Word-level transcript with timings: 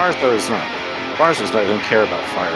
Marzo's 0.00 0.48
not. 0.48 0.64
Marzo's 1.18 1.52
not 1.52 1.64
even 1.64 1.78
care 1.80 2.02
about 2.02 2.24
fire. 2.30 2.50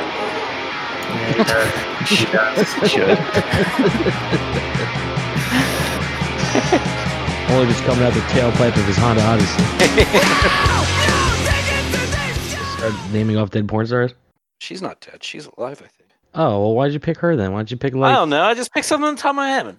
Yeah, 1.36 2.04
he 2.06 2.24
does. 2.24 2.68
Should. 2.90 3.02
Only 7.50 7.66
just 7.70 7.84
coming 7.84 8.02
out 8.02 8.14
the 8.14 8.20
tailpipe 8.32 8.74
of 8.74 8.86
his 8.86 8.96
Honda 8.96 9.20
Odyssey. 9.20 9.62
Start 12.78 12.94
naming 13.12 13.36
off 13.36 13.50
dead 13.50 13.68
porn 13.68 13.86
stars. 13.86 14.14
She's 14.60 14.80
not 14.80 15.02
dead. 15.02 15.22
She's 15.22 15.46
alive, 15.58 15.82
I 15.84 15.88
think. 15.88 16.08
Oh 16.34 16.62
well, 16.62 16.74
why'd 16.74 16.94
you 16.94 17.00
pick 17.00 17.18
her 17.18 17.36
then? 17.36 17.52
Why'd 17.52 17.70
you 17.70 17.76
pick 17.76 17.94
I 17.94 18.14
don't 18.14 18.30
know. 18.30 18.42
I 18.42 18.54
just 18.54 18.72
picked 18.72 18.86
something 18.86 19.06
on 19.06 19.16
top 19.16 19.32
of 19.32 19.36
my 19.36 19.50
head. 19.50 19.78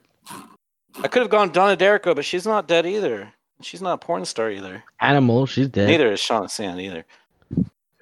I 1.02 1.08
could 1.08 1.24
have 1.24 1.32
gone 1.32 1.52
Donna 1.52 1.76
D'Errico, 1.76 2.14
but 2.14 2.26
she's 2.26 2.46
not 2.46 2.68
dead 2.68 2.86
either. 2.86 3.34
She's 3.64 3.82
not 3.82 3.94
a 3.94 3.98
porn 3.98 4.24
star 4.26 4.52
either. 4.52 4.84
Animal, 5.00 5.48
she's 5.48 5.68
dead. 5.68 5.88
Neither 5.88 6.12
is 6.12 6.20
Shauna 6.20 6.48
Sand 6.48 6.80
either. 6.80 7.06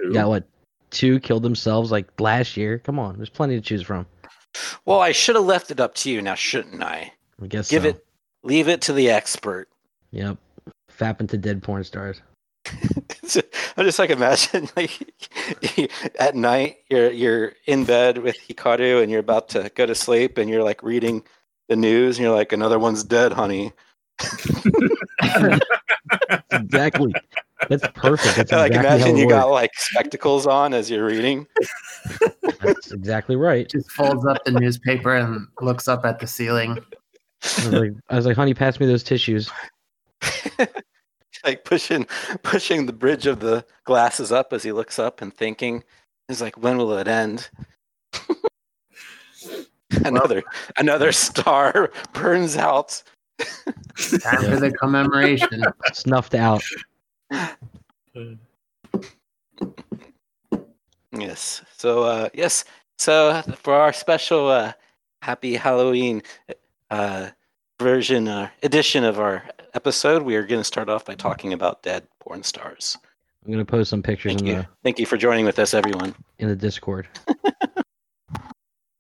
Who? 0.04 0.14
Got 0.14 0.28
what? 0.28 0.44
Two 0.92 1.20
killed 1.20 1.44
themselves 1.44 1.92
like 1.92 2.08
last 2.20 2.56
year. 2.56 2.78
Come 2.78 3.00
on, 3.00 3.18
there's 3.18 3.30
plenty 3.30 3.56
to 3.56 3.62
choose 3.62 3.82
from. 3.82 4.06
Well, 4.86 5.00
I 5.00 5.12
should 5.12 5.36
have 5.36 5.46
left 5.46 5.72
it 5.72 5.80
up 5.80 5.96
to 5.96 6.12
you 6.12 6.22
now, 6.22 6.36
shouldn't 6.36 6.84
I? 6.84 7.12
I 7.42 7.48
guess. 7.48 7.70
Give 7.70 7.84
so. 7.84 7.90
it, 7.90 8.06
leave 8.44 8.68
it 8.68 8.82
to 8.82 8.94
the 8.94 9.10
expert. 9.10 9.70
Yep. 10.12 10.38
Fapping 11.00 11.30
to 11.30 11.38
dead 11.38 11.64
porn 11.64 11.84
stars. 11.84 12.22
I 13.76 13.84
just 13.84 14.00
like 14.00 14.10
imagine 14.10 14.70
like 14.76 14.92
at 16.20 16.36
night 16.36 16.78
you're 16.90 17.12
you're 17.12 17.54
in 17.66 17.84
bed 17.84 18.20
with 18.20 18.38
Hikaru 18.48 19.02
and 19.02 19.12
you're 19.12 19.20
about 19.20 19.50
to 19.50 19.72
go 19.76 19.86
to 19.86 19.96
sleep 19.96 20.38
and 20.38 20.50
you're 20.50 20.64
like 20.64 20.84
reading 20.84 21.24
the 21.68 21.76
news 21.76 22.18
and 22.18 22.26
you're 22.26 22.36
like 22.36 22.54
another 22.54 22.80
one's 22.80 23.04
dead, 23.04 23.34
honey. 23.34 23.74
Exactly. 26.52 27.14
That's 27.70 27.88
perfect. 27.96 28.36
That's 28.36 28.52
like 28.52 28.72
exactly 28.72 28.96
imagine 28.96 29.18
it 29.18 29.22
you 29.22 29.30
got 29.30 29.50
like 29.50 29.72
spectacles 29.76 30.48
on 30.48 30.74
as 30.74 30.90
you're 30.90 31.06
reading. 31.06 31.48
That's 32.62 32.92
exactly 32.92 33.36
right. 33.36 33.70
Just 33.70 33.92
folds 33.92 34.26
up 34.26 34.44
the 34.46 34.52
newspaper 34.52 35.16
and 35.16 35.48
looks 35.62 35.88
up 35.88 36.06
at 36.06 36.20
the 36.20 36.28
ceiling. 36.28 36.80
I 37.44 37.66
was 37.66 37.68
like, 37.68 37.92
I 38.10 38.16
was 38.16 38.26
like, 38.26 38.36
honey, 38.36 38.54
pass 38.54 38.80
me 38.80 38.86
those 38.86 39.04
tissues. 39.04 39.50
like 41.44 41.66
pushing 41.66 42.08
pushing 42.42 42.86
the 42.86 42.94
bridge 42.94 43.26
of 43.26 43.40
the 43.40 43.66
glasses 43.84 44.32
up 44.32 44.54
as 44.54 44.64
he 44.64 44.72
looks 44.72 44.98
up 44.98 45.22
and 45.22 45.34
thinking 45.34 45.84
he's 46.30 46.42
like 46.42 46.58
when 46.58 46.78
will 46.78 46.98
it 46.98 47.08
end 47.10 47.50
another 50.06 50.42
another 50.78 51.12
star 51.12 51.92
burns 52.14 52.56
out 52.56 53.04
Time 54.22 54.44
for 54.44 54.60
the 54.60 54.72
commemoration. 54.80 55.64
Snuffed 55.94 56.36
out. 56.36 56.64
Yes 61.12 61.62
so 61.78 62.04
uh 62.04 62.30
yes 62.34 62.66
so 62.98 63.42
for 63.58 63.74
our 63.74 63.94
special 63.94 64.48
uh 64.50 64.74
happy 65.22 65.56
halloween 65.56 66.22
uh 66.90 67.30
version 67.80 68.28
uh 68.28 68.50
edition 68.62 69.04
of 69.04 69.20
our 69.20 69.44
episode 69.74 70.24
we 70.24 70.36
are 70.36 70.46
going 70.46 70.60
to 70.60 70.66
start 70.66 70.90
off 70.90 71.06
by 71.06 71.16
talking 71.16 71.54
about 71.54 71.84
dead 71.84 72.08
porn 72.20 72.44
stars 72.44 72.98
I'm 73.46 73.52
gonna 73.52 73.66
post 73.66 73.90
some 73.90 74.02
pictures 74.02 74.34
thank 74.34 74.42
in 74.42 74.48
you 74.48 74.56
the 74.56 74.68
thank 74.84 75.00
you 75.00 75.06
for 75.06 75.18
joining 75.18 75.46
with 75.46 75.60
us 75.60 75.74
everyone 75.74 76.16
in 76.40 76.48
the 76.48 76.56
Discord. 76.56 77.08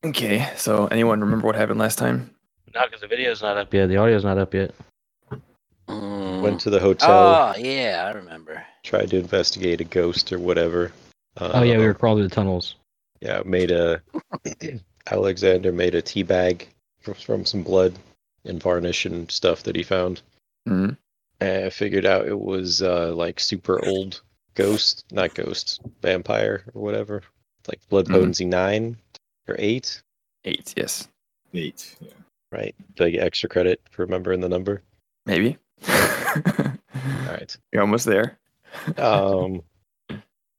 Okay, 0.05 0.49
so 0.57 0.87
anyone 0.87 1.21
remember 1.21 1.47
what 1.47 1.55
happened 1.55 1.79
last 1.79 1.97
time? 1.97 2.29
No, 2.75 2.81
because 2.85 2.99
the 2.99 3.07
video's 3.07 3.41
not 3.41 3.55
up 3.57 3.73
yet. 3.73 3.87
The 3.87 3.95
audio's 3.97 4.25
not 4.25 4.37
up 4.37 4.53
yet. 4.53 4.71
Mm. 5.87 6.41
Went 6.41 6.61
to 6.61 6.69
the 6.69 6.79
hotel, 6.79 7.09
oh 7.09 7.53
yeah 7.57 8.09
i 8.09 8.17
remember 8.17 8.63
tried 8.83 9.09
to 9.09 9.17
investigate 9.17 9.81
a 9.81 9.83
ghost 9.85 10.31
or 10.31 10.39
whatever. 10.39 10.91
Uh, 11.37 11.51
Oh 11.55 11.63
yeah, 11.63 11.77
we 11.77 11.85
were 11.85 11.93
crawling 11.93 12.19
through 12.23 12.29
the 12.29 12.35
tunnels. 12.35 12.75
Yeah, 13.21 13.41
made 13.45 13.71
a 13.71 14.01
Alexander 15.11 15.71
made 15.71 15.95
a 15.95 16.01
tea 16.01 16.23
bag 16.23 16.67
from, 17.01 17.13
from 17.15 17.45
some 17.45 17.63
blood 17.63 17.93
and 18.45 18.61
varnish 18.61 19.05
and 19.05 19.29
stuff 19.31 19.63
that 19.63 19.75
he 19.75 19.83
found. 19.83 20.21
hmm 20.67 20.89
And 21.39 21.65
I 21.65 21.69
figured 21.69 22.05
out 22.05 22.27
it 22.27 22.39
was 22.39 22.81
uh, 22.81 23.13
like 23.13 23.39
super 23.39 23.83
old 23.85 24.21
ghost, 24.55 25.05
not 25.11 25.33
ghost, 25.33 25.81
vampire 26.01 26.63
or 26.73 26.81
whatever, 26.81 27.21
like 27.67 27.79
blood 27.89 28.07
Mhm. 28.07 28.13
potency 28.13 28.45
nine 28.45 28.97
or 29.47 29.55
eight, 29.59 30.01
Eight, 30.45 30.73
yes, 30.75 31.07
Eight. 31.53 31.95
Yeah. 32.01 32.09
right? 32.51 32.75
Do 32.95 33.05
I 33.05 33.09
get 33.11 33.23
extra 33.23 33.47
credit 33.49 33.81
for 33.91 34.03
remembering 34.03 34.41
the 34.41 34.49
number? 34.49 34.81
maybe. 35.25 35.57
All 35.87 37.31
right. 37.33 37.55
You're 37.71 37.81
almost 37.81 38.05
there. 38.05 38.37
Um, 38.97 39.61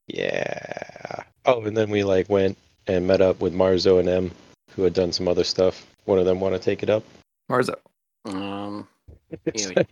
yeah. 0.08 1.22
Oh, 1.46 1.62
and 1.64 1.76
then 1.76 1.90
we 1.90 2.04
like 2.04 2.28
went 2.28 2.56
and 2.86 3.06
met 3.06 3.20
up 3.20 3.40
with 3.40 3.52
Marzo 3.54 3.98
and 3.98 4.08
M, 4.08 4.30
who 4.70 4.82
had 4.82 4.92
done 4.94 5.12
some 5.12 5.28
other 5.28 5.44
stuff. 5.44 5.86
One 6.04 6.18
of 6.18 6.24
them 6.26 6.40
want 6.40 6.54
to 6.54 6.60
take 6.60 6.82
it 6.82 6.90
up. 6.90 7.02
Marzo. 7.50 7.74
Um, 8.26 8.86
It's 9.46 9.68
we- 9.68 9.74
like- 9.74 9.88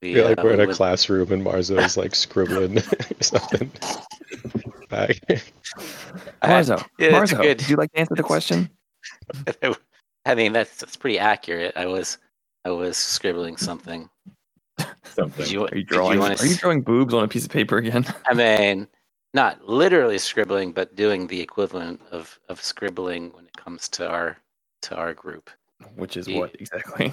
we, 0.00 0.14
feel 0.14 0.26
like 0.26 0.38
uh, 0.38 0.42
we're 0.44 0.52
in 0.54 0.60
a 0.60 0.66
would- 0.66 0.76
classroom 0.76 1.32
and 1.32 1.42
Marzo 1.42 1.76
is 1.78 1.96
like 1.96 2.14
scribbling 2.14 2.80
something. 3.20 3.70
Back. 4.88 5.18
I- 6.42 6.48
Marzo. 6.48 6.76
yeah, 6.98 7.06
it's 7.08 7.32
Marzo. 7.32 7.42
good. 7.42 7.58
Would 7.60 7.68
you 7.68 7.76
like 7.76 7.92
to 7.92 7.98
answer 8.00 8.14
the 8.14 8.22
question? 8.22 8.70
I 10.24 10.34
mean, 10.34 10.52
that's 10.52 10.76
that's 10.78 10.96
pretty 10.96 11.18
accurate. 11.18 11.72
I 11.76 11.86
was 11.86 12.18
I 12.68 12.70
was 12.70 12.98
scribbling 12.98 13.56
something. 13.56 14.10
Something. 15.04 15.46
You, 15.46 15.64
Are 15.68 15.74
you 15.74 15.84
drawing? 15.84 16.18
wanna 16.18 16.36
Are 16.38 16.44
you 16.44 16.54
drawing 16.54 16.82
boobs 16.82 17.14
on 17.14 17.24
a 17.24 17.28
piece 17.28 17.46
of 17.46 17.50
paper 17.50 17.78
again? 17.78 18.04
I 18.26 18.34
mean, 18.34 18.86
not 19.32 19.66
literally 19.66 20.18
scribbling, 20.18 20.72
but 20.72 20.94
doing 20.94 21.26
the 21.26 21.40
equivalent 21.40 22.02
of 22.12 22.38
of 22.50 22.62
scribbling 22.62 23.32
when 23.32 23.46
it 23.46 23.56
comes 23.56 23.88
to 23.90 24.06
our 24.06 24.36
to 24.82 24.94
our 24.96 25.14
group, 25.14 25.48
Which 25.96 26.18
is 26.18 26.28
Ye- 26.28 26.38
what 26.38 26.54
exactly? 26.60 27.08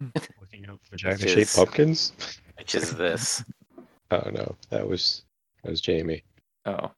Hmm. 0.00 0.08
Looking 0.40 0.68
up 0.68 0.80
vagina 0.90 1.14
Which 1.14 1.22
shaped 1.28 1.38
is- 1.38 1.54
pumpkins. 1.54 2.12
which 2.58 2.74
is 2.74 2.94
this. 2.96 3.44
Oh 4.10 4.30
no, 4.32 4.56
that 4.70 4.88
was 4.88 5.24
that 5.62 5.70
was 5.70 5.82
Jamie. 5.82 6.24
Oh. 6.64 6.90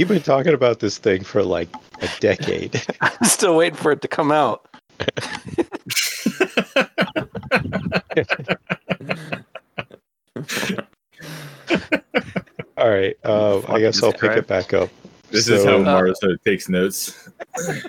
You've 0.00 0.08
been 0.08 0.22
talking 0.22 0.54
about 0.54 0.80
this 0.80 0.96
thing 0.96 1.22
for 1.24 1.42
like 1.42 1.68
a 2.00 2.08
decade. 2.20 2.82
I'm 3.02 3.22
still 3.24 3.54
waiting 3.54 3.76
for 3.76 3.92
it 3.92 4.00
to 4.00 4.08
come 4.08 4.32
out. 4.32 4.66
All 12.78 12.88
right, 12.88 13.14
uh, 13.24 13.60
I 13.68 13.78
guess 13.80 14.02
I'll 14.02 14.12
pick 14.12 14.20
crap. 14.20 14.38
it 14.38 14.46
back 14.46 14.72
up. 14.72 14.88
This 15.30 15.50
is 15.50 15.66
how 15.66 15.72
So- 15.72 15.82
uh, 15.82 15.84
Marzo 15.84 16.32
uh, 16.32 16.36
takes 16.46 16.70
notes. 16.70 17.28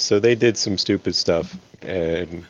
So 0.00 0.20
they 0.20 0.34
did 0.34 0.56
some 0.58 0.76
stupid 0.78 1.14
stuff, 1.14 1.58
and 1.82 2.44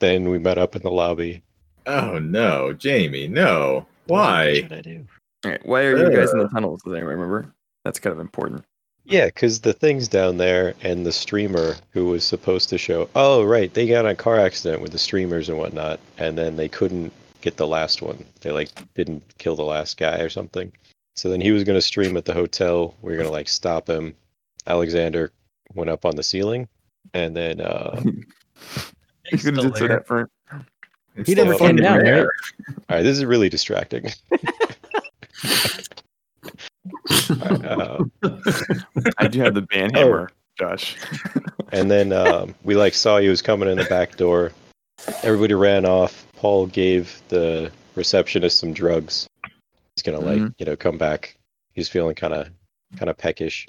then 0.00 0.28
we 0.28 0.38
met 0.38 0.58
up 0.58 0.74
in 0.76 0.82
the 0.82 0.90
lobby. 0.90 1.42
Oh 1.86 2.18
no, 2.18 2.72
Jamie, 2.72 3.28
no. 3.28 3.86
Why? 4.08 4.46
What 4.46 4.56
should 4.56 4.72
I 4.72 4.80
do? 4.80 5.06
All 5.44 5.50
right. 5.52 5.64
Why 5.64 5.82
are 5.84 5.96
you 5.96 6.14
guys 6.14 6.32
in 6.32 6.40
the 6.40 6.46
uh, 6.46 6.48
tunnels? 6.48 6.82
Does 6.82 6.92
anyone 6.92 7.14
remember? 7.14 7.54
That's 7.84 7.98
kind 7.98 8.12
of 8.12 8.20
important. 8.20 8.64
Yeah, 9.04 9.26
because 9.26 9.60
the 9.60 9.72
thing's 9.72 10.06
down 10.08 10.36
there, 10.36 10.74
and 10.82 11.04
the 11.04 11.12
streamer 11.12 11.76
who 11.90 12.04
was 12.06 12.22
supposed 12.24 12.68
to 12.68 12.78
show. 12.78 13.08
Oh, 13.16 13.42
right, 13.44 13.72
they 13.72 13.86
got 13.88 14.04
in 14.04 14.10
a 14.10 14.14
car 14.14 14.38
accident 14.38 14.82
with 14.82 14.92
the 14.92 14.98
streamers 14.98 15.48
and 15.48 15.58
whatnot, 15.58 15.98
and 16.18 16.36
then 16.36 16.56
they 16.56 16.68
couldn't 16.68 17.12
get 17.40 17.56
the 17.56 17.66
last 17.66 18.02
one. 18.02 18.24
They 18.42 18.50
like 18.52 18.68
didn't 18.94 19.22
kill 19.38 19.56
the 19.56 19.64
last 19.64 19.96
guy 19.96 20.18
or 20.20 20.28
something. 20.28 20.70
So 21.16 21.28
then 21.30 21.40
he 21.40 21.50
was 21.50 21.64
gonna 21.64 21.80
stream 21.80 22.16
at 22.16 22.24
the 22.26 22.34
hotel. 22.34 22.94
We 23.02 23.10
were 23.12 23.16
gonna 23.16 23.30
like 23.32 23.48
stop 23.48 23.88
him. 23.88 24.14
Alexander 24.66 25.32
went 25.74 25.90
up 25.90 26.04
on 26.04 26.14
the 26.16 26.22
ceiling, 26.22 26.68
and 27.14 27.34
then 27.34 27.60
uh, 27.62 28.00
You 29.32 29.38
could 29.38 29.56
have 29.56 29.72
just 29.74 29.80
that 29.88 30.06
for. 30.06 30.28
It's 31.16 31.28
He 31.28 31.34
never 31.34 31.54
still 31.54 31.66
came 31.68 31.76
fucking 31.78 31.82
down, 31.82 32.04
there. 32.04 32.22
right? 32.24 32.76
all 32.90 32.96
right, 32.96 33.02
this 33.02 33.16
is 33.16 33.24
really 33.24 33.48
distracting. 33.48 34.06
Uh, 37.30 38.04
I 39.18 39.28
do 39.28 39.40
have 39.40 39.54
the 39.54 39.62
band 39.62 39.96
Oh. 39.96 40.00
hammer, 40.00 40.30
Josh. 40.58 40.96
And 41.72 41.90
then 41.90 42.12
um, 42.12 42.54
we 42.64 42.74
like 42.76 42.94
saw 42.94 43.18
he 43.18 43.28
was 43.28 43.42
coming 43.42 43.68
in 43.68 43.78
the 43.78 43.84
back 43.84 44.16
door. 44.16 44.52
Everybody 45.22 45.54
ran 45.54 45.84
off. 45.86 46.26
Paul 46.36 46.66
gave 46.66 47.20
the 47.28 47.70
receptionist 47.96 48.58
some 48.58 48.72
drugs. 48.72 49.26
He's 49.96 50.02
gonna 50.02 50.20
like 50.20 50.38
Mhm. 50.38 50.54
you 50.58 50.66
know 50.66 50.76
come 50.76 50.98
back. 50.98 51.36
He's 51.72 51.88
feeling 51.88 52.14
kind 52.14 52.34
of 52.34 52.48
kind 52.96 53.08
of 53.10 53.16
peckish. 53.16 53.66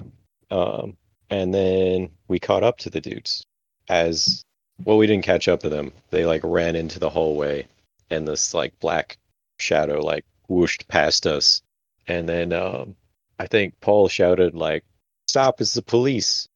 Um, 0.50 0.98
and 1.30 1.54
then 1.54 2.10
we 2.28 2.40
caught 2.40 2.64
up 2.64 2.78
to 2.80 2.90
the 2.90 3.00
dudes 3.02 3.44
as 3.90 4.44
well. 4.84 4.98
We 4.98 5.07
didn't 5.07 5.24
catch 5.25 5.48
up 5.48 5.60
to 5.62 5.69
them. 5.69 5.92
They 6.10 6.25
like 6.25 6.42
ran 6.44 6.75
into 6.75 7.00
the 7.00 7.10
hallway, 7.10 7.68
and 8.10 8.28
this 8.28 8.54
like 8.54 8.78
black 8.80 9.18
shadow 9.60 10.02
like 10.04 10.25
whooshed 10.48 10.88
past 10.88 11.28
us. 11.28 11.62
And 12.07 12.28
then 12.28 12.52
um, 12.52 12.96
I 13.42 13.48
think 13.48 13.74
Paul 13.82 14.08
shouted 14.08 14.54
like, 14.54 14.84
"Stop! 15.28 15.62
It's 15.62 15.74
the 15.74 15.82
police!" 15.82 16.48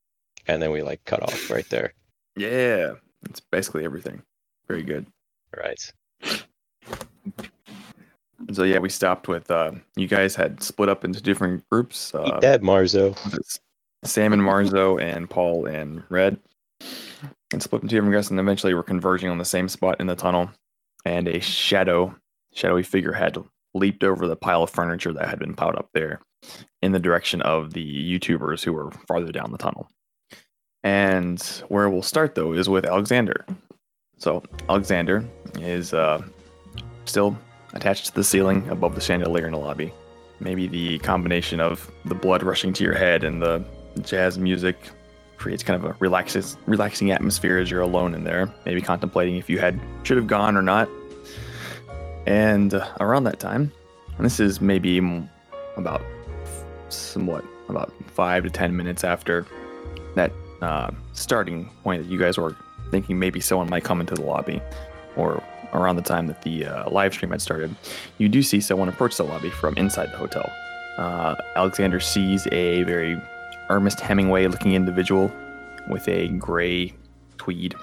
And 0.47 0.61
then 0.61 0.69
we 0.69 0.83
like 0.83 1.03
cut 1.05 1.23
off 1.23 1.49
right 1.49 1.67
there. 1.69 1.93
Yeah, 2.35 2.93
it's 3.27 3.39
basically 3.39 3.85
everything. 3.85 4.21
Very 4.67 4.83
good. 4.83 5.07
Right. 5.57 5.79
So 8.51 8.63
yeah, 8.63 8.77
we 8.77 8.89
stopped 8.89 9.27
with 9.27 9.49
uh, 9.49 9.71
you 9.95 10.07
guys 10.07 10.35
had 10.35 10.61
split 10.61 10.87
up 10.87 11.03
into 11.03 11.21
different 11.23 11.67
groups. 11.71 12.11
Eat 12.13 12.19
Uh, 12.19 12.39
that, 12.41 12.61
Marzo. 12.61 13.15
Sam 14.03 14.33
and 14.33 14.41
Marzo 14.43 15.01
and 15.01 15.27
Paul 15.27 15.65
and 15.65 16.03
Red, 16.09 16.37
and 17.51 17.63
split 17.63 17.81
into 17.81 17.95
different 17.95 18.11
groups, 18.11 18.29
and 18.29 18.39
eventually 18.39 18.75
we're 18.75 18.83
converging 18.83 19.31
on 19.31 19.39
the 19.39 19.45
same 19.45 19.67
spot 19.69 19.99
in 19.99 20.05
the 20.05 20.15
tunnel. 20.15 20.51
And 21.03 21.27
a 21.27 21.39
shadow, 21.39 22.15
shadowy 22.53 22.83
figure 22.83 23.13
had 23.13 23.37
leaped 23.73 24.03
over 24.03 24.27
the 24.27 24.35
pile 24.35 24.61
of 24.61 24.69
furniture 24.69 25.13
that 25.13 25.27
had 25.29 25.39
been 25.39 25.55
piled 25.55 25.75
up 25.77 25.89
there, 25.93 26.19
in 26.81 26.91
the 26.91 26.99
direction 26.99 27.41
of 27.41 27.73
the 27.73 28.19
YouTubers 28.19 28.63
who 28.63 28.73
were 28.73 28.91
farther 29.07 29.31
down 29.31 29.51
the 29.51 29.57
tunnel. 29.57 29.89
And 30.83 31.41
where 31.67 31.89
we'll 31.89 32.03
start 32.03 32.35
though 32.35 32.53
is 32.53 32.69
with 32.69 32.85
Alexander. 32.85 33.45
So 34.17 34.43
Alexander 34.69 35.25
is 35.59 35.93
uh, 35.93 36.21
still 37.05 37.37
attached 37.73 38.05
to 38.07 38.15
the 38.15 38.23
ceiling 38.23 38.67
above 38.69 38.95
the 38.95 39.01
chandelier 39.01 39.45
in 39.45 39.53
the 39.53 39.59
lobby. 39.59 39.93
Maybe 40.39 40.67
the 40.67 40.99
combination 40.99 41.59
of 41.59 41.89
the 42.05 42.15
blood 42.15 42.43
rushing 42.43 42.73
to 42.73 42.83
your 42.83 42.95
head 42.95 43.23
and 43.23 43.41
the 43.41 43.65
jazz 44.01 44.37
music 44.37 44.77
creates 45.37 45.63
kind 45.63 45.83
of 45.83 45.89
a 45.89 45.95
relaxes, 45.99 46.57
relaxing 46.65 47.11
atmosphere 47.11 47.57
as 47.57 47.69
you're 47.69 47.81
alone 47.81 48.13
in 48.13 48.23
there, 48.23 48.53
maybe 48.65 48.81
contemplating 48.81 49.37
if 49.37 49.49
you 49.49 49.59
had 49.59 49.79
should 50.03 50.17
have 50.17 50.27
gone 50.27 50.55
or 50.55 50.61
not. 50.61 50.89
And 52.25 52.73
uh, 52.73 52.87
around 52.99 53.25
that 53.25 53.39
time, 53.39 53.71
this 54.19 54.39
is 54.39 54.61
maybe 54.61 55.01
about 55.77 56.01
somewhat 56.95 57.45
about 57.69 57.93
five 58.07 58.43
to 58.43 58.49
ten 58.49 58.75
minutes 58.75 59.03
after 59.03 59.45
that 60.15 60.31
uh, 60.61 60.91
starting 61.13 61.69
point 61.83 62.03
that 62.03 62.09
you 62.11 62.17
guys 62.17 62.37
were 62.37 62.55
thinking 62.91 63.19
maybe 63.19 63.39
someone 63.39 63.69
might 63.69 63.83
come 63.83 63.99
into 63.99 64.15
the 64.15 64.21
lobby, 64.21 64.61
or 65.15 65.43
around 65.73 65.97
the 65.97 66.01
time 66.01 66.27
that 66.27 66.41
the 66.43 66.65
uh, 66.65 66.89
live 66.89 67.13
stream 67.13 67.31
had 67.31 67.41
started, 67.41 67.75
you 68.17 68.29
do 68.29 68.41
see 68.41 68.61
someone 68.61 68.87
approach 68.87 69.17
the 69.17 69.23
lobby 69.23 69.49
from 69.49 69.75
inside 69.77 70.11
the 70.11 70.17
hotel. 70.17 70.49
Uh, 70.97 71.35
Alexander 71.55 71.99
sees 71.99 72.47
a 72.51 72.83
very 72.83 73.21
Ernest 73.69 73.99
Hemingway 73.99 74.47
looking 74.47 74.73
individual 74.73 75.31
with 75.89 76.07
a 76.07 76.29
gray 76.29 76.93
tweed 77.37 77.75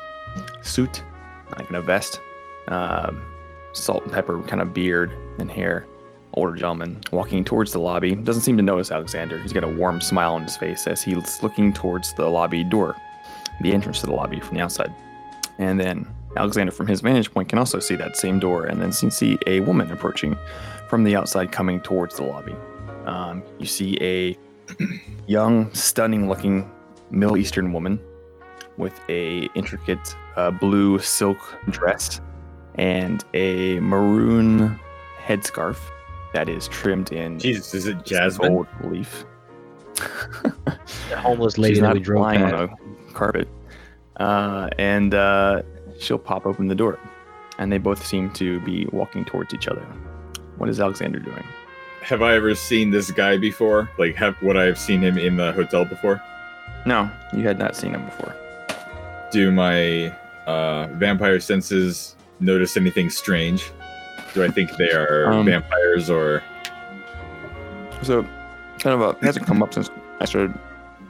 suit, 0.63 1.03
like 1.59 1.69
in 1.69 1.77
a 1.77 1.83
vest, 1.83 2.21
um, 2.69 3.23
salt 3.73 4.05
and 4.05 4.13
pepper 4.13 4.41
kind 4.45 4.63
of 4.63 4.73
beard 4.73 5.13
and 5.39 5.51
hair. 5.51 5.87
Older 6.35 6.55
gentleman 6.55 7.01
walking 7.11 7.45
towards 7.45 7.73
the 7.73 7.79
lobby 7.79 8.15
doesn't 8.15 8.43
seem 8.43 8.57
to 8.57 8.63
notice 8.63 8.91
Alexander. 8.91 9.39
He's 9.39 9.53
got 9.53 9.65
a 9.65 9.69
warm 9.69 10.01
smile 10.01 10.35
on 10.35 10.43
his 10.45 10.57
face 10.57 10.87
as 10.87 11.03
he's 11.03 11.43
looking 11.43 11.73
towards 11.73 12.15
the 12.15 12.27
lobby 12.27 12.65
door, 12.65 12.97
the 13.61 13.73
entrance 13.73 14.01
to 14.01 14.07
the 14.07 14.15
lobby 14.15 14.41
from 14.41 14.57
the 14.57 14.63
outside. 14.63 14.95
And 15.59 15.79
then 15.79 16.07
Alexander, 16.37 16.73
from 16.73 16.87
his 16.87 17.03
vantage 17.03 17.33
point, 17.33 17.49
can 17.49 17.59
also 17.59 17.79
see 17.79 17.97
that 17.97 18.17
same 18.17 18.39
door 18.39 18.65
and 18.65 18.81
then 18.81 18.93
see- 18.93 19.39
a 19.47 19.61
woman 19.61 19.91
approaching 19.93 20.37
from 20.89 21.05
the 21.05 21.15
outside 21.15 21.53
coming 21.53 21.81
towards 21.81 22.17
the 22.17 22.23
lobby. 22.23 22.55
Um, 23.05 23.43
you 23.59 23.67
see 23.67 23.99
a 24.01 24.37
young, 25.27 25.73
stunning 25.75 26.29
looking 26.29 26.71
Middle 27.11 27.37
Eastern 27.37 27.73
woman 27.73 28.01
with 28.79 28.99
a 29.11 29.51
intricate 29.55 30.17
uh, 30.37 30.51
blue 30.51 30.99
silk 30.99 31.39
dress 31.69 32.23
and 32.77 33.23
a 33.35 33.79
maroon 33.81 34.81
headscarf 35.27 35.77
that 36.35 36.49
is 36.49 36.69
trimmed 36.69 37.13
in 37.13 37.39
Jesus, 37.39 37.75
is 37.75 37.87
it 37.87 38.05
Jasmine? 38.05 38.53
gold 38.53 38.67
leaf. 38.85 39.25
The 41.11 41.19
homeless 41.19 41.59
lady 41.59 41.75
She's 41.75 41.81
that 41.83 41.89
not 41.89 41.95
we 41.95 42.01
drove 42.01 42.23
lying 42.23 42.41
past. 42.41 42.55
on 42.55 42.71
a 42.71 43.13
carpet. 43.13 43.47
Uh, 44.17 44.69
and 44.79 45.13
uh, 45.15 45.61
she'll 45.99 46.19
pop 46.19 46.47
open 46.47 46.69
the 46.69 46.75
door. 46.75 46.99
And 47.59 47.71
they 47.71 47.77
both 47.79 48.05
seem 48.07 48.31
to 48.33 48.61
be 48.61 48.87
walking 48.93 49.25
towards 49.27 49.53
each 49.53 49.69
other. 49.69 49.83
What 50.57 50.71
is 50.71 50.81
Alexander 50.81 51.19
doing? 51.19 51.45
Have 52.01 52.23
I 52.23 52.35
ever 52.35 52.55
seen 52.55 52.91
this 52.91 53.11
guy 53.11 53.37
before? 53.37 53.91
Like, 53.99 54.15
have 54.17 54.41
would 54.43 54.57
I 54.57 54.65
have 54.65 54.79
seen 54.79 55.03
him 55.03 55.19
in 55.19 55.37
the 55.37 55.53
hotel 55.53 55.85
before? 55.85 56.21
No, 56.87 57.11
you 57.35 57.43
had 57.47 57.59
not 57.59 57.77
seen 57.77 57.95
him 57.95 58.05
before. 58.07 58.35
Do 59.31 59.53
my 59.53 60.07
uh, 60.47 60.89
vampire 60.95 61.39
senses 61.41 62.17
notice 62.41 62.77
anything 62.77 63.11
strange? 63.11 63.71
Do 64.35 64.43
I 64.45 64.49
think 64.49 64.77
they 64.77 64.93
are 64.93 65.31
Um, 65.33 65.47
vampires 65.47 66.09
or? 66.11 66.43
So, 68.03 68.23
kind 68.79 68.95
of 68.95 69.01
a, 69.03 69.09
it 69.11 69.23
hasn't 69.23 69.47
come 69.47 69.63
up 69.63 69.75
since 69.75 69.91
I 70.21 70.25
started 70.25 70.55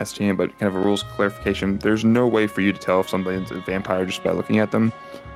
STM, 0.00 0.37
but 0.37 0.50
kind 0.58 0.69
of 0.69 0.76
a 0.76 0.84
rules 0.84 1.02
clarification. 1.04 1.78
There's 1.78 2.04
no 2.04 2.26
way 2.26 2.46
for 2.46 2.60
you 2.60 2.72
to 2.72 2.78
tell 2.78 3.00
if 3.00 3.08
somebody's 3.08 3.50
a 3.50 3.60
vampire 3.60 4.04
just 4.04 4.22
by 4.25 4.32
looking 4.32 4.58
at 4.58 4.70
them, 4.72 4.93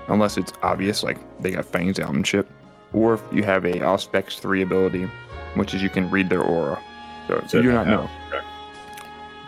unless 0.08 0.36
it's 0.36 0.52
obvious, 0.62 1.02
like 1.02 1.18
they 1.40 1.52
got 1.52 1.64
fangs 1.64 1.98
out 2.00 2.12
and 2.14 2.26
shit. 2.26 2.46
Or 2.92 3.14
if 3.14 3.22
you 3.32 3.42
have 3.44 3.64
a 3.64 3.74
Auspex 3.80 4.38
3 4.38 4.62
ability, 4.62 5.08
which 5.54 5.72
is 5.74 5.82
you 5.82 5.88
can 5.90 6.10
read 6.10 6.28
their 6.28 6.42
aura. 6.42 6.80
So, 7.28 7.42
So 7.48 7.56
you 7.58 7.64
do 7.64 7.72
not 7.72 7.86
no. 7.86 8.02
know. 8.02 8.10
Does 8.30 8.42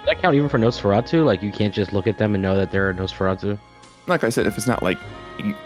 that 0.06 0.22
count 0.22 0.34
even 0.36 0.48
for 0.48 0.58
Nosferatu? 0.58 1.24
Like 1.24 1.42
you 1.42 1.52
can't 1.52 1.74
just 1.74 1.92
look 1.92 2.06
at 2.06 2.16
them 2.18 2.34
and 2.34 2.42
know 2.42 2.56
that 2.56 2.70
they're 2.70 2.90
a 2.90 2.94
Nosferatu. 2.94 3.58
Like 4.06 4.24
I 4.24 4.30
said, 4.30 4.46
if 4.46 4.56
it's 4.56 4.66
not 4.66 4.82
like 4.82 4.98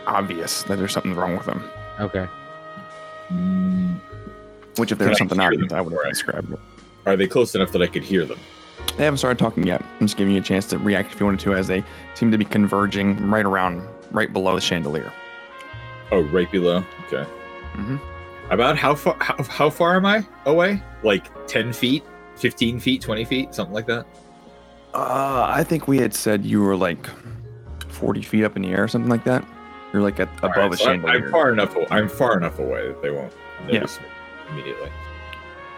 obvious 0.06 0.64
that 0.64 0.76
there's 0.78 0.92
something 0.92 1.14
wrong 1.14 1.36
with 1.36 1.46
them, 1.46 1.62
Okay. 2.00 2.26
Mm, 3.32 4.00
which 4.78 4.92
if 4.92 4.98
Can 4.98 5.06
there's 5.06 5.18
something 5.18 5.38
them 5.38 5.68
I 5.72 5.80
would 5.80 5.92
have 5.92 6.08
described 6.12 6.52
it. 6.52 6.58
are 7.06 7.16
they 7.16 7.26
close 7.26 7.54
enough 7.54 7.72
that 7.72 7.82
I 7.82 7.86
could 7.86 8.02
hear 8.04 8.24
them? 8.24 8.38
They 8.96 9.04
haven't 9.04 9.18
started 9.18 9.38
talking 9.38 9.66
yet. 9.66 9.82
I'm 10.00 10.06
just 10.06 10.16
giving 10.16 10.34
you 10.34 10.40
a 10.40 10.44
chance 10.44 10.66
to 10.66 10.78
react 10.78 11.12
if 11.12 11.20
you 11.20 11.26
wanted 11.26 11.40
to, 11.40 11.54
as 11.54 11.66
they 11.66 11.82
seem 12.14 12.30
to 12.30 12.38
be 12.38 12.44
converging 12.44 13.30
right 13.30 13.44
around, 13.44 13.86
right 14.10 14.32
below 14.32 14.54
the 14.54 14.60
chandelier. 14.60 15.12
Oh, 16.10 16.20
right 16.24 16.50
below. 16.50 16.84
Okay. 17.06 17.28
Mhm. 17.74 18.00
About 18.50 18.76
how 18.76 18.94
far? 18.94 19.16
How, 19.20 19.42
how 19.44 19.70
far 19.70 19.96
am 19.96 20.04
I 20.04 20.26
away? 20.44 20.82
Like 21.02 21.30
ten 21.46 21.72
feet, 21.72 22.04
fifteen 22.36 22.78
feet, 22.80 23.00
twenty 23.00 23.24
feet, 23.24 23.54
something 23.54 23.72
like 23.74 23.86
that. 23.86 24.06
Uh, 24.92 25.46
I 25.48 25.64
think 25.64 25.88
we 25.88 25.96
had 25.98 26.12
said 26.12 26.44
you 26.44 26.60
were 26.60 26.76
like 26.76 27.06
40 27.88 28.20
feet 28.20 28.44
up 28.44 28.56
in 28.56 28.62
the 28.62 28.68
air 28.72 28.82
or 28.84 28.88
something 28.88 29.08
like 29.08 29.24
that. 29.24 29.42
You're 29.92 30.02
like 30.02 30.18
at, 30.20 30.28
above 30.38 30.50
Alright, 30.56 30.70
the 30.70 30.76
so 30.78 30.84
I'm, 30.90 31.02
chandelier. 31.02 31.26
I'm 31.26 31.30
far 31.30 31.52
enough. 31.52 31.76
a- 31.76 31.92
I'm 31.92 32.08
far 32.08 32.36
enough 32.36 32.58
away 32.58 32.88
that 32.88 33.02
they 33.02 33.10
won't 33.10 33.32
notice 33.66 34.00
me 34.00 34.06
immediately. 34.50 34.90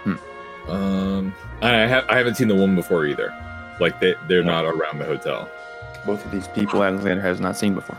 Hmm. 0.04 0.70
Um, 0.70 1.34
I 1.62 1.70
have 1.72 2.04
I 2.08 2.16
haven't 2.16 2.36
seen 2.36 2.48
the 2.48 2.54
woman 2.54 2.76
before 2.76 3.06
either. 3.06 3.34
Like 3.80 4.00
they 4.00 4.14
they're 4.28 4.44
not 4.44 4.64
around 4.64 4.98
the 4.98 5.04
hotel. 5.04 5.48
Both 6.06 6.24
of 6.24 6.30
these 6.30 6.48
people 6.48 6.82
Alexander 6.82 7.22
has 7.22 7.40
not 7.40 7.56
seen 7.56 7.74
before. 7.74 7.98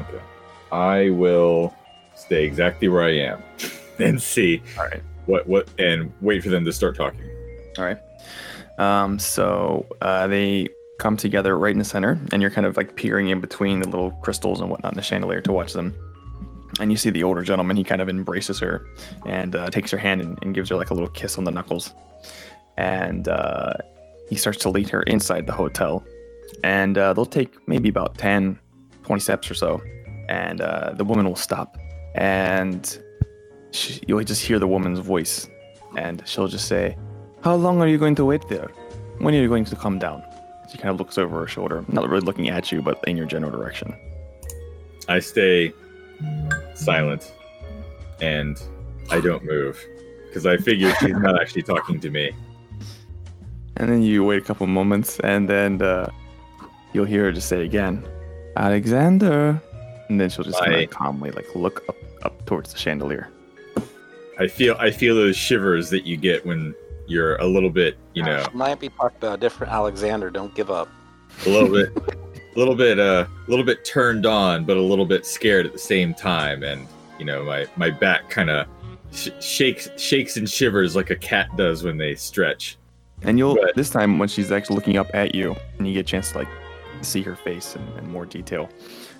Okay. 0.00 0.22
I 0.72 1.10
will 1.10 1.74
stay 2.14 2.44
exactly 2.44 2.88
where 2.88 3.04
I 3.04 3.16
am 3.16 3.42
and 3.98 4.20
see 4.20 4.62
All 4.78 4.84
right. 4.84 5.02
what 5.26 5.46
what 5.46 5.68
and 5.78 6.12
wait 6.20 6.42
for 6.42 6.50
them 6.50 6.64
to 6.64 6.72
start 6.72 6.96
talking. 6.96 7.20
All 7.78 7.84
right. 7.84 7.98
Um, 8.78 9.18
so 9.20 9.86
uh, 10.02 10.26
they 10.26 10.68
come 10.98 11.16
together 11.16 11.58
right 11.58 11.72
in 11.72 11.78
the 11.78 11.84
center, 11.84 12.18
and 12.32 12.40
you're 12.40 12.50
kind 12.50 12.66
of 12.66 12.76
like 12.76 12.96
peering 12.96 13.28
in 13.28 13.40
between 13.40 13.80
the 13.80 13.88
little 13.88 14.12
crystals 14.22 14.60
and 14.60 14.70
whatnot 14.70 14.92
in 14.92 14.96
the 14.96 15.02
chandelier 15.02 15.40
to 15.40 15.52
watch 15.52 15.72
them. 15.72 15.94
And 16.80 16.90
you 16.90 16.96
see 16.96 17.10
the 17.10 17.22
older 17.22 17.42
gentleman, 17.42 17.76
he 17.76 17.84
kind 17.84 18.00
of 18.00 18.08
embraces 18.08 18.58
her 18.58 18.86
and 19.26 19.54
uh, 19.54 19.70
takes 19.70 19.90
her 19.90 19.98
hand 19.98 20.20
and, 20.20 20.38
and 20.42 20.54
gives 20.54 20.70
her 20.70 20.76
like 20.76 20.90
a 20.90 20.94
little 20.94 21.10
kiss 21.10 21.38
on 21.38 21.44
the 21.44 21.50
knuckles. 21.50 21.92
And 22.76 23.28
uh, 23.28 23.74
he 24.28 24.36
starts 24.36 24.58
to 24.60 24.70
lead 24.70 24.88
her 24.88 25.02
inside 25.04 25.46
the 25.46 25.52
hotel. 25.52 26.04
And 26.62 26.98
uh, 26.98 27.12
they'll 27.12 27.26
take 27.26 27.56
maybe 27.68 27.88
about 27.88 28.18
10, 28.18 28.58
20 29.04 29.20
steps 29.20 29.50
or 29.50 29.54
so. 29.54 29.80
And 30.28 30.60
uh, 30.60 30.94
the 30.96 31.04
woman 31.04 31.26
will 31.26 31.36
stop. 31.36 31.76
And 32.16 32.98
she, 33.70 34.00
you'll 34.08 34.24
just 34.24 34.42
hear 34.42 34.58
the 34.58 34.68
woman's 34.68 34.98
voice. 34.98 35.48
And 35.96 36.26
she'll 36.26 36.48
just 36.48 36.66
say, 36.66 36.96
how 37.42 37.54
long 37.54 37.80
are 37.82 37.88
you 37.88 37.98
going 37.98 38.14
to 38.16 38.24
wait 38.24 38.48
there? 38.48 38.70
When 39.18 39.34
are 39.34 39.38
you 39.38 39.48
going 39.48 39.64
to 39.66 39.76
come 39.76 39.98
down? 39.98 40.24
She 40.74 40.78
kind 40.78 40.90
of 40.90 40.98
looks 40.98 41.18
over 41.18 41.38
her 41.38 41.46
shoulder, 41.46 41.84
not 41.86 42.08
really 42.08 42.26
looking 42.26 42.48
at 42.50 42.72
you, 42.72 42.82
but 42.82 42.98
in 43.06 43.16
your 43.16 43.26
general 43.26 43.52
direction. 43.52 43.94
I 45.06 45.20
stay 45.20 45.72
silent 46.74 47.32
and 48.20 48.60
I 49.08 49.20
don't 49.20 49.44
move 49.44 49.78
because 50.26 50.46
I 50.46 50.56
figure 50.56 50.92
she's 50.98 51.16
not 51.16 51.40
actually 51.40 51.62
talking 51.62 52.00
to 52.00 52.10
me. 52.10 52.32
And 53.76 53.88
then 53.88 54.02
you 54.02 54.24
wait 54.24 54.42
a 54.42 54.44
couple 54.44 54.66
moments, 54.66 55.20
and 55.20 55.48
then 55.48 55.80
uh, 55.80 56.10
you'll 56.92 57.04
hear 57.04 57.26
her 57.26 57.32
just 57.32 57.48
say 57.48 57.64
again, 57.64 58.04
Alexander. 58.56 59.62
And 60.08 60.20
then 60.20 60.28
she'll 60.28 60.44
just 60.44 60.58
kind 60.58 60.74
of 60.74 60.90
calmly 60.90 61.30
like 61.30 61.54
look 61.54 61.88
up, 61.88 61.96
up 62.24 62.46
towards 62.46 62.72
the 62.72 62.80
chandelier. 62.80 63.30
I 64.40 64.48
feel 64.48 64.74
I 64.80 64.90
feel 64.90 65.14
those 65.14 65.36
shivers 65.36 65.88
that 65.90 66.04
you 66.04 66.16
get 66.16 66.44
when 66.44 66.74
you're 67.06 67.36
a 67.36 67.46
little 67.46 67.70
bit, 67.70 67.96
you 68.14 68.22
know, 68.22 68.46
might 68.54 68.80
be 68.80 68.88
talking 68.88 69.16
about 69.18 69.34
a 69.34 69.40
different 69.40 69.72
Alexander. 69.72 70.30
Don't 70.30 70.54
give 70.54 70.70
up. 70.70 70.88
a 71.46 71.48
little 71.48 71.68
bit, 71.70 71.90
a 72.54 72.58
little 72.58 72.74
bit, 72.74 72.98
uh, 72.98 73.26
a 73.46 73.50
little 73.50 73.64
bit 73.64 73.84
turned 73.84 74.26
on, 74.26 74.64
but 74.64 74.76
a 74.76 74.80
little 74.82 75.06
bit 75.06 75.26
scared 75.26 75.66
at 75.66 75.72
the 75.72 75.78
same 75.78 76.14
time, 76.14 76.62
and 76.62 76.86
you 77.18 77.24
know, 77.24 77.44
my 77.44 77.66
my 77.76 77.90
back 77.90 78.28
kind 78.30 78.50
of 78.50 78.66
sh- 79.12 79.28
shakes 79.40 79.88
shakes 79.96 80.36
and 80.36 80.48
shivers 80.48 80.96
like 80.96 81.10
a 81.10 81.16
cat 81.16 81.48
does 81.56 81.82
when 81.84 81.96
they 81.96 82.14
stretch. 82.14 82.76
And 83.22 83.38
you'll 83.38 83.54
Right. 83.56 83.74
this 83.74 83.90
time 83.90 84.18
when 84.18 84.28
she's 84.28 84.50
actually 84.52 84.76
looking 84.76 84.96
up 84.96 85.14
at 85.14 85.34
you, 85.34 85.56
and 85.78 85.86
you 85.86 85.94
get 85.94 86.00
a 86.00 86.02
chance 86.04 86.32
to 86.32 86.38
like 86.38 86.48
see 87.02 87.22
her 87.22 87.36
face 87.36 87.76
in, 87.76 87.86
in 87.98 88.10
more 88.10 88.26
detail. 88.26 88.68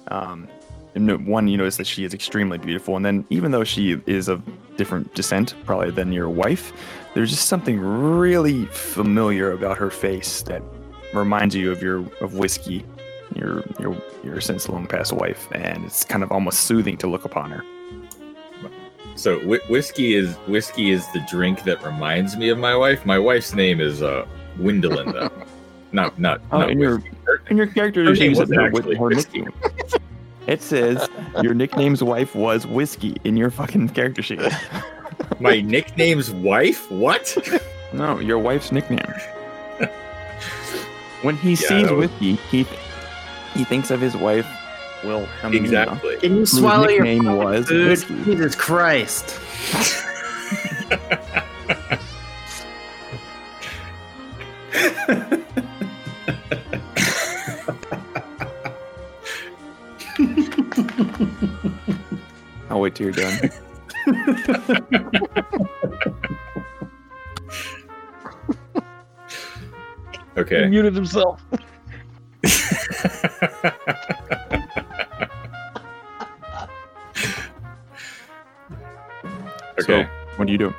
Um, 0.08 0.42
and 0.42 0.48
one, 0.96 1.48
you 1.48 1.56
notice 1.56 1.76
that 1.76 1.86
she 1.86 2.04
is 2.04 2.14
extremely 2.14 2.58
beautiful, 2.58 2.96
and 2.96 3.04
then 3.04 3.24
even 3.30 3.50
though 3.50 3.64
she 3.64 4.00
is 4.06 4.28
of 4.28 4.42
different 4.76 5.12
descent, 5.14 5.54
probably 5.64 5.90
than 5.90 6.12
your 6.12 6.28
wife, 6.28 6.72
there's 7.14 7.30
just 7.30 7.46
something 7.48 7.78
really 7.80 8.66
familiar 8.66 9.52
about 9.52 9.76
her 9.78 9.90
face 9.90 10.42
that 10.42 10.62
reminds 11.12 11.54
you 11.54 11.70
of 11.72 11.82
your 11.82 11.98
of 12.20 12.34
whiskey, 12.34 12.84
your 13.34 13.62
your 13.78 13.96
your 14.22 14.40
since 14.40 14.68
long 14.68 14.86
past 14.86 15.12
wife, 15.12 15.48
and 15.52 15.84
it's 15.84 16.04
kind 16.04 16.22
of 16.22 16.30
almost 16.32 16.60
soothing 16.60 16.96
to 16.98 17.06
look 17.06 17.24
upon 17.24 17.50
her. 17.50 17.64
So 19.16 19.38
whi 19.40 19.58
whiskey 19.68 20.14
is 20.14 20.34
whiskey 20.48 20.90
is 20.90 21.06
the 21.12 21.20
drink 21.30 21.62
that 21.64 21.82
reminds 21.84 22.36
me 22.36 22.48
of 22.48 22.58
my 22.58 22.74
wife. 22.76 23.06
My 23.06 23.18
wife's 23.18 23.54
name 23.54 23.80
is 23.80 24.02
uh 24.02 24.26
Windolin 24.58 25.12
though. 25.12 25.30
not 25.92 26.18
not, 26.18 26.40
Oh, 26.50 26.58
not 26.60 26.70
and 26.70 26.80
your 26.80 27.00
and 27.48 27.56
your 27.56 27.68
character 27.68 28.04
Her 28.04 28.14
sheet 28.16 28.20
name 28.22 28.34
says 28.34 28.40
wasn't 28.50 28.60
her, 28.60 28.66
actually 28.66 28.96
her 28.96 29.06
whiskey. 29.06 29.40
nickname. 29.42 29.72
It 30.46 30.60
says 30.62 31.08
your 31.42 31.54
nickname's 31.54 32.02
wife 32.02 32.34
was 32.34 32.66
whiskey 32.66 33.16
in 33.24 33.36
your 33.36 33.50
fucking 33.50 33.88
character 33.90 34.22
sheet. 34.22 34.40
My 35.40 35.60
nickname's 35.60 36.30
wife? 36.30 36.90
What? 36.90 37.36
No, 37.92 38.18
your 38.18 38.40
wife's 38.40 38.72
nickname. 38.72 39.06
When 41.22 41.36
he 41.36 41.50
Yeah, 41.50 41.56
sees 41.56 41.90
whiskey, 41.92 42.34
he 42.50 42.66
he 43.54 43.62
thinks 43.64 43.92
of 43.92 44.00
his 44.00 44.16
wife. 44.16 44.46
Will 45.04 45.26
Hermina, 45.40 45.54
exactly. 45.54 46.16
Can 46.16 46.36
you 46.36 46.44
swallow 46.44 46.88
your 46.88 47.04
nickname 47.04 47.36
was 47.36 47.68
food? 47.68 47.86
whiskey. 47.88 48.24
Jesus 48.24 48.56
Christ. 48.56 49.38
wait 63.00 63.14
till 63.14 63.14
you're 63.14 63.14
done. 63.14 63.50
Okay. 70.36 70.66
muted 70.66 70.96
himself. 70.96 71.40
Okay. 79.76 80.08
What 80.36 80.46
do 80.46 80.52
you 80.52 80.58
do? 80.58 80.74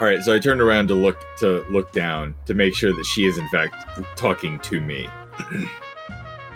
All 0.00 0.06
right. 0.06 0.22
So 0.22 0.34
I 0.34 0.38
turned 0.38 0.60
around 0.60 0.88
to 0.88 0.94
look 0.94 1.18
to 1.38 1.64
look 1.70 1.92
down 1.92 2.34
to 2.46 2.54
make 2.54 2.74
sure 2.74 2.92
that 2.94 3.04
she 3.04 3.24
is 3.26 3.36
in 3.38 3.46
fact 3.48 3.74
talking 4.16 4.58
to 4.60 4.80
me. 4.80 5.06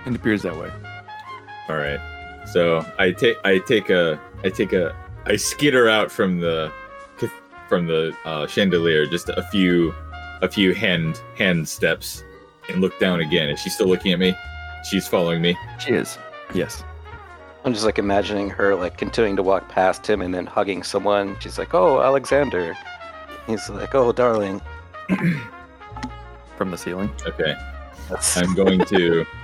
It 0.06 0.14
appears 0.16 0.42
that 0.42 0.56
way. 0.56 0.70
All 1.68 1.76
right. 1.76 2.00
So 2.46 2.84
I 2.98 3.12
take 3.12 3.36
I 3.44 3.58
take 3.58 3.90
a 3.90 4.18
I 4.44 4.50
take 4.50 4.72
a 4.72 4.94
I 5.26 5.36
skitter 5.36 5.88
out 5.88 6.12
from 6.12 6.40
the 6.40 6.70
from 7.68 7.86
the 7.86 8.14
uh, 8.24 8.46
chandelier 8.46 9.06
just 9.06 9.28
a 9.30 9.42
few 9.50 9.94
a 10.42 10.48
few 10.48 10.74
hand 10.74 11.22
hand 11.36 11.68
steps 11.68 12.22
and 12.68 12.80
look 12.80 12.98
down 12.98 13.20
again. 13.20 13.48
Is 13.48 13.60
she 13.60 13.70
still 13.70 13.88
looking 13.88 14.12
at 14.12 14.18
me? 14.18 14.34
She's 14.88 15.08
following 15.08 15.40
me. 15.40 15.56
She 15.78 15.92
is. 15.92 16.18
Yes. 16.54 16.84
I'm 17.64 17.72
just 17.72 17.86
like 17.86 17.98
imagining 17.98 18.50
her 18.50 18.74
like 18.74 18.98
continuing 18.98 19.36
to 19.36 19.42
walk 19.42 19.68
past 19.68 20.08
him 20.08 20.20
and 20.20 20.34
then 20.34 20.44
hugging 20.46 20.82
someone. 20.82 21.36
She's 21.40 21.58
like, 21.58 21.72
"Oh, 21.72 22.02
Alexander." 22.02 22.76
He's 23.46 23.68
like, 23.70 23.94
"Oh, 23.94 24.12
darling." 24.12 24.60
From 26.56 26.70
the 26.70 26.76
ceiling. 26.78 27.10
Okay. 27.26 27.56
That's 28.10 28.36
I'm 28.36 28.54
going 28.54 28.84
to 28.86 29.24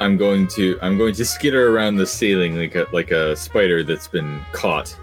I'm 0.00 0.16
going 0.16 0.46
to 0.48 0.78
I'm 0.82 0.98
going 0.98 1.14
to 1.14 1.24
skitter 1.24 1.74
around 1.74 1.96
the 1.96 2.06
ceiling 2.06 2.56
like 2.56 2.74
a 2.74 2.86
like 2.92 3.10
a 3.10 3.34
spider 3.36 3.82
that's 3.82 4.08
been 4.08 4.40
caught. 4.52 4.94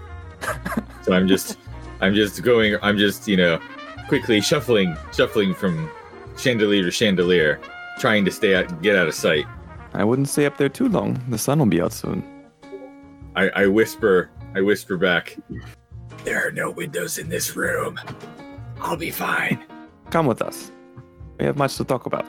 so 1.02 1.12
I'm 1.12 1.26
just 1.26 1.58
I'm 2.00 2.14
just 2.14 2.42
going 2.42 2.76
I'm 2.82 2.96
just, 2.96 3.26
you 3.26 3.36
know, 3.36 3.58
quickly 4.08 4.40
shuffling 4.40 4.96
shuffling 5.12 5.54
from 5.54 5.90
chandelier 6.36 6.84
to 6.84 6.90
chandelier, 6.90 7.60
trying 7.98 8.24
to 8.24 8.30
stay 8.30 8.54
out 8.54 8.82
get 8.82 8.96
out 8.96 9.08
of 9.08 9.14
sight. 9.14 9.46
I 9.94 10.04
wouldn't 10.04 10.28
stay 10.28 10.46
up 10.46 10.56
there 10.58 10.68
too 10.68 10.88
long. 10.88 11.22
The 11.28 11.38
sun 11.38 11.58
will 11.58 11.66
be 11.66 11.80
out 11.80 11.92
soon. 11.92 12.22
I, 13.36 13.48
I 13.50 13.66
whisper 13.66 14.30
I 14.54 14.60
whisper 14.60 14.96
back. 14.96 15.36
There 16.24 16.46
are 16.46 16.52
no 16.52 16.70
windows 16.70 17.18
in 17.18 17.28
this 17.28 17.56
room. 17.56 17.98
I'll 18.80 18.96
be 18.96 19.10
fine. 19.10 19.62
Come 20.10 20.26
with 20.26 20.40
us. 20.40 20.70
We 21.38 21.46
have 21.46 21.56
much 21.56 21.76
to 21.76 21.84
talk 21.84 22.06
about. 22.06 22.26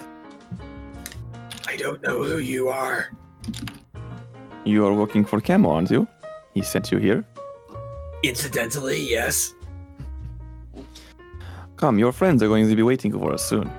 I 1.75 1.77
don't 1.77 2.01
know 2.03 2.23
who 2.23 2.37
you 2.37 2.69
are. 2.69 3.11
You 4.63 4.85
are 4.85 4.93
working 4.93 5.25
for 5.25 5.41
Camo, 5.41 5.69
aren't 5.71 5.91
you? 5.91 6.07
He 6.53 6.61
sent 6.61 6.89
you 6.89 6.99
here. 6.99 7.25
Incidentally, 8.23 9.01
yes. 9.01 9.53
Come, 11.75 11.99
your 11.99 12.13
friends 12.13 12.41
are 12.41 12.47
going 12.47 12.69
to 12.69 12.75
be 12.77 12.81
waiting 12.81 13.11
for 13.11 13.33
us 13.33 13.43
soon. 13.43 13.69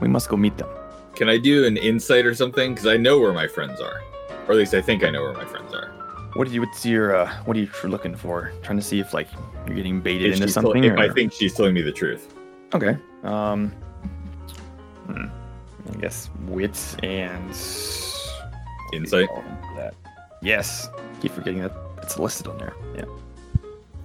We 0.00 0.08
must 0.08 0.28
go 0.28 0.36
meet 0.36 0.58
them. 0.58 0.68
Can 1.14 1.28
I 1.28 1.38
do 1.38 1.64
an 1.64 1.76
insight 1.76 2.26
or 2.26 2.34
something? 2.34 2.74
Because 2.74 2.88
I 2.88 2.96
know 2.96 3.20
where 3.20 3.32
my 3.32 3.46
friends 3.46 3.80
are, 3.80 4.02
or 4.48 4.50
at 4.50 4.56
least 4.56 4.74
I 4.74 4.82
think 4.82 5.04
I 5.04 5.10
know 5.10 5.22
where 5.22 5.32
my 5.32 5.44
friends 5.44 5.72
are. 5.72 5.92
What 6.34 6.48
are 6.48 6.50
you? 6.50 6.60
What's 6.62 6.84
your? 6.84 7.14
Uh, 7.14 7.32
what 7.44 7.56
are 7.56 7.60
you 7.60 7.68
looking 7.84 8.16
for? 8.16 8.50
Trying 8.64 8.78
to 8.78 8.82
see 8.84 8.98
if 8.98 9.14
like 9.14 9.28
you're 9.68 9.76
getting 9.76 10.00
baited 10.00 10.26
If 10.26 10.34
into 10.34 10.46
she's 10.48 10.54
tell- 10.54 10.64
something. 10.64 10.82
if 10.82 10.98
I 10.98 11.08
think 11.08 11.32
she's 11.32 11.54
telling 11.54 11.72
me 11.72 11.82
the 11.82 11.92
truth. 11.92 12.34
Okay. 12.74 12.96
Um. 13.22 13.68
hmm, 15.06 15.26
I 15.92 15.96
guess 15.96 16.30
wits 16.46 16.96
and 17.02 17.54
Insight. 18.92 19.28
That. 19.76 19.94
Yes. 20.40 20.88
Keep 21.20 21.32
forgetting 21.32 21.60
that 21.62 21.72
it's 22.02 22.18
listed 22.18 22.46
on 22.46 22.58
there. 22.58 22.74
Yeah. 22.94 23.04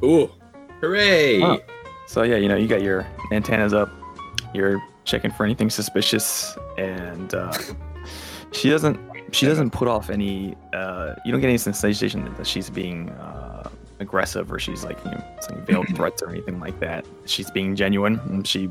Ooh, 0.04 0.32
hooray! 0.82 1.42
Oh. 1.42 1.60
So 2.08 2.24
yeah, 2.24 2.38
you 2.38 2.48
know, 2.48 2.56
you 2.56 2.68
got 2.68 2.82
your 2.82 3.06
antennas 3.32 3.74
up. 3.74 3.92
You're 4.54 4.82
checking 5.04 5.32
for 5.32 5.44
anything 5.44 5.70
suspicious, 5.70 6.58
and 6.78 7.34
uh, 7.34 7.56
she 8.52 8.70
doesn't. 8.70 9.00
She 9.32 9.46
doesn't 9.46 9.72
put 9.72 9.88
off 9.88 10.10
any. 10.10 10.56
Uh, 10.74 11.16
you 11.24 11.32
don't 11.32 11.42
get 11.42 11.50
any 11.50 11.58
sensation 11.58 12.34
that 12.38 12.48
she's 12.48 12.70
being 12.70 13.10
uh, 13.12 13.70
aggressive 14.00 14.52
or 14.52 14.58
she's 14.58 14.84
like 14.84 14.98
you 15.06 15.12
know 15.12 15.24
saying 15.42 15.66
veiled 15.66 15.88
threats 15.96 16.24
or 16.24 16.30
anything 16.30 16.60
like 16.60 16.80
that. 16.80 17.06
She's 17.26 17.52
being 17.52 17.76
genuine, 17.76 18.20
and 18.26 18.48
she 18.48 18.70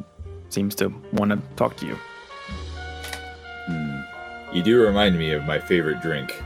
seems 0.48 0.74
to 0.76 0.88
want 1.12 1.30
to 1.30 1.38
talk 1.56 1.76
to 1.76 1.86
you. 1.86 1.96
You 4.52 4.62
do 4.62 4.80
remind 4.80 5.18
me 5.18 5.32
of 5.32 5.44
my 5.44 5.58
favorite 5.58 6.00
drink. 6.00 6.42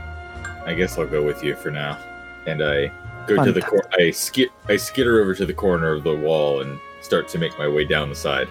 I 0.65 0.73
guess 0.73 0.97
I'll 0.97 1.07
go 1.07 1.23
with 1.23 1.43
you 1.43 1.55
for 1.55 1.71
now. 1.71 1.97
And 2.45 2.61
I 2.61 2.91
go 3.27 3.43
to 3.43 3.51
the 3.51 3.61
cor- 3.61 3.89
I 3.93 4.11
skit 4.11 4.49
I 4.67 4.75
skitter 4.75 5.21
over 5.21 5.33
to 5.35 5.45
the 5.45 5.53
corner 5.53 5.91
of 5.91 6.03
the 6.03 6.15
wall 6.15 6.61
and 6.61 6.79
start 7.01 7.27
to 7.29 7.37
make 7.37 7.57
my 7.57 7.67
way 7.67 7.85
down 7.85 8.09
the 8.09 8.15
side. 8.15 8.47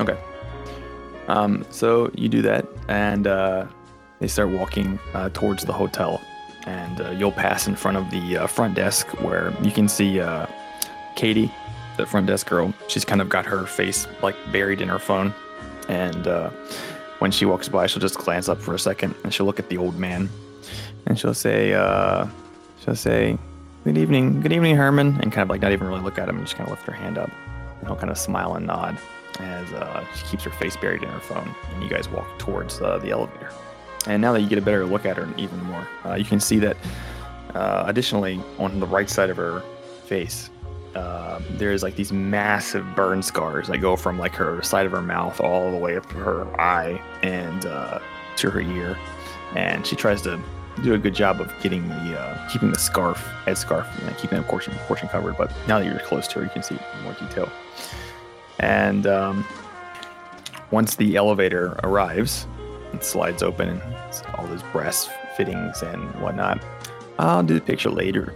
Okay. 0.00 0.16
Um, 1.28 1.64
so 1.70 2.10
you 2.14 2.28
do 2.28 2.42
that, 2.42 2.66
and 2.88 3.26
uh, 3.26 3.66
they 4.20 4.26
start 4.26 4.50
walking 4.50 4.98
uh, 5.14 5.30
towards 5.32 5.64
the 5.64 5.72
hotel, 5.72 6.20
and 6.66 7.00
uh, 7.00 7.10
you'll 7.10 7.32
pass 7.32 7.66
in 7.66 7.76
front 7.76 7.96
of 7.96 8.10
the 8.10 8.38
uh, 8.38 8.46
front 8.46 8.74
desk 8.74 9.06
where 9.22 9.54
you 9.62 9.70
can 9.70 9.88
see 9.88 10.20
uh, 10.20 10.46
Katie, 11.16 11.52
the 11.96 12.06
front 12.06 12.26
desk 12.26 12.48
girl. 12.48 12.74
She's 12.88 13.04
kind 13.04 13.20
of 13.20 13.28
got 13.28 13.46
her 13.46 13.66
face 13.66 14.06
like 14.22 14.36
buried 14.52 14.80
in 14.80 14.88
her 14.88 14.98
phone, 14.98 15.32
and 15.88 16.26
uh, 16.26 16.50
when 17.24 17.32
she 17.32 17.46
walks 17.46 17.70
by, 17.70 17.86
she'll 17.86 18.02
just 18.02 18.18
glance 18.18 18.50
up 18.50 18.60
for 18.60 18.74
a 18.74 18.78
second, 18.78 19.14
and 19.24 19.32
she'll 19.32 19.46
look 19.46 19.58
at 19.58 19.70
the 19.70 19.78
old 19.78 19.98
man, 19.98 20.28
and 21.06 21.18
she'll 21.18 21.32
say, 21.32 21.72
uh, 21.72 22.26
she'll 22.84 22.94
say, 22.94 23.38
"Good 23.84 23.96
evening, 23.96 24.42
good 24.42 24.52
evening, 24.52 24.76
Herman," 24.76 25.18
and 25.22 25.32
kind 25.32 25.38
of 25.38 25.48
like 25.48 25.62
not 25.62 25.72
even 25.72 25.86
really 25.86 26.02
look 26.02 26.18
at 26.18 26.28
him, 26.28 26.36
and 26.36 26.44
just 26.44 26.54
kind 26.54 26.68
of 26.68 26.76
lift 26.76 26.86
her 26.86 26.92
hand 26.92 27.16
up, 27.16 27.30
and 27.78 27.88
he'll 27.88 27.96
kind 27.96 28.10
of 28.10 28.18
smile 28.18 28.56
and 28.56 28.66
nod 28.66 28.98
as 29.40 29.72
uh, 29.72 30.04
she 30.14 30.26
keeps 30.26 30.44
her 30.44 30.50
face 30.50 30.76
buried 30.76 31.02
in 31.02 31.08
her 31.08 31.18
phone, 31.18 31.48
and 31.72 31.82
you 31.82 31.88
guys 31.88 32.10
walk 32.10 32.28
towards 32.38 32.82
uh, 32.82 32.98
the 32.98 33.10
elevator. 33.10 33.50
And 34.06 34.20
now 34.20 34.34
that 34.34 34.42
you 34.42 34.48
get 34.50 34.58
a 34.58 34.66
better 34.68 34.84
look 34.84 35.06
at 35.06 35.16
her 35.16 35.26
even 35.38 35.64
more, 35.64 35.88
uh, 36.04 36.16
you 36.16 36.26
can 36.26 36.40
see 36.40 36.58
that 36.58 36.76
uh, 37.54 37.84
additionally 37.86 38.38
on 38.58 38.80
the 38.80 38.86
right 38.86 39.08
side 39.08 39.30
of 39.30 39.38
her 39.38 39.62
face, 40.04 40.50
uh, 40.94 41.40
there's 41.52 41.82
like 41.82 41.96
these 41.96 42.12
massive 42.12 42.86
burn 42.94 43.22
scars 43.22 43.68
that 43.68 43.78
go 43.78 43.96
from 43.96 44.18
like 44.18 44.32
her 44.34 44.62
side 44.62 44.86
of 44.86 44.92
her 44.92 45.02
mouth 45.02 45.40
all 45.40 45.70
the 45.70 45.76
way 45.76 45.96
up 45.96 46.08
to 46.10 46.16
her 46.16 46.60
eye 46.60 47.00
and 47.22 47.66
uh, 47.66 47.98
to 48.36 48.50
her 48.50 48.60
ear. 48.60 48.98
And 49.54 49.86
she 49.86 49.96
tries 49.96 50.22
to 50.22 50.40
do 50.82 50.94
a 50.94 50.98
good 50.98 51.14
job 51.14 51.40
of 51.40 51.52
getting 51.62 51.88
the 51.88 52.20
uh, 52.20 52.48
keeping 52.48 52.70
the 52.70 52.78
scarf 52.78 53.18
head 53.44 53.58
scarf, 53.58 53.86
you 54.00 54.06
know, 54.06 54.12
keeping 54.14 54.38
the 54.38 54.44
portion 54.44 54.74
portion 54.86 55.08
covered. 55.08 55.36
But 55.36 55.52
now 55.68 55.78
that 55.78 55.86
you're 55.86 55.98
close 56.00 56.26
to 56.28 56.40
her, 56.40 56.44
you 56.44 56.50
can 56.50 56.62
see 56.62 56.78
more 57.02 57.12
detail. 57.14 57.50
And 58.58 59.06
um, 59.06 59.44
once 60.70 60.96
the 60.96 61.16
elevator 61.16 61.78
arrives, 61.82 62.46
it 62.92 63.04
slides 63.04 63.42
open 63.42 63.68
and 63.68 63.82
all 64.34 64.46
those 64.46 64.62
brass 64.72 65.08
fittings 65.36 65.82
and 65.82 66.02
whatnot. 66.20 66.64
I'll 67.18 67.42
do 67.42 67.54
the 67.54 67.60
picture 67.60 67.90
later, 67.90 68.34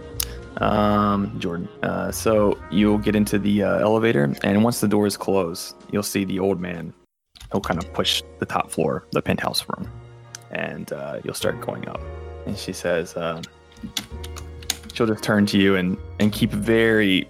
um, 0.57 1.39
Jordan. 1.39 1.67
Uh, 1.83 2.11
so 2.11 2.59
you'll 2.71 2.97
get 2.97 3.15
into 3.15 3.39
the 3.39 3.63
uh, 3.63 3.79
elevator, 3.79 4.33
and 4.43 4.63
once 4.63 4.81
the 4.81 4.87
doors 4.87 5.17
close, 5.17 5.73
you'll 5.91 6.03
see 6.03 6.25
the 6.25 6.39
old 6.39 6.59
man. 6.59 6.93
He'll 7.51 7.61
kind 7.61 7.81
of 7.81 7.91
push 7.93 8.21
the 8.39 8.45
top 8.45 8.69
floor, 8.69 9.05
the 9.11 9.21
penthouse 9.21 9.65
room, 9.69 9.89
and 10.51 10.91
uh, 10.93 11.19
you'll 11.23 11.33
start 11.33 11.61
going 11.61 11.87
up. 11.87 12.01
And 12.45 12.57
she 12.57 12.73
says, 12.73 13.15
um, 13.17 13.41
she'll 14.93 15.07
just 15.07 15.23
turn 15.23 15.45
to 15.47 15.57
you 15.57 15.75
and, 15.75 15.97
and 16.19 16.31
keep 16.31 16.51
very 16.51 17.27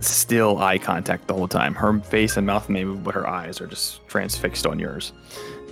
still 0.00 0.58
eye 0.58 0.78
contact 0.78 1.26
the 1.26 1.34
whole 1.34 1.48
time. 1.48 1.74
Her 1.74 1.98
face 2.00 2.36
and 2.36 2.46
mouth 2.46 2.68
may 2.68 2.84
move, 2.84 3.02
but 3.02 3.14
her 3.14 3.26
eyes 3.26 3.60
are 3.60 3.66
just 3.66 4.06
transfixed 4.08 4.66
on 4.66 4.78
yours. 4.78 5.12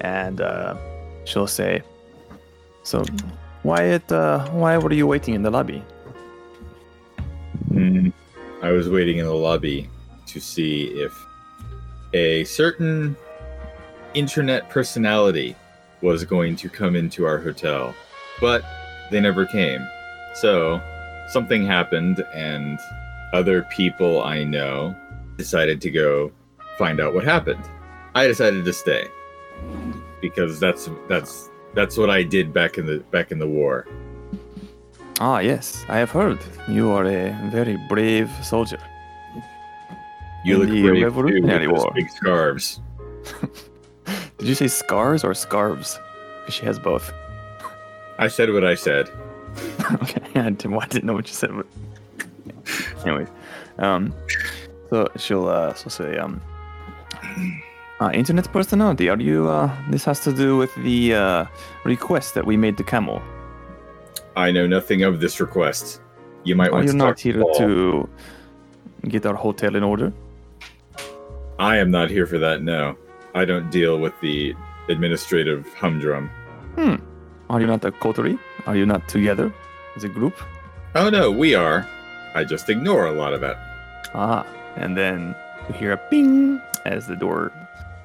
And 0.00 0.40
uh, 0.40 0.76
she'll 1.24 1.46
say, 1.46 1.82
"So, 2.82 3.04
Wyatt, 3.62 4.10
uh, 4.10 4.48
why 4.50 4.76
were 4.78 4.92
you 4.92 5.06
waiting 5.06 5.34
in 5.34 5.42
the 5.42 5.50
lobby?" 5.50 5.82
Hmm. 7.68 8.08
I 8.62 8.70
was 8.70 8.88
waiting 8.88 9.18
in 9.18 9.26
the 9.26 9.34
lobby 9.34 9.88
to 10.26 10.40
see 10.40 10.84
if 10.86 11.12
a 12.12 12.44
certain 12.44 13.16
internet 14.14 14.70
personality 14.70 15.56
was 16.00 16.24
going 16.24 16.56
to 16.56 16.68
come 16.68 16.96
into 16.96 17.24
our 17.24 17.38
hotel, 17.38 17.94
but 18.40 18.64
they 19.10 19.20
never 19.20 19.44
came. 19.46 19.86
So 20.34 20.80
something 21.28 21.66
happened, 21.66 22.24
and 22.34 22.78
other 23.32 23.62
people 23.64 24.22
I 24.22 24.44
know 24.44 24.94
decided 25.36 25.80
to 25.82 25.90
go 25.90 26.32
find 26.78 27.00
out 27.00 27.14
what 27.14 27.24
happened. 27.24 27.64
I 28.14 28.26
decided 28.26 28.64
to 28.64 28.72
stay 28.72 29.08
because 30.20 30.60
that's 30.60 30.88
that's 31.08 31.50
that's 31.74 31.96
what 31.96 32.10
I 32.10 32.22
did 32.22 32.52
back 32.52 32.78
in 32.78 32.86
the 32.86 32.98
back 33.10 33.32
in 33.32 33.38
the 33.38 33.48
war. 33.48 33.86
Ah, 35.20 35.38
yes, 35.38 35.84
I 35.88 35.98
have 35.98 36.10
heard 36.10 36.38
you 36.68 36.90
are 36.90 37.04
a 37.04 37.30
very 37.50 37.76
brave 37.88 38.30
soldier. 38.42 38.78
You 40.44 40.54
In 40.54 40.60
look 40.60 40.70
the 40.70 40.82
brave 40.82 41.04
Revolutionary 41.04 41.68
War. 41.68 41.92
big 41.94 42.10
scarves. 42.10 42.80
Did 44.38 44.48
you 44.48 44.54
say 44.54 44.68
scars 44.68 45.24
or 45.24 45.32
scarves? 45.34 45.98
'Cause 46.44 46.54
she 46.54 46.66
has 46.66 46.78
both. 46.78 47.10
I 48.18 48.28
said 48.28 48.52
what 48.52 48.64
I 48.64 48.74
said. 48.74 49.08
okay, 50.02 50.20
I 50.34 50.50
didn't, 50.50 50.70
well, 50.70 50.80
I 50.82 50.86
didn't 50.88 51.04
know 51.06 51.14
what 51.14 51.28
you 51.28 51.34
said. 51.34 51.50
But... 51.56 51.66
Anyways, 53.06 53.28
um, 53.78 54.12
so 54.90 55.08
she'll 55.16 55.48
uh, 55.48 55.72
she'll 55.74 55.90
say, 55.90 56.18
um, 56.18 56.40
uh, 58.00 58.10
internet 58.12 58.52
personality. 58.52 59.08
Are 59.08 59.18
you? 59.20 59.48
Uh, 59.48 59.70
this 59.90 60.04
has 60.04 60.20
to 60.20 60.32
do 60.32 60.56
with 60.58 60.74
the 60.82 61.14
uh, 61.14 61.44
request 61.84 62.34
that 62.34 62.44
we 62.44 62.56
made 62.58 62.76
to 62.76 62.84
Camel. 62.84 63.22
I 64.36 64.50
know 64.50 64.66
nothing 64.66 65.02
of 65.02 65.20
this 65.20 65.40
request. 65.40 66.00
You 66.44 66.54
might 66.56 66.68
Are 66.68 66.72
want 66.72 66.86
you 66.86 66.90
to 66.92 66.96
not 66.96 67.06
talk 67.08 67.16
to 67.18 67.32
here 67.32 67.40
Paul. 67.42 67.54
to 67.54 68.08
get 69.08 69.24
our 69.26 69.34
hotel 69.34 69.76
in 69.76 69.82
order? 69.82 70.12
I 71.58 71.76
am 71.78 71.90
not 71.90 72.10
here 72.10 72.26
for 72.26 72.38
that. 72.38 72.62
No, 72.62 72.96
I 73.34 73.44
don't 73.44 73.70
deal 73.70 73.98
with 73.98 74.12
the 74.20 74.54
administrative 74.88 75.72
humdrum. 75.74 76.28
Hmm. 76.74 76.96
Are 77.48 77.60
you 77.60 77.66
not 77.66 77.84
a 77.84 77.92
coterie? 77.92 78.38
Are 78.66 78.76
you 78.76 78.86
not 78.86 79.08
together 79.08 79.52
as 79.96 80.04
a 80.04 80.08
group? 80.08 80.34
Oh 80.94 81.10
no, 81.10 81.30
we 81.30 81.54
are. 81.54 81.86
I 82.34 82.44
just 82.44 82.68
ignore 82.68 83.06
a 83.06 83.12
lot 83.12 83.32
of 83.32 83.42
it. 83.42 83.56
Ah, 84.14 84.44
and 84.76 84.96
then 84.96 85.34
you 85.68 85.74
hear 85.74 85.92
a 85.92 85.96
ping 85.96 86.60
as 86.84 87.06
the 87.06 87.14
door, 87.16 87.52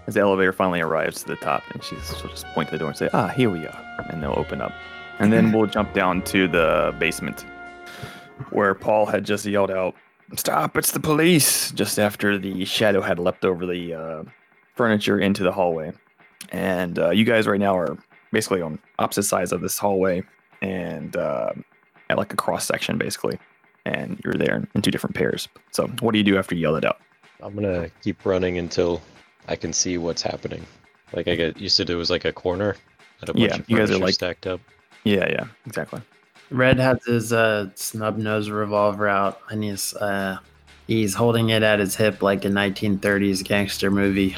as 0.07 0.13
the 0.13 0.19
elevator 0.21 0.53
finally 0.53 0.81
arrives 0.81 1.21
to 1.23 1.27
the 1.27 1.35
top, 1.37 1.63
and 1.73 1.83
she's, 1.83 2.15
she'll 2.19 2.29
just 2.29 2.45
point 2.47 2.67
to 2.69 2.73
the 2.73 2.77
door 2.79 2.89
and 2.89 2.97
say, 2.97 3.09
"Ah, 3.13 3.27
here 3.29 3.49
we 3.49 3.65
are," 3.65 4.05
and 4.09 4.21
they'll 4.21 4.37
open 4.37 4.61
up, 4.61 4.71
and 5.19 5.31
then 5.31 5.51
we'll 5.51 5.67
jump 5.67 5.93
down 5.93 6.21
to 6.23 6.47
the 6.47 6.95
basement, 6.99 7.45
where 8.51 8.73
Paul 8.73 9.05
had 9.05 9.25
just 9.25 9.45
yelled 9.45 9.71
out, 9.71 9.95
"Stop! 10.35 10.77
It's 10.77 10.91
the 10.91 10.99
police!" 10.99 11.71
Just 11.71 11.99
after 11.99 12.37
the 12.37 12.65
shadow 12.65 13.01
had 13.01 13.19
leapt 13.19 13.45
over 13.45 13.65
the 13.65 13.93
uh, 13.93 14.23
furniture 14.75 15.19
into 15.19 15.43
the 15.43 15.51
hallway, 15.51 15.91
and 16.51 16.97
uh, 16.99 17.09
you 17.11 17.25
guys 17.25 17.47
right 17.47 17.59
now 17.59 17.77
are 17.77 17.97
basically 18.31 18.61
on 18.61 18.79
opposite 18.99 19.23
sides 19.23 19.51
of 19.51 19.61
this 19.61 19.77
hallway, 19.77 20.23
and 20.61 21.15
uh, 21.15 21.51
at 22.09 22.17
like 22.17 22.33
a 22.33 22.37
cross 22.37 22.65
section, 22.65 22.97
basically 22.97 23.37
and 23.85 24.19
you're 24.25 24.33
there 24.33 24.67
in 24.75 24.81
two 24.81 24.91
different 24.91 25.15
pairs. 25.15 25.47
So, 25.71 25.87
what 26.01 26.11
do 26.11 26.17
you 26.17 26.23
do 26.23 26.37
after 26.37 26.53
you 26.53 26.61
yell 26.61 26.75
it 26.75 26.83
out? 26.83 26.99
I'm 27.41 27.55
gonna 27.55 27.89
keep 28.03 28.25
running 28.25 28.57
until 28.57 29.01
I 29.47 29.55
can 29.55 29.71
see 29.71 29.97
what's 29.97 30.21
happening. 30.21 30.65
Like 31.13 31.27
I 31.29 31.35
get 31.35 31.57
used 31.59 31.77
to 31.77 31.85
do 31.85 31.93
it 31.93 31.97
was 31.97 32.09
like 32.09 32.25
a 32.25 32.33
corner. 32.33 32.75
A 33.21 33.27
bunch 33.27 33.39
Yeah, 33.39 33.55
of 33.55 33.69
you 33.69 33.77
guys 33.77 33.89
are 33.89 33.97
like- 33.97 34.13
stacked 34.13 34.45
up. 34.47 34.59
Yeah, 35.03 35.27
yeah, 35.29 35.45
exactly. 35.65 36.01
Red 36.51 36.79
has 36.79 37.03
his 37.05 37.31
uh, 37.31 37.69
snub 37.75 38.17
nose 38.17 38.49
revolver 38.49 39.07
out, 39.07 39.41
and 39.49 39.63
he's 39.63 39.93
uh, 39.95 40.37
he's 40.87 41.13
holding 41.13 41.49
it 41.49 41.63
at 41.63 41.79
his 41.79 41.95
hip 41.95 42.21
like 42.21 42.45
a 42.45 42.49
1930s 42.49 43.43
gangster 43.43 43.91
movie. 43.91 44.35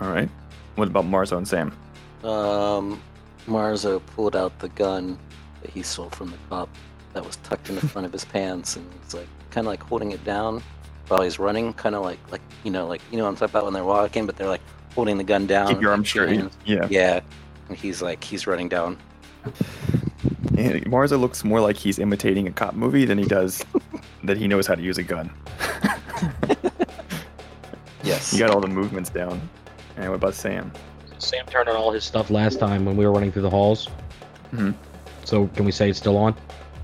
All 0.00 0.10
right. 0.10 0.28
What 0.76 0.88
about 0.88 1.04
Marzo 1.04 1.36
and 1.36 1.46
Sam? 1.46 1.76
Um, 2.24 3.00
Marzo 3.46 4.00
pulled 4.00 4.34
out 4.34 4.58
the 4.58 4.70
gun 4.70 5.18
that 5.60 5.70
he 5.70 5.82
stole 5.82 6.10
from 6.10 6.30
the 6.30 6.38
cop 6.48 6.68
that 7.12 7.24
was 7.24 7.36
tucked 7.36 7.68
in 7.68 7.74
the 7.74 7.86
front 7.86 8.06
of 8.06 8.12
his 8.12 8.24
pants, 8.24 8.76
and 8.76 8.90
he's 9.02 9.14
like 9.14 9.28
kind 9.50 9.66
of 9.66 9.70
like 9.70 9.82
holding 9.82 10.12
it 10.12 10.24
down 10.24 10.62
while 11.08 11.20
he's 11.20 11.38
running, 11.38 11.74
kind 11.74 11.94
of 11.94 12.02
like 12.02 12.18
like 12.30 12.40
you 12.64 12.70
know 12.70 12.86
like 12.86 13.02
you 13.10 13.18
know 13.18 13.24
what 13.24 13.30
I'm 13.30 13.36
talking 13.36 13.52
about 13.52 13.64
when 13.64 13.74
they're 13.74 13.84
walking, 13.84 14.24
but 14.24 14.36
they're 14.36 14.48
like 14.48 14.62
holding 14.94 15.18
the 15.18 15.24
gun 15.24 15.46
down. 15.46 15.68
Keep 15.68 15.82
your 15.82 15.90
arm 15.90 16.04
straight. 16.04 16.42
Yeah. 16.64 16.86
Yeah, 16.88 17.20
and 17.68 17.76
he's 17.76 18.00
like 18.00 18.24
he's 18.24 18.46
running 18.46 18.70
down. 18.70 18.96
Yeah, 20.54 20.80
Marzo 20.86 21.16
looks 21.18 21.44
more 21.44 21.60
like 21.60 21.76
he's 21.76 21.98
imitating 21.98 22.46
a 22.46 22.52
cop 22.52 22.74
movie 22.74 23.06
than 23.06 23.16
he 23.16 23.24
does 23.24 23.64
that 24.24 24.36
he 24.36 24.46
knows 24.46 24.66
how 24.66 24.74
to 24.74 24.82
use 24.82 24.98
a 24.98 25.02
gun. 25.02 25.30
Yes. 28.04 28.32
You 28.32 28.38
got 28.40 28.50
all 28.50 28.60
the 28.60 28.66
movements 28.68 29.10
down. 29.10 29.40
And 29.96 30.08
what 30.08 30.16
about 30.16 30.34
Sam? 30.34 30.72
Sam 31.18 31.46
turned 31.46 31.68
on 31.68 31.76
all 31.76 31.92
his 31.92 32.02
stuff 32.04 32.30
last 32.30 32.58
time 32.58 32.84
when 32.84 32.96
we 32.96 33.06
were 33.06 33.12
running 33.12 33.30
through 33.30 33.42
the 33.42 33.50
halls. 33.50 33.88
Mhm. 34.52 34.74
So 35.24 35.46
can 35.48 35.64
we 35.64 35.70
say 35.72 35.88
it's 35.90 35.98
still 36.00 36.16
on? 36.16 36.34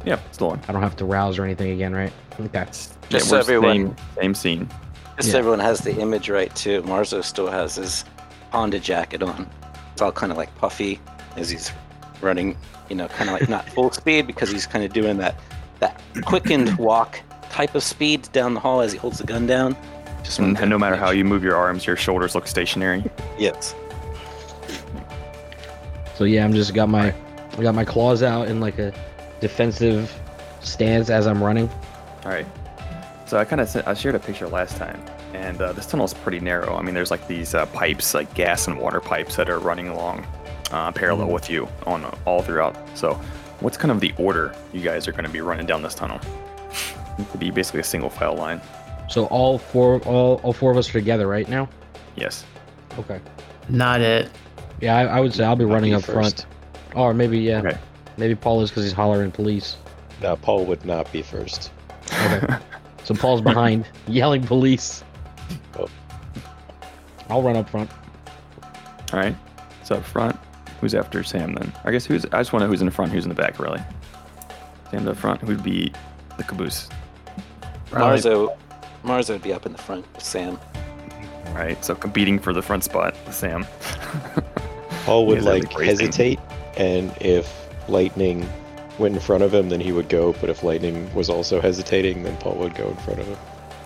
Yeah, 0.05 0.21
still 0.31 0.51
on. 0.51 0.61
I 0.69 0.73
don't 0.73 0.83
have 0.83 0.95
to 0.97 1.05
rouse 1.05 1.39
or 1.39 1.45
anything 1.45 1.73
again, 1.73 1.93
right? 1.93 2.13
Okay. 2.41 2.65
Just 2.67 2.95
Yeah, 3.11 3.19
so 3.19 3.37
everyone, 3.39 3.97
Same, 3.97 3.97
same 4.21 4.35
scene. 4.35 4.69
just 5.17 5.31
Yeah. 5.33 5.39
everyone 5.39 5.59
has 5.59 5.81
the 5.81 5.97
image 6.01 6.31
right 6.31 6.55
too. 6.55 6.83
Marzo 6.83 7.21
still 7.25 7.49
has 7.51 7.75
his 7.75 8.05
Honda 8.53 8.79
jacket 8.79 9.23
on. 9.23 9.51
It's 9.93 10.01
all 10.01 10.13
kind 10.13 10.31
of 10.31 10.39
like 10.39 10.55
puffy 10.57 11.01
as 11.37 11.51
he's 11.51 11.73
running. 12.21 12.57
You 12.89 12.97
know, 12.97 13.09
kind 13.09 13.29
of 13.29 13.39
like 13.39 13.49
not 13.49 13.69
full 13.71 13.91
speed 13.91 14.27
because 14.27 14.51
he's 14.51 14.67
kind 14.67 14.85
of 14.85 14.93
doing 14.93 15.19
that 15.19 15.39
that 15.81 16.01
quickened 16.25 16.77
walk 16.79 17.21
type 17.51 17.75
of 17.75 17.83
speed 17.83 18.29
down 18.33 18.55
the 18.55 18.61
hall 18.61 18.81
as 18.81 18.93
he 18.93 18.99
holds 18.99 19.19
the 19.19 19.25
gun 19.25 19.47
down. 19.47 19.77
Just 20.23 20.39
And, 20.39 20.59
and 20.59 20.71
no 20.71 20.79
matter 20.79 20.97
how 20.97 21.11
you 21.11 21.25
move 21.25 21.43
your 21.43 21.57
arms, 21.57 21.87
your 21.87 21.97
shoulders 21.97 22.35
look 22.35 22.47
stationary. 22.47 23.05
Yes. 23.39 23.75
So 26.17 26.25
yeah, 26.25 26.45
I'm 26.45 26.53
just 26.53 26.75
got 26.75 26.89
my 26.89 27.15
I 27.57 27.63
got 27.63 27.75
my 27.75 27.85
claws 27.85 28.23
out 28.23 28.49
in 28.49 28.61
like 28.61 28.79
a 28.79 28.93
defensive 29.41 30.13
stance 30.61 31.11
as 31.11 31.27
I'm 31.27 31.43
running. 31.43 31.69
All 32.25 32.31
right. 32.31 32.47
So 33.27 33.39
I 33.39 33.45
kind 33.45 33.61
of 33.61 33.77
I 33.87 33.95
shared 33.95 34.15
a 34.15 34.19
picture 34.19 34.49
last 34.49 34.77
time, 34.77 35.01
and 35.35 35.61
uh, 35.61 35.73
this 35.73 35.93
is 35.93 36.15
pretty 36.15 36.41
narrow. 36.41 36.77
I 36.77 36.83
mean, 36.83 36.95
there's 36.95 37.11
like 37.11 37.27
these 37.29 37.55
uh, 37.55 37.67
pipes, 37.67 38.15
like 38.15 38.33
gas 38.35 38.67
and 38.67 38.79
water 38.79 39.01
pipes, 39.01 39.37
that 39.37 39.51
are 39.51 39.59
running 39.59 39.89
along 39.89 40.27
uh, 40.73 40.93
parallel 40.93 41.29
Mhm. 41.29 41.33
with 41.33 41.51
you 41.51 41.69
on 41.87 42.05
uh, 42.05 42.15
all 42.25 42.43
throughout. 42.43 42.77
So, 42.95 43.15
what's 43.61 43.77
kind 43.77 43.91
of 43.91 44.01
the 44.01 44.13
order 44.19 44.55
you 44.73 44.81
guys 44.81 45.09
are 45.09 45.13
going 45.13 45.25
to 45.25 45.31
be 45.31 45.41
running 45.41 45.67
down 45.67 45.83
this 45.83 45.95
tunnel? 45.95 46.21
It 47.19 47.29
could 47.31 47.41
be 47.41 47.51
basically 47.51 47.81
a 47.81 47.85
single 47.85 48.11
file 48.11 48.35
line. 48.35 48.61
So 49.09 49.25
all 49.27 49.59
four 49.59 50.01
all, 50.03 50.41
all 50.43 50.53
four 50.53 50.71
of 50.71 50.77
us 50.77 50.89
are 50.91 50.93
together 50.93 51.27
right 51.27 51.49
now? 51.49 51.69
Yes. 52.15 52.45
Okay. 52.99 53.21
Not 53.69 54.01
it. 54.01 54.31
Yeah, 54.81 54.97
I, 54.97 55.05
I 55.05 55.21
would 55.21 55.35
say 55.35 55.45
I'll 55.45 55.57
be 55.57 55.65
I'll 55.65 55.71
running 55.71 55.91
be 55.93 55.97
up 55.97 56.05
front. 56.05 56.47
Or 56.95 57.15
maybe 57.15 57.39
yeah. 57.39 57.61
Okay. 57.61 57.79
Maybe 58.19 58.35
Paul 58.35 58.61
is 58.63 58.71
because 58.71 58.85
he's 58.85 58.93
hollering 58.93 59.31
police. 59.31 59.77
No, 60.23 60.37
Paul 60.37 60.65
would 60.67 60.85
not 60.85 61.11
be 61.13 61.23
first. 61.23 61.71
Okay. 62.13 62.55
so 63.05 63.15
Paul's 63.15 63.41
behind, 63.41 63.87
yelling 64.09 64.43
police. 64.45 65.03
Oh. 65.79 65.89
I'll 67.31 67.43
run 67.43 67.57
up 67.57 67.69
front. 67.71 67.91
All 69.13 69.21
right. 69.21 69.35
So 69.85 69.97
up 69.97 70.05
front, 70.05 70.37
who's 70.81 70.95
after 70.95 71.23
Sam 71.23 71.55
then? 71.55 71.73
I 71.85 71.91
guess 71.91 72.05
who's? 72.05 72.25
I 72.27 72.39
just 72.39 72.53
want 72.53 72.63
to 72.63 72.67
know 72.67 72.71
who's 72.71 72.81
in 72.81 72.87
the 72.87 72.93
front, 72.93 73.13
who's 73.13 73.25
in 73.25 73.29
the 73.29 73.35
back, 73.35 73.59
really. 73.59 73.81
Sam 74.91 75.07
up 75.07 75.17
front. 75.17 75.41
Who'd 75.41 75.63
be 75.63 75.93
the 76.37 76.45
caboose? 76.45 76.89
Probably- 77.91 78.19
Marzo, 78.19 78.57
Marzo 79.05 79.31
would 79.35 79.43
be 79.43 79.53
up 79.53 79.67
in 79.67 79.73
the 79.73 79.79
front 79.79 80.07
with 80.15 80.25
Sam. 80.25 80.59
All 81.47 81.55
right. 81.55 81.83
So 81.85 81.95
competing 81.95 82.39
for 82.39 82.53
the 82.53 82.63
front 82.63 82.85
spot, 82.85 83.15
with 83.27 83.35
Sam. 83.35 83.67
Paul 85.05 85.27
would 85.27 85.43
like 85.43 85.71
hesitate, 85.73 86.39
and 86.77 87.15
if 87.21 87.51
lightning 87.89 88.47
went 88.99 89.15
in 89.15 89.21
front 89.21 89.43
of 89.43 89.55
him, 89.55 89.69
then 89.71 89.81
he 89.81 89.93
would 89.93 90.09
go. 90.09 90.35
But 90.35 90.51
if 90.51 90.63
lightning 90.63 91.13
was 91.15 91.31
also 91.31 91.61
hesitating, 91.61 92.25
then 92.25 92.37
Paul 92.39 92.57
would 92.57 92.75
go 92.75 92.89
in 92.89 92.97
front 92.97 93.21
of 93.21 93.27
him. 93.27 93.39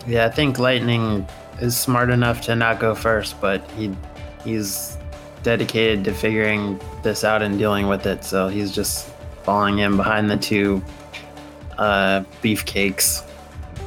Yeah, 0.06 0.26
I 0.26 0.30
think 0.30 0.58
Lightning 0.58 1.26
is 1.60 1.76
smart 1.76 2.10
enough 2.10 2.40
to 2.42 2.56
not 2.56 2.80
go 2.80 2.94
first, 2.94 3.40
but 3.40 3.68
he 3.72 3.94
he's 4.44 4.96
dedicated 5.42 6.04
to 6.04 6.12
figuring 6.14 6.80
this 7.02 7.24
out 7.24 7.42
and 7.42 7.58
dealing 7.58 7.88
with 7.88 8.06
it. 8.06 8.24
So 8.24 8.48
he's 8.48 8.72
just 8.72 9.08
falling 9.42 9.78
in 9.80 9.96
behind 9.96 10.30
the 10.30 10.36
two 10.36 10.82
uh, 11.78 12.22
beefcakes. 12.42 13.26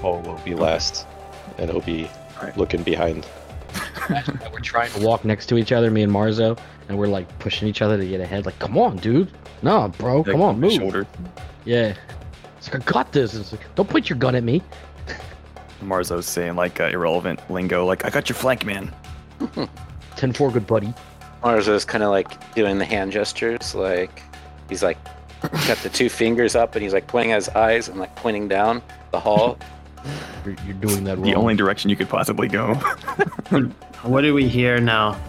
Paul 0.02 0.22
will 0.22 0.40
be 0.44 0.54
last, 0.56 1.06
and 1.58 1.70
he'll 1.70 1.82
be 1.82 2.10
Right. 2.42 2.56
looking 2.58 2.84
behind. 2.84 3.26
We're 4.52 4.60
trying 4.60 4.92
to 4.92 5.00
walk 5.06 5.24
next 5.24 5.46
to 5.48 5.58
each 5.58 5.72
other, 5.72 5.90
me 5.90 6.04
and 6.04 6.12
Marzo, 6.12 6.58
and 6.90 6.98
we're 6.98 7.08
like 7.08 7.28
pushing 7.40 7.68
each 7.68 7.82
other 7.82 7.98
to 7.98 8.06
get 8.06 8.20
ahead. 8.20 8.46
Like, 8.46 8.60
come 8.60 8.78
on, 8.78 8.98
dude. 8.98 9.32
No, 9.62 9.88
bro, 9.98 10.18
Like, 10.18 10.26
come 10.28 10.42
on, 10.42 10.60
move. 10.60 10.74
Shoulder. 10.74 11.08
Yeah. 11.64 11.96
It's 12.58 12.72
like, 12.72 12.88
I 12.88 12.92
got 12.92 13.12
this. 13.14 13.34
It's 13.34 13.52
like, 13.54 13.62
don't 13.76 13.90
point 13.90 14.10
your 14.10 14.20
gun 14.20 14.36
at 14.36 14.44
me. 14.44 14.62
Marzo's 15.82 16.26
saying 16.26 16.56
like 16.56 16.80
uh, 16.80 16.86
irrelevant 16.86 17.40
lingo, 17.50 17.86
like 17.86 18.06
I 18.06 18.10
got 18.10 18.28
your 18.30 18.36
flank, 18.36 18.66
man. 18.66 18.94
10 20.18 20.34
4, 20.34 20.52
good 20.52 20.68
buddy. 20.68 20.94
Marzo's 21.46 21.86
kind 21.86 22.04
of 22.04 22.10
like 22.10 22.54
doing 22.56 22.80
the 22.80 22.86
hand 22.86 23.12
gestures, 23.12 23.76
like 23.76 24.24
he's 24.68 24.82
like 24.82 24.98
got 25.68 25.78
the 25.78 25.90
two 25.90 26.10
fingers 26.10 26.56
up 26.56 26.74
and 26.76 26.82
he's 26.82 26.94
like 26.94 27.06
pointing 27.06 27.34
at 27.34 27.36
his 27.36 27.50
eyes 27.50 27.88
and 27.88 28.00
like 28.00 28.16
pointing 28.16 28.48
down 28.48 28.82
the 29.12 29.20
hall. 29.20 29.58
You're, 30.44 30.56
you're 30.66 30.74
doing 30.74 31.04
that 31.04 31.18
wrong. 31.18 31.26
The 31.26 31.36
only 31.36 31.56
direction 31.56 31.92
you 31.92 31.96
could 31.96 32.10
possibly 32.10 32.48
go. 32.48 32.74
What 34.06 34.22
do 34.22 34.36
we 34.36 34.48
hear 34.48 34.80
now? 34.80 35.20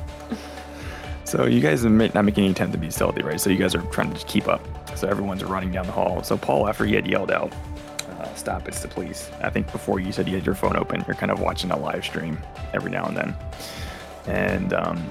So 1.25 1.47
you 1.47 1.63
guys 1.63 1.83
are 1.87 1.89
not 1.89 2.25
making 2.27 2.45
any 2.45 2.53
attempt 2.53 2.75
to 2.75 2.79
be 2.79 2.91
stealthy, 2.91 3.23
right? 3.23 3.41
So 3.41 3.49
you 3.49 3.57
guys 3.57 3.75
are 3.75 3.81
trying 3.91 4.09
to 4.09 4.15
just 4.15 4.29
keep 4.29 4.49
up. 4.49 4.61
So 4.99 5.09
everyone's 5.09 5.43
running 5.45 5.73
down 5.73 5.87
the 5.87 5.93
hall. 5.93 6.23
So 6.23 6.37
Paul, 6.37 6.69
after 6.69 6.85
he 6.85 6.95
had 6.95 7.07
yelled 7.07 7.31
out, 7.31 7.55
uh, 8.11 8.35
"Stop! 8.35 8.69
It's 8.69 8.81
the 8.81 8.89
police!" 8.89 9.31
I 9.43 9.49
think 9.49 9.73
before 9.73 9.99
you 9.99 10.13
said 10.13 10.29
you 10.29 10.35
had 10.35 10.45
your 10.45 10.55
phone 10.55 10.77
open, 10.77 11.05
you're 11.07 11.17
kind 11.17 11.33
of 11.33 11.41
watching 11.41 11.71
a 11.71 11.79
live 11.79 12.05
stream 12.05 12.39
every 12.75 12.91
now 12.91 13.07
and 13.07 13.17
then. 13.17 13.35
And 14.27 14.75
um, 14.75 15.11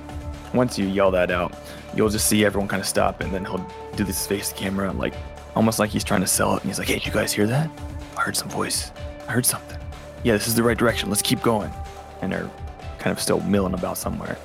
once 0.55 0.77
you 0.77 0.87
yell 0.87 1.11
that 1.11 1.31
out, 1.31 1.53
you'll 1.95 2.09
just 2.09 2.27
see 2.27 2.45
everyone 2.45 2.67
kind 2.67 2.81
of 2.81 2.87
stop, 2.87 3.21
and 3.21 3.33
then 3.33 3.45
he'll 3.45 3.65
do 3.95 4.03
this 4.03 4.25
face 4.27 4.49
to 4.49 4.55
camera, 4.55 4.91
like 4.93 5.13
almost 5.55 5.79
like 5.79 5.89
he's 5.89 6.03
trying 6.03 6.21
to 6.21 6.27
sell 6.27 6.55
it. 6.55 6.61
And 6.61 6.69
he's 6.69 6.79
like, 6.79 6.87
"Hey, 6.87 6.95
did 6.95 7.05
you 7.05 7.11
guys 7.11 7.33
hear 7.33 7.47
that? 7.47 7.69
I 8.17 8.21
heard 8.21 8.35
some 8.35 8.49
voice. 8.49 8.91
I 9.27 9.31
heard 9.31 9.45
something. 9.45 9.79
Yeah, 10.23 10.33
this 10.33 10.47
is 10.47 10.55
the 10.55 10.63
right 10.63 10.77
direction. 10.77 11.09
Let's 11.09 11.21
keep 11.21 11.41
going." 11.41 11.71
And 12.21 12.31
they're 12.31 12.49
kind 12.97 13.11
of 13.11 13.21
still 13.21 13.39
milling 13.41 13.73
about 13.73 13.97
somewhere. 13.97 14.37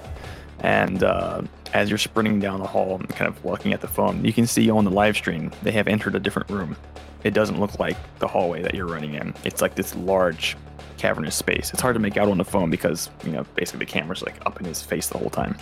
And 0.61 1.03
uh, 1.03 1.42
as 1.73 1.88
you're 1.88 1.99
sprinting 1.99 2.40
down 2.40 2.61
the 2.61 2.66
hall 2.66 2.96
and 2.96 3.09
kind 3.09 3.29
of 3.29 3.42
looking 3.44 3.73
at 3.73 3.81
the 3.81 3.88
phone, 3.88 4.25
you 4.25 4.33
can 4.33 4.46
see 4.46 4.70
on 4.70 4.85
the 4.85 4.90
live 4.90 5.16
stream 5.16 5.51
they 5.62 5.73
have 5.73 5.88
entered 5.88 6.14
a 6.14 6.20
different 6.20 6.51
room. 6.51 6.77
It 7.25 7.33
doesn't 7.33 7.59
look 7.61 7.79
like 7.79 7.96
the 8.18 8.27
hallway 8.27 8.62
that 8.62 8.75
you're 8.75 8.87
running 8.87 9.14
in. 9.14 9.35
It's 9.44 9.62
like 9.62 9.75
this 9.75 9.94
large 9.94 10.57
cavernous 10.96 11.35
space. 11.35 11.70
It's 11.73 11.81
hard 11.81 11.94
to 11.94 12.01
make 12.01 12.16
out 12.16 12.29
on 12.29 12.38
the 12.38 12.44
phone 12.44 12.70
because 12.70 13.11
you 13.25 13.33
know 13.33 13.44
basically 13.55 13.87
the 13.87 13.90
camera's 13.90 14.23
like 14.23 14.35
up 14.44 14.61
in 14.61 14.66
his 14.66 14.83
face 14.83 15.09
the 15.09 15.18
whole 15.18 15.31
time. 15.31 15.57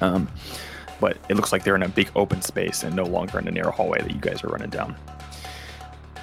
Um, 0.00 0.28
but 1.00 1.16
it 1.28 1.36
looks 1.36 1.52
like 1.52 1.64
they're 1.64 1.76
in 1.76 1.82
a 1.82 1.88
big 1.88 2.10
open 2.14 2.40
space 2.42 2.82
and 2.82 2.94
no 2.94 3.04
longer 3.04 3.38
in 3.38 3.44
the 3.44 3.50
narrow 3.50 3.72
hallway 3.72 4.00
that 4.00 4.10
you 4.10 4.20
guys 4.20 4.42
are 4.44 4.48
running 4.48 4.70
down. 4.70 4.96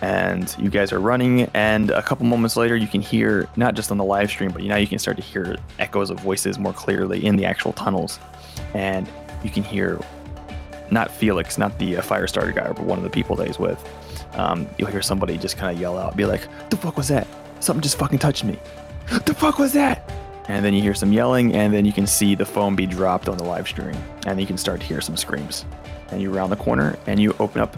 And 0.01 0.55
you 0.57 0.71
guys 0.71 0.91
are 0.91 0.99
running, 0.99 1.43
and 1.53 1.91
a 1.91 2.01
couple 2.01 2.25
moments 2.25 2.57
later, 2.57 2.75
you 2.75 2.87
can 2.87 3.01
hear 3.01 3.47
not 3.55 3.75
just 3.75 3.91
on 3.91 3.97
the 3.97 4.03
live 4.03 4.31
stream, 4.31 4.51
but 4.51 4.63
now 4.63 4.77
you 4.77 4.87
can 4.87 4.97
start 4.97 5.17
to 5.17 5.23
hear 5.23 5.57
echoes 5.77 6.09
of 6.09 6.19
voices 6.19 6.57
more 6.57 6.73
clearly 6.73 7.23
in 7.23 7.35
the 7.35 7.45
actual 7.45 7.73
tunnels. 7.73 8.17
And 8.73 9.07
you 9.43 9.51
can 9.51 9.61
hear 9.61 9.99
not 10.89 11.11
Felix, 11.11 11.57
not 11.57 11.77
the 11.77 11.97
uh, 11.97 12.01
fire 12.01 12.25
starter 12.27 12.51
guy, 12.51 12.67
but 12.67 12.81
one 12.81 12.97
of 12.97 13.03
the 13.03 13.09
people 13.09 13.35
that 13.37 13.47
he's 13.47 13.59
with. 13.59 13.79
Um, 14.33 14.67
you'll 14.77 14.89
hear 14.89 15.01
somebody 15.01 15.37
just 15.37 15.57
kind 15.57 15.73
of 15.75 15.79
yell 15.79 15.97
out, 15.97 16.17
be 16.17 16.25
like, 16.25 16.47
"The 16.69 16.77
fuck 16.77 16.97
was 16.97 17.07
that? 17.09 17.27
Something 17.59 17.81
just 17.81 17.97
fucking 17.97 18.19
touched 18.19 18.43
me. 18.43 18.57
The 19.25 19.33
fuck 19.33 19.59
was 19.59 19.73
that?" 19.73 20.09
And 20.47 20.65
then 20.65 20.73
you 20.73 20.81
hear 20.81 20.93
some 20.93 21.13
yelling, 21.13 21.53
and 21.53 21.73
then 21.73 21.85
you 21.85 21.93
can 21.93 22.07
see 22.07 22.35
the 22.35 22.45
phone 22.45 22.75
be 22.75 22.85
dropped 22.85 23.29
on 23.29 23.37
the 23.37 23.43
live 23.43 23.67
stream, 23.67 23.95
and 24.25 24.39
you 24.41 24.47
can 24.47 24.57
start 24.57 24.79
to 24.81 24.85
hear 24.85 24.99
some 25.01 25.15
screams. 25.15 25.65
And 26.09 26.21
you 26.21 26.31
round 26.31 26.51
the 26.51 26.57
corner, 26.57 26.97
and 27.07 27.19
you 27.19 27.35
open 27.39 27.61
up 27.61 27.77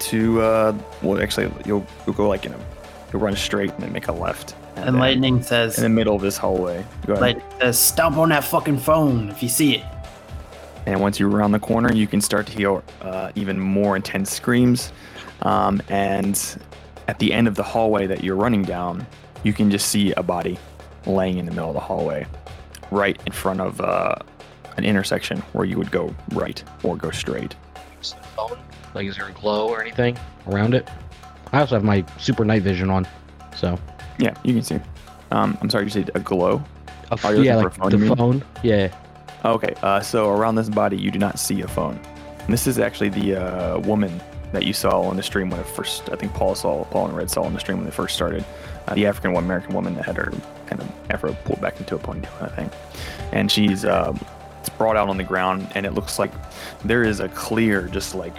to 0.00 0.40
uh, 0.42 0.78
well, 1.02 1.22
actually, 1.22 1.50
you'll 1.64 1.86
you'll 2.06 2.16
go 2.16 2.28
like 2.28 2.44
you 2.44 2.50
know, 2.50 2.60
you'll 3.12 3.22
run 3.22 3.36
straight 3.36 3.70
and 3.70 3.82
then 3.82 3.92
make 3.92 4.08
a 4.08 4.12
left. 4.12 4.54
And 4.76 4.86
then 4.86 4.98
Lightning 4.98 5.42
says, 5.42 5.76
in 5.76 5.84
the 5.84 5.90
middle 5.90 6.16
of 6.16 6.22
this 6.22 6.36
hallway. 6.36 6.84
Go 7.06 7.12
ahead. 7.12 7.22
Lightning 7.22 7.44
says, 7.60 7.78
stomp 7.78 8.16
on 8.16 8.30
that 8.30 8.42
fucking 8.44 8.78
phone 8.78 9.28
if 9.28 9.42
you 9.42 9.48
see 9.48 9.76
it. 9.76 9.84
And 10.86 11.00
once 11.00 11.20
you 11.20 11.28
round 11.28 11.54
the 11.54 11.60
corner, 11.60 11.92
you 11.92 12.06
can 12.06 12.20
start 12.20 12.46
to 12.48 12.52
hear 12.52 12.82
uh, 13.02 13.30
even 13.34 13.58
more 13.60 13.96
intense 13.96 14.32
screams. 14.32 14.92
Um, 15.42 15.82
and 15.88 16.58
at 17.06 17.18
the 17.18 17.32
end 17.32 17.48
of 17.48 17.54
the 17.54 17.62
hallway 17.62 18.06
that 18.06 18.24
you're 18.24 18.36
running 18.36 18.62
down, 18.62 19.06
you 19.42 19.52
can 19.52 19.70
just 19.70 19.88
see 19.88 20.12
a 20.12 20.22
body 20.22 20.58
laying 21.06 21.38
in 21.38 21.46
the 21.46 21.52
middle 21.52 21.68
of 21.68 21.74
the 21.74 21.80
hallway, 21.80 22.26
right 22.90 23.20
in 23.26 23.32
front 23.32 23.60
of 23.60 23.80
uh, 23.80 24.16
an 24.76 24.84
intersection 24.84 25.38
where 25.52 25.64
you 25.64 25.78
would 25.78 25.90
go 25.90 26.14
right 26.32 26.62
or 26.82 26.96
go 26.96 27.10
straight. 27.10 27.54
Is? 28.00 28.14
Like, 28.94 29.06
is 29.06 29.16
there 29.16 29.28
a 29.28 29.32
glow 29.32 29.68
or 29.68 29.80
anything 29.82 30.18
around 30.46 30.74
it? 30.74 30.88
I 31.52 31.60
also 31.60 31.74
have 31.76 31.84
my 31.84 32.04
super 32.18 32.44
night 32.44 32.62
vision 32.62 32.90
on. 32.90 33.06
So, 33.56 33.78
Yeah, 34.18 34.34
you 34.42 34.54
can 34.54 34.62
see. 34.62 34.80
Um, 35.30 35.56
I'm 35.60 35.70
sorry, 35.70 35.84
you 35.84 35.90
said 35.90 36.10
a 36.14 36.20
glow. 36.20 36.62
a 37.10 37.18
Are 37.24 37.34
yeah, 37.34 37.56
like 37.56 37.74
phone, 37.74 37.90
the 37.90 38.16
phone. 38.16 38.44
Yeah. 38.62 38.94
Okay, 39.44 39.74
uh, 39.82 40.00
so 40.00 40.28
around 40.30 40.54
this 40.54 40.68
body, 40.68 40.96
you 40.96 41.10
do 41.10 41.18
not 41.18 41.38
see 41.38 41.62
a 41.62 41.68
phone. 41.68 41.98
And 42.38 42.52
this 42.52 42.66
is 42.66 42.78
actually 42.78 43.08
the 43.08 43.36
uh, 43.36 43.78
woman 43.80 44.20
that 44.52 44.64
you 44.64 44.72
saw 44.72 45.00
on 45.00 45.16
the 45.16 45.22
stream 45.22 45.50
when 45.50 45.60
it 45.60 45.66
first, 45.66 46.10
I 46.10 46.16
think 46.16 46.32
Paul 46.34 46.54
saw, 46.54 46.84
Paul 46.84 47.06
and 47.06 47.16
Red 47.16 47.30
saw 47.30 47.42
on 47.42 47.54
the 47.54 47.60
stream 47.60 47.78
when 47.78 47.86
they 47.86 47.92
first 47.92 48.14
started. 48.14 48.44
Uh, 48.86 48.94
the 48.94 49.06
African 49.06 49.36
American 49.36 49.74
woman 49.74 49.94
that 49.94 50.04
had 50.04 50.16
her 50.16 50.32
kind 50.66 50.80
of 50.80 50.90
afro 51.10 51.34
pulled 51.44 51.60
back 51.60 51.78
into 51.78 51.94
a 51.94 51.98
ponytail, 51.98 52.42
I 52.42 52.48
think. 52.48 52.72
And 53.32 53.50
she's 53.50 53.84
um, 53.84 54.18
it's 54.60 54.68
brought 54.68 54.96
out 54.96 55.08
on 55.08 55.16
the 55.16 55.24
ground, 55.24 55.68
and 55.74 55.86
it 55.86 55.92
looks 55.94 56.18
like 56.18 56.32
there 56.84 57.02
is 57.02 57.20
a 57.20 57.28
clear, 57.30 57.88
just 57.88 58.14
like 58.14 58.34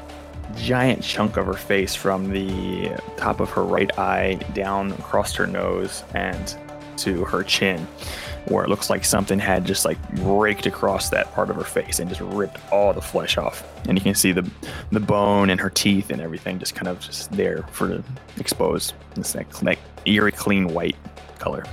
giant 0.55 1.01
chunk 1.01 1.37
of 1.37 1.45
her 1.45 1.53
face 1.53 1.95
from 1.95 2.29
the 2.31 2.91
top 3.17 3.39
of 3.39 3.49
her 3.49 3.63
right 3.63 3.97
eye 3.97 4.35
down 4.53 4.91
across 4.93 5.33
her 5.33 5.47
nose 5.47 6.03
and 6.13 6.55
to 6.97 7.23
her 7.25 7.43
chin 7.43 7.87
where 8.45 8.63
it 8.63 8.69
looks 8.69 8.89
like 8.89 9.05
something 9.05 9.39
had 9.39 9.65
just 9.65 9.85
like 9.85 9.97
raked 10.17 10.65
across 10.65 11.09
that 11.09 11.31
part 11.33 11.49
of 11.49 11.55
her 11.55 11.63
face 11.63 11.99
and 11.99 12.09
just 12.09 12.21
ripped 12.21 12.59
all 12.71 12.93
the 12.93 13.01
flesh 13.01 13.37
off. 13.37 13.63
And 13.87 13.97
you 13.97 14.03
can 14.03 14.15
see 14.15 14.31
the 14.31 14.49
the 14.91 14.99
bone 14.99 15.49
and 15.49 15.59
her 15.59 15.69
teeth 15.69 16.09
and 16.09 16.21
everything 16.21 16.59
just 16.59 16.75
kind 16.75 16.87
of 16.87 16.99
just 16.99 17.31
there 17.31 17.63
for 17.71 18.03
exposed. 18.37 18.93
It's 19.15 19.33
that, 19.33 19.49
that 19.49 19.77
eerie, 20.05 20.31
clean 20.31 20.67
white 20.67 20.95
color. 21.39 21.65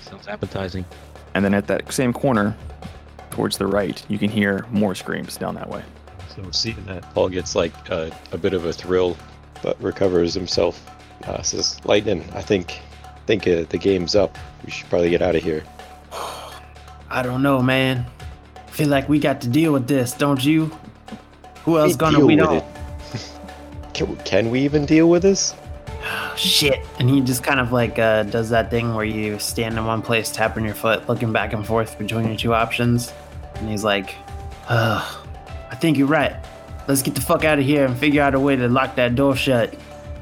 Sounds 0.00 0.28
appetizing. 0.28 0.84
And 1.34 1.44
then 1.44 1.54
at 1.54 1.66
that 1.68 1.92
same 1.92 2.12
corner, 2.12 2.56
towards 3.30 3.58
the 3.58 3.66
right, 3.66 4.02
you 4.08 4.18
can 4.18 4.30
hear 4.30 4.66
more 4.70 4.94
screams 4.94 5.36
down 5.36 5.54
that 5.56 5.68
way. 5.68 5.82
So 6.34 6.50
seeing 6.50 6.82
that, 6.86 7.02
Paul 7.14 7.28
gets 7.28 7.54
like 7.54 7.72
a, 7.90 8.10
a 8.32 8.38
bit 8.38 8.54
of 8.54 8.64
a 8.64 8.72
thrill, 8.72 9.16
but 9.62 9.80
recovers 9.82 10.34
himself. 10.34 10.84
Uh, 11.24 11.42
says, 11.42 11.84
"Lightning, 11.84 12.24
I 12.32 12.42
think, 12.42 12.80
think 13.26 13.46
uh, 13.48 13.64
the 13.68 13.78
game's 13.78 14.14
up. 14.14 14.38
We 14.64 14.70
should 14.70 14.88
probably 14.88 15.10
get 15.10 15.20
out 15.20 15.34
of 15.34 15.42
here." 15.42 15.64
I 17.10 17.22
don't 17.22 17.42
know, 17.42 17.60
man. 17.60 18.06
Feel 18.68 18.88
like 18.88 19.08
we 19.08 19.18
got 19.18 19.40
to 19.40 19.48
deal 19.48 19.72
with 19.72 19.88
this, 19.88 20.12
don't 20.12 20.42
you? 20.44 20.70
Who 21.64 21.78
else 21.78 21.92
We 21.92 21.96
gonna 21.96 22.18
deal 22.18 22.26
we 22.26 22.36
with 22.36 22.44
don't? 22.44 22.56
it. 22.56 22.64
Can, 23.94 24.16
can 24.18 24.50
we 24.50 24.60
even 24.60 24.86
deal 24.86 25.10
with 25.10 25.22
this? 25.22 25.54
Shit. 26.36 26.84
And 26.98 27.10
he 27.10 27.20
just 27.20 27.42
kind 27.42 27.60
of 27.60 27.72
like 27.72 27.98
uh, 27.98 28.22
does 28.24 28.50
that 28.50 28.70
thing 28.70 28.94
where 28.94 29.04
you 29.04 29.38
stand 29.38 29.76
in 29.76 29.84
one 29.84 30.02
place, 30.02 30.30
tapping 30.30 30.64
your 30.64 30.74
foot, 30.74 31.08
looking 31.08 31.32
back 31.32 31.52
and 31.52 31.66
forth 31.66 31.98
between 31.98 32.26
your 32.26 32.36
two 32.36 32.54
options. 32.54 33.12
And 33.56 33.68
he's 33.68 33.84
like, 33.84 34.14
uh, 34.68 35.16
I 35.70 35.74
think 35.74 35.98
you're 35.98 36.06
right. 36.06 36.36
Let's 36.86 37.02
get 37.02 37.14
the 37.14 37.20
fuck 37.20 37.44
out 37.44 37.58
of 37.58 37.64
here 37.64 37.84
and 37.84 37.96
figure 37.96 38.22
out 38.22 38.34
a 38.34 38.40
way 38.40 38.56
to 38.56 38.68
lock 38.68 38.94
that 38.96 39.14
door 39.14 39.36
shut. 39.36 39.74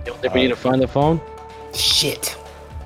Don't 0.04 0.20
think 0.20 0.34
we 0.34 0.42
need 0.42 0.48
to 0.48 0.56
find 0.56 0.80
the 0.80 0.88
phone? 0.88 1.20
Shit. 1.74 2.36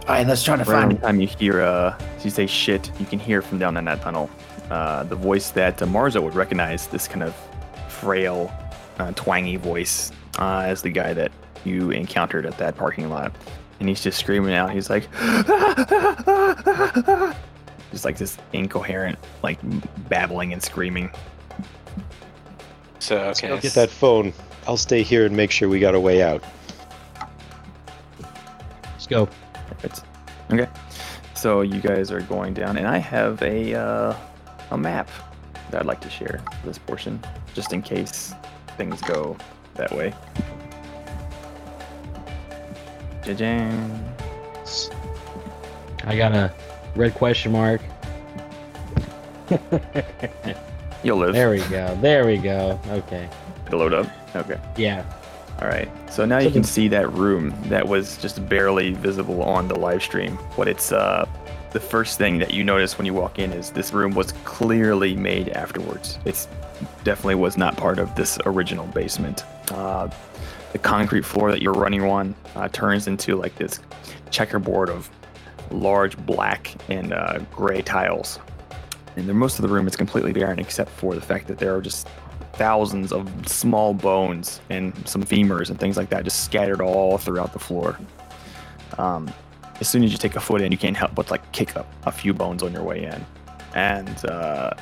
All 0.02 0.16
right, 0.16 0.26
let's 0.26 0.42
try 0.42 0.56
to 0.56 0.64
Right 0.64 0.66
find 0.66 0.84
every 0.84 0.96
it. 0.96 1.02
time 1.02 1.20
you 1.20 1.26
hear, 1.28 1.60
uh, 1.60 1.96
as 2.16 2.24
you 2.24 2.30
say 2.30 2.46
shit, 2.46 2.90
you 2.98 3.06
can 3.06 3.18
hear 3.18 3.42
from 3.42 3.58
down 3.58 3.76
in 3.76 3.84
that 3.84 4.02
tunnel 4.02 4.28
uh, 4.70 5.04
the 5.04 5.14
voice 5.14 5.50
that 5.50 5.80
uh, 5.80 5.86
Marzo 5.86 6.22
would 6.22 6.34
recognize, 6.34 6.88
this 6.88 7.06
kind 7.06 7.22
of 7.22 7.34
frail, 7.88 8.52
uh, 8.98 9.12
twangy 9.12 9.56
voice, 9.56 10.10
uh, 10.38 10.62
as 10.66 10.82
the 10.82 10.90
guy 10.90 11.12
that 11.12 11.30
you 11.64 11.90
encountered 11.90 12.46
at 12.46 12.58
that 12.58 12.76
parking 12.76 13.08
lot. 13.08 13.34
And 13.78 13.88
he's 13.88 14.02
just 14.02 14.18
screaming 14.18 14.54
out. 14.54 14.72
He's 14.72 14.90
like, 14.90 15.10
just 17.90 18.04
like 18.04 18.18
this 18.18 18.36
incoherent, 18.52 19.18
like 19.42 19.58
babbling 20.08 20.52
and 20.52 20.62
screaming. 20.62 21.10
So 22.98 23.16
Let's 23.16 23.40
okay, 23.40 23.48
go 23.48 23.58
get 23.58 23.72
that 23.72 23.90
phone. 23.90 24.32
I'll 24.66 24.76
stay 24.76 25.02
here 25.02 25.24
and 25.24 25.34
make 25.34 25.50
sure 25.50 25.68
we 25.68 25.80
got 25.80 25.94
a 25.94 26.00
way 26.00 26.22
out. 26.22 26.44
Let's 28.84 29.06
go. 29.06 29.28
Perfect. 29.68 30.02
Okay. 30.52 30.68
So 31.34 31.62
you 31.62 31.80
guys 31.80 32.12
are 32.12 32.20
going 32.20 32.52
down, 32.52 32.76
and 32.76 32.86
I 32.86 32.98
have 32.98 33.40
a 33.42 33.74
uh, 33.74 34.14
a 34.70 34.76
map 34.76 35.08
that 35.70 35.80
I'd 35.80 35.86
like 35.86 36.02
to 36.02 36.10
share 36.10 36.42
this 36.64 36.76
portion, 36.76 37.18
just 37.54 37.72
in 37.72 37.80
case 37.80 38.34
things 38.76 39.00
go 39.00 39.38
that 39.74 39.90
way. 39.92 40.12
Ja-jang. 43.30 44.14
I 46.04 46.16
got 46.16 46.32
a 46.32 46.52
red 46.96 47.14
question 47.14 47.52
mark. 47.52 47.80
You'll 51.02 51.18
live. 51.18 51.32
There 51.32 51.50
we 51.50 51.60
go. 51.68 51.96
There 52.00 52.26
we 52.26 52.38
go. 52.38 52.78
Okay. 52.88 53.28
It'll 53.66 53.78
load 53.80 53.92
up. 53.92 54.06
Okay. 54.34 54.58
Yeah. 54.76 55.04
All 55.60 55.68
right. 55.68 55.88
So 56.10 56.24
now 56.24 56.38
you 56.38 56.50
can 56.50 56.64
see 56.64 56.88
that 56.88 57.12
room 57.12 57.54
that 57.68 57.86
was 57.86 58.16
just 58.16 58.48
barely 58.48 58.94
visible 58.94 59.42
on 59.42 59.68
the 59.68 59.78
live 59.78 60.02
stream. 60.02 60.38
But 60.56 60.68
it's 60.68 60.90
uh, 60.90 61.28
the 61.70 61.80
first 61.80 62.18
thing 62.18 62.38
that 62.38 62.52
you 62.52 62.64
notice 62.64 62.98
when 62.98 63.06
you 63.06 63.14
walk 63.14 63.38
in 63.38 63.52
is 63.52 63.70
this 63.70 63.92
room 63.92 64.12
was 64.12 64.32
clearly 64.44 65.14
made 65.14 65.50
afterwards. 65.50 66.18
It's 66.24 66.48
definitely 67.04 67.36
was 67.36 67.56
not 67.56 67.76
part 67.76 67.98
of 67.98 68.14
this 68.16 68.38
original 68.46 68.86
basement. 68.86 69.44
Uh, 69.70 70.08
the 70.72 70.78
concrete 70.78 71.24
floor 71.24 71.50
that 71.50 71.62
you're 71.62 71.72
running 71.72 72.02
on 72.02 72.34
uh, 72.54 72.68
turns 72.68 73.06
into 73.06 73.36
like 73.36 73.54
this 73.56 73.80
checkerboard 74.30 74.88
of 74.88 75.10
large 75.70 76.16
black 76.18 76.74
and 76.88 77.12
uh, 77.12 77.38
gray 77.52 77.82
tiles. 77.82 78.38
And 79.16 79.28
the 79.28 79.34
most 79.34 79.58
of 79.58 79.62
the 79.62 79.68
room 79.68 79.86
is 79.86 79.96
completely 79.96 80.32
barren 80.32 80.58
except 80.58 80.90
for 80.90 81.14
the 81.14 81.20
fact 81.20 81.48
that 81.48 81.58
there 81.58 81.74
are 81.74 81.80
just 81.80 82.06
thousands 82.54 83.12
of 83.12 83.48
small 83.48 83.94
bones 83.94 84.60
and 84.70 84.94
some 85.08 85.24
femurs 85.24 85.70
and 85.70 85.78
things 85.78 85.96
like 85.96 86.10
that 86.10 86.24
just 86.24 86.44
scattered 86.44 86.80
all 86.80 87.18
throughout 87.18 87.52
the 87.52 87.58
floor. 87.58 87.98
Um, 88.98 89.32
as 89.80 89.88
soon 89.88 90.04
as 90.04 90.12
you 90.12 90.18
take 90.18 90.36
a 90.36 90.40
foot 90.40 90.60
in, 90.60 90.70
you 90.70 90.78
can't 90.78 90.96
help 90.96 91.14
but 91.14 91.30
like 91.30 91.52
kick 91.52 91.76
up 91.76 91.90
a 92.04 92.12
few 92.12 92.34
bones 92.34 92.62
on 92.62 92.72
your 92.72 92.82
way 92.82 93.04
in. 93.04 93.26
And 93.74 94.24
uh, 94.26 94.72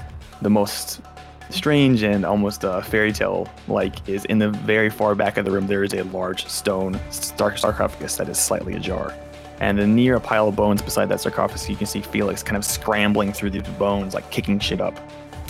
the 0.42 0.50
most 0.50 1.00
strange 1.50 2.02
and 2.02 2.24
almost 2.24 2.64
uh, 2.64 2.80
fairy 2.82 3.12
tale 3.12 3.48
like 3.66 4.08
is 4.08 4.24
in 4.26 4.38
the 4.38 4.50
very 4.50 4.90
far 4.90 5.14
back 5.14 5.36
of 5.36 5.44
the 5.44 5.50
room, 5.50 5.66
there 5.66 5.84
is 5.84 5.94
a 5.94 6.02
large 6.04 6.46
stone 6.46 6.98
star- 7.10 7.56
sarcophagus 7.56 8.16
that 8.16 8.28
is 8.28 8.38
slightly 8.38 8.74
ajar. 8.74 9.14
And 9.60 9.78
then 9.78 9.96
near 9.96 10.16
a 10.16 10.20
pile 10.20 10.48
of 10.48 10.56
bones 10.56 10.82
beside 10.82 11.08
that 11.08 11.20
sarcophagus, 11.20 11.68
you 11.68 11.76
can 11.76 11.86
see 11.86 12.00
Felix 12.00 12.42
kind 12.42 12.56
of 12.56 12.64
scrambling 12.64 13.32
through 13.32 13.50
these 13.50 13.62
bones, 13.78 14.14
like 14.14 14.30
kicking 14.30 14.58
shit 14.60 14.80
up. 14.80 14.98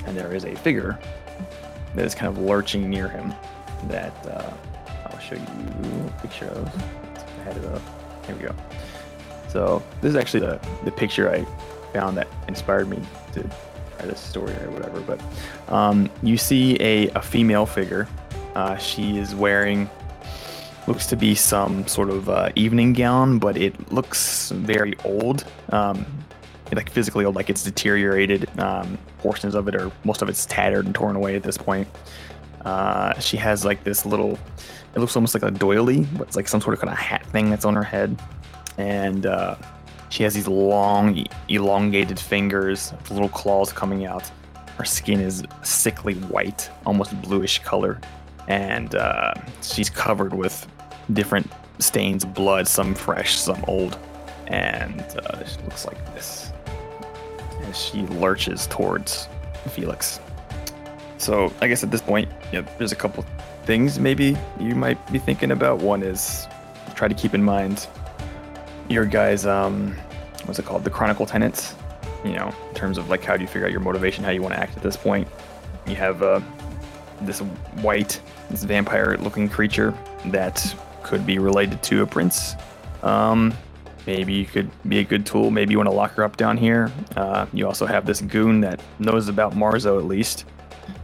And 0.06 0.16
there 0.16 0.34
is 0.34 0.44
a 0.44 0.54
figure 0.56 0.98
that 1.94 2.04
is 2.06 2.14
kind 2.14 2.28
of 2.28 2.38
lurching 2.38 2.88
near 2.88 3.08
him 3.08 3.34
that 3.88 4.14
uh, 4.26 4.50
I'll 5.06 5.18
show 5.18 5.34
you 5.34 5.42
a 6.06 6.20
picture 6.22 6.46
of. 6.46 6.82
It 7.46 7.64
up. 7.64 7.80
Here 8.26 8.36
we 8.36 8.42
go. 8.42 8.54
So 9.48 9.82
this 10.02 10.10
is 10.10 10.16
actually 10.16 10.40
the, 10.40 10.60
the 10.84 10.90
picture 10.90 11.30
I 11.30 11.46
found 11.94 12.18
that 12.18 12.28
inspired 12.46 12.88
me 12.88 13.00
to 13.32 13.50
write 13.98 14.08
this 14.08 14.20
story 14.20 14.52
or 14.54 14.70
whatever. 14.70 15.00
But 15.00 15.20
um, 15.72 16.10
you 16.22 16.36
see 16.36 16.76
a, 16.80 17.08
a 17.10 17.22
female 17.22 17.66
figure. 17.66 18.08
Uh, 18.54 18.76
she 18.76 19.18
is 19.18 19.34
wearing 19.34 19.88
looks 20.86 21.06
to 21.06 21.16
be 21.16 21.34
some 21.34 21.86
sort 21.86 22.08
of 22.08 22.28
uh, 22.30 22.50
evening 22.54 22.94
gown, 22.94 23.38
but 23.38 23.56
it 23.58 23.92
looks 23.92 24.50
very 24.50 24.94
old. 25.04 25.44
Um, 25.68 26.06
like 26.72 26.90
physically 26.90 27.24
old, 27.24 27.34
like 27.34 27.50
it's 27.50 27.62
deteriorated. 27.62 28.48
Um, 28.58 28.98
portions 29.18 29.54
of 29.54 29.68
it 29.68 29.74
are 29.74 29.90
most 30.04 30.22
of 30.22 30.28
it's 30.28 30.46
tattered 30.46 30.86
and 30.86 30.94
torn 30.94 31.16
away 31.16 31.36
at 31.36 31.42
this 31.42 31.56
point. 31.56 31.88
Uh, 32.64 33.18
she 33.20 33.36
has 33.36 33.64
like 33.64 33.84
this 33.84 34.04
little, 34.04 34.38
it 34.94 34.98
looks 34.98 35.16
almost 35.16 35.34
like 35.34 35.42
a 35.42 35.50
doily, 35.50 36.04
but 36.16 36.26
it's 36.26 36.36
like 36.36 36.48
some 36.48 36.60
sort 36.60 36.74
of 36.74 36.80
kind 36.80 36.92
of 36.92 36.98
hat 36.98 37.24
thing 37.26 37.48
that's 37.48 37.64
on 37.64 37.74
her 37.74 37.82
head, 37.82 38.20
and 38.76 39.26
uh, 39.26 39.54
she 40.10 40.22
has 40.22 40.34
these 40.34 40.48
long, 40.48 41.24
elongated 41.48 42.18
fingers, 42.18 42.92
little 43.10 43.28
claws 43.28 43.72
coming 43.72 44.06
out. 44.06 44.30
Her 44.76 44.84
skin 44.84 45.20
is 45.20 45.44
sickly 45.62 46.14
white, 46.14 46.70
almost 46.86 47.20
bluish 47.22 47.58
color, 47.62 48.00
and 48.46 48.94
uh, 48.94 49.34
she's 49.62 49.90
covered 49.90 50.32
with 50.32 50.66
different 51.12 51.50
stains 51.78 52.24
of 52.24 52.34
blood, 52.34 52.66
some 52.66 52.94
fresh, 52.94 53.36
some 53.36 53.62
old, 53.66 53.98
and 54.46 55.00
uh, 55.00 55.44
she 55.44 55.60
looks 55.62 55.84
like 55.84 56.14
this 56.14 56.52
as 57.64 57.78
she 57.78 58.02
lurches 58.02 58.66
towards 58.68 59.28
Felix. 59.70 60.20
So 61.18 61.52
I 61.60 61.68
guess 61.68 61.82
at 61.82 61.90
this 61.90 62.00
point, 62.00 62.30
you 62.52 62.62
know, 62.62 62.68
there's 62.78 62.92
a 62.92 62.96
couple 62.96 63.24
things 63.64 63.98
maybe 63.98 64.36
you 64.58 64.74
might 64.74 65.12
be 65.12 65.18
thinking 65.18 65.50
about. 65.50 65.80
One 65.80 66.02
is 66.02 66.46
try 66.94 67.08
to 67.08 67.14
keep 67.14 67.34
in 67.34 67.42
mind 67.42 67.86
your 68.88 69.04
guys' 69.04 69.46
um, 69.46 69.94
what's 70.44 70.58
it 70.58 70.64
called, 70.64 70.84
the 70.84 70.90
Chronicle 70.90 71.26
Tenets. 71.26 71.74
You 72.24 72.32
know, 72.32 72.52
in 72.68 72.74
terms 72.74 72.98
of 72.98 73.08
like 73.08 73.22
how 73.22 73.36
do 73.36 73.42
you 73.42 73.48
figure 73.48 73.64
out 73.64 73.70
your 73.70 73.80
motivation, 73.80 74.24
how 74.24 74.30
you 74.30 74.42
want 74.42 74.52
to 74.54 74.60
act 74.60 74.76
at 74.76 74.82
this 74.82 74.96
point. 74.96 75.28
You 75.86 75.94
have 75.94 76.20
uh, 76.22 76.40
this 77.20 77.38
white, 77.80 78.20
this 78.50 78.64
vampire-looking 78.64 79.48
creature 79.48 79.94
that 80.26 80.74
could 81.04 81.24
be 81.24 81.38
related 81.38 81.80
to 81.84 82.02
a 82.02 82.06
prince. 82.06 82.54
Um, 83.04 83.54
maybe 84.04 84.32
you 84.32 84.46
could 84.46 84.68
be 84.88 84.98
a 84.98 85.04
good 85.04 85.26
tool. 85.26 85.52
Maybe 85.52 85.72
you 85.72 85.78
want 85.78 85.88
to 85.88 85.94
lock 85.94 86.12
her 86.14 86.24
up 86.24 86.36
down 86.36 86.56
here. 86.56 86.90
Uh, 87.14 87.46
you 87.52 87.66
also 87.66 87.86
have 87.86 88.04
this 88.04 88.20
goon 88.20 88.60
that 88.62 88.80
knows 88.98 89.28
about 89.28 89.54
Marzo 89.54 89.98
at 89.98 90.04
least, 90.04 90.44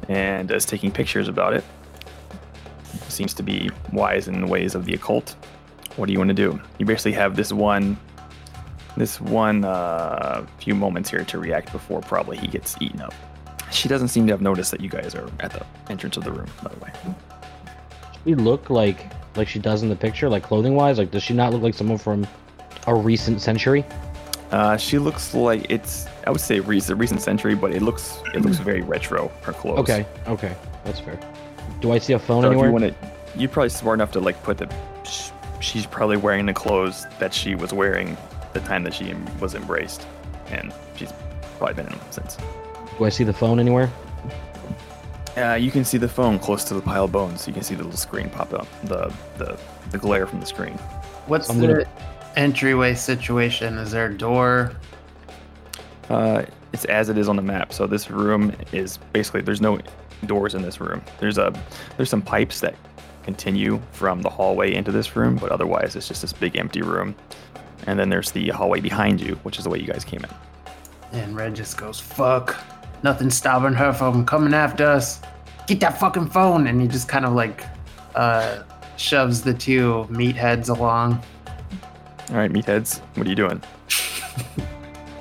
and 0.09 0.51
is 0.51 0.65
taking 0.65 0.91
pictures 0.91 1.29
about 1.29 1.55
it. 1.55 1.65
Seems 3.09 3.35
to 3.35 3.45
be 3.45 3.71
wise 3.93 4.27
in 4.27 4.41
the 4.41 4.47
ways 4.49 4.75
of 4.75 4.85
the 4.85 4.95
occult. 4.95 5.37
What 5.97 6.07
do 6.07 6.13
you 6.13 6.19
want 6.19 6.29
to 6.29 6.35
do? 6.35 6.61
You 6.79 6.87
basically 6.87 7.13
have 7.13 7.37
this 7.37 7.53
one, 7.53 7.97
this 8.97 9.21
one 9.21 9.65
uh, 9.65 10.47
few 10.59 10.75
moments 10.75 11.11
here 11.11 11.25
to 11.25 11.39
react 11.39 11.73
before 11.73 12.01
probably 12.01 12.37
he 12.37 12.47
gets 12.49 12.77
eaten 12.81 13.01
up. 13.01 13.15
She 13.71 13.89
doesn't 13.89 14.09
seem 14.09 14.27
to 14.27 14.33
have 14.33 14.41
noticed 14.43 14.71
that 14.73 14.81
you 14.81 14.89
guys 14.89 15.15
are 15.15 15.29
at 15.41 15.53
the 15.53 15.65
entrance 15.91 16.17
of 16.17 16.25
the 16.25 16.33
room. 16.33 16.47
By 16.63 16.71
the 16.73 16.81
way, 16.81 16.91
She 18.25 18.35
look 18.35 18.71
like 18.71 19.13
like 19.37 19.49
she 19.49 19.59
does 19.59 19.83
in 19.83 19.89
the 19.89 19.97
picture, 19.97 20.29
like 20.29 20.43
clothing 20.45 20.77
wise. 20.77 20.97
Like, 20.99 21.11
does 21.11 21.23
she 21.25 21.35
not 21.35 21.53
look 21.53 21.63
like 21.63 21.75
someone 21.75 21.99
from 21.99 22.27
a 22.87 22.95
recent 22.95 23.41
century? 23.41 23.85
uh, 24.53 24.77
she 24.77 24.99
looks 24.99 25.35
like 25.35 25.67
it's. 25.71 26.07
I 26.27 26.31
would 26.31 26.41
say 26.41 26.61
recent, 26.61 26.99
recent 27.01 27.21
century, 27.21 27.55
but 27.57 27.73
it 27.75 27.83
looks 27.83 28.19
it 28.33 28.43
looks 28.43 28.59
very 28.59 28.83
retro. 28.83 29.29
Her 29.43 29.53
clothes. 29.53 29.79
Okay, 29.81 30.07
okay, 30.29 30.55
that's 30.85 31.01
fair. 31.01 31.19
Do 31.81 31.91
I 31.93 31.99
see 31.99 32.13
a 32.13 32.19
phone 32.19 32.43
So 32.43 32.49
anywhere? 32.51 32.67
you 32.69 32.73
want 32.73 32.85
to, 32.85 32.95
you're 33.37 33.49
probably 33.49 33.71
smart 33.71 33.97
enough 33.97 34.13
to 34.13 34.21
like 34.21 34.41
put 34.45 34.59
the. 34.59 34.73
Sh- 35.65 35.73
She's 35.73 35.87
probably 35.87 36.17
wearing 36.17 36.47
the 36.47 36.55
clothes 36.55 37.07
that 37.19 37.33
she 37.35 37.55
was 37.55 37.73
wearing 37.73 38.17
the 38.53 38.61
time 38.61 38.85
that 38.85 38.95
she 38.95 39.15
was 39.41 39.55
embraced, 39.55 40.07
and 40.51 40.73
she's 40.97 41.13
probably 41.59 41.75
been 41.75 41.87
in 41.87 41.93
them 41.93 42.01
since. 42.11 42.37
Do 42.99 43.05
I 43.05 43.09
see 43.09 43.25
the 43.25 43.33
phone 43.33 43.59
anywhere? 43.59 43.91
Uh, 45.37 45.55
you 45.55 45.71
can 45.73 45.85
see 45.85 45.99
the 45.99 46.09
phone 46.09 46.39
close 46.39 46.63
to 46.65 46.75
the 46.75 46.81
pile 46.81 47.05
of 47.05 47.13
bones. 47.13 47.49
You 47.49 47.53
can 47.53 47.63
see 47.65 47.75
the 47.75 47.83
little 47.83 47.99
screen 47.99 48.31
pop 48.31 48.53
up, 48.55 48.69
the 48.85 49.13
the 49.39 49.59
the 49.91 49.99
glare 49.99 50.27
from 50.29 50.39
the 50.41 50.47
screen. 50.47 50.75
What's 51.27 51.51
I'm 51.51 51.59
the 51.59 51.67
gonna- 51.67 51.87
entryway 52.37 52.95
situation? 52.95 53.79
Is 53.79 53.91
there 53.91 54.07
a 54.07 54.17
door? 54.17 54.73
Uh, 56.09 56.45
it's 56.73 56.85
as 56.85 57.09
it 57.09 57.19
is 57.19 57.29
on 57.29 57.35
the 57.37 57.43
map. 57.43 57.73
So 57.73 57.87
this 57.89 58.11
room 58.11 58.53
is 58.73 58.99
basically 59.13 59.41
there's 59.41 59.61
no 59.61 59.81
doors 60.27 60.55
in 60.55 60.63
this 60.63 60.81
room. 60.81 61.03
There's 61.19 61.39
a 61.39 61.53
there's 61.97 62.11
some 62.11 62.23
pipes 62.23 62.61
that 62.61 62.77
continue 63.25 63.81
from 63.93 64.23
the 64.23 64.31
hallway 64.31 64.75
into 64.75 64.93
this 64.93 65.17
room, 65.17 65.37
but 65.37 65.51
otherwise 65.51 65.97
it's 65.97 66.09
just 66.09 66.23
this 66.23 66.33
big 66.33 66.57
empty 66.57 66.83
room. 66.83 67.15
And 67.87 67.99
then 67.99 68.09
there's 68.09 68.31
the 68.31 68.49
hallway 68.51 68.81
behind 68.81 69.21
you, 69.21 69.35
which 69.43 69.59
is 69.59 69.65
the 69.65 69.71
way 69.71 69.79
you 69.79 69.87
guys 69.87 70.05
came 70.05 70.25
in. 70.25 70.31
And 71.19 71.37
Red 71.37 71.55
just 71.55 71.77
goes, 71.77 72.01
fuck. 72.01 72.57
Nothing's 73.03 73.35
stopping 73.35 73.75
her 73.75 73.93
from 73.93 74.25
coming 74.25 74.55
after 74.55 74.87
us. 74.87 75.21
Get 75.67 75.81
that 75.81 75.99
fucking 75.99 76.31
phone. 76.31 76.67
And 76.67 76.81
he 76.81 76.89
just 76.89 77.09
kind 77.09 77.25
of 77.25 77.33
like 77.35 77.65
uh, 78.15 78.63
shoves 78.97 79.43
the 79.43 79.55
two 79.55 80.07
meatheads 80.11 80.69
along. 80.69 81.23
All 82.31 82.37
right, 82.37 82.51
meatheads, 82.51 83.01
what 83.17 83.27
are 83.27 83.31
you 83.31 83.37
doing? 83.37 83.61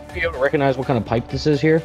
Are 0.10 0.16
you 0.16 0.22
able 0.22 0.34
to 0.34 0.40
recognize 0.40 0.78
what 0.78 0.88
kind 0.88 0.98
of 0.98 1.06
pipe 1.06 1.28
this 1.30 1.46
is 1.48 1.60
here? 1.60 1.84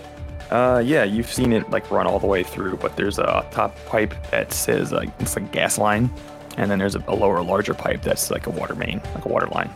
Uh, 0.51 0.83
yeah, 0.85 1.05
you've 1.05 1.31
seen 1.31 1.53
it 1.53 1.69
like 1.71 1.91
run 1.91 2.07
all 2.07 2.19
the 2.19 2.27
way 2.27 2.43
through, 2.43 2.77
but 2.79 2.97
there's 2.97 3.19
a 3.19 3.47
top 3.51 3.77
pipe 3.87 4.15
that 4.31 4.53
says 4.53 4.93
like 4.93 5.11
it's 5.21 5.37
like 5.37 5.51
gas 5.53 5.77
line, 5.77 6.11
and 6.57 6.71
then 6.71 6.79
there's 6.79 6.95
a, 6.95 7.05
a 7.09 7.15
lower, 7.15 7.43
larger 7.43 7.75
pipe 7.75 8.03
that's 8.03 8.31
like 8.31 8.47
a 8.47 8.51
water 8.51 8.75
main, 8.75 9.01
like 9.15 9.25
a 9.25 9.29
water 9.29 9.47
line. 9.49 9.71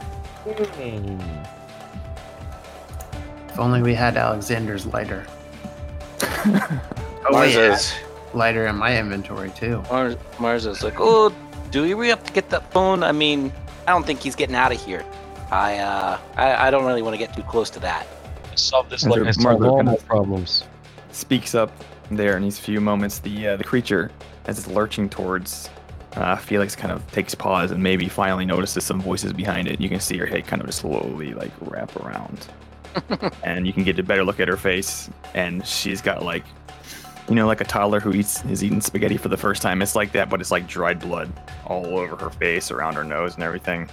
If 3.49 3.59
only 3.59 3.83
we 3.83 3.93
had 3.95 4.17
Alexander's 4.17 4.87
lighter. 4.87 5.27
oh, 6.23 6.81
wait, 7.31 7.55
Marzo's, 7.55 7.93
lighter 8.33 8.67
in 8.67 8.77
my 8.77 8.99
inventory 8.99 9.51
too. 9.51 9.83
Mar- 9.91 10.17
Marzo's 10.39 10.83
like, 10.83 10.95
oh, 10.99 11.35
do 11.71 11.83
we 11.83 11.93
really 11.95 12.09
have 12.09 12.25
to 12.25 12.33
get 12.33 12.49
that 12.51 12.71
phone? 12.73 13.03
I 13.03 13.13
mean, 13.13 13.53
I 13.87 13.93
don't 13.93 14.07
think 14.07 14.21
he's 14.21 14.35
getting 14.35 14.57
out 14.57 14.73
of 14.73 14.83
here. 14.83 15.05
I, 15.51 15.79
uh, 15.79 16.19
I, 16.37 16.69
I 16.69 16.71
don't 16.71 16.87
really 16.87 17.03
want 17.03 17.15
to 17.15 17.19
get 17.19 17.35
too 17.37 17.43
close 17.43 17.69
to 17.71 17.81
that. 17.81 18.07
Solve 18.57 18.88
this 18.91 19.03
And 19.03 19.11
like 19.12 19.21
there- 19.21 19.29
I 19.29 19.33
solve 19.33 19.61
Martha 19.61 19.69
all 19.71 19.77
kind 19.79 19.87
my 19.87 19.95
of- 19.95 20.07
problems. 20.07 20.65
Speaks 21.12 21.55
up 21.55 21.71
there 22.11 22.37
in 22.37 22.43
these 22.43 22.59
few 22.59 22.81
moments. 22.81 23.19
The 23.19 23.49
uh, 23.49 23.57
the 23.57 23.65
creature, 23.65 24.11
as 24.47 24.59
it's 24.59 24.67
lurching 24.69 25.09
towards 25.09 25.69
uh, 26.17 26.37
Felix, 26.37 26.75
kind 26.77 26.93
of 26.93 27.07
takes 27.12 27.35
pause 27.35 27.71
and 27.71 27.83
maybe 27.83 28.09
finally 28.09 28.45
notices 28.47 28.85
some 28.85 29.01
voices 29.01 29.33
behind 29.33 29.69
it. 29.69 29.81
You 29.81 29.88
can 29.88 30.01
see 30.01 30.17
her 30.19 30.27
head 30.27 30.47
kind 30.47 30.61
of 30.62 30.69
just 30.69 30.81
slowly 30.81 31.35
like 31.35 31.53
wrap 31.61 31.95
around, 31.97 32.49
and 33.45 33.67
you 33.67 33.73
can 33.73 33.85
get 33.85 33.99
a 33.99 34.03
better 34.03 34.25
look 34.25 34.41
at 34.41 34.49
her 34.49 34.57
face. 34.57 35.11
And 35.35 35.67
she's 35.67 36.01
got 36.01 36.23
like, 36.23 36.45
you 37.29 37.35
know, 37.35 37.47
like 37.47 37.61
a 37.61 37.65
toddler 37.65 38.01
who 38.01 38.12
eats 38.12 38.43
is 38.47 38.65
eating 38.65 38.81
spaghetti 38.81 39.17
for 39.19 39.29
the 39.29 39.37
first 39.37 39.61
time. 39.62 39.83
It's 39.83 39.95
like 39.95 40.12
that, 40.12 40.31
but 40.31 40.41
it's 40.41 40.51
like 40.51 40.67
dried 40.67 40.99
blood 41.01 41.31
all 41.67 41.99
over 41.99 42.17
her 42.17 42.31
face, 42.31 42.71
around 42.71 42.95
her 42.95 43.05
nose, 43.05 43.35
and 43.35 43.43
everything. 43.43 43.88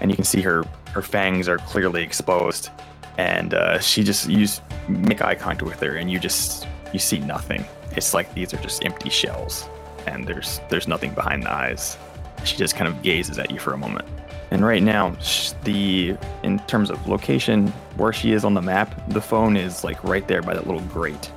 And 0.00 0.10
you 0.10 0.16
can 0.16 0.24
see 0.24 0.40
her 0.42 0.64
her 0.92 1.02
fangs 1.02 1.48
are 1.48 1.58
clearly 1.58 2.02
exposed 2.02 2.70
and 3.18 3.54
uh, 3.54 3.78
she 3.78 4.02
just 4.02 4.28
you 4.28 4.38
just 4.38 4.62
make 4.88 5.22
eye 5.22 5.34
contact 5.34 5.62
with 5.62 5.80
her 5.80 5.96
and 5.96 6.10
you 6.10 6.18
just 6.18 6.66
you 6.92 6.98
see 6.98 7.18
nothing 7.18 7.64
it's 7.92 8.14
like 8.14 8.32
these 8.34 8.52
are 8.52 8.58
just 8.58 8.84
empty 8.84 9.08
shells 9.10 9.68
and 10.06 10.26
there's 10.26 10.60
there's 10.68 10.88
nothing 10.88 11.12
behind 11.14 11.42
the 11.42 11.52
eyes 11.52 11.96
She 12.44 12.56
just 12.56 12.76
kind 12.76 12.88
of 12.88 13.02
gazes 13.02 13.38
at 13.38 13.50
you 13.50 13.58
for 13.58 13.72
a 13.72 13.78
moment. 13.78 14.06
And 14.52 14.64
right 14.64 14.82
now, 14.82 15.16
the 15.64 16.16
in 16.44 16.58
terms 16.60 16.90
of 16.90 17.08
location, 17.08 17.68
where 17.96 18.12
she 18.12 18.32
is 18.32 18.44
on 18.44 18.54
the 18.54 18.62
map, 18.62 19.08
the 19.08 19.20
phone 19.20 19.56
is 19.56 19.82
like 19.82 20.02
right 20.04 20.26
there 20.28 20.42
by 20.42 20.54
that 20.54 20.66
little 20.66 20.82
grate 20.82 21.30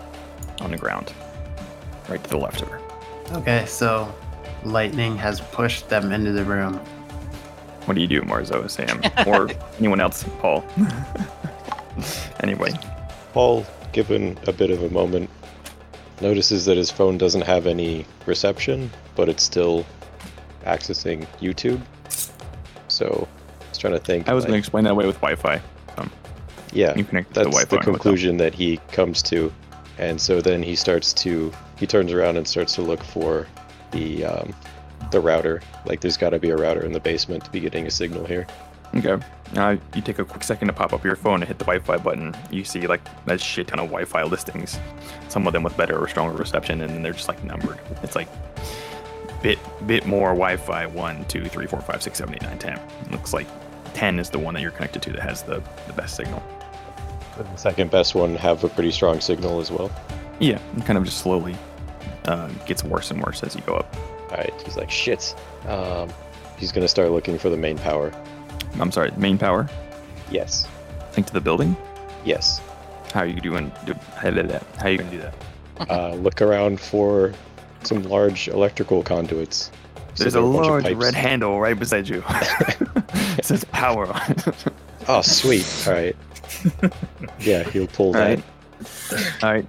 on 0.62 0.70
the 0.72 0.78
ground, 0.78 1.12
right 2.08 2.24
to 2.24 2.30
the 2.30 2.38
left 2.38 2.62
of 2.62 2.68
her. 2.68 2.80
Okay, 3.32 3.66
so 3.66 4.14
lightning 4.64 5.18
has 5.18 5.42
pushed 5.42 5.90
them 5.90 6.12
into 6.12 6.32
the 6.32 6.46
room. 6.46 6.76
What 7.86 7.96
do 7.96 8.02
you 8.02 8.08
do, 8.08 8.22
Marzo, 8.22 8.70
Sam, 8.70 9.02
or 9.26 9.50
anyone 9.80 10.00
else, 10.00 10.24
Paul? 10.40 10.64
anyway, 12.42 12.72
Paul, 13.34 13.66
given 13.94 14.38
a 14.48 14.54
bit 14.54 14.72
of 14.72 14.84
a 14.84 14.90
moment, 14.90 15.30
notices 16.22 16.66
that 16.66 16.78
his 16.78 16.92
phone 16.92 17.18
doesn't 17.18 17.42
have 17.42 17.68
any 17.68 18.06
reception, 18.26 18.92
but 19.16 19.30
it's 19.30 19.44
still 19.44 19.86
accessing 20.66 21.26
YouTube. 21.42 21.82
So, 22.88 23.28
I 23.62 23.70
was 23.70 23.78
trying 23.78 23.94
to 23.94 24.00
think. 24.00 24.28
I 24.28 24.34
was 24.34 24.44
like, 24.44 24.50
going 24.50 24.58
to 24.58 24.60
explain 24.60 24.84
that 24.86 24.96
way 24.96 25.06
with 25.06 25.18
Wi-Fi. 25.18 25.62
yeah, 26.74 26.96
You 26.96 27.04
connect 27.04 27.30
the 27.34 27.44
that's 27.44 27.48
Wi-Fi. 27.48 27.78
the 27.78 27.82
conclusion 27.82 28.38
that 28.38 28.54
he 28.54 28.78
comes 28.92 29.22
to, 29.24 29.52
and 29.98 30.20
so 30.20 30.42
then 30.42 30.62
he 30.62 30.76
starts 30.76 31.14
to 31.14 31.52
he 31.78 31.88
turns 31.88 32.12
around 32.12 32.38
and 32.38 32.48
starts 32.48 32.76
to 32.76 32.82
look 32.82 33.04
for 33.04 33.48
the 33.92 34.26
um, 34.26 34.54
the 35.12 35.20
router. 35.20 35.62
Like, 35.86 36.02
there's 36.02 36.18
got 36.18 36.32
to 36.32 36.40
be 36.40 36.50
a 36.50 36.56
router 36.56 36.86
in 36.86 36.92
the 36.92 37.00
basement 37.00 37.46
to 37.46 37.52
be 37.52 37.60
getting 37.60 37.88
a 37.88 37.92
signal 37.92 38.26
here. 38.26 38.46
Okay. 38.96 39.24
Uh, 39.56 39.78
you 39.96 40.02
take 40.02 40.20
a 40.20 40.26
quick 40.26 40.44
second 40.44 40.68
to 40.68 40.74
pop 40.74 40.94
up 40.94 41.04
your 41.04 41.16
phone 41.16 41.36
and 41.36 41.46
hit 41.46 41.58
the 41.58 41.66
Wi-Fi 41.66 41.98
button. 41.98 42.36
You 42.52 42.64
see 42.64 42.86
like 42.88 43.02
a 43.28 43.38
shit 43.38 43.68
ton 43.68 43.80
of 43.80 43.88
Wi-Fi 43.88 44.24
listings. 44.24 44.80
Some 45.28 45.48
of 45.48 45.54
them 45.54 45.64
with 45.64 45.76
better 45.76 45.98
or 45.98 46.08
stronger 46.08 46.36
reception, 46.38 46.82
and 46.82 46.90
then 46.92 47.02
they're 47.02 47.14
just 47.14 47.28
like 47.28 47.44
numbered. 47.44 47.80
It's 48.04 48.16
like 48.16 48.28
bit 49.42 49.60
bit 49.88 50.06
more 50.06 50.30
Wi-Fi 50.30 50.86
one, 50.88 51.26
two, 51.26 51.46
three, 51.46 51.66
four, 51.66 51.82
five, 51.82 52.04
six, 52.04 52.18
seven, 52.18 52.36
eight, 52.36 52.44
nine, 52.44 52.60
ten. 52.60 52.80
Looks 53.12 53.34
like 53.34 53.48
ten 53.94 54.20
is 54.20 54.30
the 54.30 54.40
one 54.40 54.54
that 54.54 54.62
you're 54.62 54.72
connected 54.72 55.02
to 55.04 55.12
that 55.14 55.22
has 55.22 55.44
the, 55.44 55.64
the 55.88 55.94
best 55.94 56.16
signal. 56.16 56.44
The 57.38 57.56
second 57.56 57.90
best 57.90 58.16
one 58.16 58.36
have 58.36 58.64
a 58.64 58.70
pretty 58.70 58.92
strong 58.92 59.22
signal 59.22 59.60
as 59.60 59.72
well. 59.72 59.90
Yeah, 60.40 60.60
it 60.78 60.86
kind 60.86 60.98
of 60.98 61.06
just 61.06 61.20
slowly 61.20 61.56
uh, 62.26 62.50
gets 62.66 62.84
worse 62.84 63.12
and 63.12 63.22
worse 63.24 63.44
as 63.44 63.56
you 63.56 63.62
go 63.62 63.76
up. 63.76 63.96
All 64.32 64.38
right, 64.38 64.54
he's 64.64 64.78
like 64.78 64.92
shit. 64.92 65.36
Um, 65.68 66.10
he's 66.58 66.72
gonna 66.72 66.88
start 66.88 67.12
looking 67.12 67.40
for 67.40 67.50
the 67.50 67.58
main 67.58 67.78
power. 67.78 68.12
I'm 68.80 68.92
sorry, 68.92 69.12
main 69.18 69.38
power. 69.38 69.68
Yes, 70.32 70.68
Think 71.12 71.28
to 71.28 71.34
the 71.34 71.42
building. 71.42 71.76
yes. 72.24 72.62
How 73.14 73.22
are 73.22 73.26
you 73.26 73.42
doing? 73.42 73.72
Do, 73.86 73.94
how 74.16 74.30
did 74.30 74.50
that? 74.50 74.64
How 74.78 74.86
are 74.86 74.90
you 74.92 74.98
gonna 75.00 75.10
do 75.10 75.18
that? 75.22 75.34
Uh, 75.90 76.14
look 76.16 76.42
around 76.44 76.80
for 76.80 77.34
some 77.84 78.04
large 78.04 78.48
electrical 78.50 79.02
conduits. 79.02 79.72
So 80.14 80.24
There's 80.26 80.34
there 80.34 80.44
a 80.44 80.46
are 80.46 80.54
bunch 80.54 80.66
of 80.66 80.70
large 80.72 80.84
pipes. 80.84 80.96
red 80.98 81.14
handle 81.16 81.60
right 81.60 81.78
beside 81.80 82.08
you. 82.08 82.24
it 82.30 83.46
says 83.46 83.64
power 83.66 84.06
on 84.08 84.22
it. 84.32 84.56
Oh, 85.08 85.22
sweet. 85.22 85.66
All 85.88 85.94
right. 85.94 86.16
Yeah, 87.40 87.64
he'll 87.64 87.88
pull 87.88 88.08
All 88.08 88.14
that. 88.14 88.44
right. 89.12 89.44
All 89.44 89.54
right. 89.54 89.66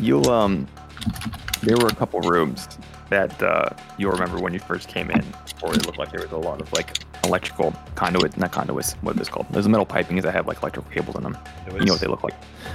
You'll 0.00 0.28
um. 0.30 0.66
There 1.62 1.76
were 1.76 1.86
a 1.88 1.94
couple 1.94 2.20
rooms 2.22 2.66
that 3.10 3.40
uh, 3.42 3.70
you'll 3.98 4.12
remember 4.12 4.40
when 4.40 4.52
you 4.52 4.58
first 4.58 4.88
came 4.88 5.10
in, 5.10 5.24
or 5.62 5.72
it 5.74 5.86
looked 5.86 5.98
like 5.98 6.10
there 6.10 6.22
was 6.22 6.32
a 6.32 6.36
lot 6.38 6.60
of 6.60 6.72
like 6.72 7.03
electrical 7.24 7.74
conduit, 7.94 8.36
not 8.36 8.52
conduits. 8.52 8.92
What 9.02 9.16
is 9.20 9.28
it 9.28 9.30
called? 9.30 9.46
There's 9.50 9.68
metal 9.68 9.86
pipings 9.86 10.22
that 10.22 10.32
have 10.32 10.46
like 10.46 10.62
electrical 10.62 10.90
cables 10.90 11.16
in 11.16 11.22
them. 11.22 11.38
You 11.66 11.84
know 11.84 11.92
what 11.92 12.00
they 12.00 12.06
look 12.06 12.22
like. 12.22 12.34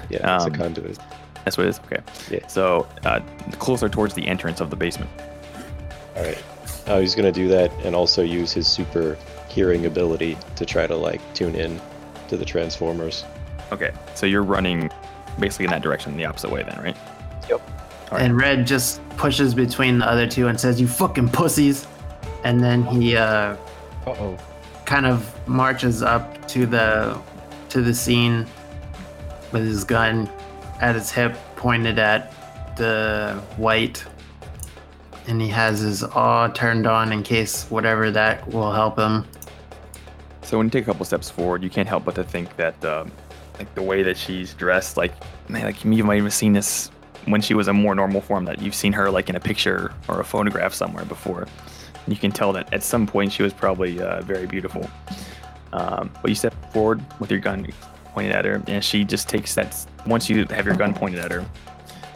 Yeah, 0.10 0.36
it's 0.36 0.46
um, 0.46 0.54
a 0.54 0.58
conduit. 0.58 1.00
That's 1.46 1.58
what 1.58 1.68
it 1.68 1.70
is. 1.70 1.80
Okay. 1.86 2.02
Yeah. 2.30 2.48
So 2.48 2.88
uh, 3.06 3.22
closer 3.60 3.90
towards 3.90 4.14
the 4.14 4.28
entrance 4.28 4.62
of 4.62 4.70
the 4.70 4.76
basement. 4.76 5.10
All 6.16 6.24
right. 6.24 6.44
Uh, 6.88 7.00
he's 7.00 7.16
gonna 7.16 7.32
do 7.32 7.48
that 7.50 7.72
and 7.84 7.96
also 7.96 8.22
use 8.24 8.52
his 8.52 8.68
super 8.68 9.18
hearing 9.48 9.86
ability 9.86 10.38
to 10.56 10.66
try 10.66 10.88
to 10.88 10.96
like 10.96 11.22
tune 11.34 11.56
in 11.56 11.80
to 12.28 12.38
the 12.38 12.46
transformers. 12.46 13.26
Okay. 13.72 13.92
So 14.16 14.26
you're 14.26 14.44
running 14.44 14.90
basically 15.40 15.66
in 15.66 15.72
that 15.72 15.82
direction, 15.82 16.18
the 16.18 16.26
opposite 16.26 16.52
way, 16.52 16.64
then, 16.64 16.78
right? 16.82 16.98
Alright. 18.12 18.26
And 18.26 18.38
Red 18.38 18.66
just 18.66 19.08
pushes 19.18 19.54
between 19.54 20.00
the 20.00 20.10
other 20.10 20.28
two 20.28 20.48
and 20.48 20.60
says, 20.60 20.82
"You 20.82 20.88
fucking 20.88 21.30
pussies!" 21.30 21.86
And 22.44 22.64
then 22.64 22.84
he 22.84 23.16
uh, 23.16 23.56
Uh 24.06 24.12
oh. 24.12 24.38
kind 24.86 25.06
of 25.06 25.48
marches 25.48 26.02
up 26.02 26.48
to 26.48 26.66
the 26.66 27.20
to 27.70 27.82
the 27.82 27.94
scene 27.94 28.48
with 29.52 29.64
his 29.64 29.84
gun 29.84 30.30
at 30.82 30.96
his 30.96 31.12
hip, 31.12 31.36
pointed 31.56 32.00
at 32.00 32.34
the 32.78 33.42
white, 33.58 34.04
and 35.28 35.42
he 35.42 35.48
has 35.50 35.80
his 35.82 36.04
awe 36.04 36.48
turned 36.48 36.88
on 36.88 37.12
in 37.12 37.22
case 37.24 37.66
whatever 37.70 38.10
that 38.12 38.48
will 38.48 38.72
help 38.72 38.98
him. 38.98 39.26
So 40.42 40.58
when 40.58 40.68
you 40.68 40.72
take 40.72 40.84
a 40.84 40.86
couple 40.86 41.06
steps 41.06 41.30
forward, 41.30 41.62
you 41.62 41.70
can't 41.70 41.88
help 41.88 42.06
but 42.06 42.16
to 42.16 42.24
think 42.24 42.56
that, 42.56 42.84
um, 42.84 43.12
like 43.60 43.74
the 43.76 43.84
way 43.84 44.02
that 44.04 44.18
she's 44.18 44.54
dressed, 44.54 44.98
like 44.98 45.14
man, 45.50 45.64
like 45.64 45.84
you 45.84 46.04
might 46.04 46.24
have 46.24 46.34
seen 46.34 46.54
this 46.54 46.90
when 47.26 47.42
she 47.42 47.54
was 47.54 47.68
a 47.68 47.74
more 47.74 47.94
normal 47.94 48.22
form. 48.22 48.46
That 48.46 48.62
you've 48.62 48.74
seen 48.74 48.94
her 48.94 49.12
like 49.12 49.30
in 49.30 49.36
a 49.36 49.40
picture 49.40 49.94
or 50.08 50.20
a 50.20 50.24
photograph 50.24 50.74
somewhere 50.74 51.06
before. 51.06 51.48
You 52.10 52.18
can 52.18 52.32
tell 52.32 52.52
that 52.54 52.74
at 52.74 52.84
some 52.84 53.06
point 53.06 53.32
she 53.32 53.44
was 53.44 53.54
probably 53.54 54.02
uh, 54.02 54.22
very 54.22 54.48
beautiful. 54.48 54.90
Um, 55.72 56.12
but 56.22 56.30
you 56.30 56.36
step 56.36 56.54
forward 56.74 57.04
with 57.20 57.30
your 57.30 57.40
gun 57.40 57.68
pointed 58.14 58.32
at 58.32 58.46
her, 58.46 58.62
and 58.68 58.84
she 58.84 59.04
just 59.04 59.30
takes 59.30 59.54
that. 59.56 59.86
Once 60.08 60.30
you 60.30 60.46
have 60.46 60.66
your 60.66 60.76
gun 60.76 60.94
pointed 60.94 61.20
at 61.20 61.32
her, 61.32 61.46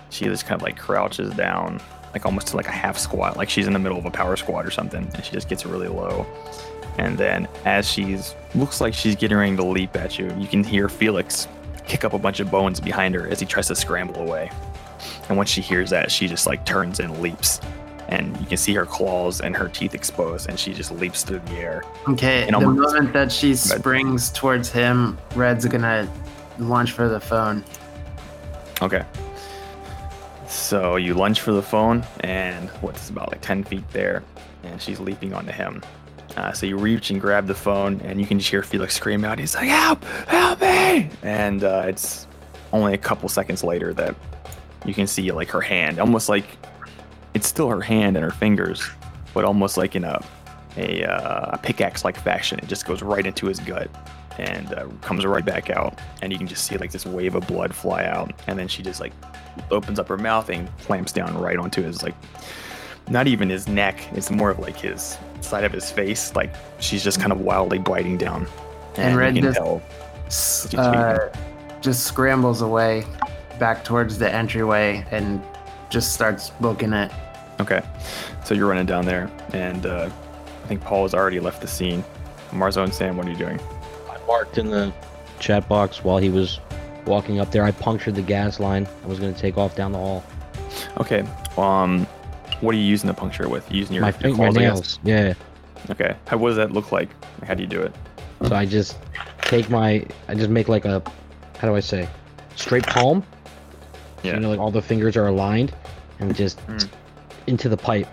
she 0.09 0.25
just 0.25 0.45
kind 0.45 0.59
of 0.59 0.63
like 0.63 0.77
crouches 0.77 1.33
down, 1.35 1.81
like 2.13 2.25
almost 2.25 2.47
to 2.47 2.55
like 2.55 2.67
a 2.67 2.71
half 2.71 2.97
squat, 2.97 3.37
like 3.37 3.49
she's 3.49 3.67
in 3.67 3.73
the 3.73 3.79
middle 3.79 3.97
of 3.97 4.05
a 4.05 4.11
power 4.11 4.35
squat 4.35 4.65
or 4.65 4.71
something, 4.71 5.09
and 5.13 5.25
she 5.25 5.31
just 5.31 5.49
gets 5.49 5.65
really 5.65 5.87
low. 5.87 6.25
And 6.97 7.17
then 7.17 7.47
as 7.65 7.89
she's 7.89 8.35
looks 8.55 8.81
like 8.81 8.93
she's 8.93 9.15
getting 9.15 9.37
ready 9.37 9.55
to 9.55 9.63
leap 9.63 9.95
at 9.95 10.17
you, 10.17 10.33
you 10.37 10.47
can 10.47 10.63
hear 10.63 10.89
Felix 10.89 11.47
kick 11.85 12.03
up 12.03 12.13
a 12.13 12.19
bunch 12.19 12.39
of 12.39 12.49
bones 12.49 12.79
behind 12.79 13.13
her 13.15 13.27
as 13.27 13.39
he 13.39 13.45
tries 13.45 13.67
to 13.67 13.75
scramble 13.75 14.21
away. 14.21 14.51
And 15.27 15.37
once 15.37 15.49
she 15.49 15.61
hears 15.61 15.89
that, 15.89 16.11
she 16.11 16.27
just 16.27 16.47
like 16.47 16.65
turns 16.65 16.99
and 16.99 17.19
leaps. 17.19 17.59
And 18.13 18.39
you 18.39 18.45
can 18.45 18.57
see 18.57 18.75
her 18.75 18.85
claws 18.85 19.41
and 19.41 19.55
her 19.55 19.67
teeth 19.67 19.95
exposed, 19.95 20.47
and 20.47 20.59
she 20.59 20.71
just 20.71 20.91
leaps 20.91 21.23
through 21.23 21.39
the 21.39 21.53
air. 21.53 21.83
Okay, 22.07 22.43
And 22.43 22.51
the 22.51 22.57
almost- 22.65 22.93
moment 22.93 23.11
that 23.13 23.31
she 23.31 23.55
springs 23.55 24.29
towards 24.29 24.69
him, 24.71 25.17
Red's 25.35 25.65
gonna 25.65 26.07
launch 26.59 26.91
for 26.91 27.09
the 27.09 27.19
phone. 27.19 27.63
Okay. 28.83 29.03
So 30.47 30.97
you 30.97 31.15
lunge 31.15 31.39
for 31.39 31.53
the 31.53 31.61
phone, 31.63 32.03
and 32.19 32.69
what's 32.81 33.09
about 33.09 33.31
like 33.31 33.41
10 33.41 33.63
feet 33.63 33.83
there, 33.91 34.21
and 34.63 34.79
she's 34.79 34.99
leaping 34.99 35.33
onto 35.33 35.51
him. 35.51 35.81
Uh, 36.37 36.51
so 36.51 36.67
you 36.67 36.77
reach 36.77 37.09
and 37.09 37.19
grab 37.19 37.47
the 37.47 37.55
phone, 37.55 37.99
and 38.03 38.19
you 38.19 38.27
can 38.27 38.37
just 38.37 38.49
hear 38.51 38.61
Felix 38.61 38.93
scream 38.95 39.25
out. 39.25 39.39
He's 39.39 39.55
like, 39.55 39.67
"Help! 39.69 40.03
Help 40.27 40.61
me!" 40.61 41.09
And 41.23 41.63
uh, 41.63 41.83
it's 41.87 42.27
only 42.71 42.93
a 42.93 42.97
couple 42.97 43.27
seconds 43.29 43.63
later 43.63 43.93
that 43.95 44.15
you 44.85 44.93
can 44.93 45.07
see 45.07 45.31
like 45.31 45.49
her 45.49 45.61
hand, 45.61 45.99
almost 45.99 46.29
like 46.29 46.45
it's 47.33 47.47
still 47.47 47.69
her 47.69 47.81
hand 47.81 48.15
and 48.17 48.23
her 48.23 48.31
fingers, 48.31 48.83
but 49.33 49.43
almost 49.45 49.77
like 49.77 49.95
in 49.95 50.03
a 50.03 50.23
a, 50.75 51.03
uh, 51.03 51.55
pickaxe-like 51.57 52.17
fashion. 52.17 52.57
It 52.59 52.67
just 52.67 52.85
goes 52.87 53.03
right 53.03 53.25
into 53.25 53.45
his 53.45 53.59
gut 53.59 53.91
and 54.39 54.73
uh, 54.73 54.87
comes 55.01 55.23
right 55.23 55.45
back 55.45 55.69
out, 55.69 55.99
and 56.23 56.31
you 56.31 56.37
can 56.39 56.47
just 56.47 56.63
see 56.65 56.77
like 56.77 56.91
this 56.91 57.05
wave 57.05 57.35
of 57.35 57.45
blood 57.45 57.75
fly 57.75 58.05
out, 58.05 58.31
and 58.47 58.57
then 58.57 58.67
she 58.67 58.81
just 58.81 58.99
like 58.99 59.13
opens 59.69 59.99
up 59.99 60.07
her 60.07 60.17
mouth 60.17 60.49
and 60.49 60.67
clamps 60.79 61.11
down 61.11 61.37
right 61.39 61.57
onto 61.57 61.83
his 61.83 62.01
like 62.01 62.15
not 63.09 63.27
even 63.27 63.49
his 63.49 63.67
neck. 63.67 63.99
It's 64.13 64.31
more 64.31 64.49
of 64.49 64.57
like 64.59 64.77
his 64.77 65.17
side 65.41 65.63
of 65.63 65.71
his 65.71 65.91
face. 65.91 66.35
Like 66.35 66.53
she's 66.79 67.03
just 67.03 67.19
kind 67.19 67.31
of 67.31 67.41
wildly 67.41 67.77
biting 67.77 68.17
down. 68.17 68.47
And 68.97 69.13
you 69.13 69.19
Red 69.19 69.35
just- 69.35 69.57
tell 69.57 69.81
S- 70.27 70.63
Did 70.71 70.73
you- 70.79 70.79
Uh, 70.79 71.33
just 71.81 72.05
scrambles 72.05 72.61
away 72.61 73.05
back 73.59 73.83
towards 73.83 74.17
the 74.17 74.33
entryway 74.33 75.05
and 75.11 75.43
just 75.89 76.13
starts 76.13 76.49
booking 76.61 76.93
it. 76.93 77.11
Okay 77.63 77.81
so 78.43 78.53
you're 78.53 78.67
running 78.67 78.85
down 78.85 79.05
there 79.05 79.31
and 79.53 79.85
uh, 79.85 80.09
i 80.63 80.67
think 80.67 80.81
paul 80.81 81.03
has 81.03 81.13
already 81.13 81.39
left 81.39 81.61
the 81.61 81.67
scene 81.67 82.03
marzo 82.51 82.83
and 82.83 82.93
sam 82.93 83.15
what 83.17 83.25
are 83.25 83.31
you 83.31 83.37
doing 83.37 83.59
I 84.09 84.17
marked 84.27 84.57
in 84.57 84.69
the 84.69 84.93
chat 85.39 85.67
box 85.69 86.03
while 86.03 86.17
he 86.17 86.29
was 86.29 86.59
walking 87.05 87.39
up 87.39 87.51
there. 87.51 87.63
I 87.65 87.71
punctured 87.71 88.15
the 88.15 88.21
gas 88.21 88.59
line. 88.61 88.87
I 89.03 89.07
was 89.07 89.19
gonna 89.19 89.33
take 89.33 89.57
off 89.57 89.75
down 89.75 89.91
the 89.91 89.97
hall. 89.97 90.23
okay 90.97 91.23
um 91.57 92.05
what 92.61 92.73
are 92.73 92.77
you 92.77 92.83
using 92.85 93.07
the 93.07 93.13
puncture 93.13 93.49
with 93.49 93.69
you 93.71 93.79
using 93.79 93.95
your, 93.95 94.03
my 94.03 94.13
your 94.21 94.35
claws, 94.35 94.55
nails. 94.55 94.99
Yeah. 95.03 95.33
okay 95.89 96.15
how 96.27 96.37
what 96.37 96.49
does 96.49 96.57
that 96.57 96.71
look 96.71 96.91
like 96.91 97.09
how 97.45 97.53
do 97.53 97.61
you 97.63 97.67
do 97.67 97.81
it 97.81 97.93
So 98.47 98.55
I 98.55 98.65
just 98.65 98.97
take 99.41 99.69
my. 99.69 100.05
I 100.27 100.35
just 100.35 100.49
make 100.49 100.67
like 100.69 100.85
a. 100.85 101.01
How 101.59 101.67
do 101.69 101.75
I 101.75 101.79
say? 101.81 102.07
Straight 102.55 102.85
palm. 102.85 103.23
So, 103.23 104.27
Yeah. 104.27 104.33
you 104.35 104.39
know, 104.41 104.49
like 104.49 104.59
all 104.59 104.71
the 104.71 104.81
fingers 104.81 105.15
are 105.17 105.27
aligned, 105.27 105.73
and 106.19 106.35
just 106.35 106.57
Mm. 106.67 106.87
Into 107.47 107.69
the 107.69 107.77
pipe. 107.77 108.07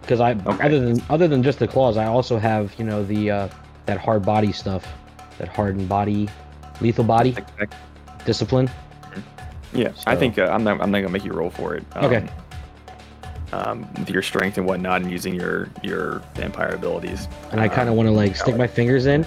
Because 0.00 0.20
I, 0.20 0.32
Okay. 0.32 0.64
other 0.66 0.80
than 0.80 1.02
other 1.10 1.28
than 1.28 1.42
just 1.42 1.58
the 1.58 1.68
claws, 1.68 1.96
I 1.96 2.06
also 2.06 2.38
have 2.38 2.74
you 2.78 2.84
know 2.84 3.04
the 3.04 3.30
uh, 3.30 3.48
that 3.86 3.98
hard 3.98 4.24
body 4.24 4.52
stuff, 4.52 4.86
that 5.38 5.48
hardened 5.48 5.88
body, 5.88 6.28
lethal 6.80 7.04
body 7.04 7.36
discipline. 8.24 8.70
yeah 9.74 9.90
i 10.06 10.14
think 10.14 10.38
uh, 10.38 10.44
i'm 10.52 10.62
not 10.62 10.80
i'm 10.80 10.90
not 10.90 10.98
gonna 11.00 11.08
make 11.08 11.24
you 11.24 11.32
roll 11.32 11.50
for 11.50 11.74
it 11.74 11.82
Um, 11.96 12.04
Okay. 12.04 12.28
um, 13.52 13.86
with 13.98 14.10
your 14.10 14.22
strength 14.22 14.58
and 14.58 14.66
whatnot, 14.66 15.02
and 15.02 15.10
using 15.10 15.34
your 15.34 15.68
your 15.82 16.22
vampire 16.34 16.74
abilities. 16.74 17.28
And 17.50 17.60
I 17.60 17.68
kind 17.68 17.88
of 17.88 17.92
Um, 17.92 17.96
want 17.96 18.06
to 18.08 18.12
like 18.12 18.36
stick 18.36 18.56
my 18.56 18.66
fingers 18.66 19.06
in 19.06 19.26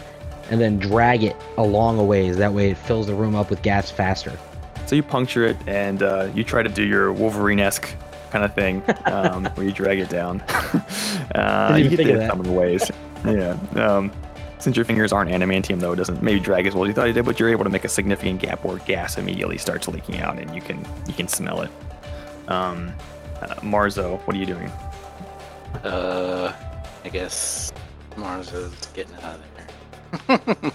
and 0.49 0.59
then 0.61 0.77
drag 0.79 1.23
it 1.23 1.35
along 1.57 1.97
long 1.97 1.99
a 1.99 2.03
ways. 2.03 2.37
That 2.37 2.53
way 2.53 2.69
it 2.71 2.77
fills 2.77 3.07
the 3.07 3.13
room 3.15 3.35
up 3.35 3.49
with 3.49 3.61
gas 3.63 3.91
faster. 3.91 4.31
So 4.85 4.95
you 4.95 5.03
puncture 5.03 5.45
it, 5.45 5.57
and 5.67 6.03
uh, 6.03 6.29
you 6.35 6.43
try 6.43 6.61
to 6.63 6.69
do 6.69 6.83
your 6.83 7.11
Wolverine-esque 7.11 7.87
kind 8.35 8.43
of 8.43 8.53
thing, 8.53 8.83
um, 9.05 9.45
where 9.55 9.65
you 9.65 9.71
drag 9.71 9.97
it 9.97 10.09
down. 10.09 10.41
uh, 11.35 11.77
Didn't 11.77 11.79
you 11.79 11.85
even 11.85 11.89
get 11.89 11.97
think 11.97 12.09
of 12.09 12.15
it 12.15 12.19
that. 12.19 12.29
some 12.31 12.39
of 12.41 12.45
the 12.45 12.51
ways. 12.51 12.91
Yeah. 13.25 13.57
Um, 13.75 14.11
since 14.59 14.75
your 14.75 14.85
fingers 14.85 15.11
aren't 15.11 15.31
adamantium, 15.31 15.79
though, 15.79 15.93
it 15.93 15.95
doesn't 15.95 16.21
maybe 16.21 16.39
drag 16.39 16.67
as 16.67 16.75
well 16.75 16.83
as 16.83 16.89
you 16.89 16.93
thought 16.93 17.07
it 17.07 17.13
did, 17.13 17.25
but 17.25 17.39
you're 17.39 17.49
able 17.49 17.63
to 17.63 17.71
make 17.71 17.83
a 17.83 17.89
significant 17.89 18.39
gap 18.39 18.63
where 18.63 18.77
gas 18.77 19.17
immediately 19.17 19.57
starts 19.57 19.87
leaking 19.87 20.19
out, 20.19 20.37
and 20.37 20.53
you 20.53 20.61
can 20.61 20.85
you 21.07 21.13
can 21.15 21.27
smell 21.27 21.61
it. 21.61 21.71
Um, 22.47 22.93
uh, 23.41 23.55
Marzo, 23.63 24.19
what 24.27 24.35
are 24.35 24.39
you 24.39 24.45
doing? 24.45 24.67
Uh, 25.83 26.53
I 27.03 27.09
guess 27.09 27.73
Mars 28.15 28.53
is 28.53 28.71
getting 28.93 29.15
out 29.23 29.39
of 29.39 30.61
there. 30.61 30.71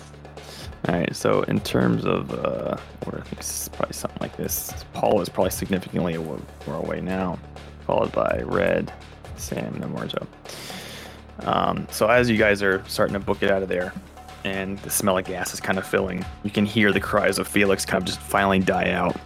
All 0.88 0.94
right, 0.94 1.14
so 1.14 1.42
in 1.42 1.60
terms 1.60 2.06
of, 2.06 2.32
uh, 2.32 2.76
or 3.06 3.18
I 3.18 3.20
think 3.22 3.40
is 3.40 3.68
probably 3.74 3.92
something 3.92 4.18
like 4.20 4.36
this. 4.36 4.72
Paul 4.94 5.20
is 5.20 5.28
probably 5.28 5.50
significantly 5.50 6.16
more 6.16 6.40
away 6.68 7.02
now, 7.02 7.38
followed 7.86 8.12
by 8.12 8.40
Red, 8.44 8.90
Sam, 9.36 9.82
and 9.82 9.94
Marzo. 9.94 10.26
Um, 11.40 11.86
so 11.90 12.06
as 12.08 12.30
you 12.30 12.38
guys 12.38 12.62
are 12.62 12.82
starting 12.88 13.12
to 13.12 13.20
book 13.20 13.42
it 13.42 13.50
out 13.50 13.62
of 13.62 13.68
there, 13.68 13.92
and 14.44 14.78
the 14.78 14.90
smell 14.90 15.18
of 15.18 15.26
gas 15.26 15.52
is 15.52 15.60
kind 15.60 15.78
of 15.78 15.86
filling, 15.86 16.24
you 16.44 16.50
can 16.50 16.64
hear 16.64 16.92
the 16.92 17.00
cries 17.00 17.38
of 17.38 17.46
Felix 17.46 17.84
kind 17.84 18.02
of 18.02 18.06
just 18.06 18.20
finally 18.20 18.58
die 18.58 18.90
out, 18.90 19.16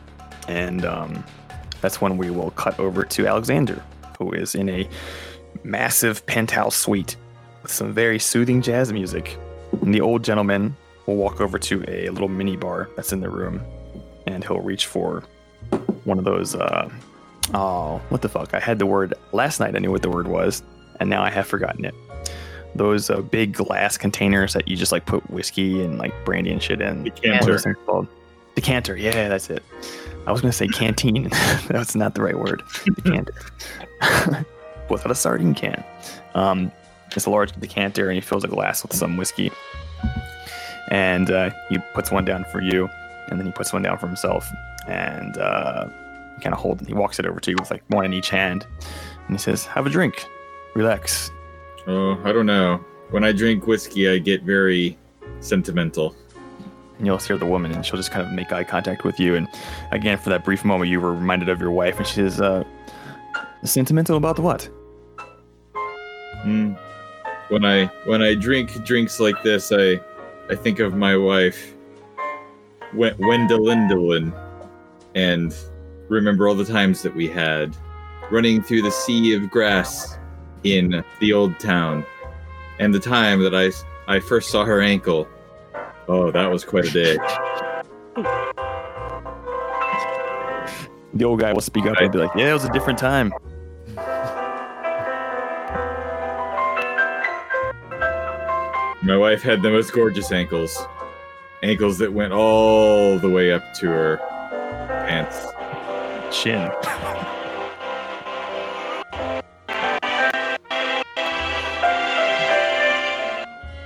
and 0.48 0.84
um, 0.84 1.24
that's 1.80 2.00
when 2.00 2.16
we 2.16 2.30
will 2.30 2.50
cut 2.52 2.78
over 2.80 3.04
to 3.04 3.26
Alexander, 3.28 3.80
who 4.18 4.32
is 4.32 4.56
in 4.56 4.68
a 4.68 4.88
massive 5.62 6.26
penthouse 6.26 6.74
suite 6.74 7.16
with 7.62 7.70
some 7.70 7.92
very 7.92 8.18
soothing 8.18 8.60
jazz 8.60 8.92
music. 8.92 9.38
And 9.82 9.94
the 9.94 10.00
old 10.00 10.24
gentleman 10.24 10.76
will 11.06 11.16
walk 11.16 11.40
over 11.40 11.58
to 11.58 11.84
a 11.88 12.08
little 12.10 12.28
mini 12.28 12.56
bar 12.56 12.88
that's 12.96 13.12
in 13.12 13.20
the 13.20 13.28
room 13.28 13.62
and 14.26 14.44
he'll 14.44 14.60
reach 14.60 14.86
for 14.86 15.22
one 16.04 16.18
of 16.18 16.24
those 16.24 16.54
uh 16.54 16.88
oh 17.54 18.00
what 18.08 18.22
the 18.22 18.28
fuck? 18.28 18.54
I 18.54 18.60
had 18.60 18.78
the 18.78 18.86
word 18.86 19.14
last 19.32 19.60
night 19.60 19.76
i 19.76 19.78
knew 19.78 19.90
what 19.90 20.02
the 20.02 20.10
word 20.10 20.28
was 20.28 20.62
and 21.00 21.10
now 21.10 21.22
i 21.22 21.30
have 21.30 21.46
forgotten 21.46 21.84
it. 21.84 21.94
Those 22.76 23.08
uh, 23.08 23.20
big 23.20 23.52
glass 23.52 23.96
containers 23.96 24.52
that 24.54 24.66
you 24.66 24.76
just 24.76 24.90
like 24.90 25.06
put 25.06 25.28
whiskey 25.30 25.84
and 25.84 25.96
like 25.96 26.12
brandy 26.24 26.50
and 26.50 26.60
shit 26.60 26.80
in. 26.80 27.04
Decanter. 27.04 27.74
Called? 27.86 28.08
decanter 28.54 28.96
yeah 28.96 29.28
that's 29.28 29.50
it. 29.50 29.62
I 30.26 30.32
was 30.32 30.40
gonna 30.40 30.52
say 30.52 30.68
canteen. 30.68 31.28
That's 31.68 31.94
not 31.94 32.14
the 32.14 32.22
right 32.22 32.38
word. 32.38 32.62
Decanter. 32.84 33.34
Without 34.88 35.10
a 35.10 35.14
sardine 35.14 35.54
can. 35.54 35.84
Um 36.34 36.72
it's 37.14 37.26
a 37.26 37.30
large 37.30 37.52
decanter 37.60 38.08
and 38.08 38.14
he 38.14 38.20
fills 38.20 38.42
a 38.44 38.48
glass 38.48 38.82
with 38.82 38.94
some 38.94 39.16
whiskey 39.16 39.52
and 40.88 41.30
uh, 41.30 41.50
he 41.68 41.78
puts 41.94 42.10
one 42.10 42.24
down 42.24 42.44
for 42.44 42.60
you, 42.60 42.88
and 43.28 43.38
then 43.38 43.46
he 43.46 43.52
puts 43.52 43.72
one 43.72 43.82
down 43.82 43.98
for 43.98 44.06
himself, 44.06 44.48
and 44.88 45.36
uh, 45.38 45.86
he 46.36 46.42
kind 46.42 46.54
of 46.54 46.60
hold. 46.60 46.86
He 46.86 46.94
walks 46.94 47.18
it 47.18 47.26
over 47.26 47.40
to 47.40 47.50
you 47.50 47.56
with 47.58 47.70
like 47.70 47.82
one 47.88 48.04
in 48.04 48.12
each 48.12 48.30
hand, 48.30 48.66
and 49.26 49.36
he 49.36 49.38
says, 49.38 49.64
"Have 49.66 49.86
a 49.86 49.90
drink, 49.90 50.26
relax." 50.74 51.30
Oh, 51.86 52.20
I 52.24 52.32
don't 52.32 52.46
know. 52.46 52.84
When 53.10 53.24
I 53.24 53.32
drink 53.32 53.66
whiskey, 53.66 54.08
I 54.08 54.18
get 54.18 54.42
very 54.42 54.96
sentimental. 55.40 56.16
And 56.98 57.06
you'll 57.06 57.18
hear 57.18 57.36
the 57.36 57.46
woman, 57.46 57.72
and 57.72 57.84
she'll 57.84 57.96
just 57.96 58.10
kind 58.10 58.26
of 58.26 58.32
make 58.32 58.52
eye 58.52 58.64
contact 58.64 59.04
with 59.04 59.18
you, 59.18 59.34
and 59.34 59.48
again, 59.90 60.16
for 60.16 60.30
that 60.30 60.44
brief 60.44 60.64
moment, 60.64 60.90
you 60.90 61.00
were 61.00 61.12
reminded 61.12 61.48
of 61.48 61.60
your 61.60 61.72
wife, 61.72 61.98
and 61.98 62.06
she 62.06 62.14
says, 62.14 62.40
uh, 62.40 62.62
"Sentimental 63.64 64.16
about 64.16 64.36
the 64.36 64.42
what?" 64.42 64.68
Hmm. 66.42 66.74
When 67.48 67.64
I 67.64 67.86
when 68.04 68.22
I 68.22 68.34
drink 68.34 68.84
drinks 68.84 69.18
like 69.18 69.42
this, 69.42 69.72
I 69.72 69.98
I 70.50 70.54
think 70.54 70.78
of 70.78 70.94
my 70.94 71.16
wife, 71.16 71.74
Wen- 72.92 73.16
Wendelindolin, 73.16 74.32
and 75.14 75.54
remember 76.08 76.48
all 76.48 76.54
the 76.54 76.64
times 76.66 77.02
that 77.02 77.14
we 77.14 77.28
had 77.28 77.74
running 78.30 78.62
through 78.62 78.82
the 78.82 78.90
sea 78.90 79.34
of 79.34 79.50
grass 79.50 80.18
in 80.64 81.02
the 81.20 81.32
old 81.32 81.58
town, 81.58 82.04
and 82.78 82.92
the 82.92 83.00
time 83.00 83.42
that 83.42 83.54
I 83.54 83.70
I 84.06 84.20
first 84.20 84.50
saw 84.50 84.64
her 84.64 84.80
ankle. 84.82 85.26
Oh, 86.08 86.30
that 86.30 86.50
was 86.50 86.64
quite 86.64 86.84
a 86.84 86.90
day. 86.90 87.16
The 91.14 91.24
old 91.24 91.40
guy 91.40 91.52
will 91.52 91.62
speak 91.62 91.86
up 91.86 91.96
and 91.98 92.12
be 92.12 92.18
like, 92.18 92.34
"Yeah, 92.36 92.50
it 92.50 92.52
was 92.52 92.64
a 92.64 92.72
different 92.72 92.98
time." 92.98 93.32
My 99.04 99.18
wife 99.18 99.42
had 99.42 99.60
the 99.60 99.70
most 99.70 99.92
gorgeous 99.92 100.32
ankles. 100.32 100.82
Ankles 101.62 101.98
that 101.98 102.10
went 102.10 102.32
all 102.32 103.18
the 103.18 103.28
way 103.28 103.52
up 103.52 103.74
to 103.74 103.86
her 103.86 104.16
pants. 105.06 105.44
Chin. 106.34 106.70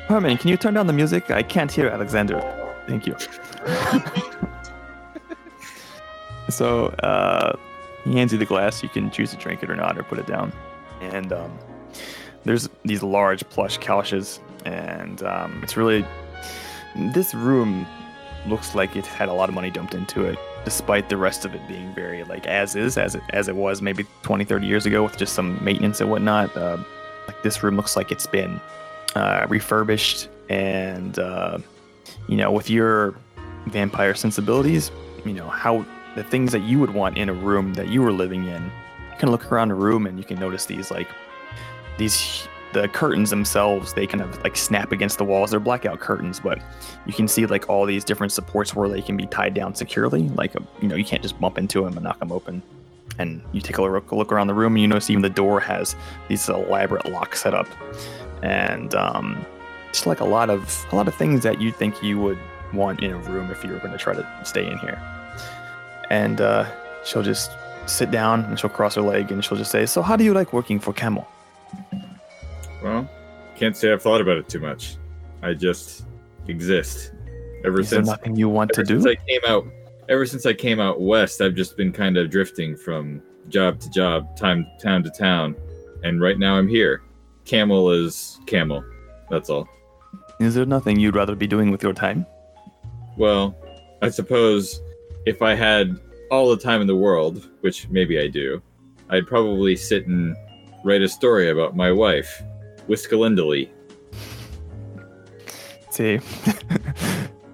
Herman, 0.07 0.39
can 0.39 0.51
you 0.51 0.57
turn 0.57 0.75
down 0.75 0.87
the 0.87 0.93
music? 0.93 1.33
I 1.33 1.43
can't 1.43 1.73
hear 1.73 1.89
Alexander. 1.89 2.41
Thank 2.87 3.09
you. 3.09 3.17
so, 6.49 6.87
uh, 7.03 7.57
he 8.05 8.17
hands 8.17 8.33
you 8.33 8.39
the 8.39 8.47
glass. 8.47 8.85
You 8.85 8.89
can 8.89 9.11
choose 9.11 9.33
to 9.33 9.37
drink 9.37 9.65
it 9.65 9.71
or 9.71 9.75
not, 9.75 9.99
or 9.99 10.05
put 10.05 10.21
it 10.21 10.29
down. 10.29 10.53
And 11.01 11.33
um, 11.33 11.59
there's 12.45 12.69
these 12.85 13.03
large 13.03 13.47
plush 13.51 13.79
couches, 13.79 14.39
and 14.65 15.23
um, 15.23 15.61
it's 15.63 15.77
really 15.77 16.05
this 17.13 17.35
room 17.35 17.87
looks 18.47 18.75
like 18.75 18.97
it 18.97 19.07
had 19.07 19.29
a 19.29 19.33
lot 19.33 19.49
of 19.49 19.55
money 19.55 19.71
dumped 19.71 19.95
into 19.95 20.25
it 20.25 20.39
despite 20.65 21.09
the 21.09 21.17
rest 21.17 21.45
of 21.45 21.55
it 21.55 21.67
being 21.69 21.95
very 21.95 22.25
like 22.25 22.47
as 22.47 22.77
is 22.77 22.97
as 22.99 23.15
it 23.15 23.23
as 23.31 23.49
it 23.49 23.57
was 23.57 23.83
maybe 23.83 24.05
20 24.23 24.45
30 24.45 24.67
years 24.67 24.87
ago 24.87 25.03
with 25.03 25.17
just 25.17 25.35
some 25.35 25.63
maintenance 25.65 26.01
and 26.01 26.11
whatnot. 26.11 26.55
Uh, 26.57 26.79
like 27.27 27.43
this 27.43 27.63
room 27.63 27.77
looks 27.77 27.97
like 27.97 28.11
it's 28.11 28.27
been 28.27 28.61
uh, 29.15 29.47
refurbished 29.49 30.29
and 30.49 31.19
uh, 31.19 31.59
you 32.27 32.37
know 32.37 32.51
with 32.51 32.71
your 32.71 33.15
vampire 33.67 34.15
sensibilities 34.15 34.91
you 35.25 35.33
know 35.33 35.49
how 35.49 35.85
the 36.17 36.25
things 36.25 36.53
that 36.53 36.63
you 36.63 36.79
would 36.79 36.95
want 36.95 37.19
in 37.19 37.29
a 37.29 37.35
room 37.35 37.75
that 37.75 37.89
you 37.89 38.01
were 38.03 38.13
living 38.13 38.45
in 38.45 38.65
you 38.65 39.17
can 39.19 39.31
look 39.31 39.53
around 39.53 39.71
a 39.71 39.75
room 39.75 40.07
and 40.07 40.19
you 40.19 40.25
can 40.25 40.39
notice 40.39 40.67
these 40.67 40.91
like 40.91 41.09
these 41.99 42.49
the 42.73 42.89
curtains 42.89 43.31
themselves 43.31 43.95
they 43.95 44.07
kind 44.07 44.23
of 44.23 44.43
like 44.43 44.57
snap 44.57 44.93
against 44.93 45.19
the 45.19 45.25
walls. 45.25 45.51
They're 45.51 45.61
blackout 45.61 46.01
curtains 46.01 46.41
but 46.41 46.61
you 47.07 47.13
can 47.13 47.29
see 47.29 47.47
like 47.47 47.69
all 47.69 47.87
these 47.87 48.05
different 48.05 48.33
supports 48.33 48.75
where 48.75 48.89
they 48.89 49.03
can 49.03 49.17
be 49.17 49.27
tied 49.27 49.55
down 49.55 49.75
securely. 49.75 50.29
Like 50.31 50.57
uh, 50.57 50.61
you 50.81 50.89
know 50.89 50.97
you 50.97 51.05
can't 51.05 51.23
just 51.23 51.41
bump 51.41 51.59
into 51.59 51.85
them 51.85 51.95
and 51.95 52.05
knock 52.05 52.19
them 52.19 52.33
open. 52.33 52.63
And 53.19 53.43
you 53.53 53.61
take 53.61 53.79
a 53.79 53.83
look, 53.83 54.13
look 54.13 54.33
around 54.33 54.47
the 54.47 54.55
room 54.55 54.75
and 54.75 54.83
you 54.83 54.87
notice 54.87 55.11
even 55.11 55.23
the 55.23 55.31
door 55.31 55.59
has 55.59 55.97
these 56.29 56.49
elaborate 56.49 57.11
locks 57.11 57.43
set 57.43 57.53
up. 57.53 57.67
And 58.43 58.95
um, 58.95 59.45
just 59.91 60.07
like 60.07 60.21
a 60.21 60.25
lot 60.25 60.51
of 60.51 60.87
a 60.93 60.97
lot 60.97 61.09
of 61.09 61.15
things 61.15 61.43
that 61.43 61.61
you 61.61 61.73
think 61.73 62.01
you 62.03 62.21
would 62.21 62.39
want 62.73 63.03
in 63.03 63.11
a 63.11 63.19
room 63.19 63.51
if 63.51 63.65
you 63.65 63.71
were 63.71 63.79
going 63.79 63.93
to 63.93 63.99
try 63.99 64.15
to 64.15 64.41
stay 64.45 64.71
in 64.71 64.79
here. 64.79 65.01
And 66.11 66.41
uh, 66.41 66.71
she'll 67.05 67.23
just 67.23 67.51
sit 67.87 68.11
down 68.11 68.45
and 68.45 68.59
she'll 68.59 68.71
cross 68.71 68.95
her 68.95 69.03
leg 69.03 69.33
and 69.33 69.45
she'll 69.45 69.59
just 69.59 69.71
say 69.71 69.87
so 69.87 70.03
how 70.03 70.17
do 70.17 70.25
you 70.25 70.35
like 70.35 70.53
working 70.53 70.79
for 70.79 70.93
camel 70.93 71.27
Well, 72.83 73.09
can't 73.57 73.77
say 73.77 73.93
I've 73.93 74.03
thought 74.03 74.21
about 74.21 74.37
it 74.37 74.49
too 74.49 74.61
much. 74.61 74.97
I 75.43 75.55
just 75.55 76.07
exist. 76.47 77.13
Ever 77.65 77.81
is 77.81 77.91
there 77.91 77.99
since 77.99 78.09
nothing 78.09 78.37
you 78.37 78.49
want 78.49 78.73
to 78.73 78.85
do 78.85 79.01
I 79.09 79.17
came 79.17 79.41
out 79.49 79.67
ever 80.09 80.27
since 80.27 80.47
I 80.47 80.55
came 80.55 80.81
out 80.81 81.01
west, 81.01 81.41
I've 81.41 81.55
just 81.55 81.77
been 81.77 81.93
kind 81.93 82.17
of 82.17 82.31
drifting 82.31 82.77
from 82.77 83.23
job 83.49 83.79
to 83.81 83.91
job, 83.91 84.37
time 84.37 84.67
town 84.81 85.03
to 85.05 85.11
town. 85.11 85.57
And 86.03 86.21
right 86.21 86.39
now 86.39 86.57
I'm 86.57 86.69
here. 86.69 87.03
Camel 87.45 87.91
is 87.91 88.39
camel. 88.47 88.85
That's 89.31 89.51
all. 89.51 89.69
is 90.41 90.55
there 90.55 90.67
nothing 90.67 90.99
you'd 90.99 91.17
rather 91.17 91.35
be 91.35 91.47
doing 91.47 91.71
with 91.71 91.83
your 91.83 91.93
time 91.93 92.25
Well, 93.17 93.57
I 94.01 94.09
suppose 94.09 94.81
if 95.27 95.43
I 95.43 95.55
had 95.55 95.99
all 96.31 96.49
the 96.49 96.57
time 96.57 96.81
in 96.81 96.87
the 96.87 96.97
world, 96.97 97.49
which 97.61 97.89
maybe 97.89 98.19
I 98.19 98.29
do, 98.29 98.63
I'd 99.11 99.27
probably 99.27 99.77
sit 99.77 100.07
and 100.07 100.37
write 100.85 101.03
a 101.03 101.09
story 101.09 101.51
about 101.51 101.77
my 101.77 101.91
wife, 101.91 102.43
Whiskalindally. 102.89 103.69
It's 105.87 106.01
a, 106.01 106.21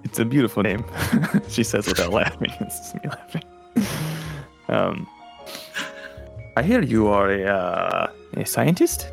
it's 0.03 0.19
a 0.19 0.25
beautiful 0.25 0.63
name. 0.63 0.85
she 1.49 1.63
says 1.63 1.87
without 1.87 2.11
laughing. 2.11 2.51
It's 2.61 2.77
just 2.79 2.95
me 2.95 3.09
laughing. 3.09 3.43
Um, 4.67 5.07
I 6.57 6.63
hear 6.63 6.81
you 6.81 7.07
are 7.07 7.29
a, 7.29 7.43
uh, 7.45 8.11
a 8.37 8.45
scientist. 8.45 9.09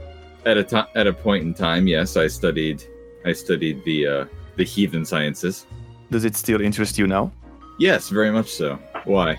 At 0.46 0.56
a 0.56 0.64
time, 0.64 0.86
at 0.94 1.06
a 1.06 1.12
point 1.12 1.44
in 1.44 1.54
time, 1.54 1.86
yes, 1.86 2.16
I 2.16 2.26
studied, 2.26 2.82
I 3.24 3.32
studied 3.32 3.84
the 3.84 4.06
uh, 4.06 4.24
the 4.56 4.64
heathen 4.64 5.04
sciences. 5.04 5.66
Does 6.10 6.24
it 6.24 6.36
still 6.36 6.60
interest 6.60 6.98
you 6.98 7.06
now? 7.06 7.32
Yes, 7.78 8.08
very 8.08 8.30
much 8.30 8.48
so. 8.48 8.78
Why? 9.04 9.38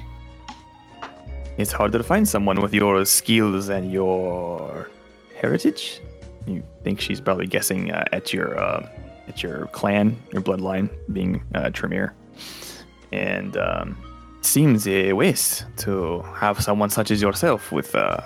it's 1.58 1.72
harder 1.72 1.98
to 2.00 2.04
find 2.04 2.28
someone 2.28 2.62
with 2.62 2.74
your 2.74 3.06
skills 3.06 3.70
and 3.70 3.92
your 3.92 4.90
heritage. 5.40 6.02
You 6.46 6.64
think 6.84 7.00
she's 7.00 7.22
probably 7.22 7.48
guessing 7.48 7.92
uh, 7.92 8.06
at 8.12 8.34
your 8.34 8.58
uh, 8.58 8.88
at 9.28 9.42
your 9.42 9.68
clan, 9.68 10.18
your 10.32 10.42
bloodline, 10.42 10.90
being 11.12 11.44
uh, 11.56 11.70
Tremere, 11.70 12.14
and 13.12 13.56
um, 13.58 13.98
seems 14.42 14.88
a 14.88 15.14
waste 15.14 15.66
to 15.78 16.22
have 16.36 16.62
someone 16.62 16.90
such 16.90 17.12
as 17.12 17.22
yourself 17.22 17.72
with 17.72 17.96
uh, 17.96 18.20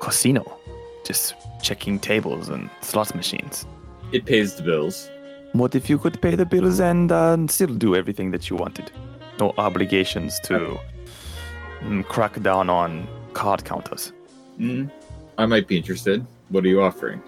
casino, 0.00 0.58
just 1.04 1.34
checking 1.62 1.98
tables 1.98 2.48
and 2.48 2.68
slot 2.80 3.14
machines. 3.14 3.66
It 4.12 4.26
pays 4.26 4.56
the 4.56 4.62
bills. 4.62 5.08
What 5.52 5.74
if 5.74 5.88
you 5.88 5.98
could 5.98 6.20
pay 6.20 6.34
the 6.34 6.46
bills 6.46 6.80
and 6.80 7.12
uh, 7.12 7.36
still 7.48 7.74
do 7.74 7.94
everything 7.94 8.30
that 8.32 8.50
you 8.50 8.56
wanted? 8.56 8.90
No 9.38 9.54
obligations 9.58 10.40
to 10.40 10.78
mm, 11.82 12.04
crack 12.06 12.40
down 12.42 12.68
on 12.70 13.06
card 13.32 13.64
counters. 13.64 14.12
Mm, 14.58 14.90
I 15.38 15.46
might 15.46 15.68
be 15.68 15.76
interested. 15.76 16.26
What 16.48 16.64
are 16.64 16.68
you 16.68 16.82
offering? 16.82 17.22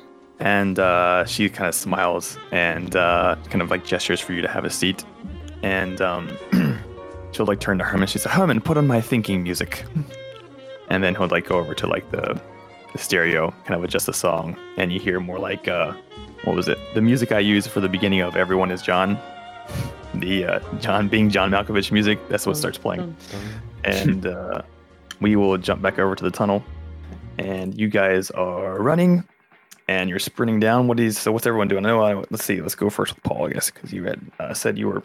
And 0.45 0.78
uh, 0.78 1.24
she 1.24 1.49
kind 1.49 1.68
of 1.68 1.74
smiles 1.74 2.38
and 2.53 2.95
uh, 2.95 3.34
kind 3.51 3.61
of 3.61 3.70
like 3.70 3.84
gestures 3.84 4.20
for 4.20 4.32
you 4.32 4.42
to 4.42 4.49
have 4.49 4.64
a 4.64 4.70
seat. 4.70 5.05
And 5.62 6.01
um, 6.01 6.30
she'll 7.32 7.47
like 7.47 7.59
turn 7.59 7.78
to 7.78 7.84
Herman. 7.84 8.07
She 8.07 8.18
says, 8.18 8.30
"Herman, 8.30 8.61
put 8.61 8.76
on 8.76 8.86
my 8.86 9.01
thinking 9.01 9.42
music." 9.42 9.84
And 10.90 11.03
then 11.03 11.14
he'll 11.14 11.28
like 11.28 11.47
go 11.47 11.59
over 11.59 11.72
to 11.74 11.86
like 11.86 12.09
the, 12.11 12.38
the 12.92 12.99
stereo, 12.99 13.55
kind 13.64 13.74
of 13.74 13.82
adjust 13.82 14.05
the 14.05 14.12
song, 14.12 14.55
and 14.76 14.92
you 14.92 15.01
hear 15.01 15.18
more 15.18 15.38
like 15.38 15.66
uh, 15.66 15.95
what 16.45 16.55
was 16.55 16.68
it? 16.68 16.76
The 16.92 17.01
music 17.01 17.32
I 17.32 17.38
use 17.38 17.66
for 17.66 17.80
the 17.80 17.88
beginning 17.88 18.20
of 18.20 18.36
"Everyone 18.36 18.70
Is 18.70 18.82
John." 18.82 19.18
The 20.14 20.45
uh, 20.45 20.61
John 20.78 21.09
being 21.09 21.28
John 21.28 21.51
Malkovich 21.51 21.90
music. 21.90 22.20
That's 22.28 22.47
what 22.47 22.57
starts 22.57 22.78
playing 22.78 23.16
and 23.84 24.26
uh, 24.26 24.62
we 25.20 25.36
will 25.36 25.57
jump 25.59 25.82
back 25.82 25.99
over 25.99 26.14
to 26.14 26.24
the 26.24 26.30
tunnel. 26.30 26.64
And 27.38 27.78
you 27.78 27.88
guys 27.88 28.30
are 28.30 28.80
running, 28.80 29.24
and 29.89 30.09
you're 30.11 30.18
sprinting 30.18 30.61
down. 30.61 30.87
What 30.89 30.99
is 31.01 31.18
so? 31.18 31.32
What's 31.32 31.47
everyone 31.47 31.68
doing? 31.68 31.82
No, 31.82 32.03
I, 32.03 32.14
let's 32.30 32.45
see. 32.45 32.61
Let's 32.61 32.74
go 32.74 32.91
first 32.91 33.14
with 33.14 33.22
Paul, 33.24 33.47
I 33.49 33.53
guess, 33.53 33.70
because 33.70 33.93
you 33.93 34.05
had 34.05 34.20
uh, 34.41 34.55
said 34.55 34.78
you 34.78 34.89
were 34.89 35.03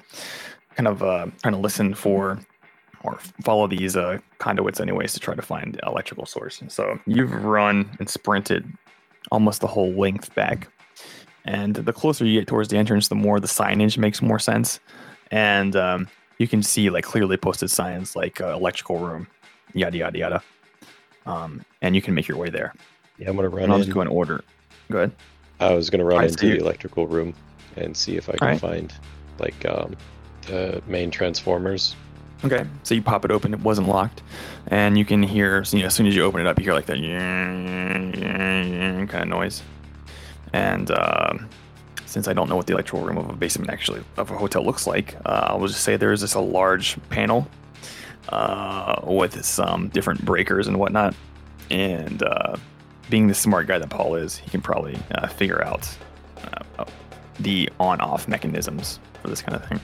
kind 0.75 0.87
of 0.87 1.03
uh, 1.03 1.27
trying 1.41 1.53
to 1.53 1.59
listen 1.59 1.93
for 1.93 2.39
or 3.03 3.17
follow 3.43 3.65
these 3.67 3.95
uh, 3.95 4.17
conduits, 4.39 4.79
anyways, 4.81 5.13
to 5.13 5.19
try 5.19 5.33
to 5.33 5.41
find 5.41 5.79
electrical 5.85 6.25
source. 6.25 6.61
So 6.67 6.99
you've 7.05 7.33
run 7.45 7.89
and 7.99 8.09
sprinted 8.09 8.65
almost 9.31 9.61
the 9.61 9.67
whole 9.67 9.91
length 9.93 10.35
back. 10.35 10.67
And 11.45 11.75
the 11.75 11.93
closer 11.93 12.25
you 12.25 12.39
get 12.39 12.47
towards 12.47 12.67
the 12.69 12.77
entrance, 12.77 13.07
the 13.07 13.15
more 13.15 13.39
the 13.39 13.47
signage 13.47 13.97
makes 13.97 14.21
more 14.21 14.37
sense. 14.39 14.81
And 15.31 15.75
um, 15.77 16.07
you 16.39 16.47
can 16.47 16.61
see 16.61 16.89
like 16.89 17.05
clearly 17.05 17.37
posted 17.37 17.71
signs 17.71 18.15
like 18.15 18.41
uh, 18.41 18.49
electrical 18.53 18.99
room, 18.99 19.27
yada 19.73 19.97
yada 19.97 20.17
yada. 20.17 20.43
Um, 21.25 21.63
and 21.81 21.95
you 21.95 22.01
can 22.01 22.13
make 22.13 22.27
your 22.27 22.37
way 22.37 22.49
there. 22.49 22.73
Yeah, 23.17 23.29
I'm 23.29 23.35
gonna 23.37 23.47
And 23.47 23.55
run 23.55 23.69
I'll 23.71 23.77
in. 23.77 23.83
just 23.83 23.93
go 23.93 24.01
in 24.01 24.07
order. 24.07 24.43
Go 24.91 24.99
ahead. 24.99 25.11
I 25.59 25.73
was 25.73 25.89
gonna 25.89 26.05
run 26.05 26.17
Alright, 26.17 26.31
into 26.31 26.47
the 26.47 26.57
electrical 26.57 27.07
room 27.07 27.33
and 27.75 27.95
see 27.95 28.17
if 28.17 28.29
I 28.29 28.33
can 28.33 28.41
Alright. 28.41 28.61
find 28.61 28.93
like 29.39 29.65
um, 29.65 29.95
the 30.47 30.81
main 30.87 31.11
transformers. 31.11 31.95
Okay, 32.43 32.65
so 32.83 32.95
you 32.95 33.01
pop 33.01 33.25
it 33.25 33.31
open. 33.31 33.53
It 33.53 33.59
wasn't 33.59 33.89
locked, 33.89 34.23
and 34.67 34.97
you 34.97 35.03
can 35.03 35.21
hear. 35.21 35.63
You 35.71 35.79
know, 35.79 35.85
as 35.87 35.93
soon 35.93 36.07
as 36.07 36.15
you 36.15 36.23
open 36.23 36.41
it 36.41 36.47
up, 36.47 36.57
you 36.57 36.63
hear 36.63 36.73
like 36.73 36.85
that 36.85 36.97
kind 39.09 39.23
of 39.23 39.27
noise. 39.27 39.61
And 40.53 40.89
um, 40.91 41.49
since 42.05 42.27
I 42.27 42.33
don't 42.33 42.49
know 42.49 42.55
what 42.55 42.65
the 42.65 42.73
electrical 42.73 43.05
room 43.05 43.17
of 43.17 43.29
a 43.29 43.33
basement 43.33 43.69
actually 43.69 44.03
of 44.17 44.31
a 44.31 44.37
hotel 44.37 44.63
looks 44.63 44.87
like, 44.87 45.15
uh, 45.25 45.47
I 45.49 45.55
will 45.55 45.67
just 45.67 45.83
say 45.83 45.97
there 45.97 46.13
is 46.13 46.21
just 46.21 46.35
a 46.35 46.39
large 46.39 46.97
panel 47.09 47.47
uh, 48.29 49.01
with 49.03 49.43
some 49.45 49.89
different 49.89 50.23
breakers 50.23 50.67
and 50.67 50.79
whatnot. 50.79 51.13
And 51.69 52.23
uh, 52.23 52.55
being 53.09 53.27
the 53.27 53.33
smart 53.33 53.67
guy 53.67 53.79
that 53.79 53.89
Paul 53.89 54.15
is, 54.15 54.37
he 54.37 54.49
can 54.49 54.61
probably 54.61 54.97
uh, 55.15 55.27
figure 55.27 55.63
out 55.63 55.89
uh, 56.77 56.85
the 57.39 57.69
on-off 57.79 58.27
mechanisms 58.27 58.99
for 59.21 59.29
this 59.29 59.41
kind 59.41 59.55
of 59.55 59.67
thing. 59.67 59.79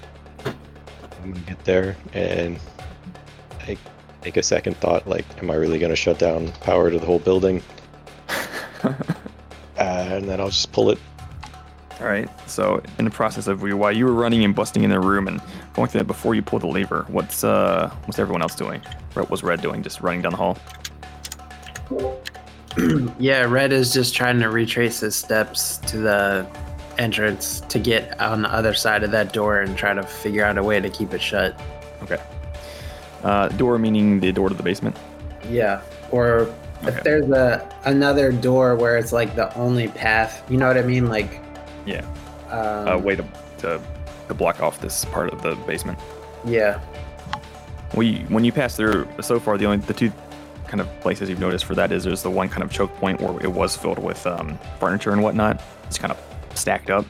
I'm 1.23 1.34
gonna 1.34 1.45
get 1.45 1.63
there 1.65 1.97
and 2.13 2.59
I 3.61 3.78
take 4.21 4.38
a 4.38 4.43
second 4.43 4.78
thought. 4.78 5.07
Like, 5.07 5.26
am 5.41 5.49
I 5.49 5.55
really 5.55 5.80
gonna 5.80 5.95
shut 5.95 6.19
down 6.19 6.51
power 6.61 6.91
to 6.91 6.99
the 6.99 7.05
whole 7.05 7.19
building? 7.19 7.63
and 9.78 10.30
then 10.30 10.39
I'll 10.39 10.49
just 10.49 10.71
pull 10.71 10.91
it. 10.91 10.99
All 11.99 12.07
right. 12.07 12.30
So, 12.47 12.84
in 12.99 13.05
the 13.05 13.11
process 13.11 13.47
of 13.47 13.61
while 13.61 13.91
you 13.91 14.05
were 14.05 14.13
running 14.13 14.43
and 14.43 14.53
busting 14.53 14.84
in 14.84 14.89
the 14.89 14.99
room 14.99 15.28
and 15.28 15.41
going 15.73 15.88
through 15.88 16.01
that 16.01 16.05
before 16.05 16.36
you 16.36 16.41
pull 16.41 16.59
the 16.59 16.67
lever, 16.67 17.05
what's 17.07 17.43
uh 17.43 17.89
what's 18.05 18.19
everyone 18.19 18.41
else 18.41 18.55
doing? 18.55 18.82
What 19.13 19.32
was 19.32 19.43
Red 19.43 19.61
doing? 19.61 19.82
Just 19.82 20.01
running 20.01 20.21
down 20.21 20.34
the 20.34 20.38
hall. 20.38 20.57
yeah, 23.19 23.43
Red 23.43 23.71
is 23.73 23.93
just 23.93 24.15
trying 24.15 24.39
to 24.39 24.49
retrace 24.49 24.99
his 24.99 25.15
steps 25.15 25.78
to 25.80 25.97
the 25.97 26.47
entrance 26.97 27.61
to 27.61 27.80
get 27.80 28.19
on 28.21 28.41
the 28.41 28.49
other 28.53 28.73
side 28.73 29.03
of 29.03 29.11
that 29.11 29.34
door 29.34 29.61
and 29.61 29.78
try 29.78 29.93
to 29.93 30.03
figure 30.03 30.43
out 30.45 30.57
a 30.57 30.63
way 30.63 30.80
to 30.80 30.89
keep 30.89 31.13
it 31.13 31.21
shut. 31.21 31.59
Okay. 32.03 32.21
Uh, 33.23 33.47
door 33.49 33.78
meaning 33.80 34.19
the 34.19 34.32
door 34.32 34.49
to 34.49 34.55
the 34.55 34.63
basement. 34.63 34.95
Yeah. 35.49 35.82
Or 36.11 36.53
Okay. 36.84 36.97
if 36.97 37.03
there's 37.03 37.30
a 37.32 37.67
another 37.86 38.32
door 38.32 38.76
where 38.76 38.97
it's 38.97 39.11
like 39.13 39.36
the 39.36 39.53
only 39.57 39.88
path, 39.88 40.43
you 40.51 40.57
know 40.57 40.67
what 40.67 40.78
I 40.78 40.82
mean? 40.82 41.07
Like 41.07 41.41
Yeah. 41.86 42.05
um, 42.51 42.88
A 42.89 42.97
way 42.97 43.15
to, 43.15 43.23
to 43.59 43.82
to 44.28 44.34
block 44.34 44.61
off 44.61 44.82
this 44.82 45.05
part 45.05 45.32
of 45.32 45.41
the 45.41 45.55
basement. 45.67 45.97
Yeah. 46.45 46.80
We 47.95 48.19
when 48.30 48.43
you 48.43 48.51
pass 48.51 48.76
through 48.76 49.07
so 49.21 49.39
far, 49.39 49.57
the 49.57 49.65
only 49.65 49.78
the 49.78 49.93
two 49.93 50.11
kind 50.68 50.82
of 50.82 50.99
places 51.01 51.30
you've 51.30 51.39
noticed 51.39 51.66
for 51.66 51.76
that 51.76 51.91
is 51.91 52.03
there's 52.03 52.24
the 52.24 52.32
one 52.32 52.49
kind 52.49 52.63
of 52.63 52.72
choke 52.72 52.93
point 52.95 53.22
where 53.22 53.41
it 53.43 53.51
was 53.51 53.76
filled 53.76 53.99
with 53.99 54.26
um, 54.28 54.59
furniture 54.80 55.11
and 55.11 55.22
whatnot. 55.22 55.61
It's 55.86 55.97
kind 55.97 56.11
of 56.11 56.20
stacked 56.55 56.89
up, 56.89 57.05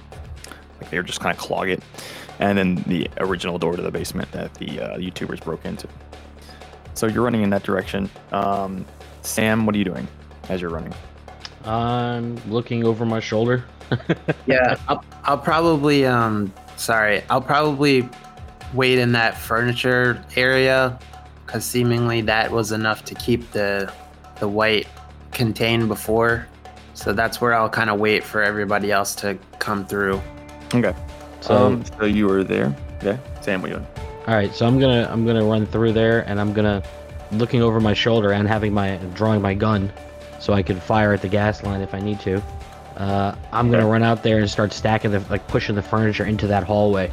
like 0.82 0.90
they 0.90 0.98
were 0.98 1.04
just 1.04 1.20
kind 1.20 1.36
of 1.36 1.42
clog 1.42 1.70
it, 1.70 1.84
and 2.40 2.58
then 2.58 2.76
the 2.88 3.10
original 3.18 3.58
door 3.58 3.76
to 3.76 3.82
the 3.82 3.92
basement 3.92 4.32
that 4.32 4.54
the 4.56 4.80
uh, 4.80 4.98
YouTubers 4.98 5.44
broke 5.44 5.66
into. 5.66 5.88
So 6.94 7.08
you're 7.08 7.24
running 7.24 7.44
in 7.44 7.50
that 7.50 7.64
direction. 7.64 8.10
Um, 8.32 8.86
Sam, 9.22 9.66
what 9.66 9.76
are 9.76 9.78
you 9.78 9.86
doing 9.86 10.08
as 10.50 10.62
you're 10.62 10.70
running? 10.70 10.94
I'm 11.66 12.36
looking 12.50 12.86
over 12.86 13.06
my 13.06 13.20
shoulder. 13.20 13.66
Yeah. 14.48 14.78
I'll, 14.88 15.04
I'll 15.24 15.38
probably 15.38 16.06
um 16.06 16.54
sorry, 16.76 17.24
I'll 17.30 17.42
probably 17.42 18.08
wait 18.74 19.00
in 19.00 19.12
that 19.14 19.38
furniture 19.38 20.24
area 20.36 21.00
cuz 21.48 21.64
seemingly 21.64 22.22
that 22.22 22.52
was 22.52 22.72
enough 22.72 23.04
to 23.06 23.16
keep 23.16 23.52
the 23.52 23.92
the 24.40 24.48
white 24.48 24.88
contained 25.32 25.88
before. 25.88 26.48
So 26.94 27.12
that's 27.14 27.42
where 27.42 27.54
I'll 27.54 27.70
kind 27.70 27.90
of 27.90 28.00
wait 28.00 28.24
for 28.24 28.42
everybody 28.42 28.92
else 28.92 29.16
to 29.16 29.38
come 29.60 29.86
through. 29.86 30.22
Okay. 30.74 30.94
So 31.42 31.68
um, 31.68 31.84
so 32.00 32.06
you 32.06 32.28
were 32.28 32.44
there. 32.44 32.76
Okay. 33.04 33.20
Sam, 33.42 33.62
what 33.62 33.70
are 33.70 33.74
you 33.74 33.80
doing? 33.80 33.88
all 34.28 34.34
right, 34.34 34.54
so 34.56 34.66
I'm 34.66 34.80
gonna 34.80 35.08
I'm 35.12 35.26
gonna 35.26 35.44
run 35.46 35.66
through 35.68 35.92
there 35.94 36.22
and 36.28 36.40
I'm 36.40 36.54
gonna 36.54 36.82
looking 37.32 37.62
over 37.62 37.80
my 37.80 37.94
shoulder 37.94 38.32
and 38.32 38.48
having 38.48 38.74
my 38.74 38.98
drawing 39.14 39.42
my 39.42 39.54
gun, 39.54 39.92
so 40.40 40.54
I 40.54 40.64
can 40.64 40.80
fire 40.80 41.14
at 41.14 41.22
the 41.22 41.28
gas 41.28 41.62
line 41.64 41.82
if 41.82 41.94
I 41.94 42.00
need 42.00 42.20
to. 42.22 42.42
Uh, 42.98 43.36
I'm 43.52 43.70
gonna 43.70 43.84
Okay. 43.84 43.92
run 43.92 44.04
out 44.04 44.24
there 44.24 44.40
and 44.40 44.50
start 44.50 44.72
stacking 44.74 45.12
the 45.12 45.20
like 45.30 45.46
pushing 45.48 45.76
the 45.76 45.82
furniture 45.84 46.26
into 46.26 46.48
that 46.48 46.64
hallway. 46.64 47.12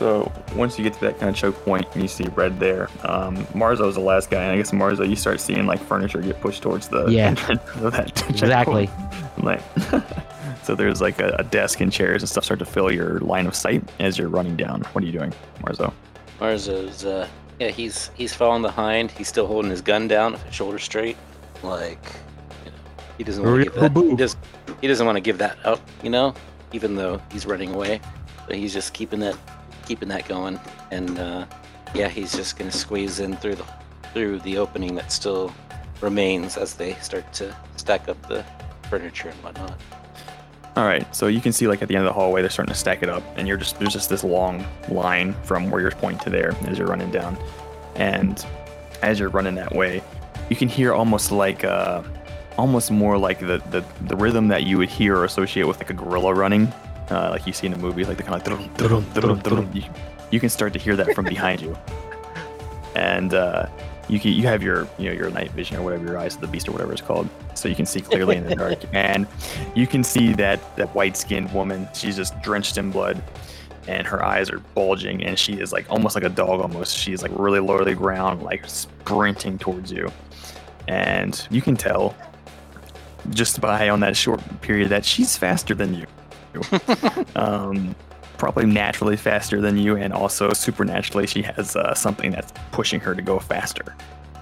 So 0.00 0.32
once 0.56 0.78
you 0.78 0.82
get 0.84 0.94
to 0.94 1.00
that 1.00 1.18
kind 1.18 1.28
of 1.28 1.36
choke 1.36 1.62
point 1.62 1.86
and 1.92 2.00
you 2.00 2.08
see 2.08 2.24
red 2.28 2.58
there, 2.58 2.88
um, 3.04 3.36
Marzo's 3.48 3.96
the 3.96 4.00
last 4.00 4.30
guy, 4.30 4.42
and 4.42 4.50
I 4.52 4.56
guess 4.56 4.70
Marzo, 4.70 5.06
you 5.06 5.14
start 5.14 5.40
seeing 5.42 5.66
like 5.66 5.78
furniture 5.78 6.22
get 6.22 6.40
pushed 6.40 6.62
towards 6.62 6.88
the 6.88 7.06
Yeah. 7.08 7.26
entrance 7.26 7.60
of 7.82 7.92
that 7.92 8.14
checkpoint. 8.34 8.40
Exactly. 8.40 8.90
Like, 9.42 9.60
so 10.62 10.74
there's 10.74 11.02
like 11.02 11.20
a, 11.20 11.36
a 11.38 11.44
desk 11.44 11.82
and 11.82 11.92
chairs 11.92 12.22
and 12.22 12.30
stuff 12.30 12.44
start 12.44 12.60
to 12.60 12.64
fill 12.64 12.90
your 12.90 13.20
line 13.20 13.46
of 13.46 13.54
sight 13.54 13.84
as 13.98 14.16
you're 14.16 14.30
running 14.30 14.56
down. 14.56 14.80
What 14.94 15.04
are 15.04 15.06
you 15.06 15.12
doing, 15.12 15.34
Marzo? 15.62 15.92
Marzo's, 16.40 17.04
uh, 17.04 17.28
yeah, 17.58 17.68
he's 17.68 18.10
he's 18.14 18.32
falling 18.32 18.62
behind. 18.62 19.10
He's 19.10 19.28
still 19.28 19.46
holding 19.46 19.70
his 19.70 19.82
gun 19.82 20.08
down, 20.08 20.38
shoulder 20.50 20.78
straight, 20.78 21.18
like, 21.62 22.02
you 22.64 22.70
know, 22.70 22.76
he 23.18 23.24
doesn't 23.24 23.44
want 23.44 23.58
to 23.58 23.64
give 23.64 23.74
that. 23.74 23.92
He, 24.02 24.16
does, 24.16 24.36
he 24.80 24.88
doesn't 24.88 25.04
want 25.04 25.16
to 25.16 25.20
give 25.20 25.36
that 25.36 25.58
up, 25.66 25.86
you 26.02 26.08
know, 26.08 26.32
even 26.72 26.96
though 26.96 27.20
he's 27.30 27.44
running 27.44 27.74
away. 27.74 28.00
But 28.46 28.56
he's 28.56 28.72
just 28.72 28.94
keeping 28.94 29.20
that, 29.20 29.36
keeping 29.90 30.08
that 30.08 30.28
going, 30.28 30.56
and 30.92 31.18
uh, 31.18 31.44
yeah, 31.96 32.06
he's 32.06 32.32
just 32.32 32.56
gonna 32.56 32.70
squeeze 32.70 33.18
in 33.18 33.36
through 33.38 33.56
the 33.56 33.64
through 34.14 34.38
the 34.40 34.56
opening 34.56 34.94
that 34.94 35.10
still 35.10 35.52
remains 36.00 36.56
as 36.56 36.74
they 36.74 36.94
start 36.94 37.32
to 37.32 37.52
stack 37.74 38.08
up 38.08 38.20
the 38.28 38.44
furniture 38.88 39.30
and 39.30 39.38
whatnot. 39.42 39.76
All 40.76 40.84
right, 40.84 41.04
so 41.14 41.26
you 41.26 41.40
can 41.40 41.50
see 41.52 41.66
like 41.66 41.82
at 41.82 41.88
the 41.88 41.96
end 41.96 42.06
of 42.06 42.08
the 42.08 42.12
hallway, 42.12 42.40
they're 42.40 42.50
starting 42.50 42.72
to 42.72 42.78
stack 42.78 43.02
it 43.02 43.08
up, 43.08 43.24
and 43.36 43.48
you're 43.48 43.56
just 43.56 43.80
there's 43.80 43.92
just 43.92 44.08
this 44.08 44.22
long 44.22 44.64
line 44.88 45.34
from 45.42 45.72
where 45.72 45.80
you're 45.80 45.90
pointing 45.90 46.22
to 46.22 46.30
there 46.30 46.54
as 46.68 46.78
you're 46.78 46.86
running 46.86 47.10
down, 47.10 47.36
and 47.96 48.46
as 49.02 49.18
you're 49.18 49.28
running 49.28 49.56
that 49.56 49.74
way, 49.74 50.04
you 50.50 50.54
can 50.54 50.68
hear 50.68 50.94
almost 50.94 51.32
like 51.32 51.64
uh, 51.64 52.00
almost 52.56 52.92
more 52.92 53.18
like 53.18 53.40
the, 53.40 53.58
the 53.72 53.84
the 54.02 54.14
rhythm 54.14 54.46
that 54.46 54.62
you 54.62 54.78
would 54.78 54.88
hear 54.88 55.16
or 55.16 55.24
associate 55.24 55.66
with 55.66 55.78
like 55.78 55.90
a 55.90 55.94
gorilla 55.94 56.32
running, 56.32 56.72
uh, 57.10 57.30
like 57.30 57.46
you 57.46 57.52
see 57.52 57.66
in 57.66 57.72
the 57.72 57.78
movies, 57.78 58.08
like 58.08 58.16
the 58.16 58.22
kind 58.22 58.40
of 58.40 58.46
like. 58.46 59.74
You, 59.74 59.82
you 60.30 60.40
can 60.40 60.48
start 60.48 60.72
to 60.74 60.78
hear 60.78 60.96
that 60.96 61.14
from 61.14 61.24
behind 61.24 61.60
you, 61.60 61.76
and 62.94 63.34
uh, 63.34 63.66
you 64.08 64.20
can, 64.20 64.32
you 64.32 64.42
have 64.42 64.62
your 64.62 64.88
you 64.98 65.06
know 65.06 65.12
your 65.12 65.30
night 65.30 65.50
vision 65.52 65.76
or 65.76 65.82
whatever 65.82 66.04
your 66.04 66.18
eyes 66.18 66.34
of 66.34 66.40
the 66.40 66.46
beast 66.46 66.68
or 66.68 66.72
whatever 66.72 66.92
it's 66.92 67.02
called, 67.02 67.28
so 67.54 67.68
you 67.68 67.74
can 67.74 67.86
see 67.86 68.00
clearly 68.00 68.36
in 68.36 68.46
the 68.46 68.54
dark. 68.54 68.78
And 68.92 69.26
you 69.74 69.86
can 69.86 70.04
see 70.04 70.32
that 70.34 70.76
that 70.76 70.94
white 70.94 71.16
skinned 71.16 71.52
woman. 71.52 71.88
She's 71.94 72.16
just 72.16 72.40
drenched 72.42 72.78
in 72.78 72.90
blood, 72.90 73.22
and 73.88 74.06
her 74.06 74.24
eyes 74.24 74.50
are 74.50 74.60
bulging, 74.74 75.24
and 75.24 75.38
she 75.38 75.54
is 75.54 75.72
like 75.72 75.86
almost 75.90 76.14
like 76.14 76.24
a 76.24 76.28
dog. 76.28 76.60
Almost, 76.60 76.96
she's 76.96 77.22
like 77.22 77.32
really 77.34 77.60
low 77.60 77.78
to 77.78 77.84
the 77.84 77.94
ground, 77.94 78.42
like 78.42 78.68
sprinting 78.68 79.58
towards 79.58 79.90
you, 79.90 80.10
and 80.88 81.46
you 81.50 81.62
can 81.62 81.76
tell 81.76 82.14
just 83.30 83.60
by 83.60 83.88
on 83.88 84.00
that 84.00 84.16
short 84.16 84.40
period 84.60 84.88
that 84.88 85.04
she's 85.04 85.36
faster 85.36 85.74
than 85.74 85.94
you. 85.94 86.06
um, 87.36 87.94
probably 88.38 88.66
naturally 88.66 89.16
faster 89.16 89.60
than 89.60 89.76
you, 89.76 89.96
and 89.96 90.12
also 90.12 90.52
supernaturally, 90.52 91.26
she 91.26 91.42
has 91.42 91.76
uh, 91.76 91.94
something 91.94 92.30
that's 92.30 92.52
pushing 92.72 93.00
her 93.00 93.14
to 93.14 93.22
go 93.22 93.38
faster. 93.38 93.94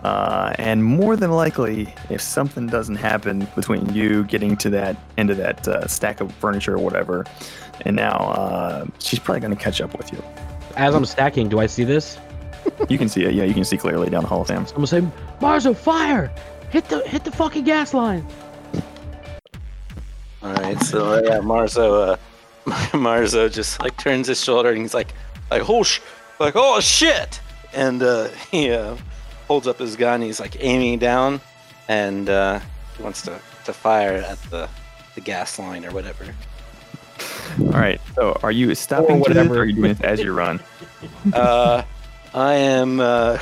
Uh, 0.05 0.55
and 0.59 0.85
more 0.85 1.17
than 1.17 1.33
likely, 1.33 1.93
if 2.09 2.21
something 2.21 2.69
doesn't 2.69 2.97
happen 2.97 3.49
between 3.57 3.93
you 3.93 4.23
getting 4.25 4.57
to 4.57 4.71
that 4.71 4.97
end 5.17 5.29
of 5.31 5.37
that 5.37 5.67
uh, 5.67 5.87
stack 5.89 6.21
of 6.21 6.33
furniture 6.35 6.75
or 6.75 6.79
whatever, 6.79 7.27
and 7.85 7.97
now 7.97 8.17
uh, 8.17 8.87
she's 9.01 9.19
probably 9.19 9.41
going 9.41 9.55
to 9.55 9.63
catch 9.63 9.81
up 9.81 9.97
with 9.99 10.13
you. 10.13 10.23
As 10.77 10.95
I'm 10.95 11.05
stacking, 11.05 11.49
do 11.49 11.59
I 11.59 11.67
see 11.67 11.83
this? 11.83 12.17
You 12.89 12.99
can 12.99 13.09
see 13.09 13.25
it. 13.25 13.35
Yeah, 13.35 13.45
you 13.45 13.55
can 13.55 13.65
see 13.65 13.77
clearly 13.77 14.09
down 14.11 14.23
the 14.23 14.29
hall, 14.29 14.45
Sam. 14.45 14.65
I'm 14.65 14.75
gonna 14.75 14.87
say, 14.87 15.03
Marzo, 15.41 15.75
fire! 15.75 16.31
Hit 16.71 16.89
the 16.89 17.01
hit 17.01 17.25
the 17.25 17.33
fucking 17.33 17.65
gas 17.65 17.95
line. 17.95 18.27
All 20.43 20.53
right, 20.53 20.81
so 20.83 21.15
uh, 21.15 21.23
yeah, 21.25 21.39
Marzo, 21.41 22.13
uh, 22.13 22.17
Marzo 22.97 23.49
just 23.53 23.81
like 23.81 23.97
turns 23.97 24.29
his 24.29 24.43
shoulder 24.43 24.71
and 24.71 24.81
he's 24.81 24.95
like, 24.95 25.13
like 25.51 25.69
oh 25.69 25.83
sh, 25.83 26.01
like 26.39 26.55
oh 26.57 26.81
shit, 26.81 27.41
and 27.75 28.03
uh, 28.03 28.29
he 28.51 28.71
uh, 28.71 28.97
holds 29.49 29.67
up 29.67 29.79
his 29.79 29.97
gun. 29.97 30.23
He's 30.23 30.39
like 30.41 30.57
aiming 30.63 30.99
down, 31.01 31.41
and 31.89 32.29
uh, 32.29 32.61
he 32.97 33.03
wants 33.03 33.23
to, 33.23 33.41
to 33.65 33.73
fire 33.73 34.17
at 34.19 34.41
the 34.51 34.69
the 35.15 35.21
gas 35.21 35.59
line 35.59 35.85
or 35.85 35.91
whatever. 35.91 36.25
All 37.61 37.67
right. 37.71 38.01
So, 38.15 38.39
are 38.45 38.53
you 38.53 38.73
stopping 38.77 39.17
Or 39.17 39.21
whatever. 39.21 39.57
or 39.57 39.59
are 39.61 39.65
you 39.65 39.75
doing 39.75 39.95
this 39.95 40.01
as 40.03 40.21
you 40.21 40.33
run? 40.33 40.61
Uh, 41.33 41.83
I 42.35 42.55
am. 42.55 42.99
Uh, 43.01 43.39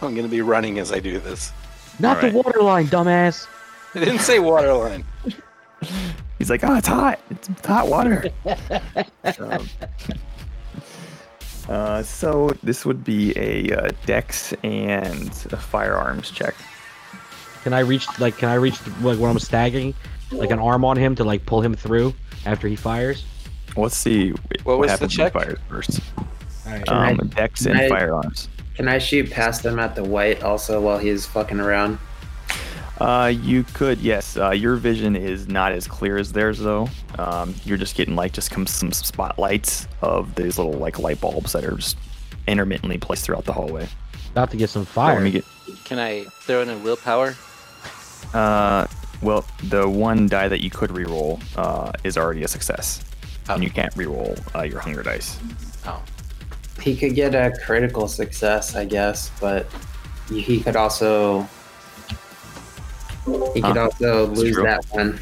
I'm 0.00 0.14
gonna 0.14 0.28
be 0.28 0.42
running 0.42 0.78
as 0.78 0.92
I 0.92 1.00
do 1.00 1.18
this. 1.18 1.52
Not 1.98 2.20
the 2.20 2.28
Alright. 2.28 2.44
water 2.44 2.62
line, 2.62 2.86
dumbass. 2.86 3.46
I 3.94 3.98
didn't 4.00 4.20
say 4.20 4.38
water 4.38 4.72
line. 4.72 5.04
He's 6.38 6.50
like, 6.50 6.64
oh, 6.64 6.74
it's 6.76 6.88
hot. 6.88 7.20
It's 7.30 7.48
hot 7.66 7.88
water. 7.88 8.24
um, 9.38 9.68
uh, 11.68 12.02
so 12.02 12.50
this 12.62 12.84
would 12.84 13.02
be 13.04 13.32
a 13.36 13.74
uh, 13.74 13.90
dex 14.04 14.52
and 14.62 15.28
a 15.52 15.56
firearms 15.56 16.30
check. 16.30 16.54
Can 17.62 17.72
I 17.72 17.80
reach 17.80 18.06
like 18.20 18.36
can 18.36 18.50
I 18.50 18.54
reach 18.54 18.74
like 19.00 19.18
when 19.18 19.30
I'm 19.30 19.38
staggering, 19.38 19.94
like 20.30 20.50
an 20.50 20.58
arm 20.58 20.84
on 20.84 20.96
him 20.98 21.14
to 21.14 21.24
like 21.24 21.46
pull 21.46 21.62
him 21.62 21.74
through 21.74 22.12
after 22.44 22.68
he 22.68 22.76
fires? 22.76 23.24
Let's 23.76 23.96
see 23.96 24.30
What 24.64 24.78
was 24.78 24.88
the 24.88 24.92
happens 24.92 25.00
when 25.18 25.26
he 25.26 25.30
check? 25.30 25.32
fires 25.32 25.58
first. 25.68 26.00
All 26.18 26.26
right. 26.66 26.88
I- 26.90 27.10
Um, 27.12 27.28
dex 27.34 27.62
can 27.62 27.72
and 27.72 27.80
I- 27.80 27.88
firearms. 27.88 28.48
Can 28.74 28.88
I 28.88 28.98
shoot 28.98 29.30
past 29.30 29.64
him 29.64 29.78
at 29.78 29.94
the 29.94 30.02
white 30.02 30.42
also 30.42 30.80
while 30.80 30.98
he's 30.98 31.24
fucking 31.26 31.60
around? 31.60 31.96
Uh, 33.00 33.32
you 33.42 33.64
could, 33.64 33.98
yes. 33.98 34.36
Uh, 34.36 34.50
your 34.50 34.76
vision 34.76 35.16
is 35.16 35.48
not 35.48 35.72
as 35.72 35.88
clear 35.88 36.16
as 36.16 36.32
theirs, 36.32 36.58
though. 36.60 36.88
Um, 37.18 37.54
you're 37.64 37.76
just 37.78 37.96
getting 37.96 38.14
like 38.14 38.32
just 38.32 38.50
come 38.50 38.66
some 38.66 38.92
spotlights 38.92 39.88
of 40.00 40.34
these 40.36 40.58
little 40.58 40.74
like 40.74 40.98
light 41.00 41.20
bulbs 41.20 41.52
that 41.52 41.64
are 41.64 41.76
just 41.76 41.96
intermittently 42.46 42.98
placed 42.98 43.24
throughout 43.24 43.44
the 43.46 43.52
hallway. 43.52 43.88
About 44.30 44.50
to 44.52 44.56
get 44.56 44.70
some 44.70 44.82
Oh, 44.82 44.86
fire. 44.86 45.14
let 45.14 45.24
me 45.24 45.30
get. 45.32 45.44
Can 45.84 45.98
I 45.98 46.24
throw 46.42 46.62
in 46.62 46.70
a 46.70 46.78
willpower? 46.78 47.34
Uh, 48.32 48.86
well, 49.22 49.44
the 49.64 49.88
one 49.88 50.28
die 50.28 50.48
that 50.48 50.60
you 50.62 50.70
could 50.70 50.90
reroll 50.90 51.40
uh, 51.56 51.90
is 52.04 52.16
already 52.16 52.42
a 52.44 52.48
success, 52.48 53.02
Oh. 53.48 53.54
and 53.54 53.64
you 53.64 53.70
can't 53.70 53.94
reroll 53.94 54.38
uh, 54.54 54.62
your 54.62 54.80
hunger 54.80 55.02
dice. 55.02 55.38
Oh, 55.86 56.02
He 56.80 56.96
could 56.96 57.14
get 57.14 57.34
a 57.34 57.52
critical 57.64 58.06
success, 58.08 58.74
I 58.76 58.84
guess, 58.84 59.30
but 59.40 59.66
he 60.28 60.60
could 60.60 60.76
also 60.76 61.48
he 63.54 63.60
could 63.62 63.76
Huh, 63.76 63.84
also 63.84 64.26
that's 64.26 64.38
lose 64.40 64.54
true. 64.54 64.62
that 64.64 64.84
one. 64.90 65.18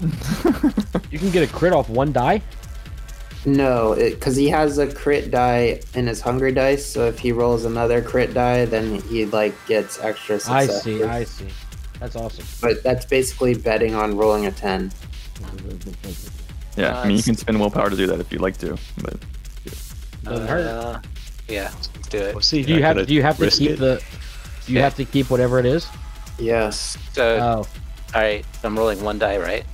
You 1.10 1.18
can 1.18 1.30
get 1.30 1.42
a 1.48 1.52
crit 1.52 1.72
off 1.72 1.88
one 1.88 2.12
die. 2.12 2.42
No, 3.46 3.94
because 3.94 4.34
he 4.36 4.48
has 4.48 4.78
a 4.78 4.92
crit 4.92 5.30
die 5.30 5.80
in 5.94 6.06
his 6.06 6.20
hunger 6.20 6.50
dice. 6.50 6.84
So 6.84 7.06
if 7.06 7.18
he 7.18 7.30
rolls 7.32 7.64
another 7.64 8.02
crit 8.02 8.34
die, 8.34 8.64
then 8.64 9.00
he 9.02 9.24
like 9.26 9.54
gets 9.66 10.00
extra 10.00 10.34
I 10.48 10.66
success. 10.66 10.82
see. 10.82 11.02
I 11.04 11.24
see. 11.24 11.48
That's 12.00 12.16
awesome. 12.16 12.44
But 12.60 12.82
that's 12.82 13.06
basically 13.06 13.54
betting 13.54 13.94
on 13.94 14.16
rolling 14.16 14.46
a 14.46 14.50
ten. 14.52 14.90
Yeah, 16.76 16.98
I 16.98 17.02
mean 17.04 17.12
you 17.12 17.16
Nice. 17.18 17.24
can 17.24 17.36
spend 17.36 17.58
willpower 17.60 17.88
to 17.88 17.96
do 17.96 18.06
that 18.08 18.20
if 18.20 18.30
you'd 18.32 18.42
like 18.42 18.58
to, 18.58 18.76
but 19.00 19.16
Doesn't 20.24 20.46
hurt. 20.48 20.66
Uh, 20.66 21.00
yeah, 21.48 21.70
do 22.10 22.18
it. 22.18 22.34
We'll 22.34 22.42
see. 22.42 22.62
Do 22.64 22.74
you 22.74 22.82
have 22.82 23.06
do 23.06 23.14
you 23.14 23.22
have 23.22 23.38
to 23.38 23.48
keep 23.48 23.70
it. 23.72 23.78
the 23.78 24.02
do 24.66 24.72
you 24.72 24.78
Yeah. 24.78 24.84
have 24.84 24.96
to 24.96 25.04
keep 25.04 25.30
whatever 25.30 25.58
it 25.58 25.66
is? 25.66 25.86
Yes. 26.38 26.96
So, 27.12 27.38
Oh. 27.38 27.66
all 28.14 28.20
right, 28.22 28.44
I'm 28.62 28.76
rolling 28.78 29.02
one 29.02 29.18
die, 29.18 29.38
right? 29.38 29.64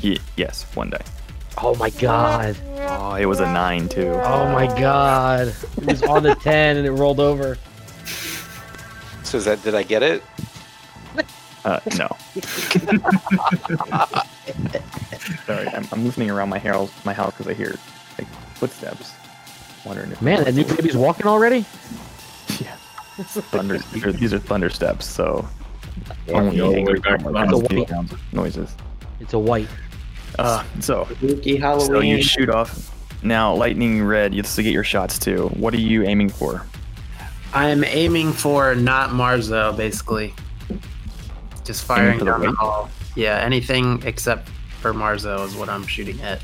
ye- 0.00 0.18
yes, 0.36 0.64
one 0.74 0.90
die. 0.90 1.02
Oh 1.58 1.74
my 1.76 1.90
god. 1.90 2.56
Oh, 2.88 3.14
it 3.14 3.26
was 3.26 3.40
a 3.40 3.46
nine 3.52 3.88
too. 3.88 4.08
Oh 4.24 4.50
my 4.52 4.66
god. 4.80 5.48
It 5.76 5.84
was 5.86 6.02
on 6.02 6.22
the 6.22 6.34
10 6.36 6.76
and 6.78 6.86
it 6.86 6.92
rolled 6.92 7.20
over. 7.20 7.58
So 9.24 9.36
is 9.38 9.44
that 9.44 9.62
did 9.62 9.74
I 9.74 9.82
get 9.82 10.02
it? 10.02 10.22
Uh, 11.64 11.78
no. 11.98 12.08
Sorry, 15.46 15.68
I'm, 15.68 15.86
I'm 15.92 16.04
listening 16.04 16.30
around 16.30 16.48
my 16.48 16.58
house, 16.58 16.90
my 17.04 17.12
house 17.12 17.32
because 17.32 17.48
I 17.48 17.54
hear 17.54 17.74
like 18.18 18.26
footsteps. 18.54 19.12
Wondering 19.84 20.12
if 20.12 20.22
Man, 20.22 20.44
that 20.44 20.54
new 20.54 20.64
baby's 20.64 20.96
walking 20.96 21.26
already? 21.26 21.58
yeah, 22.60 22.74
thunder. 23.18 23.78
these, 23.92 24.04
are, 24.04 24.12
these 24.12 24.32
are 24.32 24.38
thunder 24.38 24.70
steps, 24.70 25.06
so 25.06 25.46
Walking 26.28 26.60
only 26.60 26.60
all 26.60 26.94
the 26.94 27.00
back 27.00 27.18
to 27.18 27.24
the 27.24 27.38
are 27.38 27.46
house. 27.46 27.70
making 27.70 28.18
noises. 28.32 28.74
It's 29.20 29.32
a 29.34 29.38
white. 29.38 29.68
Uh, 30.38 30.64
so 30.80 31.06
Spooky 31.16 31.60
so 31.60 32.00
you 32.00 32.22
shoot 32.22 32.48
off. 32.48 32.94
Now, 33.22 33.52
lightning 33.54 34.02
red, 34.02 34.32
you 34.32 34.42
have 34.42 34.54
to 34.54 34.62
get 34.62 34.72
your 34.72 34.84
shots 34.84 35.18
too. 35.18 35.48
What 35.48 35.74
are 35.74 35.80
you 35.80 36.04
aiming 36.04 36.30
for? 36.30 36.64
I'm 37.52 37.84
aiming 37.84 38.32
for 38.32 38.74
not 38.74 39.10
Marzo, 39.10 39.76
basically. 39.76 40.34
Just 41.64 41.84
firing 41.84 42.18
for 42.18 42.24
the 42.24 42.30
down 42.30 42.40
the 42.40 42.46
white? 42.48 42.56
hall. 42.56 42.90
Yeah, 43.16 43.38
anything 43.38 44.02
except 44.06 44.48
for 44.80 44.94
Marzo 44.94 45.44
is 45.44 45.54
what 45.56 45.68
I'm 45.68 45.86
shooting 45.86 46.20
at. 46.22 46.40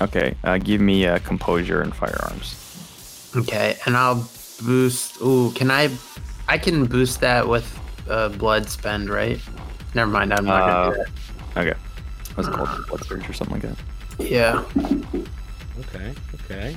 Okay, 0.00 0.34
uh, 0.44 0.58
give 0.58 0.80
me 0.80 1.06
uh, 1.06 1.18
composure 1.20 1.82
and 1.82 1.94
firearms. 1.94 3.30
Okay, 3.36 3.76
and 3.86 3.96
I'll 3.96 4.28
boost. 4.64 5.20
Ooh, 5.22 5.52
can 5.52 5.70
I? 5.70 5.90
I 6.48 6.58
can 6.58 6.86
boost 6.86 7.20
that 7.20 7.46
with 7.46 7.66
uh, 8.08 8.28
blood 8.30 8.68
spend, 8.68 9.08
right? 9.10 9.40
Never 9.94 10.10
mind. 10.10 10.32
I'm 10.32 10.44
not 10.44 10.92
gonna 10.94 11.04
do 11.04 11.60
Okay, 11.60 11.78
what's 12.34 12.48
it 12.48 12.52
called? 12.54 12.86
Blood 12.88 13.04
surge 13.04 13.28
or 13.28 13.32
something 13.32 13.60
like 13.60 13.62
that. 13.62 13.76
that. 14.18 14.30
Yeah. 14.30 14.64
Okay. 15.80 16.14
Okay. 16.44 16.76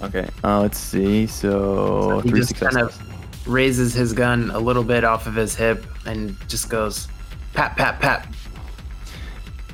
Okay, 0.00 0.28
uh, 0.44 0.60
let's 0.60 0.78
see. 0.78 1.26
So 1.26 2.20
he 2.20 2.30
three 2.30 2.40
just 2.40 2.50
successes. 2.50 2.76
kind 2.76 2.86
of 2.88 3.46
raises 3.48 3.94
his 3.94 4.12
gun 4.12 4.50
a 4.50 4.58
little 4.58 4.84
bit 4.84 5.02
off 5.02 5.26
of 5.26 5.34
his 5.34 5.54
hip 5.56 5.84
and 6.06 6.36
just 6.48 6.68
goes, 6.70 7.08
pat, 7.54 7.76
pat, 7.76 7.98
pat. 8.00 8.28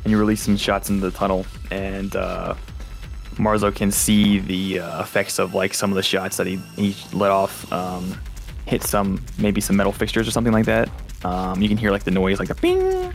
and 0.05 0.11
you 0.11 0.19
release 0.19 0.41
some 0.43 0.57
shots 0.57 0.89
into 0.89 1.11
the 1.11 1.17
tunnel, 1.17 1.45
and 1.71 2.17
uh, 2.17 2.55
Marzo 3.37 3.75
can 3.75 3.91
see 3.91 4.39
the 4.39 4.81
uh, 4.81 5.03
effects 5.03 5.39
of 5.39 5.55
like 5.55 5.75
some 5.75 5.91
of 5.91 5.97
the 5.97 6.03
shots 6.03 6.37
that 6.39 6.47
he, 6.47 6.57
he 6.77 6.97
let 7.13 7.31
off 7.31 7.71
um, 7.73 8.19
hit 8.67 8.83
some 8.83 9.25
maybe 9.39 9.61
some 9.61 9.77
metal 9.77 9.93
fixtures 9.93 10.27
or 10.27 10.31
something 10.31 10.53
like 10.53 10.67
that. 10.67 10.89
Um, 11.25 11.63
you 11.63 11.69
can 11.69 11.77
hear 11.77 11.91
like 11.91 12.05
the 12.05 12.11
noise, 12.11 12.39
like 12.39 12.49
the 12.49 12.55
ping. 12.55 13.13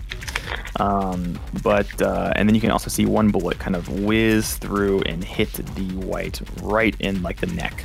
Um, 0.79 1.39
but 1.63 2.01
uh, 2.01 2.33
and 2.35 2.47
then 2.47 2.55
you 2.55 2.61
can 2.61 2.71
also 2.71 2.89
see 2.89 3.05
one 3.05 3.29
bullet 3.29 3.59
kind 3.59 3.75
of 3.75 3.87
whiz 4.03 4.57
through 4.57 5.01
and 5.01 5.23
hit 5.23 5.51
the 5.53 5.87
white 6.05 6.41
right 6.61 6.95
in 6.99 7.21
like 7.21 7.37
the 7.37 7.47
neck, 7.47 7.83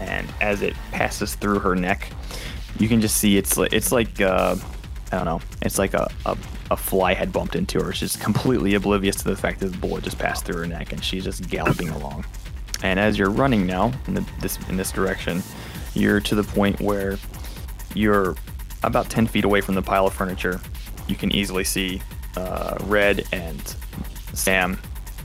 and 0.00 0.26
as 0.40 0.62
it 0.62 0.74
passes 0.92 1.34
through 1.34 1.58
her 1.58 1.74
neck, 1.74 2.10
you 2.78 2.88
can 2.88 3.00
just 3.00 3.16
see 3.16 3.36
it's 3.36 3.56
like 3.56 3.72
it's 3.72 3.92
like 3.92 4.20
uh, 4.20 4.56
I 5.12 5.16
don't 5.16 5.24
know, 5.24 5.40
it's 5.62 5.78
like 5.78 5.94
a, 5.94 6.08
a 6.24 6.36
a 6.70 6.76
fly 6.76 7.14
had 7.14 7.32
bumped 7.32 7.56
into 7.56 7.82
her. 7.82 7.92
She's 7.92 8.16
completely 8.16 8.74
oblivious 8.74 9.16
to 9.16 9.24
the 9.24 9.36
fact 9.36 9.60
that 9.60 9.68
the 9.68 9.78
bullet 9.78 10.04
just 10.04 10.18
passed 10.18 10.44
through 10.44 10.58
her 10.58 10.66
neck, 10.66 10.92
and 10.92 11.02
she's 11.02 11.24
just 11.24 11.48
galloping 11.48 11.88
along. 11.90 12.24
And 12.82 13.00
as 13.00 13.18
you're 13.18 13.30
running 13.30 13.66
now 13.66 13.92
in 14.06 14.14
the, 14.14 14.24
this 14.40 14.58
in 14.68 14.76
this 14.76 14.92
direction, 14.92 15.42
you're 15.96 16.20
to 16.20 16.34
the 16.34 16.42
point 16.44 16.80
where 16.80 17.18
you're 17.94 18.36
about 18.82 19.08
10 19.10 19.26
feet 19.26 19.44
away 19.44 19.60
from 19.60 19.74
the 19.74 19.82
pile 19.82 20.06
of 20.06 20.12
furniture. 20.14 20.60
You 21.08 21.16
can 21.16 21.32
easily 21.34 21.64
see 21.64 22.00
uh, 22.36 22.76
Red 22.84 23.24
and 23.32 23.60
Sam, 24.34 24.78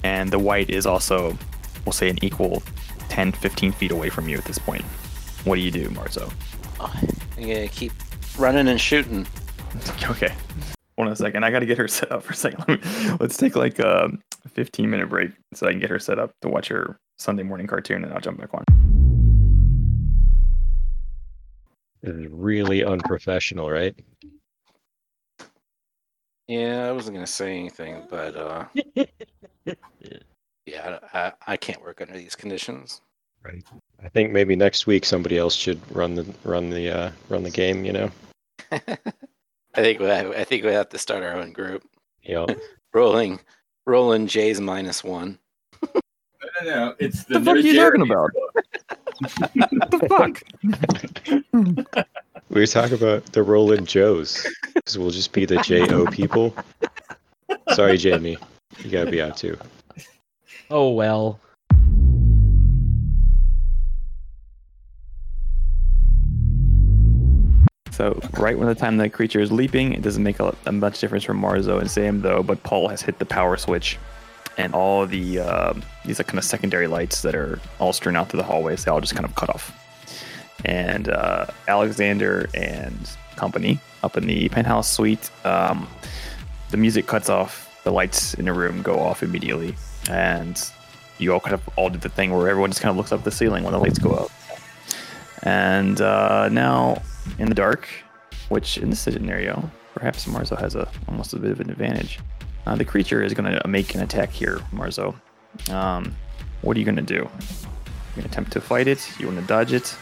and 0.03 0.31
the 0.31 0.39
white 0.39 0.69
is 0.69 0.85
also, 0.85 1.37
we'll 1.85 1.93
say, 1.93 2.09
an 2.09 2.17
equal 2.23 2.63
10, 3.09 3.33
15 3.33 3.71
feet 3.73 3.91
away 3.91 4.09
from 4.09 4.29
you 4.29 4.37
at 4.37 4.45
this 4.45 4.57
point. 4.57 4.83
What 5.43 5.55
do 5.55 5.61
you 5.61 5.71
do, 5.71 5.89
Marzo? 5.89 6.31
I'm 6.79 7.07
gonna 7.47 7.67
keep 7.67 7.91
running 8.37 8.67
and 8.67 8.79
shooting. 8.79 9.27
Okay. 10.03 10.33
Hold 10.97 11.07
on 11.07 11.13
a 11.13 11.15
second. 11.15 11.45
I 11.45 11.49
got 11.51 11.59
to 11.59 11.65
get 11.65 11.77
her 11.77 11.87
set 11.87 12.11
up 12.11 12.23
for 12.23 12.33
a 12.33 12.35
second. 12.35 12.59
Let 12.67 12.83
me- 12.83 13.17
Let's 13.21 13.37
take 13.37 13.55
like 13.55 13.79
a 13.79 14.09
15 14.49 14.89
minute 14.89 15.07
break 15.09 15.31
so 15.53 15.65
I 15.65 15.71
can 15.71 15.79
get 15.79 15.89
her 15.89 15.97
set 15.99 16.19
up 16.19 16.31
to 16.41 16.49
watch 16.49 16.67
her 16.67 16.97
Sunday 17.17 17.43
morning 17.43 17.67
cartoon 17.67 18.03
and 18.03 18.13
I'll 18.13 18.19
jump 18.19 18.39
back 18.39 18.53
on. 18.53 18.65
This 22.01 22.15
is 22.15 22.27
really 22.31 22.83
unprofessional, 22.83 23.69
right? 23.69 23.95
Yeah, 26.47 26.87
I 26.87 26.91
wasn't 26.91 27.15
gonna 27.15 27.27
say 27.27 27.57
anything, 27.57 28.03
but 28.09 28.35
uh, 28.35 28.65
yeah, 30.65 30.99
I, 31.13 31.31
I 31.47 31.57
can't 31.57 31.81
work 31.81 32.01
under 32.01 32.13
these 32.13 32.35
conditions. 32.35 33.01
Right. 33.43 33.63
I 34.03 34.09
think 34.09 34.31
maybe 34.31 34.55
next 34.55 34.85
week 34.85 35.05
somebody 35.05 35.37
else 35.37 35.55
should 35.55 35.79
run 35.95 36.15
the 36.15 36.25
run 36.43 36.69
the 36.69 36.89
uh, 36.89 37.11
run 37.29 37.43
the 37.43 37.51
game. 37.51 37.85
You 37.85 37.93
know. 37.93 38.11
I 38.71 38.79
think 39.75 39.99
we 39.99 40.11
I 40.11 40.43
think 40.43 40.63
we 40.63 40.71
have 40.71 40.89
to 40.89 40.97
start 40.97 41.23
our 41.23 41.35
own 41.35 41.53
group. 41.53 41.83
You 42.21 42.35
know. 42.47 42.47
Rolling, 42.93 43.39
rolling 43.85 44.27
J's 44.27 44.59
minus 44.59 45.03
one. 45.03 45.39
No, 45.81 45.89
no, 46.63 46.85
no. 46.85 46.95
It's 46.99 47.23
the, 47.23 47.39
the 47.39 47.45
fuck 47.45 47.55
are 47.55 47.59
you 47.59 47.75
talking 47.75 48.01
about? 48.01 48.31
The 49.21 50.07
fuck? 50.09 52.05
We 52.51 52.67
talk 52.67 52.91
about 52.91 53.23
the 53.27 53.43
Roland 53.43 53.87
Joes 53.87 54.45
because 54.73 54.97
we'll 54.97 55.11
just 55.11 55.31
be 55.31 55.45
the 55.45 55.61
J 55.61 55.87
O 55.93 56.05
people. 56.05 56.53
Sorry, 57.73 57.97
Jamie. 57.97 58.37
You 58.79 58.91
gotta 58.91 59.09
be 59.09 59.21
out 59.21 59.37
too. 59.37 59.57
Oh 60.69 60.89
well. 60.91 61.39
So 67.91 68.19
right 68.37 68.57
when 68.57 68.67
the 68.67 68.75
time 68.75 68.97
the 68.97 69.07
creature 69.09 69.39
is 69.39 69.49
leaping, 69.49 69.93
it 69.93 70.01
doesn't 70.01 70.23
make 70.23 70.41
a, 70.41 70.53
a 70.65 70.73
much 70.73 70.99
difference 70.99 71.23
for 71.23 71.33
Marzo 71.33 71.79
and 71.79 71.89
Sam 71.89 72.19
though. 72.19 72.43
But 72.43 72.63
Paul 72.63 72.89
has 72.89 73.01
hit 73.01 73.19
the 73.19 73.25
power 73.25 73.55
switch, 73.55 73.97
and 74.61 74.75
all 74.75 75.07
the 75.07 75.39
uh, 75.39 75.73
these 76.05 76.19
are 76.19 76.23
kind 76.23 76.37
of 76.37 76.45
secondary 76.45 76.87
lights 76.87 77.23
that 77.23 77.35
are 77.35 77.59
all 77.79 77.93
strewn 77.93 78.15
out 78.15 78.29
through 78.29 78.37
the 78.37 78.43
hallways. 78.43 78.85
They 78.85 78.91
all 78.91 79.01
just 79.01 79.15
kind 79.15 79.25
of 79.25 79.35
cut 79.35 79.49
off. 79.49 79.75
And 80.63 81.09
uh, 81.09 81.47
Alexander 81.67 82.47
and 82.53 83.09
company 83.35 83.79
up 84.03 84.17
in 84.17 84.27
the 84.27 84.49
penthouse 84.49 84.91
suite, 84.91 85.31
um, 85.45 85.87
the 86.69 86.77
music 86.77 87.07
cuts 87.07 87.29
off. 87.29 87.67
The 87.83 87.91
lights 87.91 88.35
in 88.35 88.45
the 88.45 88.53
room 88.53 88.83
go 88.83 88.99
off 88.99 89.23
immediately, 89.23 89.75
and 90.07 90.55
you 91.17 91.33
all 91.33 91.39
kind 91.39 91.55
of 91.55 91.67
all 91.75 91.89
do 91.89 91.97
the 91.97 92.09
thing 92.09 92.31
where 92.31 92.47
everyone 92.47 92.69
just 92.69 92.81
kind 92.81 92.91
of 92.91 92.97
looks 92.97 93.11
up 93.11 93.23
the 93.23 93.31
ceiling 93.31 93.63
when 93.63 93.73
the 93.73 93.79
lights 93.79 93.97
go 93.97 94.13
out. 94.13 94.31
And 95.41 95.99
uh, 95.99 96.49
now 96.49 97.01
in 97.39 97.49
the 97.49 97.55
dark, 97.55 97.87
which 98.49 98.77
in 98.77 98.91
this 98.91 98.99
scenario, 98.99 99.67
perhaps 99.95 100.27
Marzo 100.27 100.55
has 100.59 100.75
a 100.75 100.87
almost 101.07 101.33
a 101.33 101.39
bit 101.39 101.49
of 101.49 101.59
an 101.59 101.71
advantage. 101.71 102.19
Uh, 102.65 102.75
the 102.75 102.85
creature 102.85 103.23
is 103.23 103.33
going 103.33 103.51
to 103.51 103.67
make 103.67 103.95
an 103.95 104.01
attack 104.01 104.29
here, 104.31 104.59
Marzo. 104.71 105.15
Um, 105.69 106.15
what 106.61 106.75
are 106.77 106.79
you 106.79 106.85
going 106.85 106.95
to 106.95 107.01
do? 107.01 107.15
You 107.15 107.29
going 108.15 108.23
to 108.23 108.25
attempt 108.25 108.51
to 108.53 108.61
fight 108.61 108.87
it? 108.87 109.09
You 109.19 109.27
want 109.27 109.39
to 109.39 109.45
dodge 109.45 109.73
it? 109.73 109.95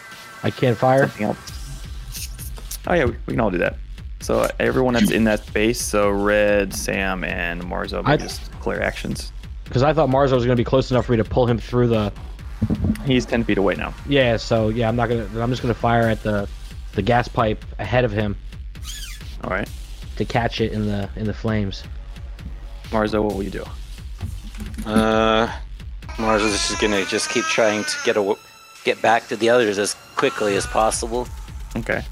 I 0.44 0.52
can't 0.52 0.78
fire. 0.78 1.10
Oh 2.88 2.94
yeah, 2.94 3.06
we, 3.06 3.12
we 3.26 3.34
can 3.34 3.40
all 3.40 3.52
do 3.52 3.58
that. 3.60 3.76
So 4.22 4.40
uh, 4.42 4.50
everyone 4.60 4.94
that's 4.94 5.12
in 5.12 5.24
that 5.26 5.46
space, 5.46 5.82
so 5.82 6.10
Red, 6.10 6.74
Sam, 6.74 7.24
and 7.24 7.62
Marzo, 7.64 8.02
I- 8.06 8.18
just 8.18 8.52
clear 8.60 8.82
actions. 8.82 9.32
Because 9.64 9.84
I 9.84 9.94
thought 9.94 10.10
Marzo 10.10 10.34
was 10.36 10.46
going 10.46 10.56
to 10.58 10.60
be 10.60 10.64
close 10.64 10.90
enough 10.90 11.06
for 11.06 11.12
me 11.12 11.18
to 11.20 11.24
pull 11.24 11.46
him 11.46 11.60
through 11.60 11.88
the. 11.88 12.12
He's 13.06 13.26
ten 13.26 13.44
feet 13.44 13.58
away 13.60 13.76
now. 13.76 13.94
Yeah, 14.08 14.36
so 14.38 14.70
yeah, 14.70 14.90
I'm 14.90 14.96
not 14.96 15.10
gonna. 15.10 15.28
I'm 15.40 15.50
just 15.50 15.62
gonna 15.62 15.74
fire 15.76 16.08
at 16.10 16.24
the, 16.24 16.50
the 16.94 17.02
gas 17.02 17.28
pipe 17.28 17.64
ahead 17.78 18.04
of 18.04 18.12
him 18.12 18.36
All 19.44 19.52
right, 19.52 19.70
to 20.18 20.26
catch 20.26 20.60
it 20.60 20.74
in 20.74 20.88
the 20.88 21.08
in 21.16 21.26
the 21.26 21.34
flames. 21.34 21.84
Marzo, 22.92 23.22
what 23.22 23.36
will 23.36 23.44
you 23.44 23.50
do? 23.50 23.66
Uh, 24.86 25.52
Mars 26.18 26.42
is 26.42 26.52
just 26.54 26.82
gonna 26.82 27.06
just 27.06 27.30
keep 27.30 27.46
trying 27.46 27.84
to 27.84 27.96
get 28.04 28.18
a, 28.18 28.36
get 28.84 29.02
back 29.02 29.28
to 29.28 29.36
the 29.36 29.50
others 29.50 29.78
as 29.78 29.96
quickly 30.16 30.56
as 30.56 30.66
possible. 30.66 31.28
Okay, 31.78 32.04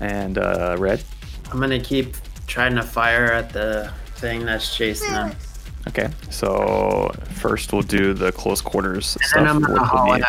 and 0.00 0.38
uh, 0.38 0.76
Red. 0.78 1.02
I'm 1.50 1.60
gonna 1.60 1.80
keep 1.80 2.16
trying 2.46 2.74
to 2.74 2.82
fire 2.82 3.26
at 3.32 3.52
the 3.52 3.92
thing 4.16 4.44
that's 4.44 4.76
chasing 4.76 5.10
them. 5.12 5.34
Okay, 5.88 6.08
so 6.30 7.12
first 7.34 7.72
we'll 7.72 7.82
do 7.82 8.12
the 8.12 8.32
close 8.32 8.60
quarters 8.60 9.06
stuff. 9.06 9.36
And 9.36 9.48
I'm 9.48 9.60
gonna 9.60 9.74
will 9.74 9.84
haul 9.84 10.14
be- 10.16 10.20
it 10.20 10.26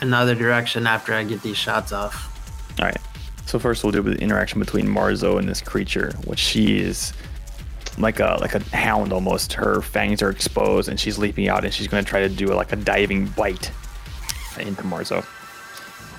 another 0.00 0.34
direction 0.34 0.86
after 0.86 1.14
I 1.14 1.24
get 1.24 1.42
these 1.42 1.56
shots 1.56 1.92
off. 1.92 2.32
All 2.78 2.86
right. 2.86 2.96
So 3.46 3.58
first 3.58 3.84
we'll 3.84 3.92
do 3.92 4.02
the 4.02 4.16
interaction 4.16 4.58
between 4.58 4.86
Marzo 4.86 5.38
and 5.38 5.48
this 5.48 5.60
creature, 5.60 6.12
which 6.24 6.40
she 6.40 6.78
is 6.78 7.12
like 7.98 8.20
a 8.20 8.38
like 8.40 8.54
a 8.54 8.76
hound 8.76 9.12
almost. 9.12 9.52
Her 9.54 9.82
fangs 9.82 10.22
are 10.22 10.30
exposed 10.30 10.88
and 10.88 10.98
she's 10.98 11.18
leaping 11.18 11.48
out 11.48 11.64
and 11.64 11.72
she's 11.72 11.88
going 11.88 12.04
to 12.04 12.08
try 12.08 12.20
to 12.20 12.28
do 12.28 12.46
like 12.46 12.72
a 12.72 12.76
diving 12.76 13.26
bite 13.26 13.70
into 14.58 14.82
Marzo. 14.82 15.24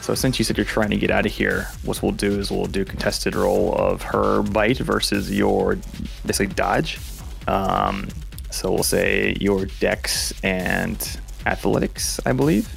So 0.01 0.15
since 0.15 0.39
you 0.39 0.45
said 0.45 0.57
you're 0.57 0.65
trying 0.65 0.91
to 0.91 0.97
get 0.97 1.11
out 1.11 1.25
of 1.25 1.33
here, 1.33 1.67
what 1.83 2.01
we'll 2.01 2.13
do 2.13 2.39
is 2.39 2.49
we'll 2.49 2.67
do 2.67 2.85
contested 2.85 3.35
roll 3.35 3.75
of 3.75 4.01
her 4.03 4.41
bite 4.41 4.77
versus 4.77 5.35
your 5.35 5.77
basically 6.25 6.53
dodge. 6.53 6.99
Um, 7.47 8.07
so 8.49 8.71
we'll 8.71 8.83
say 8.83 9.35
your 9.41 9.65
dex 9.65 10.33
and 10.43 11.19
athletics, 11.45 12.19
I 12.25 12.31
believe. 12.31 12.69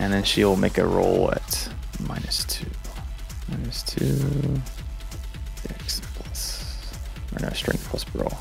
And 0.00 0.12
then 0.12 0.24
she'll 0.24 0.56
make 0.56 0.78
a 0.78 0.86
roll 0.86 1.30
at 1.32 1.68
minus 2.00 2.44
two. 2.44 2.66
Minus 3.48 3.82
two. 3.82 4.60
Dex. 5.68 6.00
Or 7.34 7.42
no, 7.42 7.50
strength 7.50 7.86
plus 7.88 8.04
roll. 8.14 8.32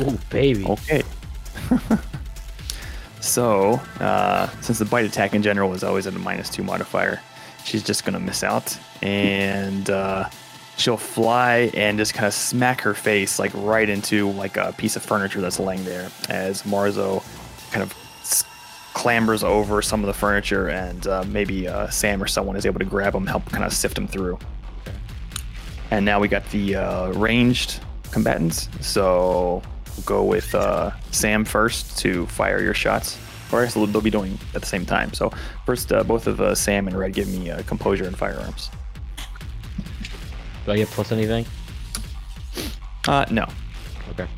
Ooh, 0.00 0.18
baby. 0.30 0.64
Okay. 0.64 1.02
so, 3.20 3.74
uh, 4.00 4.48
since 4.60 4.78
the 4.78 4.84
bite 4.84 5.04
attack 5.04 5.34
in 5.34 5.42
general 5.42 5.74
is 5.74 5.82
always 5.82 6.06
at 6.06 6.14
a 6.14 6.18
minus 6.18 6.48
two 6.48 6.62
modifier, 6.62 7.20
she's 7.64 7.82
just 7.82 8.04
going 8.04 8.14
to 8.14 8.20
miss 8.20 8.42
out. 8.44 8.78
And 9.02 9.90
uh, 9.90 10.28
she'll 10.76 10.96
fly 10.96 11.70
and 11.74 11.98
just 11.98 12.14
kind 12.14 12.26
of 12.26 12.34
smack 12.34 12.80
her 12.80 12.94
face 12.94 13.38
like 13.38 13.52
right 13.54 13.88
into 13.88 14.30
like 14.32 14.56
a 14.56 14.72
piece 14.76 14.96
of 14.96 15.02
furniture 15.02 15.40
that's 15.40 15.60
laying 15.60 15.84
there 15.84 16.10
as 16.28 16.62
Marzo 16.62 17.22
kind 17.70 17.82
of 17.82 17.94
clambers 18.94 19.44
over 19.44 19.82
some 19.82 20.00
of 20.00 20.06
the 20.06 20.12
furniture 20.12 20.68
and 20.68 21.06
uh, 21.06 21.24
maybe 21.28 21.68
uh, 21.68 21.88
Sam 21.88 22.22
or 22.22 22.26
someone 22.26 22.56
is 22.56 22.66
able 22.66 22.80
to 22.80 22.84
grab 22.84 23.14
him, 23.14 23.26
help 23.26 23.44
kind 23.46 23.64
of 23.64 23.72
sift 23.72 23.96
him 23.96 24.06
through. 24.06 24.38
And 25.90 26.04
now 26.04 26.20
we 26.20 26.28
got 26.28 26.48
the 26.50 26.76
uh, 26.76 27.08
ranged 27.12 27.80
combatants. 28.10 28.68
So 28.80 29.62
we'll 29.96 30.04
go 30.06 30.24
with 30.24 30.54
uh, 30.54 30.92
Sam 31.10 31.44
first 31.44 31.98
to 31.98 32.26
fire 32.26 32.60
your 32.62 32.74
shots. 32.74 33.18
Or 33.52 33.60
I 33.60 33.64
guess 33.64 33.74
they'll 33.74 33.86
they'll 33.86 34.00
be 34.00 34.10
doing 34.10 34.38
at 34.54 34.60
the 34.60 34.66
same 34.66 34.86
time. 34.86 35.12
So 35.12 35.32
first, 35.66 35.92
uh, 35.92 36.04
both 36.04 36.28
of 36.28 36.40
uh, 36.40 36.54
Sam 36.54 36.86
and 36.86 36.96
Red 36.96 37.12
give 37.14 37.28
me 37.28 37.50
uh, 37.50 37.62
composure 37.62 38.04
and 38.04 38.16
firearms. 38.16 38.70
Do 40.64 40.72
I 40.72 40.76
get 40.76 40.88
plus 40.88 41.10
anything? 41.10 41.46
Uh, 43.08 43.24
no. 43.30 43.46
Okay. 44.10 44.28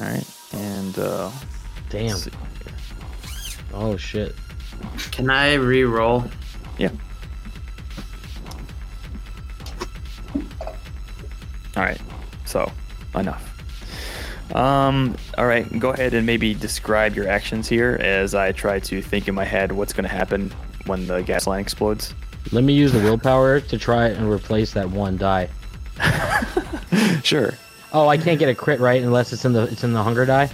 All 0.00 0.06
right. 0.06 0.26
And 0.52 0.98
uh, 0.98 1.30
Damn. 1.90 2.08
let's. 2.08 2.28
Oh 3.72 3.96
shit. 3.96 4.34
Can 5.12 5.30
I 5.30 5.54
re-roll? 5.54 6.24
Yeah. 6.78 6.90
All 11.76 11.82
right. 11.82 12.00
So, 12.44 12.70
enough. 13.14 13.48
Um, 14.54 15.16
all 15.38 15.46
right, 15.46 15.78
go 15.78 15.90
ahead 15.90 16.12
and 16.12 16.26
maybe 16.26 16.52
describe 16.52 17.14
your 17.16 17.26
actions 17.26 17.66
here 17.68 17.96
as 18.02 18.34
I 18.34 18.52
try 18.52 18.80
to 18.80 19.00
think 19.00 19.26
in 19.28 19.34
my 19.34 19.44
head 19.44 19.72
what's 19.72 19.94
going 19.94 20.04
to 20.04 20.14
happen 20.14 20.52
when 20.84 21.06
the 21.06 21.22
gas 21.22 21.46
line 21.46 21.60
explodes. 21.60 22.14
Let 22.50 22.62
me 22.64 22.74
use 22.74 22.92
the 22.92 22.98
willpower 22.98 23.60
to 23.60 23.78
try 23.78 24.08
and 24.08 24.28
replace 24.30 24.72
that 24.72 24.90
one 24.90 25.16
die. 25.16 25.48
sure. 27.22 27.54
Oh, 27.92 28.08
I 28.08 28.16
can't 28.18 28.38
get 28.38 28.48
a 28.48 28.54
crit 28.54 28.80
right 28.80 29.02
unless 29.02 29.32
it's 29.32 29.44
in 29.44 29.52
the 29.52 29.62
it's 29.64 29.84
in 29.84 29.92
the 29.92 30.02
hunger 30.02 30.26
die. 30.26 30.50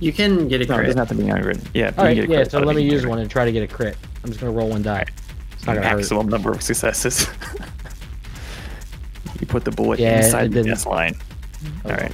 You 0.00 0.12
can 0.12 0.48
get 0.48 0.60
a 0.62 0.66
No, 0.66 0.74
it 0.74 0.76
crit. 0.78 0.86
doesn't 0.86 0.98
have 0.98 1.08
to 1.08 1.14
be 1.14 1.28
angry. 1.30 1.56
Yeah, 1.74 1.92
All 1.96 2.04
right, 2.04 2.14
can 2.14 2.16
get 2.16 2.24
a 2.24 2.28
yeah. 2.28 2.36
credit 2.38 2.50
So 2.52 2.60
let 2.60 2.76
me 2.76 2.82
use 2.82 2.94
angry. 2.94 3.10
one 3.10 3.18
and 3.20 3.30
try 3.30 3.44
to 3.44 3.52
get 3.52 3.62
a 3.62 3.66
crit. 3.72 3.96
I'm 4.22 4.30
just 4.30 4.40
gonna 4.40 4.52
roll 4.52 4.68
one 4.68 4.82
die. 4.82 5.04
It's 5.52 5.66
not 5.66 5.74
gonna 5.74 5.88
hurt. 5.88 5.96
Maximum 5.96 6.28
number 6.28 6.52
of 6.52 6.62
successes. 6.62 7.26
you 9.40 9.46
put 9.46 9.64
the 9.64 9.70
bullet 9.70 9.98
Yeah, 9.98 10.18
inside 10.24 10.44
the 10.52 10.62
didn't- 10.62 10.66
gas 10.66 10.86
line. 10.86 11.14
All 11.84 11.92
right. 11.92 12.12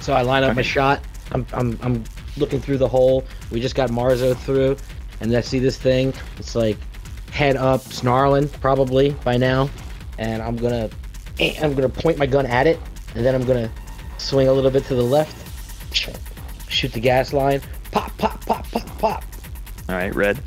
So 0.00 0.12
I 0.14 0.22
line 0.22 0.42
up 0.44 0.56
my 0.56 0.62
shot. 0.62 1.00
I'm, 1.32 1.46
I'm, 1.52 1.78
I'm 1.82 2.04
looking 2.38 2.60
through 2.60 2.78
the 2.78 2.88
hole. 2.88 3.24
We 3.50 3.60
just 3.60 3.74
got 3.74 3.90
Marzo 3.90 4.34
through, 4.34 4.76
and 5.20 5.34
I 5.36 5.40
see 5.42 5.58
this 5.58 5.76
thing. 5.76 6.14
It's 6.38 6.54
like 6.54 6.78
head 7.30 7.56
up, 7.56 7.82
snarling 7.82 8.48
probably 8.48 9.10
by 9.24 9.36
now, 9.36 9.68
and 10.18 10.42
I'm 10.42 10.56
gonna, 10.56 10.88
eh, 11.40 11.54
I'm 11.62 11.74
gonna 11.74 11.88
point 11.90 12.16
my 12.16 12.24
gun 12.26 12.46
at 12.46 12.66
it, 12.66 12.78
and 13.14 13.24
then 13.26 13.34
I'm 13.34 13.44
gonna 13.44 13.70
swing 14.16 14.48
a 14.48 14.52
little 14.52 14.70
bit 14.70 14.84
to 14.86 14.94
the 14.94 15.02
left, 15.02 15.36
shoot 16.70 16.92
the 16.92 17.00
gas 17.00 17.32
line, 17.34 17.60
pop, 17.92 18.16
pop, 18.16 18.44
pop, 18.46 18.70
pop, 18.70 18.98
pop. 18.98 19.24
All 19.88 19.94
right, 19.96 20.14
red. 20.14 20.40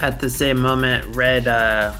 At 0.00 0.20
the 0.20 0.28
same 0.28 0.58
moment, 0.58 1.16
Red 1.16 1.48
uh, 1.48 1.94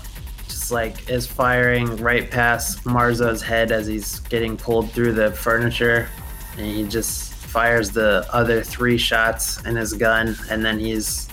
like 0.71 1.09
is 1.09 1.27
firing 1.27 1.97
right 1.97 2.31
past 2.31 2.85
Marzo's 2.85 3.43
head 3.43 3.73
as 3.73 3.87
he's 3.87 4.21
getting 4.21 4.57
pulled 4.57 4.91
through 4.93 5.13
the 5.13 5.33
furniture, 5.33 6.09
and 6.57 6.67
he 6.67 6.87
just 6.87 7.33
fires 7.35 7.91
the 7.91 8.27
other 8.33 8.63
three 8.63 8.99
shots 8.99 9.65
in 9.65 9.77
his 9.77 9.93
gun, 9.93 10.37
and 10.51 10.65
then 10.65 10.79
he's 10.79 11.29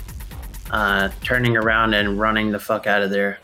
uh, 0.70 1.08
turning 1.22 1.56
around 1.56 1.94
and 1.94 2.18
running 2.18 2.50
the 2.50 2.58
fuck 2.58 2.86
out 2.86 3.02
of 3.02 3.10
there. 3.10 3.38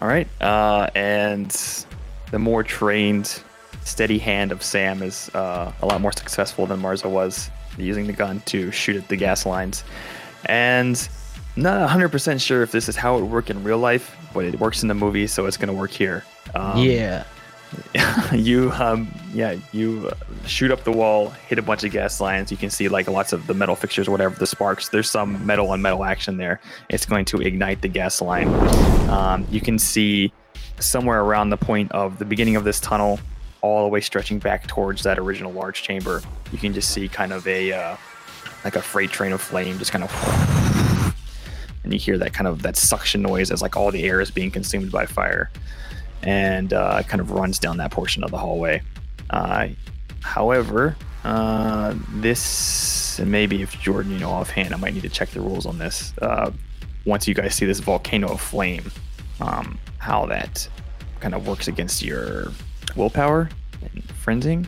All 0.00 0.08
right. 0.08 0.28
Uh, 0.40 0.88
and 0.94 1.50
the 2.30 2.38
more 2.38 2.62
trained, 2.62 3.42
steady 3.84 4.18
hand 4.18 4.52
of 4.52 4.62
Sam 4.62 5.02
is 5.02 5.30
uh, 5.34 5.72
a 5.82 5.86
lot 5.86 6.00
more 6.00 6.12
successful 6.12 6.66
than 6.66 6.80
Marzo 6.80 7.08
was 7.08 7.50
using 7.76 8.06
the 8.06 8.12
gun 8.12 8.40
to 8.46 8.70
shoot 8.70 8.96
at 8.96 9.08
the 9.08 9.16
gas 9.16 9.46
lines. 9.46 9.82
And 10.44 11.08
not 11.62 11.88
100% 11.88 12.40
sure 12.40 12.62
if 12.62 12.72
this 12.72 12.88
is 12.88 12.96
how 12.96 13.16
it 13.16 13.22
would 13.22 13.30
work 13.30 13.50
in 13.50 13.62
real 13.64 13.78
life, 13.78 14.16
but 14.32 14.44
it 14.44 14.58
works 14.60 14.82
in 14.82 14.88
the 14.88 14.94
movie, 14.94 15.26
so 15.26 15.46
it's 15.46 15.56
going 15.56 15.68
to 15.68 15.74
work 15.74 15.90
here. 15.90 16.24
Um, 16.54 16.78
yeah. 16.78 17.24
you 18.32 18.70
um 18.72 19.12
yeah 19.34 19.54
you 19.72 20.08
uh, 20.10 20.46
shoot 20.46 20.70
up 20.70 20.84
the 20.84 20.90
wall 20.90 21.28
hit 21.28 21.58
a 21.58 21.62
bunch 21.62 21.84
of 21.84 21.92
gas 21.92 22.18
lines 22.18 22.50
you 22.50 22.56
can 22.56 22.70
see 22.70 22.88
like 22.88 23.06
lots 23.08 23.34
of 23.34 23.46
the 23.46 23.52
metal 23.52 23.76
fixtures 23.76 24.08
whatever 24.08 24.34
the 24.38 24.46
sparks 24.46 24.88
there's 24.88 25.10
some 25.10 25.44
metal 25.44 25.68
on 25.68 25.82
metal 25.82 26.02
action 26.02 26.38
there 26.38 26.62
it's 26.88 27.04
going 27.04 27.26
to 27.26 27.42
ignite 27.42 27.82
the 27.82 27.88
gas 27.88 28.22
line 28.22 28.48
um, 29.10 29.46
you 29.50 29.60
can 29.60 29.78
see 29.78 30.32
somewhere 30.80 31.20
around 31.20 31.50
the 31.50 31.58
point 31.58 31.92
of 31.92 32.18
the 32.18 32.24
beginning 32.24 32.56
of 32.56 32.64
this 32.64 32.80
tunnel 32.80 33.20
all 33.60 33.82
the 33.82 33.88
way 33.88 34.00
stretching 34.00 34.38
back 34.38 34.66
towards 34.66 35.02
that 35.02 35.18
original 35.18 35.52
large 35.52 35.82
chamber 35.82 36.22
you 36.52 36.56
can 36.56 36.72
just 36.72 36.90
see 36.90 37.06
kind 37.06 37.34
of 37.34 37.46
a 37.46 37.70
uh, 37.70 37.96
like 38.64 38.76
a 38.76 38.82
freight 38.82 39.10
train 39.10 39.32
of 39.32 39.42
flame 39.42 39.78
just 39.78 39.92
kind 39.92 40.04
of 40.04 40.57
and 41.88 41.94
you 41.94 41.98
hear 41.98 42.18
that 42.18 42.34
kind 42.34 42.46
of 42.46 42.60
that 42.60 42.76
suction 42.76 43.22
noise 43.22 43.50
as 43.50 43.62
like 43.62 43.74
all 43.74 43.90
the 43.90 44.04
air 44.04 44.20
is 44.20 44.30
being 44.30 44.50
consumed 44.50 44.92
by 44.92 45.06
fire 45.06 45.50
and 46.22 46.74
uh, 46.74 47.02
kind 47.04 47.18
of 47.18 47.30
runs 47.30 47.58
down 47.58 47.78
that 47.78 47.90
portion 47.90 48.22
of 48.22 48.30
the 48.30 48.36
hallway. 48.36 48.82
Uh, 49.30 49.68
however, 50.20 50.94
uh, 51.24 51.94
this 52.16 53.18
and 53.18 53.32
maybe 53.32 53.62
if 53.62 53.80
Jordan, 53.80 54.12
you 54.12 54.18
know, 54.18 54.28
offhand, 54.28 54.74
I 54.74 54.76
might 54.76 54.92
need 54.92 55.02
to 55.04 55.08
check 55.08 55.30
the 55.30 55.40
rules 55.40 55.64
on 55.64 55.78
this. 55.78 56.12
Uh, 56.20 56.50
once 57.06 57.26
you 57.26 57.32
guys 57.32 57.54
see 57.54 57.64
this 57.64 57.80
volcano 57.80 58.32
of 58.32 58.40
flame, 58.40 58.92
um, 59.40 59.78
how 59.96 60.26
that 60.26 60.68
kind 61.20 61.34
of 61.34 61.48
works 61.48 61.68
against 61.68 62.02
your 62.02 62.52
willpower 62.96 63.48
and 63.80 64.02
frenzying. 64.08 64.66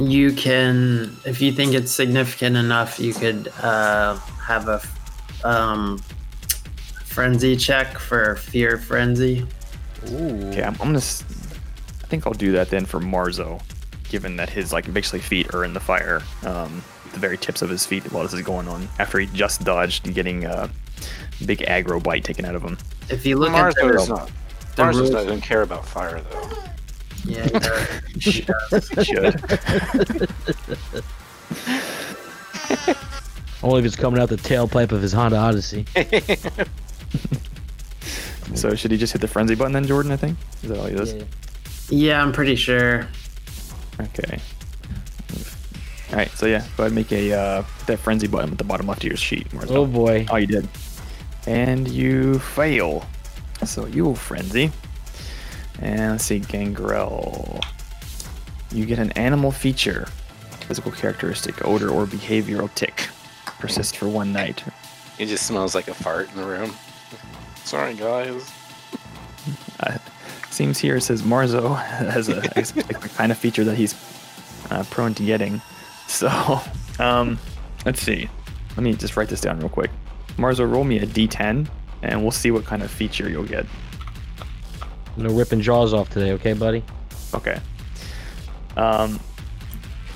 You 0.00 0.32
can, 0.32 1.16
if 1.24 1.42
you 1.42 1.50
think 1.50 1.74
it's 1.74 1.90
significant 1.90 2.56
enough, 2.56 3.00
you 3.00 3.12
could 3.12 3.48
uh, 3.60 4.14
have 4.46 4.68
a 4.68 4.80
um, 5.44 6.00
frenzy 7.12 7.56
check 7.56 7.98
for 7.98 8.36
fear 8.36 8.78
frenzy. 8.78 9.46
Okay, 10.04 10.62
I'm, 10.62 10.72
I'm 10.74 10.78
gonna. 10.88 10.98
s- 10.98 11.24
I 12.02 12.06
think 12.06 12.26
I'll 12.26 12.32
do 12.32 12.52
that 12.52 12.70
then 12.70 12.84
for 12.86 13.00
Marzo, 13.00 13.60
given 14.08 14.36
that 14.36 14.50
his 14.50 14.72
like 14.72 14.92
basically 14.92 15.20
feet 15.20 15.54
are 15.54 15.64
in 15.64 15.74
the 15.74 15.80
fire, 15.80 16.22
um, 16.44 16.82
the 17.12 17.18
very 17.18 17.38
tips 17.38 17.62
of 17.62 17.70
his 17.70 17.86
feet 17.86 18.10
while 18.12 18.22
this 18.24 18.32
is 18.32 18.42
going 18.42 18.68
on. 18.68 18.88
After 18.98 19.18
he 19.18 19.26
just 19.26 19.64
dodged 19.64 20.12
getting 20.14 20.44
a 20.44 20.70
big 21.46 21.58
aggro 21.60 22.02
bite 22.02 22.24
taken 22.24 22.44
out 22.44 22.54
of 22.54 22.62
him. 22.62 22.78
If 23.10 23.24
you 23.26 23.36
look 23.36 23.50
at 23.52 23.74
Marzo 23.74 23.94
is 23.94 24.06
the, 24.08 24.14
not. 24.14 24.30
the 24.76 24.82
Marzo 24.82 24.98
rules, 24.98 25.10
doesn't 25.10 25.40
care 25.42 25.62
about 25.62 25.86
fire 25.86 26.20
though. 26.30 26.50
yeah, 27.24 27.48
uh, 27.54 27.86
He 28.18 29.04
should. 29.04 29.40
Only 33.62 33.78
if 33.78 33.84
it's 33.86 33.94
coming 33.96 34.20
out 34.20 34.28
the 34.28 34.36
tailpipe 34.36 34.90
of 34.90 35.00
his 35.02 35.12
Honda 35.12 35.36
Odyssey. 35.36 35.86
so 38.54 38.74
should 38.74 38.90
he 38.90 38.96
just 38.98 39.12
hit 39.12 39.20
the 39.20 39.28
frenzy 39.28 39.54
button 39.54 39.72
then, 39.72 39.86
Jordan? 39.86 40.12
I 40.12 40.16
think 40.16 40.38
is 40.62 40.68
that 40.68 40.78
all 40.78 40.86
he 40.86 40.94
does. 40.94 41.14
yeah, 41.90 42.22
I'm 42.22 42.32
pretty 42.32 42.56
sure. 42.56 43.06
Okay. 44.00 44.38
All 46.10 46.16
right. 46.16 46.30
So 46.32 46.46
yeah, 46.46 46.60
go 46.76 46.84
ahead 46.84 46.86
and 46.86 46.94
make 46.94 47.12
a 47.12 47.32
uh, 47.32 47.64
that 47.86 47.98
frenzy 47.98 48.26
button 48.26 48.52
at 48.52 48.58
the 48.58 48.64
bottom 48.64 48.86
left 48.86 49.02
of 49.02 49.08
your 49.08 49.16
sheet. 49.16 49.48
Marzo. 49.52 49.70
Oh 49.76 49.86
boy. 49.86 50.26
Oh, 50.30 50.36
you 50.36 50.46
did. 50.46 50.68
And 51.46 51.88
you 51.88 52.38
fail. 52.38 53.04
So 53.64 53.86
you 53.86 54.04
will 54.04 54.14
frenzy. 54.14 54.70
And 55.80 56.12
let's 56.12 56.24
see, 56.24 56.38
Gangrel. 56.38 57.60
You 58.70 58.86
get 58.86 58.98
an 58.98 59.12
animal 59.12 59.50
feature, 59.50 60.06
physical 60.66 60.92
characteristic, 60.92 61.66
odor, 61.66 61.90
or 61.90 62.06
behavioral 62.06 62.72
tick. 62.74 63.08
Persist 63.58 63.96
for 63.96 64.08
one 64.08 64.32
night. 64.32 64.62
It 65.18 65.26
just 65.26 65.46
smells 65.46 65.74
like 65.74 65.88
a 65.88 65.94
fart 65.94 66.30
in 66.30 66.36
the 66.36 66.46
room. 66.46 66.74
Sorry, 67.64 67.94
guys. 67.94 68.50
Uh, 69.80 69.98
seems 70.50 70.78
here 70.78 70.94
it 70.94 71.00
says 71.00 71.22
Marzo 71.24 71.74
has 71.76 72.28
a, 72.28 72.40
has 72.54 72.76
a 72.76 72.82
kind 72.84 73.32
of 73.32 73.38
feature 73.38 73.64
that 73.64 73.74
he's 73.74 73.96
uh, 74.70 74.84
prone 74.90 75.12
to 75.14 75.24
getting. 75.24 75.60
So, 76.06 76.28
um, 77.00 77.36
let's 77.84 78.00
see. 78.00 78.28
Let 78.76 78.84
me 78.84 78.94
just 78.94 79.16
write 79.16 79.28
this 79.28 79.40
down 79.40 79.58
real 79.58 79.68
quick. 79.68 79.90
Marzo, 80.36 80.64
roll 80.64 80.84
me 80.84 80.98
a 81.00 81.06
d10, 81.06 81.68
and 82.02 82.22
we'll 82.22 82.30
see 82.30 82.52
what 82.52 82.64
kind 82.64 82.84
of 82.84 82.92
feature 82.92 83.28
you'll 83.28 83.42
get. 83.42 83.66
No 85.16 85.30
ripping 85.34 85.60
jaws 85.60 85.92
off 85.92 86.08
today, 86.10 86.30
okay, 86.32 86.52
buddy? 86.52 86.84
Okay. 87.34 87.58
Um, 88.76 89.18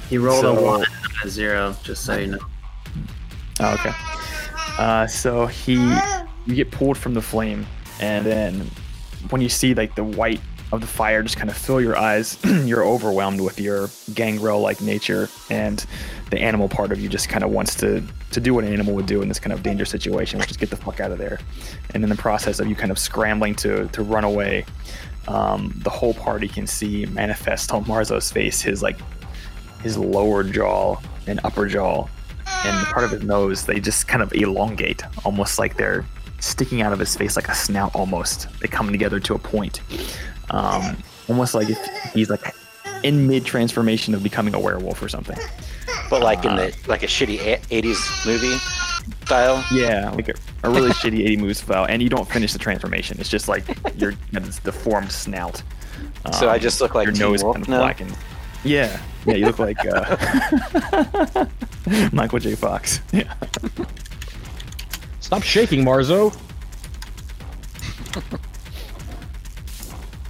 He 0.08 0.16
rolled 0.16 0.44
a 0.44 0.54
one, 0.54 0.80
not 0.80 1.24
a 1.24 1.28
zero, 1.28 1.74
just 1.82 2.04
so 2.04 2.16
you 2.16 2.28
know. 2.28 2.38
Oh, 3.58 3.74
okay. 3.74 3.92
Uh, 4.78 5.06
so 5.08 5.46
he, 5.46 5.76
you 6.46 6.54
get 6.54 6.70
pulled 6.70 6.96
from 6.96 7.14
the 7.14 7.22
flame, 7.22 7.66
and 8.00 8.24
then 8.24 8.70
when 9.30 9.40
you 9.40 9.48
see 9.48 9.74
like 9.74 9.94
the 9.94 10.04
white 10.04 10.40
of 10.72 10.80
the 10.80 10.86
fire 10.86 11.22
just 11.22 11.36
kind 11.36 11.48
of 11.48 11.56
fill 11.56 11.80
your 11.80 11.96
eyes, 11.96 12.38
you're 12.64 12.84
overwhelmed 12.84 13.40
with 13.40 13.60
your 13.60 13.88
gangrel-like 14.14 14.80
nature, 14.80 15.28
and 15.50 15.86
the 16.30 16.40
animal 16.40 16.68
part 16.68 16.92
of 16.92 17.00
you 17.00 17.08
just 17.08 17.28
kind 17.28 17.44
of 17.44 17.50
wants 17.50 17.74
to 17.76 18.02
to 18.32 18.40
do 18.40 18.52
what 18.52 18.64
an 18.64 18.72
animal 18.72 18.94
would 18.94 19.06
do 19.06 19.22
in 19.22 19.28
this 19.28 19.38
kind 19.38 19.52
of 19.52 19.62
dangerous 19.62 19.90
situation, 19.90 20.38
which 20.38 20.50
is 20.50 20.56
get 20.56 20.70
the 20.70 20.76
fuck 20.76 21.00
out 21.00 21.12
of 21.12 21.18
there. 21.18 21.38
And 21.94 22.02
in 22.02 22.10
the 22.10 22.16
process 22.16 22.58
of 22.58 22.66
you 22.66 22.74
kind 22.74 22.90
of 22.90 22.98
scrambling 22.98 23.54
to 23.56 23.86
to 23.88 24.02
run 24.02 24.24
away, 24.24 24.64
um, 25.28 25.72
the 25.76 25.90
whole 25.90 26.14
party 26.14 26.48
can 26.48 26.66
see 26.66 27.06
manifest 27.06 27.72
on 27.72 27.84
Marzo's 27.84 28.30
face 28.30 28.60
his 28.60 28.82
like 28.82 28.98
his 29.82 29.96
lower 29.96 30.42
jaw 30.42 30.96
and 31.26 31.40
upper 31.44 31.66
jaw 31.66 32.06
and 32.46 32.86
part 32.86 33.04
of 33.04 33.10
his 33.10 33.22
nose 33.22 33.64
they 33.64 33.80
just 33.80 34.08
kind 34.08 34.22
of 34.22 34.32
elongate 34.32 35.02
almost 35.24 35.58
like 35.58 35.76
they're 35.76 36.04
sticking 36.40 36.82
out 36.82 36.92
of 36.92 36.98
his 36.98 37.16
face 37.16 37.36
like 37.36 37.48
a 37.48 37.54
snout 37.54 37.94
almost. 37.94 38.46
They 38.60 38.68
come 38.68 38.90
together 38.92 39.20
to 39.20 39.34
a 39.34 39.38
point. 39.38 39.80
Um, 40.50 40.96
almost 41.28 41.54
like 41.54 41.68
if 41.70 41.78
he's 42.14 42.30
like 42.30 42.54
in 43.02 43.26
mid 43.26 43.44
transformation 43.44 44.14
of 44.14 44.22
becoming 44.22 44.54
a 44.54 44.60
werewolf 44.60 45.02
or 45.02 45.08
something. 45.08 45.38
But 46.10 46.22
like 46.22 46.44
in 46.44 46.54
the 46.56 46.76
like 46.86 47.02
a 47.02 47.06
shitty 47.06 47.38
'80s 47.38 48.26
movie 48.26 48.56
style. 49.24 49.64
yeah 49.72 50.10
like 50.10 50.28
a, 50.28 50.34
a 50.64 50.70
really 50.70 50.90
shitty 51.00 51.20
80 51.20 51.36
movie 51.36 51.54
style 51.54 51.84
and 51.88 52.02
you 52.02 52.08
don't 52.08 52.28
finish 52.28 52.52
the 52.52 52.58
transformation. 52.58 53.18
It's 53.20 53.28
just 53.28 53.48
like 53.48 53.64
your 53.96 54.12
deformed 54.64 55.10
snout. 55.12 55.62
So 56.32 56.48
I 56.48 56.54
Um, 56.56 56.60
just 56.60 56.80
look 56.80 56.94
like 56.94 57.06
your 57.06 57.12
Teen 57.12 57.20
nose 57.22 57.42
Wolf 57.44 57.54
kind 57.54 57.64
of 57.64 57.68
now? 57.70 57.78
blackened. 57.78 58.16
Yeah. 58.64 59.00
Yeah 59.26 59.34
you 59.34 59.46
look 59.46 59.58
like 59.58 59.78
uh, 59.84 61.46
michael 62.12 62.38
j. 62.38 62.54
Fox. 62.54 63.00
Yeah 63.12 63.32
Stop 65.26 65.42
shaking, 65.42 65.84
Marzo. 65.84 66.32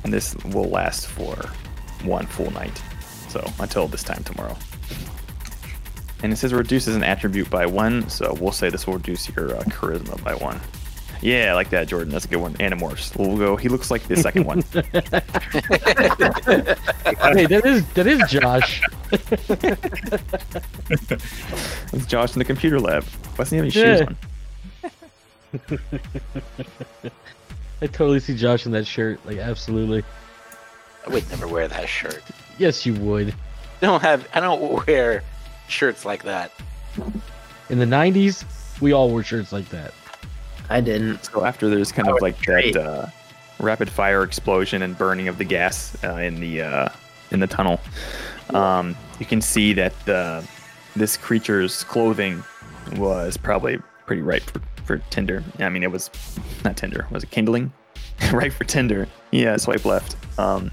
and 0.04 0.10
this 0.10 0.34
will 0.36 0.70
last 0.70 1.08
for 1.08 1.34
one 2.02 2.24
full 2.24 2.50
night. 2.52 2.82
So 3.28 3.46
until 3.60 3.88
this 3.88 4.02
time 4.02 4.24
tomorrow. 4.24 4.56
And 6.22 6.32
it 6.32 6.36
says 6.36 6.54
reduces 6.54 6.96
an 6.96 7.04
attribute 7.04 7.50
by 7.50 7.66
one, 7.66 8.08
so 8.08 8.34
we'll 8.40 8.52
say 8.52 8.70
this 8.70 8.86
will 8.86 8.94
reduce 8.94 9.28
your 9.36 9.54
uh, 9.54 9.64
charisma 9.64 10.24
by 10.24 10.34
one. 10.34 10.58
Yeah, 11.20 11.50
I 11.50 11.52
like 11.52 11.68
that, 11.70 11.88
Jordan. 11.88 12.10
That's 12.10 12.24
a 12.24 12.28
good 12.28 12.40
one. 12.40 12.54
Animorphs. 12.54 13.14
We'll 13.18 13.36
go. 13.36 13.56
He 13.56 13.68
looks 13.68 13.90
like 13.90 14.04
the 14.04 14.16
second 14.16 14.44
one. 14.44 14.62
hey, 14.72 14.80
that 17.44 17.66
is 17.66 17.86
that 17.92 18.06
is 18.06 18.22
Josh. 18.30 18.80
It's 21.92 22.06
Josh 22.06 22.32
in 22.32 22.38
the 22.38 22.46
computer 22.46 22.80
lab. 22.80 23.04
Why 23.04 23.44
doesn't 23.44 23.50
he 23.50 23.56
have 23.56 23.64
any 23.64 23.70
shoes 23.70 24.00
on? 24.00 24.16
I 27.82 27.86
totally 27.86 28.20
see 28.20 28.36
Josh 28.36 28.66
in 28.66 28.72
that 28.72 28.86
shirt. 28.86 29.24
Like, 29.26 29.38
absolutely. 29.38 30.04
I 31.06 31.10
would 31.10 31.28
never 31.30 31.46
wear 31.46 31.68
that 31.68 31.88
shirt. 31.88 32.22
Yes, 32.58 32.84
you 32.86 32.94
would. 32.94 33.34
I 33.82 33.86
don't 33.86 34.02
have. 34.02 34.28
I 34.34 34.40
don't 34.40 34.86
wear 34.86 35.22
shirts 35.68 36.04
like 36.04 36.22
that. 36.24 36.50
In 37.68 37.78
the 37.78 37.84
'90s, 37.84 38.44
we 38.80 38.92
all 38.92 39.10
wore 39.10 39.22
shirts 39.22 39.52
like 39.52 39.68
that. 39.68 39.92
I 40.70 40.80
didn't. 40.80 41.24
So 41.24 41.44
after 41.44 41.68
there's 41.68 41.92
kind 41.92 42.08
of 42.08 42.20
like 42.20 42.40
great. 42.42 42.74
that 42.74 42.82
uh, 42.82 43.06
rapid 43.60 43.90
fire 43.90 44.22
explosion 44.22 44.82
and 44.82 44.96
burning 44.96 45.28
of 45.28 45.38
the 45.38 45.44
gas 45.44 45.96
uh, 46.02 46.14
in 46.14 46.40
the 46.40 46.62
uh, 46.62 46.88
in 47.30 47.40
the 47.40 47.46
tunnel, 47.46 47.80
um, 48.50 48.96
you 49.20 49.26
can 49.26 49.40
see 49.40 49.72
that 49.74 50.08
uh, 50.08 50.42
this 50.96 51.16
creature's 51.16 51.84
clothing 51.84 52.42
was 52.96 53.36
probably 53.36 53.78
pretty 54.06 54.22
ripe 54.22 54.42
for, 54.44 54.60
for 54.86 54.98
Tinder. 55.10 55.42
I 55.58 55.68
mean, 55.68 55.82
it 55.82 55.90
was 55.90 56.10
not 56.64 56.76
Tinder. 56.76 57.06
Was 57.10 57.22
it 57.24 57.30
kindling? 57.30 57.72
right 58.32 58.52
for 58.52 58.64
Tinder. 58.64 59.08
Yeah, 59.30 59.56
swipe 59.56 59.84
left. 59.84 60.16
Um, 60.38 60.70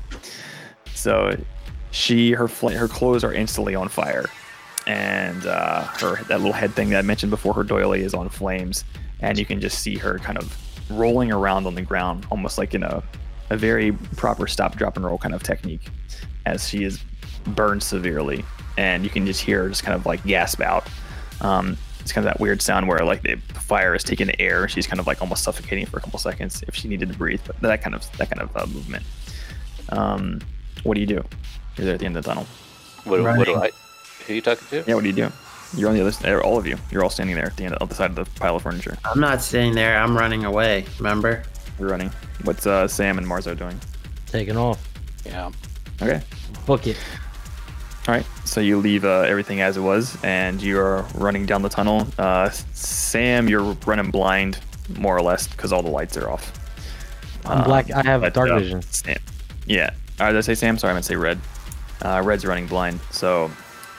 so 0.93 1.37
she 1.91 2.31
her 2.31 2.47
fl- 2.47 2.69
her 2.69 2.87
clothes 2.87 3.23
are 3.23 3.33
instantly 3.33 3.75
on 3.75 3.89
fire, 3.89 4.25
and 4.87 5.45
uh, 5.45 5.83
her 5.83 6.23
that 6.23 6.39
little 6.39 6.53
head 6.53 6.73
thing 6.73 6.89
that 6.89 6.99
I 6.99 7.01
mentioned 7.01 7.29
before, 7.29 7.53
her 7.53 7.63
doily 7.63 8.01
is 8.01 8.13
on 8.13 8.29
flames, 8.29 8.83
and 9.19 9.37
you 9.37 9.45
can 9.45 9.59
just 9.59 9.79
see 9.79 9.97
her 9.97 10.19
kind 10.19 10.37
of 10.37 10.55
rolling 10.89 11.31
around 11.31 11.65
on 11.65 11.75
the 11.75 11.81
ground, 11.81 12.25
almost 12.31 12.57
like 12.57 12.73
in 12.73 12.83
a 12.83 13.03
a 13.49 13.57
very 13.57 13.91
proper 14.15 14.47
stop, 14.47 14.75
drop, 14.75 14.95
and 14.95 15.05
roll 15.05 15.17
kind 15.17 15.35
of 15.35 15.43
technique, 15.43 15.89
as 16.45 16.67
she 16.67 16.83
is 16.83 17.03
burned 17.47 17.83
severely, 17.83 18.45
and 18.77 19.03
you 19.03 19.09
can 19.09 19.25
just 19.25 19.41
hear 19.41 19.63
her 19.63 19.69
just 19.69 19.83
kind 19.83 19.95
of 19.95 20.05
like 20.05 20.23
gasp 20.23 20.61
out. 20.61 20.87
Um, 21.41 21.77
it's 22.03 22.11
kind 22.11 22.27
of 22.27 22.31
that 22.33 22.39
weird 22.39 22.61
sound 22.61 22.87
where 22.87 22.99
like 22.99 23.23
the 23.23 23.37
fire 23.59 23.95
is 23.95 24.03
taking 24.03 24.27
the 24.27 24.39
air. 24.41 24.67
She's 24.67 24.85
kind 24.85 24.99
of 24.99 25.07
like 25.07 25.21
almost 25.21 25.43
suffocating 25.43 25.85
for 25.85 25.97
a 25.97 26.01
couple 26.01 26.19
seconds 26.19 26.63
if 26.67 26.75
she 26.75 26.87
needed 26.87 27.09
to 27.11 27.17
breathe. 27.17 27.41
But 27.47 27.59
that 27.61 27.81
kind 27.81 27.95
of 27.95 28.05
that 28.17 28.29
kind 28.29 28.41
of 28.41 28.55
uh, 28.55 28.65
movement. 28.67 29.03
Um, 29.89 30.41
what 30.83 30.95
do 30.95 31.01
you 31.01 31.07
do? 31.07 31.23
You're 31.77 31.85
there 31.85 31.93
at 31.95 31.99
the 31.99 32.05
end 32.05 32.17
of 32.17 32.23
the 32.23 32.29
tunnel. 32.29 32.45
What, 33.05 33.17
do- 33.17 33.23
what 33.23 33.45
do 33.45 33.53
I? 33.55 33.59
Right. 33.59 33.73
Who 34.27 34.33
you 34.35 34.41
talking 34.41 34.67
to? 34.69 34.83
Yeah, 34.87 34.95
what 34.95 35.01
do 35.01 35.07
you 35.09 35.15
do? 35.15 35.31
You're 35.75 35.89
on 35.89 35.95
the 35.95 36.01
other 36.01 36.11
side. 36.11 36.33
All 36.35 36.57
of 36.57 36.67
you. 36.67 36.77
You're 36.91 37.03
all 37.03 37.09
standing 37.09 37.35
there 37.35 37.45
at 37.47 37.57
the 37.57 37.63
end 37.63 37.73
of 37.75 37.89
the 37.89 37.95
side 37.95 38.11
of 38.11 38.15
the 38.15 38.25
pile 38.39 38.55
of 38.55 38.61
furniture. 38.63 38.95
I'm 39.05 39.19
not 39.19 39.41
staying 39.41 39.73
there. 39.73 39.97
I'm 39.97 40.15
running 40.15 40.45
away. 40.45 40.85
Remember? 40.99 41.43
You're 41.79 41.89
running. 41.89 42.11
What's 42.43 42.67
uh, 42.67 42.87
Sam 42.87 43.17
and 43.17 43.25
Marzo 43.25 43.57
doing? 43.57 43.79
Taking 44.27 44.55
off. 44.57 44.87
Yeah. 45.25 45.51
Okay. 46.01 46.21
Book 46.65 46.85
it. 46.85 46.97
All 48.07 48.13
right. 48.13 48.25
So 48.45 48.59
you 48.59 48.77
leave 48.77 49.05
uh, 49.05 49.21
everything 49.21 49.61
as 49.61 49.77
it 49.77 49.81
was, 49.81 50.17
and 50.23 50.61
you're 50.61 51.03
running 51.15 51.45
down 51.45 51.61
the 51.61 51.69
tunnel. 51.69 52.05
Uh, 52.17 52.49
Sam, 52.49 53.47
you're 53.47 53.61
running 53.85 54.11
blind, 54.11 54.59
more 54.97 55.15
or 55.15 55.21
less, 55.21 55.47
because 55.47 55.71
all 55.71 55.81
the 55.81 55.89
lights 55.89 56.17
are 56.17 56.29
off. 56.29 56.51
I'm 57.45 57.59
Um, 57.59 57.63
black. 57.63 57.91
I 57.91 58.03
have 58.03 58.21
but, 58.21 58.33
dark 58.33 58.49
uh, 58.49 58.59
vision. 58.59 58.81
Sam, 58.81 59.17
yeah. 59.65 59.91
Uh, 60.19 60.27
did 60.27 60.37
I 60.37 60.41
say 60.41 60.55
Sam? 60.55 60.77
Sorry, 60.77 60.91
I 60.91 60.93
meant 60.93 61.05
to 61.05 61.07
say 61.09 61.15
Red. 61.15 61.39
Uh, 62.01 62.21
Red's 62.23 62.45
running 62.45 62.67
blind. 62.67 62.99
So, 63.11 63.49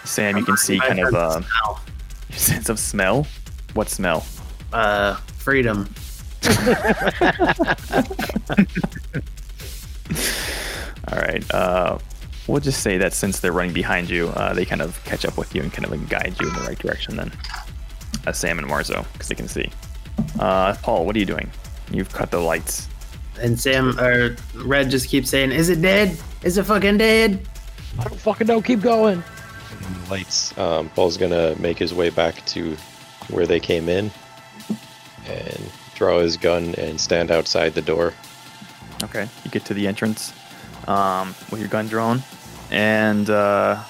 Sam, 0.04 0.36
you 0.36 0.44
can 0.44 0.56
see 0.58 0.78
kind 0.78 1.00
of 1.00 1.14
uh, 1.14 1.40
Smell. 1.40 1.80
sense 2.30 2.68
of 2.68 2.78
smell. 2.78 3.26
What 3.72 3.88
smell? 3.88 4.26
uh 4.72 5.14
freedom. 5.38 5.88
All 11.12 11.18
right. 11.18 11.44
Uh, 11.52 11.98
we'll 12.46 12.60
just 12.60 12.82
say 12.82 12.98
that 12.98 13.12
since 13.12 13.40
they're 13.40 13.52
running 13.52 13.72
behind 13.72 14.10
you, 14.10 14.28
uh, 14.28 14.52
they 14.52 14.64
kind 14.64 14.82
of 14.82 15.02
catch 15.04 15.24
up 15.24 15.36
with 15.36 15.54
you 15.54 15.62
and 15.62 15.72
kind 15.72 15.90
of 15.90 16.08
guide 16.08 16.34
you 16.40 16.48
in 16.48 16.54
the 16.54 16.60
right 16.60 16.78
direction. 16.78 17.16
Then, 17.16 17.32
uh, 18.26 18.32
Sam 18.32 18.58
and 18.58 18.68
Marzo, 18.68 19.06
because 19.12 19.28
they 19.28 19.34
can 19.34 19.48
see. 19.48 19.70
Uh, 20.38 20.74
Paul, 20.82 21.06
what 21.06 21.16
are 21.16 21.18
you 21.18 21.26
doing? 21.26 21.50
You've 21.90 22.12
cut 22.12 22.30
the 22.30 22.40
lights. 22.40 22.88
And 23.40 23.58
Sam 23.58 23.98
or 23.98 24.36
Red 24.54 24.90
just 24.90 25.08
keeps 25.08 25.28
saying, 25.28 25.52
"Is 25.52 25.68
it 25.68 25.82
dead? 25.82 26.16
Is 26.42 26.56
it 26.56 26.64
fucking 26.64 26.98
dead?" 26.98 27.46
I 27.98 28.04
don't 28.04 28.20
fucking 28.20 28.46
know. 28.46 28.60
Keep 28.60 28.80
going. 28.80 29.22
Lights. 30.08 30.56
Um, 30.56 30.88
Paul's 30.90 31.16
gonna 31.16 31.54
make 31.58 31.78
his 31.78 31.92
way 31.92 32.10
back 32.10 32.44
to 32.46 32.76
where 33.28 33.46
they 33.46 33.58
came 33.58 33.88
in, 33.88 34.10
and 35.26 35.70
draw 35.94 36.20
his 36.20 36.36
gun 36.36 36.74
and 36.76 37.00
stand 37.00 37.30
outside 37.30 37.74
the 37.74 37.82
door. 37.82 38.12
Okay. 39.02 39.28
You 39.44 39.50
get 39.50 39.64
to 39.66 39.74
the 39.74 39.86
entrance 39.86 40.32
um, 40.88 41.34
with 41.50 41.60
your 41.60 41.68
gun 41.68 41.86
drawn, 41.86 42.22
and 42.70 43.30
uh, 43.30 43.82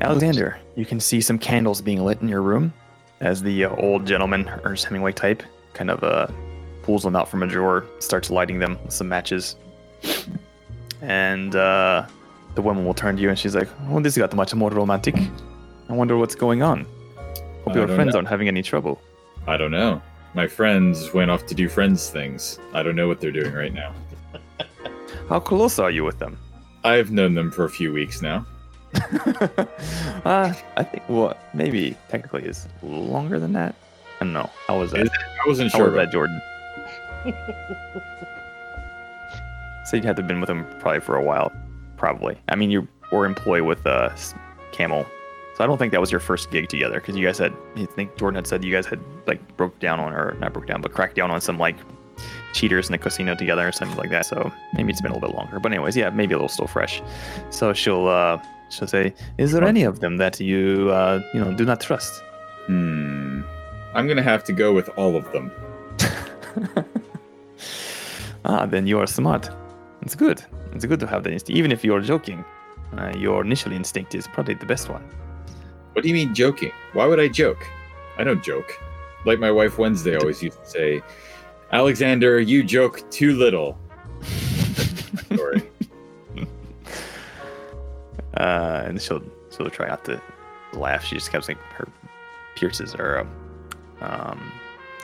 Alexander, 0.00 0.58
you 0.76 0.84
can 0.84 1.00
see 1.00 1.20
some 1.20 1.38
candles 1.38 1.80
being 1.80 2.04
lit 2.04 2.20
in 2.20 2.28
your 2.28 2.42
room 2.42 2.72
as 3.20 3.42
the 3.42 3.64
uh, 3.64 3.76
old 3.76 4.06
gentleman, 4.06 4.48
Ernest 4.64 4.84
Hemingway 4.84 5.12
type, 5.12 5.42
kind 5.74 5.90
of 5.90 6.02
uh, 6.02 6.26
pulls 6.82 7.02
them 7.02 7.14
out 7.14 7.28
from 7.28 7.42
a 7.42 7.46
drawer, 7.46 7.86
starts 8.00 8.30
lighting 8.30 8.58
them 8.58 8.78
with 8.82 8.92
some 8.92 9.08
matches, 9.08 9.56
and 11.00 11.54
uh, 11.54 12.06
the 12.54 12.62
woman 12.62 12.84
will 12.84 12.94
turn 12.94 13.16
to 13.16 13.22
you 13.22 13.28
and 13.28 13.38
she's 13.38 13.54
like, 13.54 13.68
"Oh, 13.88 14.00
this 14.00 14.16
got 14.16 14.34
much 14.34 14.54
more 14.54 14.70
romantic. 14.70 15.16
I 15.88 15.92
wonder 15.92 16.16
what's 16.16 16.34
going 16.34 16.62
on. 16.62 16.86
Hope 17.64 17.70
I 17.70 17.74
your 17.74 17.88
friends 17.88 18.12
know. 18.12 18.18
aren't 18.18 18.28
having 18.28 18.48
any 18.48 18.62
trouble." 18.62 19.00
I 19.46 19.56
don't 19.56 19.70
know. 19.70 20.00
My 20.34 20.46
friends 20.46 21.12
went 21.12 21.30
off 21.30 21.46
to 21.46 21.54
do 21.54 21.68
friends 21.68 22.08
things. 22.08 22.58
I 22.72 22.82
don't 22.82 22.96
know 22.96 23.08
what 23.08 23.20
they're 23.20 23.32
doing 23.32 23.52
right 23.52 23.72
now. 23.72 23.92
How 25.28 25.40
close 25.40 25.78
are 25.78 25.90
you 25.90 26.04
with 26.04 26.18
them? 26.18 26.38
I've 26.84 27.10
known 27.10 27.34
them 27.34 27.50
for 27.50 27.64
a 27.64 27.70
few 27.70 27.92
weeks 27.92 28.22
now. 28.22 28.46
uh, 30.24 30.52
I 30.76 30.82
think 30.82 31.02
well, 31.08 31.36
maybe 31.54 31.96
technically 32.08 32.44
is 32.44 32.68
longer 32.82 33.38
than 33.38 33.52
that. 33.54 33.74
I 34.20 34.24
don't 34.24 34.34
know. 34.34 34.50
How 34.66 34.78
was 34.78 34.92
I 34.94 35.04
wasn't 35.46 35.70
sure 35.70 35.86
was 35.86 35.94
that, 35.94 36.00
about 36.00 36.12
Jordan? 36.12 36.40
so 39.86 39.96
you'd 39.96 40.04
have 40.04 40.16
to 40.16 40.22
have 40.22 40.28
been 40.28 40.40
with 40.40 40.50
him 40.50 40.66
probably 40.80 41.00
for 41.00 41.16
a 41.16 41.22
while, 41.22 41.50
probably. 41.96 42.36
I 42.48 42.56
mean, 42.56 42.70
you 42.70 42.86
were 43.10 43.24
employed 43.24 43.62
with 43.62 43.86
uh, 43.86 44.10
Camel, 44.72 45.06
so 45.54 45.64
I 45.64 45.66
don't 45.66 45.78
think 45.78 45.92
that 45.92 46.00
was 46.00 46.10
your 46.10 46.20
first 46.20 46.50
gig 46.50 46.68
together 46.68 47.00
because 47.00 47.16
you 47.16 47.24
guys 47.24 47.38
had. 47.38 47.54
I 47.76 47.86
think 47.86 48.16
Jordan 48.16 48.36
had 48.36 48.46
said 48.46 48.64
you 48.64 48.72
guys 48.72 48.86
had 48.86 49.00
like 49.26 49.56
broke 49.56 49.78
down 49.78 50.00
on 50.00 50.12
or 50.12 50.34
not 50.34 50.52
broke 50.52 50.66
down, 50.66 50.82
but 50.82 50.92
cracked 50.92 51.16
down 51.16 51.30
on 51.30 51.40
some 51.40 51.58
like 51.58 51.76
cheaters 52.52 52.88
in 52.88 52.92
the 52.92 52.98
casino 52.98 53.34
together 53.34 53.66
or 53.66 53.72
something 53.72 53.96
like 53.96 54.10
that. 54.10 54.26
So 54.26 54.52
maybe 54.74 54.90
it's 54.92 55.00
been 55.00 55.10
a 55.10 55.14
little 55.14 55.28
bit 55.28 55.36
longer. 55.36 55.60
But 55.60 55.72
anyways, 55.72 55.96
yeah, 55.96 56.10
maybe 56.10 56.34
a 56.34 56.36
little 56.36 56.48
still 56.48 56.66
fresh. 56.66 57.02
So 57.50 57.72
she'll 57.72 58.08
uh, 58.08 58.38
she'll 58.70 58.88
say, 58.88 59.14
"Is 59.38 59.52
there 59.52 59.64
any 59.64 59.82
of 59.82 60.00
them 60.00 60.16
that 60.18 60.40
you 60.40 60.90
uh, 60.90 61.20
you 61.34 61.40
know 61.40 61.52
do 61.52 61.64
not 61.64 61.80
trust?" 61.80 62.22
Hmm. 62.66 63.42
I'm 63.94 64.08
gonna 64.08 64.22
have 64.22 64.44
to 64.44 64.52
go 64.52 64.72
with 64.72 64.88
all 64.96 65.16
of 65.16 65.30
them. 65.32 65.50
ah, 68.44 68.66
then 68.66 68.86
you 68.86 68.98
are 68.98 69.06
smart. 69.06 69.50
It's 70.00 70.14
good. 70.14 70.42
It's 70.72 70.86
good 70.86 71.00
to 71.00 71.06
have 71.06 71.22
the 71.24 71.32
instinct. 71.32 71.58
Even 71.58 71.70
if 71.70 71.84
you're 71.84 72.00
joking, 72.00 72.44
uh, 72.96 73.12
your 73.16 73.44
initial 73.44 73.72
instinct 73.72 74.14
is 74.14 74.26
probably 74.28 74.54
the 74.54 74.66
best 74.66 74.88
one. 74.88 75.02
What 75.92 76.02
do 76.02 76.08
you 76.08 76.14
mean 76.14 76.34
joking? 76.34 76.72
Why 76.94 77.06
would 77.06 77.20
I 77.20 77.28
joke? 77.28 77.68
I 78.16 78.24
don't 78.24 78.42
joke. 78.42 78.72
Like 79.24 79.38
my 79.38 79.50
wife 79.50 79.78
Wednesday 79.78 80.16
always 80.16 80.42
used 80.42 80.58
to 80.58 80.68
say, 80.68 81.02
Alexander, 81.72 82.40
you 82.40 82.62
joke 82.62 83.08
too 83.10 83.34
little. 83.36 83.78
Uh, 88.34 88.82
and 88.86 89.00
she'll 89.00 89.22
she'll 89.54 89.68
try 89.68 89.86
not 89.86 90.04
to 90.04 90.20
laugh. 90.72 91.04
She 91.04 91.16
just 91.16 91.30
kept 91.30 91.48
like 91.48 91.58
her 91.74 91.86
pierces 92.56 92.94
or 92.94 93.18
um, 93.18 93.30
um 94.00 94.52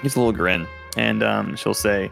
gives 0.03 0.17
a 0.17 0.19
little 0.19 0.33
grin, 0.33 0.67
and 0.97 1.23
um, 1.23 1.55
she'll 1.55 1.75
say, 1.75 2.11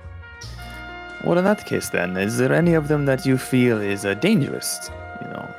"Well, 1.25 1.39
in 1.39 1.45
that 1.45 1.67
case, 1.67 1.89
then, 1.89 2.17
is 2.17 2.37
there 2.37 2.53
any 2.53 2.75
of 2.75 2.89
them 2.89 3.07
that 3.07 3.25
you 3.25 3.39
feel 3.39 3.81
is 3.81 4.05
uh, 4.05 4.15
dangerous? 4.15 4.91
You 5.23 5.29
know, 5.29 5.55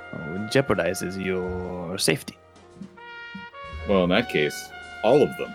jeopardizes 0.52 1.24
your 1.24 1.98
safety?" 1.98 2.38
Well, 3.90 4.04
in 4.04 4.10
that 4.12 4.30
case, 4.30 4.70
all 5.04 5.22
of 5.24 5.36
them. 5.38 5.52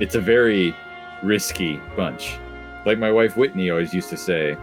It's 0.00 0.16
a 0.16 0.20
very 0.20 0.74
risky 1.22 1.80
bunch. 1.96 2.36
Like 2.86 2.98
my 2.98 3.10
wife 3.10 3.36
Whitney 3.36 3.68
always 3.68 3.92
used 3.92 4.08
to 4.10 4.16
say, 4.16 4.56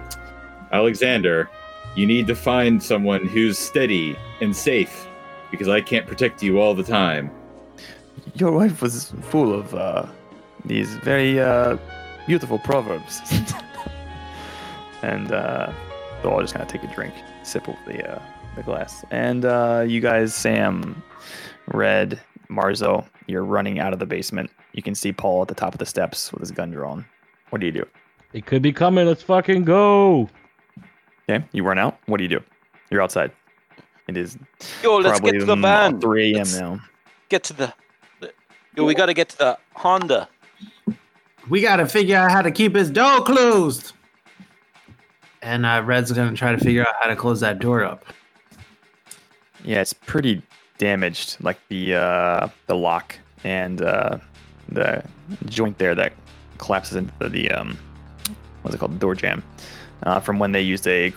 Alexander, 0.71 1.49
you 1.93 2.07
need 2.07 2.25
to 2.27 2.35
find 2.35 2.81
someone 2.81 3.27
who's 3.27 3.59
steady 3.59 4.15
and 4.39 4.55
safe 4.55 5.07
because 5.51 5.67
I 5.67 5.81
can't 5.81 6.07
protect 6.07 6.41
you 6.41 6.61
all 6.61 6.73
the 6.73 6.83
time. 6.83 7.29
Your 8.35 8.53
wife 8.53 8.81
was 8.81 9.11
full 9.23 9.53
of 9.53 9.75
uh, 9.75 10.05
these 10.63 10.95
very 10.95 11.37
uh, 11.37 11.77
beautiful 12.25 12.59
proverbs. 12.59 13.21
and 15.01 15.33
uh, 15.33 15.73
they'll 16.21 16.39
just 16.39 16.53
kind 16.53 16.65
of 16.65 16.71
take 16.71 16.89
a 16.89 16.95
drink, 16.95 17.13
sip 17.43 17.67
of 17.67 17.75
the, 17.85 18.09
uh, 18.09 18.21
the 18.55 18.63
glass. 18.63 19.03
And 19.11 19.43
uh, 19.43 19.83
you 19.85 19.99
guys, 19.99 20.33
Sam, 20.33 21.03
Red, 21.67 22.21
Marzo, 22.49 23.05
you're 23.27 23.43
running 23.43 23.79
out 23.79 23.91
of 23.91 23.99
the 23.99 24.05
basement. 24.05 24.49
You 24.71 24.81
can 24.81 24.95
see 24.95 25.11
Paul 25.11 25.41
at 25.41 25.49
the 25.49 25.55
top 25.55 25.73
of 25.73 25.79
the 25.79 25.85
steps 25.85 26.31
with 26.31 26.39
his 26.39 26.51
gun 26.51 26.71
drawn. 26.71 27.05
What 27.49 27.59
do 27.59 27.67
you 27.67 27.73
do? 27.73 27.85
It 28.33 28.45
could 28.45 28.61
be 28.61 28.73
coming. 28.73 29.05
Let's 29.05 29.23
fucking 29.23 29.63
go. 29.63 30.29
Okay, 31.29 31.45
you 31.51 31.63
run 31.63 31.77
out. 31.77 31.99
What 32.07 32.17
do 32.17 32.23
you 32.23 32.29
do? 32.29 32.41
You're 32.89 33.01
outside. 33.01 33.31
It 34.07 34.17
is 34.17 34.37
Yo, 34.83 34.97
let's 34.97 35.19
probably 35.19 35.33
get 35.33 35.39
to 35.39 35.45
the 35.45 35.55
van. 35.55 36.01
3 36.01 36.35
a.m. 36.35 36.47
Now. 36.53 36.79
Get 37.29 37.43
to 37.45 37.53
the. 37.53 37.73
the- 38.19 38.33
Yo, 38.75 38.83
we 38.85 38.95
gotta 38.95 39.13
get 39.13 39.29
to 39.29 39.37
the 39.37 39.57
Honda. 39.75 40.27
We 41.49 41.61
gotta 41.61 41.87
figure 41.87 42.17
out 42.17 42.31
how 42.31 42.41
to 42.41 42.51
keep 42.51 42.75
his 42.75 42.89
door 42.89 43.23
closed. 43.23 43.93
And 45.41 45.65
uh, 45.65 45.83
Red's 45.85 46.11
gonna 46.11 46.35
try 46.35 46.51
to 46.51 46.57
figure 46.57 46.81
out 46.81 46.95
how 46.99 47.07
to 47.07 47.15
close 47.15 47.39
that 47.41 47.59
door 47.59 47.83
up. 47.83 48.05
Yeah, 49.63 49.79
it's 49.81 49.93
pretty 49.93 50.41
damaged, 50.77 51.37
like 51.41 51.59
the 51.69 51.95
uh, 51.95 52.47
the 52.67 52.75
lock 52.75 53.15
and 53.43 53.81
uh, 53.81 54.17
the 54.69 55.03
joint 55.45 55.77
there 55.77 55.95
that 55.95 56.13
collapses 56.57 56.95
into 56.95 57.13
the, 57.19 57.29
the 57.29 57.51
um, 57.51 57.77
what's 58.63 58.75
it 58.75 58.79
called, 58.79 58.99
door 58.99 59.15
jamb, 59.15 59.43
uh, 60.03 60.19
from 60.19 60.39
when 60.39 60.51
they 60.51 60.61
used 60.61 60.87
a 60.87 61.13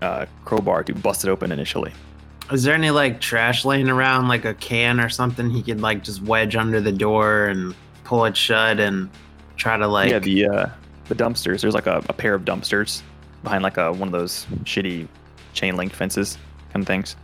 uh, 0.00 0.26
crowbar 0.44 0.82
to 0.84 0.94
bust 0.94 1.24
it 1.24 1.30
open 1.30 1.52
initially. 1.52 1.92
Is 2.50 2.64
there 2.64 2.74
any 2.74 2.90
like 2.90 3.20
trash 3.20 3.64
laying 3.64 3.88
around, 3.88 4.28
like 4.28 4.44
a 4.44 4.54
can 4.54 5.00
or 5.00 5.08
something 5.08 5.48
he 5.48 5.62
could 5.62 5.80
like 5.80 6.02
just 6.02 6.22
wedge 6.22 6.56
under 6.56 6.80
the 6.80 6.92
door 6.92 7.46
and 7.46 7.74
pull 8.04 8.24
it 8.24 8.36
shut 8.36 8.80
and 8.80 9.08
try 9.56 9.76
to 9.76 9.86
like 9.86 10.10
yeah, 10.10 10.18
the 10.18 10.46
uh, 10.46 10.66
the 11.08 11.14
dumpsters. 11.14 11.60
There's 11.60 11.74
like 11.74 11.86
a, 11.86 12.02
a 12.08 12.12
pair 12.12 12.34
of 12.34 12.44
dumpsters 12.44 13.02
behind 13.42 13.62
like 13.62 13.76
a 13.76 13.92
one 13.92 14.08
of 14.08 14.12
those 14.12 14.46
shitty 14.64 15.08
chain 15.54 15.76
link 15.76 15.92
fences 15.92 16.36
kind 16.72 16.82
of 16.82 16.86
things. 16.86 17.16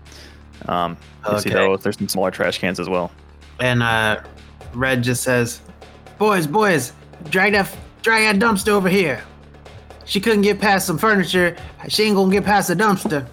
Um, 0.66 0.96
you 1.30 1.40
see 1.40 1.50
those. 1.50 1.82
There's 1.82 1.98
some 1.98 2.08
smaller 2.08 2.30
trash 2.30 2.58
cans 2.58 2.80
as 2.80 2.88
well. 2.88 3.10
and 3.60 3.82
uh 3.82 4.22
Red 4.74 5.02
just 5.02 5.22
says, 5.22 5.62
"Boys, 6.18 6.46
boys, 6.46 6.92
drag 7.30 7.54
that 7.54 7.74
drag 8.02 8.38
that 8.38 8.44
dumpster 8.44 8.68
over 8.68 8.88
here. 8.88 9.22
She 10.04 10.20
couldn't 10.20 10.42
get 10.42 10.58
past 10.60 10.86
some 10.86 10.96
furniture. 10.98 11.56
She 11.88 12.04
ain't 12.04 12.16
gonna 12.16 12.32
get 12.32 12.44
past 12.44 12.68
the 12.68 12.74
dumpster." 12.76 13.26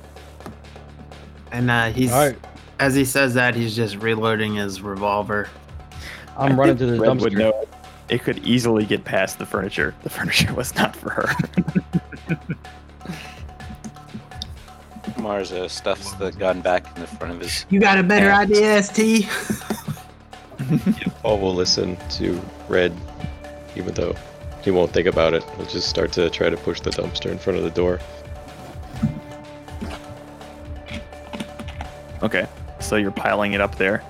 And 1.51 1.71
uh, 1.71 1.89
he's 1.91 2.11
All 2.11 2.19
right, 2.27 2.37
as 2.79 2.95
he 2.95 3.05
says 3.05 3.33
that, 3.35 3.55
he's 3.55 3.75
just 3.75 3.95
reloading 3.97 4.55
his 4.55 4.81
revolver. 4.81 5.47
I'm 6.37 6.53
I 6.53 6.55
running 6.55 6.77
think 6.77 6.89
to 6.91 6.95
the 6.97 6.99
Red 6.99 7.21
would 7.21 7.33
dumpster. 7.33 7.37
know 7.37 7.67
it 8.09 8.23
could 8.23 8.39
easily 8.45 8.85
get 8.85 9.05
past 9.05 9.39
the 9.39 9.45
furniture. 9.45 9.95
The 10.03 10.09
furniture 10.09 10.53
was 10.53 10.75
not 10.75 10.95
for 10.95 11.09
her. 11.11 11.29
Marzo 15.17 15.67
stuffs 15.69 16.11
the 16.13 16.31
gun 16.31 16.61
back 16.61 16.85
in 16.95 17.01
the 17.01 17.07
front 17.07 17.33
of 17.33 17.39
his. 17.41 17.65
You 17.69 17.79
got 17.79 17.97
a 17.97 18.03
better 18.03 18.27
Yeah. 18.27 18.39
idea, 18.39 18.83
ST? 18.83 19.27
Paul 21.21 21.39
will 21.39 21.53
listen 21.55 21.97
to 22.11 22.39
Red, 22.67 22.93
even 23.75 23.93
though 23.93 24.15
he 24.65 24.71
won't 24.71 24.91
think 24.91 25.07
about 25.07 25.33
it. 25.33 25.43
He'll 25.55 25.65
just 25.67 25.87
start 25.87 26.11
to 26.13 26.29
try 26.29 26.49
to 26.49 26.57
push 26.57 26.81
the 26.81 26.89
dumpster 26.89 27.31
in 27.31 27.37
front 27.37 27.57
of 27.57 27.63
the 27.63 27.69
door. 27.69 27.99
Okay, 32.23 32.47
so 32.79 32.95
you're 32.95 33.11
piling 33.11 33.53
it 33.53 33.61
up 33.61 33.75
there. 33.75 34.03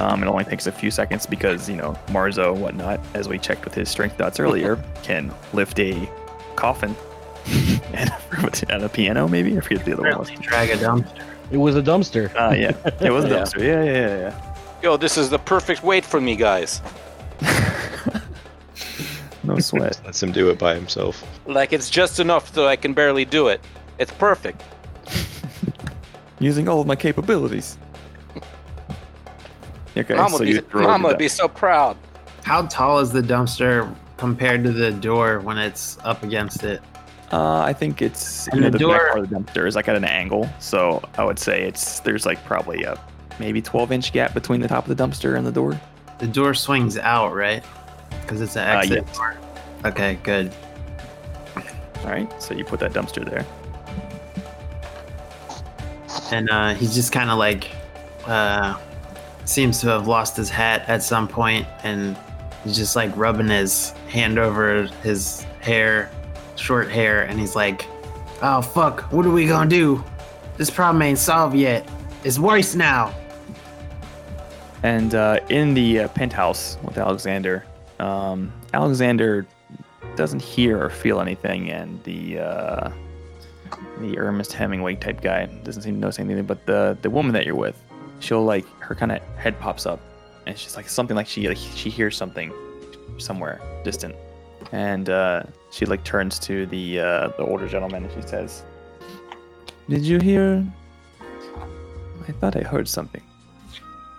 Um, 0.00 0.22
it 0.22 0.26
only 0.26 0.44
takes 0.44 0.66
a 0.66 0.72
few 0.72 0.90
seconds 0.90 1.26
because 1.26 1.68
you 1.68 1.76
know 1.76 1.96
Marzo 2.08 2.52
and 2.52 2.62
whatnot, 2.62 3.00
as 3.14 3.28
we 3.28 3.38
checked 3.38 3.64
with 3.64 3.74
his 3.74 3.88
strength 3.88 4.16
dots 4.16 4.40
earlier, 4.40 4.82
can 5.02 5.32
lift 5.52 5.78
a 5.78 6.08
coffin 6.56 6.94
and, 7.92 8.10
and 8.70 8.82
a 8.82 8.88
piano, 8.88 9.28
maybe. 9.28 9.56
I 9.56 9.60
forget 9.60 9.84
the 9.84 9.92
other 9.92 10.02
one 10.04 10.18
was. 10.18 10.30
Drag 10.30 10.70
a 10.70 10.76
dumpster. 10.76 11.22
It 11.50 11.56
was 11.56 11.76
a 11.76 11.82
dumpster. 11.82 12.32
Ah, 12.36 12.52
yeah, 12.52 12.72
it 13.00 13.10
was 13.10 13.24
a 13.24 13.28
Yeah. 13.30 13.34
dumpster. 13.36 13.60
Yeah, 13.60 13.82
yeah, 13.84 14.18
yeah, 14.18 14.54
Yo, 14.82 14.96
this 14.96 15.18
is 15.18 15.28
the 15.28 15.38
perfect 15.38 15.82
weight 15.82 16.04
for 16.04 16.20
me, 16.20 16.36
guys. 16.36 16.80
Yeah. 19.48 19.54
no 19.54 19.60
sweat. 19.60 20.00
Lets 20.04 20.22
him 20.22 20.32
do 20.32 20.50
it 20.50 20.58
by 20.58 20.74
himself. 20.74 21.24
Like 21.46 21.72
it's 21.72 21.90
just 21.90 22.20
enough 22.20 22.54
so 22.54 22.66
I 22.66 22.76
can 22.76 22.92
barely 22.94 23.24
do 23.24 23.48
it. 23.48 23.60
It's 23.98 24.12
perfect. 24.12 24.62
Using 26.40 26.68
all 26.68 26.80
of 26.80 26.86
my 26.86 26.96
capabilities. 26.96 27.78
Okay, 29.96 30.14
Mom 30.14 30.30
so 30.30 30.38
would 30.38 30.48
you 30.48 30.60
be, 30.62 30.68
throw 30.68 30.82
Mom 30.82 31.02
the- 31.02 31.08
would 31.08 31.18
be 31.18 31.28
so 31.28 31.48
proud. 31.48 31.96
How 32.44 32.62
tall 32.66 33.00
is 33.00 33.10
the 33.10 33.20
dumpster 33.20 33.92
compared 34.16 34.62
to 34.64 34.72
the 34.72 34.92
door 34.92 35.40
when 35.40 35.58
it's 35.58 35.98
up 36.04 36.22
against 36.22 36.62
it? 36.64 36.80
Uh, 37.32 37.58
I 37.60 37.72
think 37.74 38.00
it's 38.00 38.46
And 38.48 38.56
you 38.56 38.60
know, 38.62 38.70
the 38.70 38.78
the, 38.78 38.86
back 38.88 39.00
door- 39.00 39.08
part 39.10 39.18
of 39.24 39.30
the 39.30 39.36
dumpster 39.36 39.66
is 39.66 39.74
like 39.76 39.88
at 39.88 39.96
an 39.96 40.04
angle, 40.04 40.48
so 40.60 41.02
I 41.18 41.24
would 41.24 41.38
say 41.38 41.62
it's 41.64 42.00
there's 42.00 42.24
like 42.24 42.42
probably 42.44 42.84
a 42.84 42.98
maybe 43.40 43.60
12 43.60 43.92
inch 43.92 44.12
gap 44.12 44.32
between 44.34 44.60
the 44.60 44.68
top 44.68 44.86
of 44.88 44.96
the 44.96 45.02
dumpster 45.02 45.36
and 45.36 45.46
the 45.46 45.52
door. 45.52 45.78
The 46.20 46.26
door 46.26 46.54
swings 46.54 46.96
out, 46.96 47.34
right? 47.34 47.62
Because 48.28 48.42
it's 48.42 48.56
an 48.56 48.68
Uh, 48.68 48.78
exit 48.80 49.04
yes. 49.06 49.16
door. 49.16 49.36
Okay, 49.86 50.18
good. 50.22 50.52
All 52.04 52.10
right, 52.10 52.30
so 52.42 52.52
you 52.52 52.62
put 52.62 52.78
that 52.80 52.92
dumpster 52.92 53.24
there. 53.24 53.46
And 56.30 56.50
uh, 56.50 56.74
he's 56.74 56.94
just 56.94 57.10
kind 57.10 57.30
of 57.30 57.38
like 57.38 57.70
uh, 58.26 58.76
seems 59.46 59.80
to 59.80 59.86
have 59.88 60.06
lost 60.06 60.36
his 60.36 60.50
hat 60.50 60.84
at 60.88 61.02
some 61.02 61.26
point, 61.26 61.66
and 61.84 62.18
he's 62.64 62.76
just 62.76 62.94
like 62.96 63.16
rubbing 63.16 63.48
his 63.48 63.92
hand 64.10 64.38
over 64.38 64.82
his 65.02 65.46
hair, 65.60 66.10
short 66.56 66.90
hair, 66.90 67.22
and 67.22 67.40
he's 67.40 67.56
like, 67.56 67.86
"Oh 68.42 68.60
fuck, 68.60 69.10
what 69.10 69.24
are 69.24 69.30
we 69.30 69.46
gonna 69.46 69.70
do? 69.70 70.04
This 70.58 70.68
problem 70.68 71.00
ain't 71.00 71.18
solved 71.18 71.56
yet. 71.56 71.88
It's 72.24 72.38
worse 72.38 72.74
now." 72.74 73.14
And 74.82 75.14
uh, 75.14 75.40
in 75.48 75.72
the 75.72 76.00
uh, 76.00 76.08
penthouse 76.08 76.76
with 76.82 76.98
Alexander, 76.98 77.64
um, 77.98 78.52
Alexander 78.72 79.46
doesn't 80.16 80.42
hear 80.42 80.82
or 80.82 80.90
feel 80.90 81.20
anything, 81.20 81.70
and 81.70 82.02
the 82.04 82.38
uh, 82.38 82.90
the 84.00 84.18
Ernest 84.18 84.52
Hemingway 84.52 84.96
type 84.96 85.20
guy 85.20 85.46
doesn't 85.46 85.82
seem 85.82 85.94
to 85.94 86.00
notice 86.00 86.18
anything. 86.18 86.44
But 86.44 86.66
the 86.66 86.96
the 87.02 87.10
woman 87.10 87.32
that 87.32 87.46
you're 87.46 87.54
with, 87.54 87.80
she'll 88.20 88.44
like 88.44 88.66
her 88.80 88.94
kind 88.94 89.12
of 89.12 89.22
head 89.36 89.58
pops 89.60 89.86
up, 89.86 90.00
and 90.46 90.56
she's 90.58 90.76
like 90.76 90.88
something 90.88 91.16
like 91.16 91.26
she 91.26 91.48
like 91.48 91.58
she 91.58 91.90
hears 91.90 92.16
something 92.16 92.52
somewhere 93.18 93.60
distant, 93.84 94.14
and 94.72 95.10
uh, 95.10 95.42
she 95.70 95.86
like 95.86 96.04
turns 96.04 96.38
to 96.40 96.66
the 96.66 97.00
uh, 97.00 97.28
the 97.36 97.44
older 97.44 97.68
gentleman 97.68 98.04
and 98.04 98.12
she 98.12 98.28
says, 98.28 98.64
"Did 99.88 100.02
you 100.02 100.18
hear? 100.18 100.64
I 102.26 102.32
thought 102.32 102.56
I 102.56 102.60
heard 102.60 102.88
something." 102.88 103.22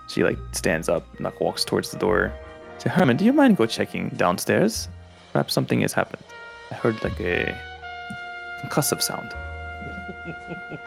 She 0.07 0.23
like 0.23 0.37
stands 0.53 0.89
up 0.89 1.05
and 1.15 1.25
like 1.25 1.39
walks 1.39 1.63
towards 1.63 1.91
the 1.91 1.97
door. 1.97 2.33
Say, 2.79 2.89
Herman, 2.89 3.17
do 3.17 3.25
you 3.25 3.33
mind 3.33 3.57
go 3.57 3.65
checking 3.65 4.09
downstairs? 4.09 4.87
Perhaps 5.33 5.53
something 5.53 5.81
has 5.81 5.93
happened. 5.93 6.23
I 6.71 6.75
heard 6.75 7.01
like 7.03 7.19
a 7.19 7.55
concussive 8.63 9.01
sound. 9.01 9.33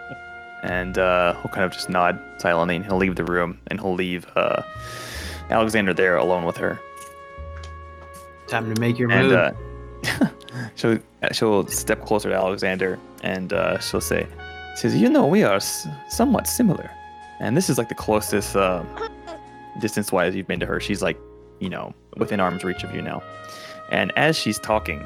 and 0.63 0.97
uh, 0.99 1.35
he'll 1.35 1.51
kind 1.51 1.65
of 1.65 1.73
just 1.73 1.89
nod 1.91 2.19
silently 2.39 2.77
and 2.77 2.85
he'll 2.85 2.97
leave 2.97 3.17
the 3.17 3.25
room 3.25 3.59
and 3.69 3.81
he'll 3.81 3.95
leave 3.95 4.27
uh, 4.37 4.63
Alexander 5.51 5.93
there 5.93 6.17
alone 6.17 6.45
with 6.45 6.57
her. 6.57 6.81
Time 8.47 8.73
to 8.75 8.81
make 8.81 8.99
your 8.99 9.11
And 9.11 9.29
move. 9.29 9.37
uh, 9.37 10.29
she'll 10.77 10.99
she'll 11.33 11.67
step 11.69 12.05
closer 12.05 12.29
to 12.31 12.35
Alexander 12.35 12.99
and 13.23 13.53
uh, 13.53 13.79
she'll 13.79 14.01
say, 14.01 14.27
"says 14.77 14.95
You 14.97 15.09
know 15.09 15.27
we 15.27 15.43
are 15.43 15.57
s- 15.57 15.87
somewhat 16.09 16.47
similar, 16.47 16.91
and 17.41 17.57
this 17.57 17.71
is 17.71 17.79
like 17.79 17.89
the 17.89 17.95
closest 17.95 18.57
uh, 18.57 18.83
distance-wise 19.81 20.35
you've 20.35 20.49
been 20.49 20.61
to 20.61 20.67
her. 20.67 20.81
She's 20.81 21.01
like, 21.03 21.17
you 21.63 21.71
know, 21.71 21.95
within 22.17 22.41
arm's 22.41 22.65
reach 22.65 22.83
of 22.83 22.93
you 22.95 23.01
now. 23.01 23.23
And 23.91 24.13
as 24.17 24.37
she's 24.37 24.59
talking, 24.59 25.03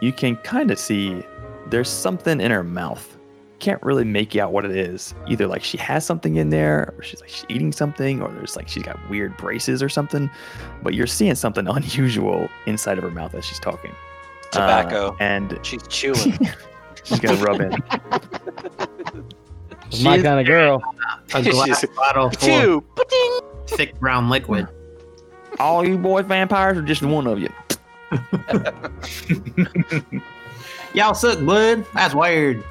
you 0.00 0.12
can 0.12 0.36
kind 0.36 0.70
of 0.70 0.78
see 0.78 1.24
there's 1.68 1.88
something 1.88 2.40
in 2.40 2.50
her 2.52 2.62
mouth. 2.62 3.18
Can't 3.58 3.82
really 3.82 4.04
make 4.04 4.36
out 4.36 4.52
what 4.52 4.64
it 4.64 4.70
is. 4.70 5.14
Either 5.26 5.46
like 5.46 5.64
she 5.64 5.78
has 5.78 6.04
something 6.06 6.36
in 6.36 6.50
there, 6.50 6.94
or 6.96 7.02
she's 7.02 7.20
like 7.20 7.30
she's 7.30 7.46
eating 7.48 7.72
something, 7.72 8.22
or 8.22 8.30
there's 8.30 8.54
like 8.54 8.68
she's 8.68 8.82
got 8.82 8.98
weird 9.10 9.36
braces 9.36 9.82
or 9.82 9.88
something. 9.88 10.30
But 10.82 10.94
you're 10.94 11.06
seeing 11.06 11.34
something 11.34 11.66
unusual 11.78 12.48
inside 12.66 12.98
of 12.98 13.04
her 13.04 13.10
mouth 13.10 13.34
as 13.34 13.44
she's 13.44 13.58
talking. 13.58 13.92
Uh, 14.52 14.60
Tobacco. 14.60 15.16
and 15.18 15.58
She's 15.62 15.86
chewing. 15.88 16.38
she's 17.04 17.18
gonna 17.18 17.42
rub 17.42 17.60
in. 17.60 17.72
It's 19.86 20.02
my 20.02 20.20
kind 20.20 20.40
of 20.40 20.46
girl. 20.46 20.82
a 21.34 21.42
glass 21.42 21.84
bottle 21.96 22.30
full 22.30 22.48
Chew. 22.48 22.84
of 22.98 23.68
thick 23.70 23.98
brown 23.98 24.28
liquid. 24.28 24.68
All 25.58 25.86
you 25.86 25.98
boys 25.98 26.26
vampires, 26.26 26.78
or 26.78 26.82
just 26.82 27.02
one 27.02 27.26
of 27.26 27.38
you? 27.38 27.48
Y'all 30.94 31.14
suck, 31.14 31.38
blood. 31.40 31.84
That's 31.94 32.14
weird. 32.14 32.62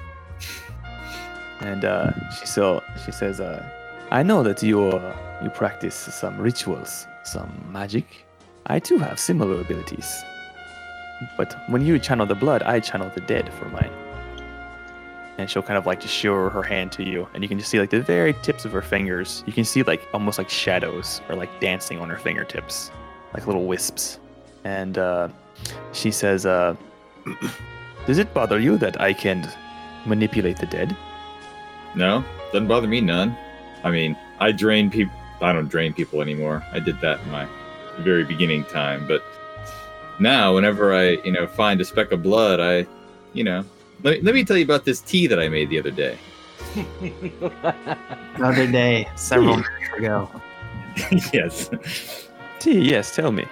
And 1.61 1.85
uh, 1.85 2.11
she 2.31 2.45
so 2.45 2.83
she 3.05 3.11
says, 3.11 3.39
uh, 3.39 3.63
"I 4.11 4.23
know 4.23 4.43
that 4.43 4.61
you 4.61 4.83
uh, 4.83 5.15
you 5.43 5.49
practice 5.49 5.95
some 5.95 6.39
rituals, 6.39 7.07
some 7.23 7.51
magic. 7.71 8.25
I 8.67 8.79
too 8.79 8.97
have 8.97 9.19
similar 9.19 9.61
abilities. 9.61 10.23
But 11.37 11.55
when 11.69 11.85
you 11.85 11.97
channel 11.97 12.25
the 12.25 12.35
blood, 12.35 12.61
I 12.63 12.79
channel 12.79 13.09
the 13.13 13.21
dead 13.21 13.51
for 13.53 13.65
mine." 13.69 13.91
And 15.37 15.49
she'll 15.49 15.63
kind 15.63 15.77
of 15.77 15.85
like 15.85 15.99
just 15.99 16.13
show 16.13 16.49
her 16.49 16.63
hand 16.63 16.91
to 16.93 17.03
you, 17.03 17.27
and 17.33 17.43
you 17.43 17.49
can 17.49 17.57
just 17.59 17.69
see 17.69 17.79
like 17.79 17.89
the 17.89 18.01
very 18.01 18.33
tips 18.41 18.63
of 18.63 18.71
her 18.71 18.81
fingers. 18.81 19.43
You 19.45 19.51
can 19.51 19.65
see 19.65 19.83
like 19.83 20.07
almost 20.13 20.37
like 20.37 20.49
shadows 20.49 21.21
or 21.27 21.35
like 21.35 21.49
dancing 21.59 21.99
on 21.99 22.09
her 22.09 22.17
fingertips, 22.17 22.89
like 23.33 23.45
little 23.45 23.65
wisps. 23.65 24.19
And 24.63 24.97
uh, 24.97 25.27
she 25.91 26.11
says, 26.11 26.45
uh, 26.45 26.75
"Does 28.07 28.17
it 28.17 28.33
bother 28.33 28.59
you 28.59 28.77
that 28.77 28.99
I 29.01 29.11
can 29.11 29.51
manipulate 30.05 30.57
the 30.57 30.67
dead?" 30.67 30.95
No, 31.95 32.23
doesn't 32.53 32.67
bother 32.67 32.87
me 32.87 33.01
none. 33.01 33.37
I 33.83 33.91
mean, 33.91 34.17
I 34.39 34.53
drain 34.53 34.89
people. 34.89 35.13
I 35.41 35.51
don't 35.51 35.67
drain 35.67 35.93
people 35.93 36.21
anymore. 36.21 36.63
I 36.71 36.79
did 36.79 36.99
that 37.01 37.19
in 37.21 37.31
my 37.31 37.45
very 37.99 38.23
beginning 38.23 38.63
time, 38.65 39.05
but 39.05 39.23
now 40.19 40.55
whenever 40.55 40.93
I, 40.93 41.11
you 41.23 41.31
know, 41.31 41.47
find 41.47 41.79
a 41.81 41.85
speck 41.85 42.11
of 42.11 42.23
blood, 42.23 42.59
I, 42.59 42.87
you 43.33 43.43
know, 43.43 43.63
let, 44.05 44.23
let 44.23 44.35
me 44.35 44.45
tell 44.45 44.55
you 44.55 44.63
about 44.63 44.85
this 44.85 45.01
tea 45.01 45.27
that 45.27 45.39
I 45.39 45.49
made 45.49 45.69
the 45.69 45.79
other 45.79 45.91
day. 45.91 46.17
The 48.37 48.43
other 48.43 48.67
day, 48.67 49.07
several 49.15 49.55
minutes 49.55 49.93
ago. 49.97 50.29
yes. 51.33 51.69
Tea, 52.59 52.81
yes, 52.81 53.15
tell 53.15 53.31
me. 53.31 53.45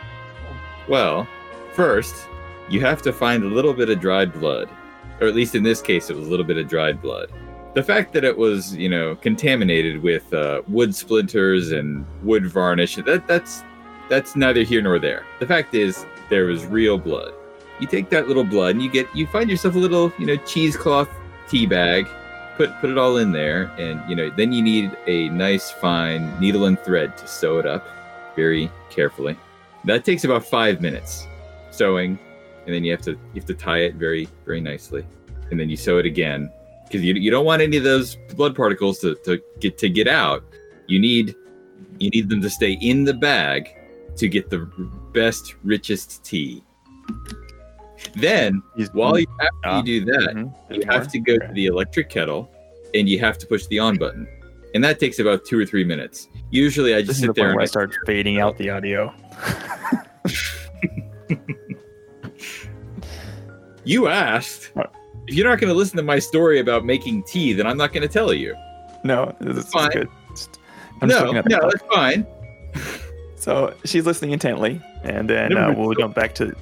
Well, 0.90 1.26
first, 1.72 2.14
you 2.70 2.82
have 2.82 3.02
to 3.04 3.14
find 3.14 3.44
a 3.44 3.48
little 3.48 3.74
bit 3.74 3.90
of 3.90 4.02
dried 4.02 4.34
blood, 4.34 4.70
or 5.22 5.28
at 5.28 5.36
least 5.36 5.56
in 5.56 5.64
this 5.64 5.82
case, 5.82 6.10
it 6.10 6.18
was 6.18 6.28
a 6.28 6.30
little 6.30 6.46
bit 6.46 6.58
of 6.58 6.68
dried 6.68 7.02
blood. 7.02 7.32
The 7.76 7.84
fact 7.84 8.12
that 8.12 8.26
it 8.26 8.38
was, 8.38 8.76
you 8.76 8.90
know, 8.90 9.16
contaminated 9.16 10.04
with 10.04 10.34
uh, 10.34 10.64
wood 10.68 10.94
splinters 10.94 11.72
and 11.72 12.06
wood 12.24 12.46
varnish, 12.46 12.98
that 12.98 13.26
that's 13.26 13.64
that's 14.10 14.36
neither 14.36 14.64
here 14.64 14.82
nor 14.82 15.00
there. 15.00 15.26
The 15.40 15.48
fact 15.48 15.74
is, 15.74 16.06
there 16.30 16.46
was 16.46 16.66
real 16.66 16.98
blood. 16.98 17.34
You 17.84 17.90
take 17.90 18.10
that 18.12 18.30
little 18.30 18.46
blood 18.46 18.76
and 18.76 18.82
you 18.82 18.90
get 18.90 19.14
you 19.14 19.28
find 19.28 19.50
yourself 19.50 19.76
a 19.76 19.78
little 19.78 20.14
you 20.18 20.26
know 20.26 20.38
cheesecloth 20.38 21.10
tea 21.50 21.66
bag. 21.66 22.08
Put 22.56 22.72
put 22.80 22.90
it 22.90 22.98
all 22.98 23.18
in 23.18 23.34
there, 23.34 23.74
and 23.78 24.02
you 24.10 24.16
know 24.16 24.30
then 24.30 24.54
you 24.54 24.64
need 24.64 24.96
a 25.06 25.28
nice 25.28 25.70
fine 25.70 26.40
needle 26.40 26.64
and 26.64 26.80
thread 26.80 27.18
to 27.18 27.28
sew 27.28 27.60
it 27.60 27.66
up 27.66 27.86
very 28.38 28.72
carefully. 28.90 29.36
That 29.84 30.06
takes 30.06 30.24
about 30.24 30.46
five 30.46 30.80
minutes 30.80 31.28
sewing, 31.72 32.18
and 32.66 32.74
then 32.74 32.86
you 32.86 32.92
have 32.92 33.02
to 33.02 33.12
you 33.12 33.42
have 33.42 33.46
to 33.48 33.54
tie 33.54 33.80
it 33.80 33.96
very 33.96 34.30
very 34.46 34.62
nicely, 34.62 35.06
and 35.52 35.60
then 35.60 35.70
you 35.70 35.76
sew 35.76 35.98
it 35.98 36.06
again 36.06 36.50
because 36.86 37.04
you, 37.04 37.16
you 37.16 37.32
don't 37.32 37.44
want 37.44 37.62
any 37.62 37.76
of 37.76 37.84
those 37.84 38.16
blood 38.34 38.56
particles 38.56 39.00
to, 39.00 39.16
to 39.26 39.42
get 39.60 39.78
to 39.80 39.90
get 39.90 40.08
out. 40.08 40.42
You 40.88 41.00
need 41.00 41.36
you 42.00 42.10
need 42.12 42.30
them 42.30 42.42
to 42.44 42.50
stay 42.50 42.78
in 42.80 43.04
the 43.04 43.14
bag 43.14 43.76
to 44.16 44.30
get 44.30 44.50
the 44.50 44.70
best 45.12 45.56
richest 45.66 46.24
tea. 46.24 46.64
Then 48.16 48.62
He's- 48.76 48.90
while 48.94 49.18
you 49.20 49.26
after 49.40 49.54
Ah, 49.66 49.78
you 49.84 49.84
do 50.02 50.06
that, 50.12 50.36
mhm. 50.36 50.54
you 50.70 50.82
have 50.90 51.08
to 51.12 51.20
go 51.20 51.34
Okay. 51.36 51.48
to 51.48 51.54
the 51.54 51.66
electric 51.68 52.10
kettle 52.10 52.50
and 52.94 53.08
you 53.10 53.20
have 53.20 53.38
to 53.40 53.48
push 53.48 53.66
the 53.68 53.80
on 53.80 53.98
button. 53.98 54.28
And 54.76 54.84
that 54.84 55.00
takes 55.00 55.20
about 55.20 55.46
two 55.46 55.60
or 55.60 55.66
three 55.66 55.84
minutes. 55.84 56.28
Usually 56.52 56.94
I 56.96 57.00
This 57.00 57.08
just 57.10 57.22
the 57.22 57.28
sit 57.28 57.36
there 57.36 57.46
point 57.46 57.54
and 57.56 57.62
I 57.62 57.66
start 57.66 57.96
fading 58.06 58.40
out 58.40 58.58
the 58.58 58.70
audio. 58.70 59.14
You 63.86 64.08
asked. 64.08 64.72
If 65.28 65.36
you're 65.36 65.48
not 65.50 65.60
going 65.60 65.72
to 65.72 65.78
listen 65.78 65.98
to 65.98 66.04
my 66.04 66.20
story 66.20 66.60
about 66.62 66.86
making 66.86 67.24
tea, 67.24 67.52
then 67.54 67.68
I'm 67.68 67.78
not 67.78 67.92
going 67.92 68.02
to 68.08 68.08
tell 68.08 68.34
you. 68.34 68.56
No, 69.04 69.36
this 69.42 69.58
is 69.58 69.70
Fine. 69.72 69.92
good. 69.92 70.08
I'm 71.02 71.10
no, 71.10 71.32
no, 71.32 71.42
that's 71.44 71.84
fine. 71.94 72.26
So 73.36 73.74
she's 73.84 74.06
listening 74.06 74.32
intently, 74.32 74.82
and 75.04 75.30
then 75.30 75.58
uh, 75.58 75.74
we'll 75.76 75.94
jump 75.96 76.16
back 76.16 76.34
to. 76.36 76.56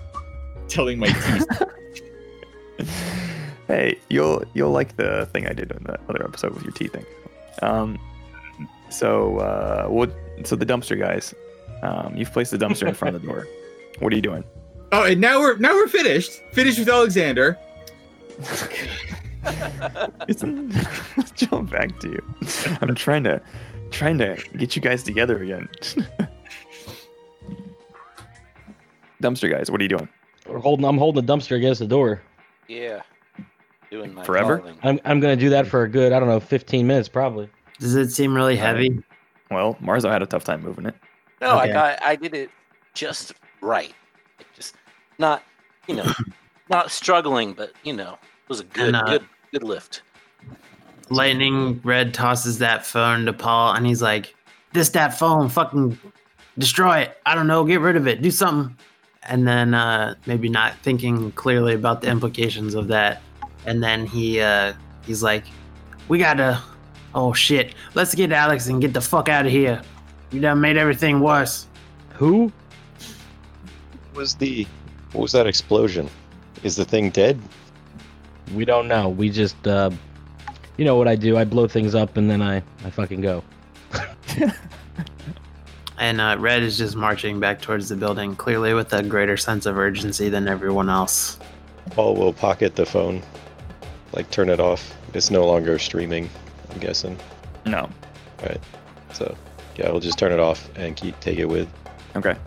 Telling 0.72 1.00
my 1.00 1.08
tea. 1.08 2.86
hey, 3.68 4.00
you'll 4.10 4.44
you'll 4.54 4.72
like 4.72 4.96
the 4.96 5.28
thing 5.34 5.46
I 5.46 5.52
did 5.52 5.70
in 5.72 5.84
the 5.84 6.00
other 6.08 6.24
episode 6.24 6.54
with 6.54 6.64
your 6.64 6.72
tea 6.72 6.88
thing. 6.88 7.06
Um, 7.62 8.00
so 8.90 9.40
uh, 9.40 9.88
what? 9.88 10.16
So 10.46 10.56
the 10.56 10.66
dumpster 10.66 10.98
guys, 10.98 11.36
um, 11.84 12.16
you've 12.16 12.32
placed 12.32 12.52
the 12.52 12.58
dumpster 12.58 12.88
in 12.88 12.94
front 12.94 13.16
of 13.16 13.22
the 13.22 13.28
door. 13.28 13.48
What 14.00 14.14
are 14.14 14.16
you 14.16 14.22
doing? 14.22 14.44
oh, 14.94 15.04
and 15.04 15.20
now 15.20 15.40
we're 15.40 15.58
now 15.58 15.74
we're 15.76 15.88
finished. 15.90 16.42
Finished 16.54 16.80
with 16.80 16.90
Alexander. 16.90 17.60
It's, 20.28 20.42
jump 21.36 21.70
back 21.70 22.00
to 22.00 22.10
you. 22.10 22.24
I'm 22.82 22.96
trying 22.96 23.26
to 23.26 23.42
trying 23.92 24.18
to 24.20 24.42
get 24.58 24.76
you 24.76 24.82
guys 24.82 25.04
together 25.04 25.44
again. 25.44 25.68
dumpster 29.22 29.52
guys, 29.52 29.70
what 29.70 29.82
are 29.82 29.84
you 29.84 29.90
doing? 29.90 30.08
We're 30.52 30.60
holding. 30.60 30.86
I'm 30.86 30.98
holding 30.98 31.26
the 31.26 31.34
dumpster 31.34 31.56
against 31.58 31.80
the 31.80 31.88
door. 31.88 32.22
Yeah. 32.68 33.02
Doing 33.90 34.14
my 34.14 34.24
Forever? 34.24 34.60
calling. 34.60 34.78
I'm 34.84 35.00
I'm 35.06 35.20
gonna 35.20 35.36
do 35.36 35.50
that 35.50 35.68
for 35.68 35.84
a 35.84 35.90
good 35.90 36.14
I 36.14 36.20
don't 36.20 36.30
know 36.30 36.40
15 36.40 36.88
minutes 36.88 37.10
probably. 37.10 37.50
Does 37.80 37.96
it 37.96 38.10
seem 38.12 38.34
really 38.34 38.56
heavy? 38.56 39.04
Well, 39.50 39.76
Marzo 39.82 40.10
had 40.10 40.22
a 40.22 40.26
tough 40.26 40.44
time 40.46 40.62
moving 40.62 40.86
it. 40.86 40.96
No, 41.42 41.60
Okay. 41.60 41.70
I 41.72 41.74
got 41.74 42.04
I 42.04 42.16
did 42.16 42.34
it 42.34 42.50
just 42.94 43.34
right. 43.62 43.94
Like, 44.38 44.48
Just 44.56 44.76
not, 45.20 45.44
you 45.88 45.96
know, 45.96 46.06
not 46.70 46.90
struggling, 46.92 47.54
but 47.54 47.74
you 47.84 47.92
know, 47.94 48.14
it 48.14 48.50
was 48.50 48.62
a 48.62 48.64
good, 48.66 48.88
And, 48.88 48.96
uh, 48.96 49.04
good, 49.04 49.26
good 49.52 49.64
lift. 49.64 50.04
Lightning 51.10 51.82
Red 51.84 52.14
tosses 52.14 52.60
that 52.60 52.86
phone 52.86 53.26
to 53.26 53.34
Paul, 53.34 53.74
and 53.74 53.86
he's 53.86 54.02
like, 54.02 54.34
"This 54.72 54.90
that 54.90 55.18
phone, 55.20 55.50
fucking 55.50 55.98
destroy 56.58 57.00
it. 57.00 57.18
I 57.26 57.36
don't 57.36 57.48
know, 57.48 57.66
get 57.66 57.82
rid 57.82 57.98
of 57.98 58.08
it, 58.08 58.22
do 58.22 58.32
something." 58.32 58.78
And 59.24 59.48
then 59.48 59.74
uh, 59.74 60.16
maybe 60.26 60.50
not 60.50 60.76
thinking 60.82 61.32
clearly 61.34 61.74
about 61.76 62.02
the 62.02 62.10
implications 62.10 62.74
of 62.74 62.88
that, 62.88 63.22
and 63.66 63.84
then 63.84 64.06
he 64.06 64.42
uh, 64.42 64.74
he's 65.06 65.22
like, 65.22 65.46
"We 66.08 66.18
gotta, 66.18 66.62
oh 67.14 67.32
shit, 67.32 67.76
let's 67.94 68.16
get 68.16 68.32
Alex 68.32 68.68
and 68.68 68.82
get 68.82 68.94
the 68.94 69.02
fuck 69.02 69.30
out 69.30 69.46
of 69.46 69.52
here. 69.52 69.82
You 70.32 70.42
done 70.42 70.60
made 70.60 70.78
everything 70.78 71.20
worse." 71.20 71.68
Who? 72.16 72.52
Was 74.16 74.36
the 74.36 74.66
what 75.12 75.22
was 75.22 75.32
that 75.34 75.46
explosion? 75.48 76.10
Is 76.64 76.76
the 76.76 76.86
thing 76.86 77.10
dead? 77.12 77.40
We 78.56 78.66
don't 78.66 78.88
know. 78.88 79.10
We 79.10 79.30
just 79.30 79.68
uh, 79.68 79.92
you 80.78 80.86
know 80.86 80.96
what 80.96 81.08
I 81.08 81.16
do? 81.16 81.38
I 81.38 81.44
blow 81.44 81.68
things 81.68 81.94
up 81.96 82.18
and 82.18 82.30
then 82.30 82.42
I 82.42 82.64
I 82.84 82.90
fucking 82.90 83.22
go. 83.22 83.44
And 85.98 86.20
uh, 86.20 86.38
Red 86.40 86.64
is 86.64 86.78
just 86.78 86.96
marching 86.96 87.40
back 87.40 87.62
towards 87.62 87.90
the 87.90 87.96
building, 87.96 88.36
clearly 88.36 88.74
with 88.74 88.92
a 88.94 89.04
greater 89.04 89.38
sense 89.38 89.66
of 89.66 89.78
urgency 89.78 90.30
than 90.30 90.48
everyone 90.48 90.90
else. 90.90 91.38
Paul 91.92 92.16
will 92.16 92.34
pocket 92.34 92.76
the 92.76 92.86
phone, 92.86 93.22
like 94.14 94.30
turn 94.32 94.50
it 94.50 94.60
off. 94.60 94.96
It's 95.14 95.30
no 95.30 95.46
longer 95.46 95.78
streaming. 95.78 96.30
I'm 96.72 96.80
guessing. 96.80 97.18
No. 97.66 97.82
All 97.82 97.90
right. 98.48 98.60
So 99.14 99.36
yeah, 99.76 99.92
we'll 99.92 100.00
just 100.00 100.18
turn 100.18 100.32
it 100.32 100.40
off 100.40 100.70
and 100.76 100.96
keep 100.96 101.20
take 101.20 101.38
it 101.38 101.46
with. 101.46 101.68
Okay. 102.16 102.32
All 102.32 102.38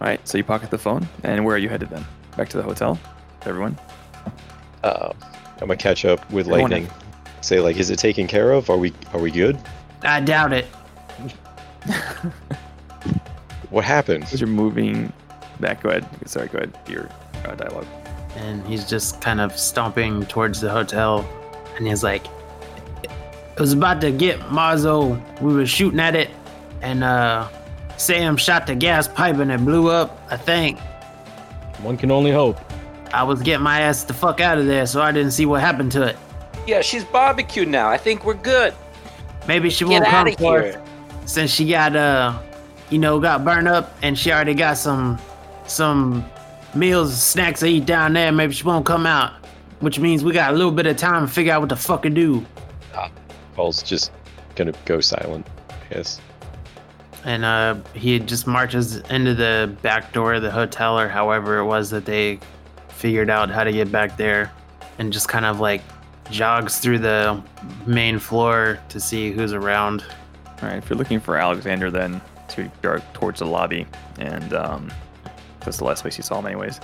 right. 0.00 0.26
So 0.26 0.38
you 0.38 0.44
pocket 0.44 0.70
the 0.70 0.78
phone, 0.78 1.06
and 1.22 1.44
where 1.44 1.54
are 1.56 1.58
you 1.58 1.68
headed 1.68 1.90
then? 1.90 2.04
Back 2.36 2.48
to 2.50 2.56
the 2.56 2.62
hotel. 2.62 2.98
Everyone. 3.44 3.78
Uh, 4.82 5.12
I'm 5.60 5.68
gonna 5.68 5.76
catch 5.76 6.04
up 6.04 6.20
with 6.30 6.46
Good 6.46 6.58
morning. 6.58 6.84
lightning. 6.84 7.00
Say 7.40 7.60
like, 7.60 7.76
is 7.76 7.90
it 7.90 7.98
taken 7.98 8.26
care 8.26 8.52
of? 8.52 8.70
Are 8.70 8.78
we 8.78 8.92
are 9.12 9.20
we 9.20 9.30
good? 9.30 9.58
I 10.02 10.20
doubt 10.20 10.52
it. 10.52 10.66
What 13.70 13.84
happened? 13.84 14.24
As 14.24 14.40
you're 14.40 14.46
moving 14.48 15.12
back, 15.58 15.82
go 15.82 15.88
ahead. 15.88 16.06
Sorry, 16.26 16.46
go 16.48 16.58
ahead. 16.58 16.78
Your 16.88 17.08
uh, 17.44 17.54
dialogue. 17.56 17.86
and 18.36 18.64
he's 18.66 18.88
just 18.88 19.20
kind 19.20 19.40
of 19.40 19.56
stomping 19.58 20.24
towards 20.26 20.60
the 20.60 20.70
hotel 20.70 21.28
and 21.76 21.86
he's 21.86 22.02
like 22.04 22.24
it 23.04 23.60
was 23.60 23.72
about 23.72 24.00
to 24.02 24.10
get 24.12 24.38
Marzo. 24.50 25.20
We 25.40 25.54
were 25.54 25.66
shooting 25.66 25.98
at 26.00 26.14
it 26.14 26.30
and 26.82 27.02
uh 27.04 27.48
Sam 27.96 28.36
shot 28.36 28.66
the 28.66 28.74
gas 28.74 29.06
pipe 29.08 29.36
and 29.36 29.50
it 29.52 29.64
blew 29.64 29.88
up, 29.90 30.20
I 30.30 30.36
think. 30.36 30.78
One 31.80 31.96
can 31.96 32.10
only 32.10 32.30
hope. 32.32 32.58
I 33.12 33.22
was 33.22 33.40
getting 33.42 33.62
my 33.62 33.80
ass 33.82 34.04
the 34.04 34.14
fuck 34.14 34.40
out 34.40 34.58
of 34.58 34.66
there, 34.66 34.86
so 34.86 35.00
I 35.00 35.12
didn't 35.12 35.30
see 35.32 35.46
what 35.46 35.60
happened 35.60 35.92
to 35.92 36.02
it. 36.02 36.16
Yeah, 36.66 36.80
she's 36.80 37.04
barbecued 37.04 37.68
now. 37.68 37.88
I 37.88 37.96
think 37.98 38.24
we're 38.24 38.34
good. 38.34 38.74
Maybe 39.46 39.70
she 39.70 39.84
Get 39.84 39.90
won't 39.90 40.04
come 40.06 40.14
out 40.14 40.28
of 40.28 40.38
for 40.38 40.60
here. 40.62 40.72
us 40.80 40.83
since 41.26 41.50
she 41.50 41.68
got 41.68 41.94
uh 41.96 42.38
you 42.90 42.98
know 42.98 43.18
got 43.20 43.44
burned 43.44 43.68
up 43.68 43.96
and 44.02 44.18
she 44.18 44.30
already 44.32 44.54
got 44.54 44.76
some 44.76 45.18
some 45.66 46.24
meals 46.74 47.20
snacks 47.22 47.60
to 47.60 47.66
eat 47.66 47.86
down 47.86 48.12
there. 48.12 48.30
Maybe 48.32 48.52
she 48.52 48.64
won't 48.64 48.84
come 48.86 49.06
out. 49.06 49.32
Which 49.80 49.98
means 49.98 50.24
we 50.24 50.32
got 50.32 50.52
a 50.52 50.56
little 50.56 50.72
bit 50.72 50.86
of 50.86 50.96
time 50.96 51.26
to 51.26 51.32
figure 51.32 51.52
out 51.52 51.60
what 51.60 51.68
the 51.68 51.76
fuck 51.76 52.02
to 52.02 52.10
do. 52.10 52.44
Paul's 53.54 53.82
just 53.82 54.10
gonna 54.56 54.72
go 54.84 55.00
silent. 55.00 55.46
I 55.68 55.94
guess. 55.94 56.20
and 57.24 57.44
uh, 57.44 57.76
he 57.94 58.18
just 58.18 58.46
marches 58.46 58.96
into 59.10 59.34
the 59.34 59.74
back 59.82 60.12
door 60.12 60.34
of 60.34 60.42
the 60.42 60.50
hotel 60.50 60.98
or 60.98 61.08
however 61.08 61.58
it 61.58 61.64
was 61.64 61.90
that 61.90 62.04
they 62.04 62.38
figured 62.88 63.30
out 63.30 63.50
how 63.50 63.62
to 63.64 63.72
get 63.72 63.90
back 63.92 64.16
there 64.16 64.50
and 64.98 65.12
just 65.12 65.28
kind 65.28 65.44
of 65.44 65.60
like 65.60 65.82
jogs 66.30 66.78
through 66.78 66.98
the 66.98 67.40
main 67.86 68.18
floor 68.18 68.78
to 68.88 68.98
see 68.98 69.30
who's 69.30 69.52
around 69.52 70.04
All 70.62 70.68
right. 70.68 70.78
If 70.78 70.88
you're 70.88 70.98
looking 70.98 71.20
for 71.20 71.36
Alexander, 71.36 71.90
then 71.90 72.20
to 72.48 72.70
go 72.82 72.98
towards 73.12 73.40
the 73.40 73.46
lobby, 73.46 73.86
and 74.18 74.52
um, 74.54 74.92
that's 75.60 75.78
the 75.78 75.84
last 75.84 76.02
place 76.02 76.16
you 76.16 76.22
saw 76.22 76.38
him, 76.38 76.46
anyways. 76.46 76.80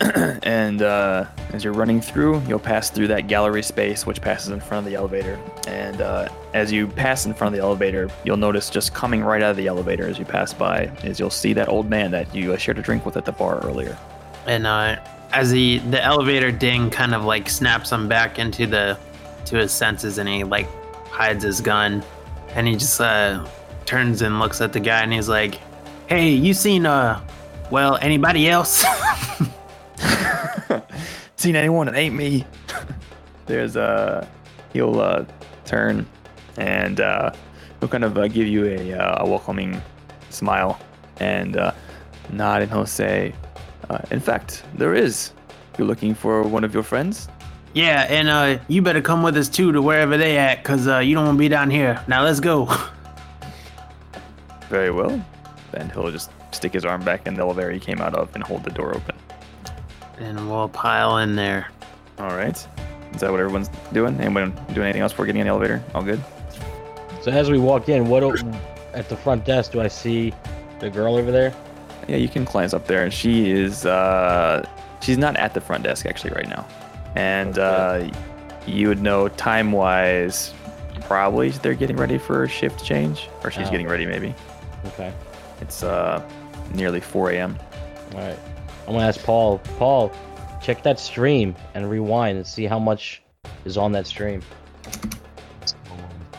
and 0.44 0.82
uh, 0.82 1.24
as 1.52 1.64
you're 1.64 1.72
running 1.72 2.00
through, 2.00 2.40
you'll 2.42 2.58
pass 2.60 2.88
through 2.88 3.08
that 3.08 3.26
gallery 3.26 3.62
space, 3.64 4.06
which 4.06 4.20
passes 4.20 4.50
in 4.50 4.60
front 4.60 4.86
of 4.86 4.90
the 4.92 4.96
elevator. 4.96 5.40
And 5.66 6.00
uh, 6.00 6.28
as 6.54 6.70
you 6.70 6.86
pass 6.86 7.26
in 7.26 7.34
front 7.34 7.52
of 7.52 7.58
the 7.58 7.64
elevator, 7.64 8.08
you'll 8.22 8.36
notice 8.36 8.70
just 8.70 8.94
coming 8.94 9.24
right 9.24 9.42
out 9.42 9.50
of 9.50 9.56
the 9.56 9.66
elevator 9.66 10.06
as 10.06 10.16
you 10.18 10.24
pass 10.24 10.54
by 10.54 10.82
is 11.02 11.18
you'll 11.18 11.30
see 11.30 11.52
that 11.54 11.68
old 11.68 11.90
man 11.90 12.12
that 12.12 12.32
you 12.32 12.56
shared 12.58 12.78
a 12.78 12.82
drink 12.82 13.04
with 13.04 13.16
at 13.16 13.24
the 13.24 13.32
bar 13.32 13.58
earlier. 13.64 13.98
and 14.46 14.66
uh, 14.66 14.96
as 15.32 15.50
he 15.50 15.78
the 15.78 16.02
elevator 16.02 16.50
ding 16.50 16.90
kind 16.90 17.14
of 17.14 17.24
like 17.24 17.48
snaps 17.48 17.90
him 17.92 18.08
back 18.08 18.38
into 18.38 18.66
the 18.66 18.98
to 19.44 19.56
his 19.56 19.72
senses 19.72 20.18
and 20.18 20.28
he 20.28 20.44
like 20.44 20.68
hides 21.10 21.42
his 21.44 21.60
gun 21.60 22.02
and 22.54 22.66
he 22.66 22.76
just 22.76 23.00
uh 23.00 23.46
turns 23.86 24.22
and 24.22 24.38
looks 24.38 24.60
at 24.60 24.72
the 24.72 24.80
guy 24.80 25.02
and 25.02 25.12
he's 25.12 25.28
like 25.28 25.54
hey 26.08 26.30
you 26.30 26.52
seen 26.52 26.84
uh 26.86 27.20
well 27.70 27.96
anybody 28.02 28.48
else 28.48 28.84
Seen 31.38 31.54
anyone 31.54 31.86
that 31.86 31.94
ain't 31.94 32.16
me? 32.16 32.44
There's 33.46 33.76
uh, 33.76 34.26
he'll 34.72 34.98
uh, 35.00 35.24
turn 35.64 36.04
and 36.56 37.00
uh, 37.00 37.30
he'll 37.78 37.88
kind 37.88 38.02
of 38.02 38.18
uh, 38.18 38.26
give 38.26 38.48
you 38.48 38.66
a, 38.66 38.92
uh, 38.94 39.24
a 39.24 39.28
welcoming 39.28 39.80
smile 40.30 40.80
and 41.20 41.56
uh, 41.56 41.70
nod, 42.30 42.62
and 42.62 42.70
he'll 42.72 42.86
say, 42.86 43.32
uh, 43.88 44.00
"In 44.10 44.18
fact, 44.18 44.64
there 44.74 44.94
is. 44.94 45.32
You're 45.78 45.86
looking 45.86 46.12
for 46.12 46.42
one 46.42 46.64
of 46.64 46.74
your 46.74 46.82
friends." 46.82 47.28
Yeah, 47.74 48.06
and 48.08 48.28
uh, 48.28 48.62
you 48.68 48.82
better 48.82 49.00
come 49.00 49.22
with 49.22 49.36
us 49.36 49.48
too 49.48 49.72
to 49.72 49.82
wherever 49.82 50.16
they 50.16 50.38
at, 50.38 50.64
cause 50.64 50.88
uh, 50.88 50.98
you 50.98 51.14
don't 51.14 51.26
want 51.26 51.36
to 51.36 51.38
be 51.38 51.48
down 51.48 51.70
here. 51.70 52.02
Now 52.08 52.24
let's 52.24 52.40
go. 52.40 52.66
Very 54.68 54.90
well. 54.90 55.22
Then 55.72 55.90
he'll 55.90 56.10
just 56.10 56.30
stick 56.52 56.72
his 56.72 56.84
arm 56.84 57.04
back 57.04 57.26
in 57.26 57.34
the 57.34 57.40
elevator 57.40 57.70
he 57.70 57.80
came 57.80 58.00
out 58.00 58.14
of 58.14 58.34
and 58.34 58.42
hold 58.42 58.64
the 58.64 58.70
door 58.70 58.94
open. 58.94 59.14
And 60.18 60.50
we'll 60.50 60.68
pile 60.68 61.18
in 61.18 61.36
there. 61.36 61.68
All 62.18 62.34
right. 62.34 62.56
Is 63.14 63.20
that 63.20 63.30
what 63.30 63.40
everyone's 63.40 63.68
doing? 63.92 64.18
Anyone 64.20 64.50
doing 64.72 64.86
anything 64.86 65.02
else 65.02 65.12
before 65.12 65.26
getting 65.26 65.40
in 65.40 65.46
the 65.46 65.52
elevator? 65.52 65.82
All 65.94 66.02
good. 66.02 66.22
So 67.22 67.30
as 67.30 67.50
we 67.50 67.58
walk 67.58 67.88
in, 67.88 68.08
what 68.08 68.20
do, 68.20 68.34
at 68.92 69.08
the 69.08 69.16
front 69.16 69.44
desk 69.44 69.72
do 69.72 69.80
I 69.80 69.88
see 69.88 70.32
the 70.80 70.90
girl 70.90 71.16
over 71.16 71.30
there? 71.30 71.54
Yeah, 72.08 72.16
you 72.16 72.28
can 72.28 72.44
glance 72.44 72.72
up 72.72 72.86
there, 72.86 73.04
and 73.04 73.12
she 73.12 73.50
is. 73.50 73.84
Uh, 73.84 74.66
she's 75.00 75.18
not 75.18 75.36
at 75.36 75.52
the 75.52 75.60
front 75.60 75.84
desk 75.84 76.06
actually 76.06 76.30
right 76.30 76.48
now, 76.48 76.66
and 77.18 77.58
uh, 77.58 78.08
you 78.66 78.88
would 78.88 79.02
know 79.02 79.28
time 79.28 79.72
wise. 79.72 80.54
Probably 81.02 81.50
they're 81.50 81.74
getting 81.74 81.96
ready 81.96 82.18
for 82.18 82.44
a 82.44 82.48
shift 82.48 82.84
change, 82.84 83.28
or 83.42 83.50
she's 83.50 83.68
Oh. 83.68 83.70
getting 83.70 83.88
ready. 83.88 84.04
Maybe 84.06 84.34
Okay. 84.86 85.12
it's 85.60 85.82
uh, 85.82 86.22
nearly 86.74 87.00
4 87.00 87.30
a.m. 87.32 87.58
All 88.14 88.20
right. 88.20 88.38
I'm 88.86 88.94
gonna 88.94 89.06
ask 89.06 89.22
Paul. 89.24 89.58
Paul, 89.78 90.12
check 90.62 90.82
that 90.82 90.98
stream 91.00 91.54
and 91.74 91.90
rewind 91.90 92.36
and 92.38 92.46
see 92.46 92.66
how 92.66 92.78
much 92.78 93.22
is 93.64 93.76
on 93.76 93.92
that 93.92 94.06
stream. 94.06 94.42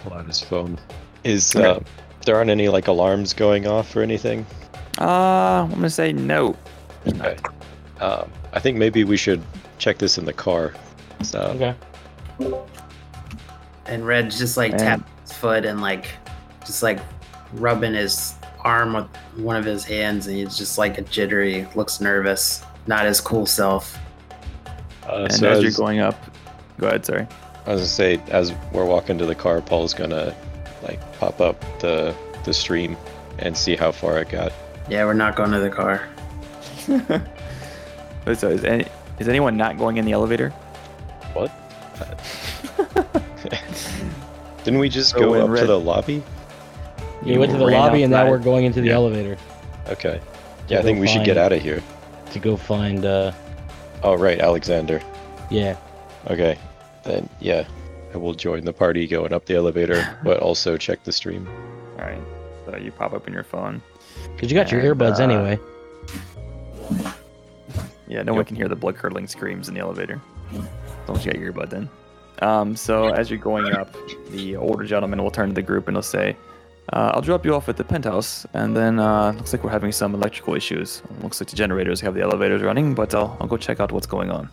Pull 0.04 0.14
out 0.14 0.28
his 0.28 0.40
phone. 0.42 0.80
Is 1.24 1.56
Okay. 1.56 1.66
uh, 1.68 1.80
there 2.26 2.36
aren't 2.36 2.50
any 2.50 2.70
like 2.70 2.88
alarms 2.88 3.34
going 3.34 3.68
off 3.68 3.96
or 3.96 4.02
anything? 4.02 4.46
Uh, 5.00 5.64
I'm 5.64 5.70
gonna 5.72 5.90
say 5.90 6.14
no. 6.14 6.56
Okay. 7.08 7.38
Um, 8.00 8.30
I 8.54 8.60
think 8.60 8.78
maybe 8.78 9.04
we 9.04 9.18
should 9.18 9.42
check 9.80 9.98
this 9.98 10.18
in 10.18 10.26
the 10.26 10.34
car. 10.34 10.74
So 11.24 11.40
Okay. 11.56 11.76
And 13.86 14.06
Red 14.06 14.30
just 14.30 14.56
like 14.58 14.72
And- 14.74 14.80
tapped 14.80 15.10
his 15.22 15.32
foot 15.34 15.66
and 15.66 15.82
like 15.82 16.06
just 16.66 16.84
like 16.84 17.00
rubbing 17.54 17.94
his 17.96 18.36
arm 18.64 18.94
with 18.94 19.08
one 19.38 19.56
of 19.56 19.66
his 19.66 19.84
hands 19.84 20.28
and 20.28 20.36
he's 20.36 20.58
just 20.58 20.78
like 20.78 20.98
a 20.98 21.02
jittery, 21.02 21.68
looks 21.76 22.00
nervous, 22.00 22.64
not 22.86 23.06
his 23.06 23.20
cool 23.20 23.46
self. 23.46 23.98
Uh, 25.08 25.24
And 25.24 25.34
so 25.34 25.50
as 25.50 25.58
as, 25.58 25.64
you're 25.64 25.72
going 25.86 26.00
up, 26.00 26.16
go 26.80 26.88
ahead. 26.88 27.06
Sorry. 27.06 27.26
I 27.66 27.72
was 27.74 27.80
gonna 27.82 27.86
say, 27.88 28.22
as 28.30 28.52
we're 28.72 28.86
walking 28.86 29.18
to 29.18 29.26
the 29.26 29.36
car, 29.36 29.62
Paul's 29.62 29.94
gonna 29.94 30.36
like 30.84 31.00
pop 31.20 31.42
up 31.42 31.60
the 31.80 32.14
the 32.46 32.54
stream 32.54 32.96
and 33.40 33.58
see 33.58 33.76
how 33.76 33.92
far 33.92 34.20
it 34.20 34.30
got. 34.30 34.52
Yeah, 34.90 35.06
we're 35.06 35.14
not 35.14 35.36
going 35.36 35.52
to 35.52 35.60
the 35.60 35.70
car. 35.70 36.08
But 38.26 38.38
so 38.38 38.50
is, 38.50 38.64
any, 38.66 38.86
is 39.20 39.28
anyone 39.28 39.58
not 39.58 39.78
going 39.78 39.98
in 39.98 40.06
the 40.06 40.12
elevator? 40.12 40.50
What? 41.34 41.52
Didn't 44.64 44.80
we 44.80 44.90
just 44.90 45.12
So 45.12 45.20
go 45.20 45.32
when 45.32 45.42
up 45.42 45.58
to 45.60 45.66
the 45.66 45.80
lobby? 45.80 46.24
We 47.24 47.38
went 47.38 47.52
to 47.52 47.58
the 47.58 47.66
ran 47.66 47.80
lobby 47.80 48.04
and 48.04 48.12
now 48.12 48.20
outside. 48.22 48.30
we're 48.32 48.38
going 48.40 48.66
into 48.66 48.82
the 48.82 48.88
Yeah. 48.88 48.96
elevator 48.96 49.38
Okay. 49.90 50.20
Yeah, 50.68 50.80
I 50.80 50.82
think 50.84 51.00
we 51.00 51.08
should 51.08 51.26
get 51.26 51.38
out 51.38 51.52
of 51.52 51.62
here. 51.62 51.82
to 52.32 52.40
go 52.40 52.56
find. 52.56 53.06
uh 53.06 53.32
Oh 54.04 54.16
right, 54.16 54.40
Alexander. 54.40 55.02
Yeah. 55.50 55.76
Okay. 56.30 56.58
Then 57.04 57.28
yeah, 57.40 57.66
I 58.14 58.18
will 58.18 58.34
join 58.34 58.64
the 58.66 58.74
party 58.74 59.08
going 59.08 59.34
up 59.34 59.46
the 59.46 59.56
elevator, 59.56 60.18
but 60.24 60.40
also 60.40 60.78
check 60.78 61.04
the 61.04 61.12
stream. 61.12 61.48
All 61.98 62.06
right. 62.06 62.22
So 62.66 62.78
you 62.78 62.92
pop 62.92 63.14
up 63.14 63.28
in 63.28 63.34
your 63.34 63.44
phone. 63.44 63.82
Cause 64.38 64.52
you 64.52 64.58
got 64.58 64.72
your 64.72 64.82
earbuds 64.84 65.20
uh, 65.20 65.24
anyway. 65.24 65.60
Yeah, 68.10 68.24
no 68.24 68.34
one 68.34 68.44
can 68.44 68.56
hear 68.56 68.68
the 68.68 68.76
blood 68.76 68.96
curdling 68.96 69.28
screams 69.28 69.70
in 69.70 69.76
the 69.76 69.80
elevator. 69.80 70.20
As 70.52 70.60
long 71.08 71.18
as 71.18 71.26
you 71.26 71.32
got 71.32 71.40
your 71.40 71.54
earbud 71.54 71.74
in. 71.74 71.90
Um, 72.42 72.76
so 72.76 73.10
as 73.10 73.30
you're 73.30 73.40
going 73.40 73.72
up, 73.74 73.96
the 74.32 74.56
older 74.56 74.84
gentleman 74.84 75.22
will 75.24 75.32
turn 75.32 75.50
to 75.50 75.56
the 75.56 75.62
group 75.62 75.88
and 75.88 75.96
he'll 75.96 76.02
say, 76.02 76.36
uh, 76.94 77.12
"I'll 77.14 77.22
drop 77.22 77.46
you 77.46 77.54
off 77.54 77.70
at 77.70 77.78
the 77.78 77.84
penthouse, 77.84 78.46
and 78.54 78.76
then 78.76 79.00
uh, 79.00 79.34
looks 79.34 79.54
like 79.54 79.64
we're 79.64 79.70
having 79.70 79.92
some 79.92 80.16
electrical 80.16 80.56
issues. 80.56 81.04
Looks 81.22 81.40
like 81.40 81.50
the 81.50 81.56
generators 81.56 82.02
have 82.02 82.16
the 82.16 82.22
elevators 82.22 82.62
running, 82.62 82.96
but 82.96 83.14
I'll 83.14 83.38
I'll 83.40 83.48
go 83.48 83.58
check 83.58 83.80
out 83.80 83.92
what's 83.92 84.08
going 84.08 84.32
on." 84.32 84.50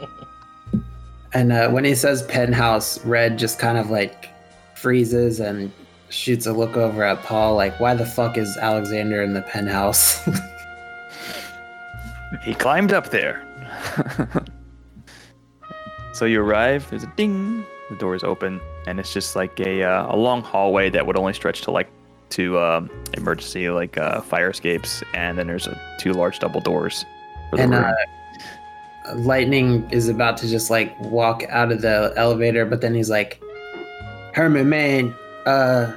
And 1.35 1.51
uh, 1.51 1.71
when 1.71 1.85
he 1.85 1.95
says 1.95 2.23
penthouse, 2.25 3.03
Red 3.05 3.39
just 3.39 3.59
kind 3.59 3.79
of 3.79 3.91
like 3.91 4.29
freezes 4.75 5.41
and 5.41 5.73
shoots 6.11 6.47
a 6.47 6.53
look 6.53 6.77
over 6.77 7.03
at 7.03 7.23
Paul, 7.23 7.55
like, 7.55 7.81
why 7.81 7.95
the 7.95 8.05
fuck 8.05 8.37
is 8.37 8.57
Alexander 8.59 9.23
in 9.23 9.33
the 9.33 9.43
penthouse? 9.43 10.21
He 12.43 12.55
climbed 12.55 12.93
up 12.93 13.11
there. 13.11 13.47
so 16.13 16.25
you 16.25 16.41
arrive. 16.41 16.89
There's 16.91 17.05
a 17.05 17.13
ding. 17.17 17.65
The 17.91 17.97
door 17.97 18.15
is 18.15 18.25
open, 18.25 18.61
and 18.87 18.99
it's 18.99 19.13
just 19.13 19.37
like 19.37 19.61
a 19.61 19.83
uh, 19.83 20.15
a 20.15 20.17
long 20.17 20.43
hallway 20.43 20.91
that 20.91 21.07
would 21.07 21.17
only 21.17 21.35
stretch 21.35 21.61
to 21.63 21.71
like 21.71 21.91
to 22.31 22.59
um, 22.59 22.91
emergency 23.15 23.69
like 23.69 23.99
uh, 23.99 24.23
fire 24.23 24.51
escapes, 24.51 25.03
and 25.15 25.39
then 25.39 25.47
there's 25.47 25.69
uh 25.69 25.79
two 25.99 26.13
large 26.13 26.39
double 26.39 26.61
doors. 26.61 27.05
For 27.51 27.57
the 27.57 27.63
and 27.65 27.73
room. 27.73 27.85
uh, 27.85 29.15
Lightning 29.17 29.89
is 29.91 30.09
about 30.09 30.37
to 30.39 30.49
just 30.49 30.71
like 30.71 30.99
walk 31.01 31.45
out 31.49 31.71
of 31.73 31.83
the 31.83 32.13
elevator, 32.17 32.65
but 32.65 32.81
then 32.81 32.95
he's 32.95 33.11
like, 33.11 33.43
Herman, 34.33 34.69
man, 34.69 35.15
uh, 35.45 35.93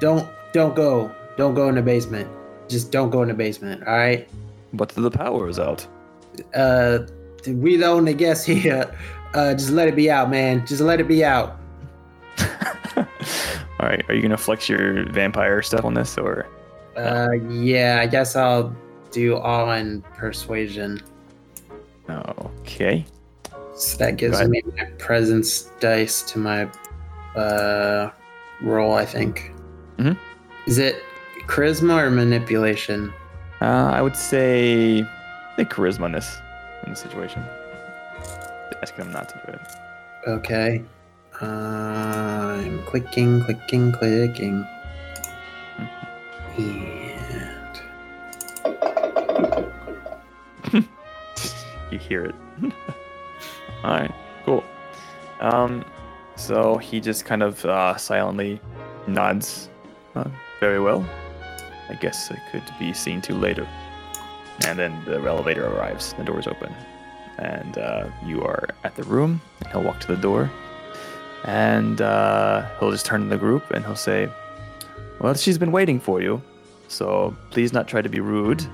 don't 0.00 0.28
don't 0.52 0.74
go, 0.74 1.14
don't 1.36 1.54
go 1.54 1.68
in 1.68 1.74
the 1.76 1.82
basement. 1.82 2.28
Just 2.68 2.90
don't 2.90 3.10
go 3.10 3.22
in 3.22 3.28
the 3.28 3.34
basement, 3.34 3.86
all 3.86 3.94
right? 3.94 4.28
But 4.72 4.90
the 4.90 5.10
power 5.10 5.48
is 5.48 5.58
out. 5.58 5.86
Uh, 6.54 6.98
we 7.46 7.76
the 7.76 7.86
only 7.86 8.14
guests 8.14 8.44
here. 8.44 8.92
Uh, 9.34 9.52
just 9.54 9.70
let 9.70 9.88
it 9.88 9.96
be 9.96 10.10
out, 10.10 10.30
man. 10.30 10.66
Just 10.66 10.80
let 10.80 11.00
it 11.00 11.08
be 11.08 11.24
out. 11.24 11.58
All 12.96 13.06
right, 13.88 14.02
are 14.08 14.14
you 14.14 14.22
gonna 14.22 14.36
flex 14.36 14.68
your 14.68 15.10
vampire 15.12 15.60
stuff 15.62 15.84
on 15.84 15.94
this, 15.94 16.16
or 16.16 16.46
Uh, 16.96 17.32
yeah, 17.50 17.98
I 18.00 18.06
guess 18.06 18.34
I'll 18.36 18.74
do 19.10 19.36
all 19.36 19.70
in 19.72 20.02
persuasion. 20.16 21.02
okay? 22.08 23.04
So 23.74 23.98
that 23.98 24.16
gives 24.16 24.42
me 24.48 24.62
my 24.76 24.84
presence 24.98 25.70
dice 25.80 26.22
to 26.32 26.38
my 26.38 26.68
uh 27.36 28.10
roll, 28.62 28.94
I 28.94 29.04
think. 29.04 29.52
Mhm. 29.98 30.16
Is 30.66 30.78
it 30.78 31.02
charisma 31.46 32.02
or 32.02 32.10
manipulation? 32.10 33.12
Uh, 33.60 33.90
I 33.94 34.02
would 34.02 34.16
say 34.16 35.02
the 35.56 35.64
charisma 35.64 36.06
in 36.06 36.12
this 36.12 36.38
in 36.84 36.90
this 36.90 37.00
situation. 37.00 37.42
Asking 38.82 39.06
him 39.06 39.12
not 39.12 39.28
to 39.30 39.40
do 39.46 39.52
it. 39.52 39.60
Okay. 40.28 40.84
Uh, 41.40 41.44
I'm 41.44 42.82
clicking, 42.84 43.42
clicking, 43.42 43.92
clicking. 43.92 44.66
And 46.58 47.82
you 51.90 51.98
hear 51.98 52.24
it. 52.24 52.34
All 53.84 53.90
right, 53.90 54.14
cool. 54.44 54.64
Um, 55.40 55.84
so 56.36 56.76
he 56.78 57.00
just 57.00 57.24
kind 57.24 57.42
of 57.42 57.64
uh, 57.64 57.96
silently 57.96 58.60
nods. 59.06 59.68
Uh, 60.14 60.28
very 60.60 60.80
well. 60.80 61.06
I 61.88 61.94
guess 61.94 62.30
I 62.30 62.36
could 62.50 62.64
be 62.78 62.92
seen 62.92 63.20
to 63.22 63.34
later. 63.34 63.66
And 64.66 64.78
then 64.78 65.04
the 65.04 65.20
elevator 65.20 65.66
arrives. 65.66 66.14
The 66.14 66.24
doors 66.24 66.46
open, 66.46 66.74
and 67.38 67.76
uh, 67.76 68.08
you 68.24 68.42
are 68.42 68.68
at 68.84 68.94
the 68.96 69.02
room. 69.04 69.40
He'll 69.70 69.82
walk 69.82 70.00
to 70.00 70.06
the 70.06 70.16
door, 70.16 70.50
and 71.44 72.00
uh, 72.00 72.66
he'll 72.78 72.90
just 72.90 73.04
turn 73.04 73.22
to 73.22 73.28
the 73.28 73.36
group 73.36 73.70
and 73.70 73.84
he'll 73.84 73.94
say, 73.94 74.28
"Well, 75.20 75.34
she's 75.34 75.58
been 75.58 75.72
waiting 75.72 76.00
for 76.00 76.22
you, 76.22 76.40
so 76.88 77.36
please 77.50 77.72
not 77.72 77.86
try 77.86 78.00
to 78.00 78.08
be 78.08 78.20
rude." 78.20 78.66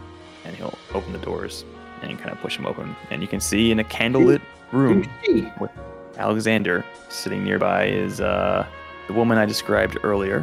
And 0.45 0.55
he'll 0.57 0.79
open 0.95 1.13
the 1.13 1.19
doors 1.19 1.65
and 2.03 2.19
kind 2.19 2.31
of 2.31 2.39
push 2.41 2.57
him 2.57 2.67
open, 2.67 2.95
and 3.11 3.23
you 3.23 3.29
can 3.29 3.41
see 3.41 3.71
in 3.71 3.79
a 3.81 3.85
candlelit 3.85 4.41
room, 4.73 5.09
with 5.61 5.71
Alexander 6.17 6.85
sitting 7.09 7.45
nearby 7.45 7.87
is 7.87 8.21
uh, 8.21 8.67
the 9.07 9.13
woman 9.13 9.39
I 9.39 9.47
described 9.47 9.99
earlier, 10.03 10.43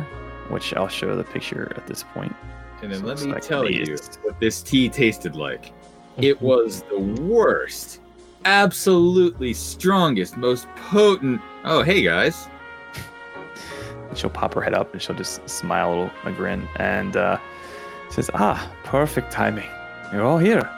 which 0.50 0.74
I'll 0.74 0.88
show 0.88 1.16
the 1.16 1.24
picture 1.24 1.72
at 1.76 1.88
this 1.88 2.04
point. 2.04 2.36
And 2.82 2.92
then 2.92 3.00
So 3.02 3.06
let 3.06 3.20
me 3.22 3.32
like 3.34 3.42
tell 3.44 3.70
you 3.70 3.98
what 4.24 4.40
this 4.40 4.62
tea 4.62 4.90
tasted 4.90 5.36
like. 5.36 5.72
It 6.18 6.42
was 6.42 6.82
the 6.84 7.00
worst, 7.00 8.02
absolutely 8.44 9.54
strongest, 9.54 10.36
most 10.36 10.68
potent. 10.76 11.40
Oh, 11.64 11.82
hey 11.82 12.02
guys. 12.02 12.50
She'll 14.16 14.30
pop 14.30 14.54
her 14.56 14.62
head 14.62 14.74
up 14.74 14.92
and 14.92 15.02
she'll 15.02 15.16
just 15.16 15.48
smile 15.48 15.88
a 15.88 15.92
little, 15.92 16.12
a 16.26 16.32
grin, 16.34 16.68
and 16.76 17.16
uh, 17.16 17.38
says, 18.10 18.30
"Ah, 18.34 18.70
perfect 18.84 19.32
timing. 19.32 19.70
You're 20.12 20.26
all 20.26 20.40
here. 20.40 20.70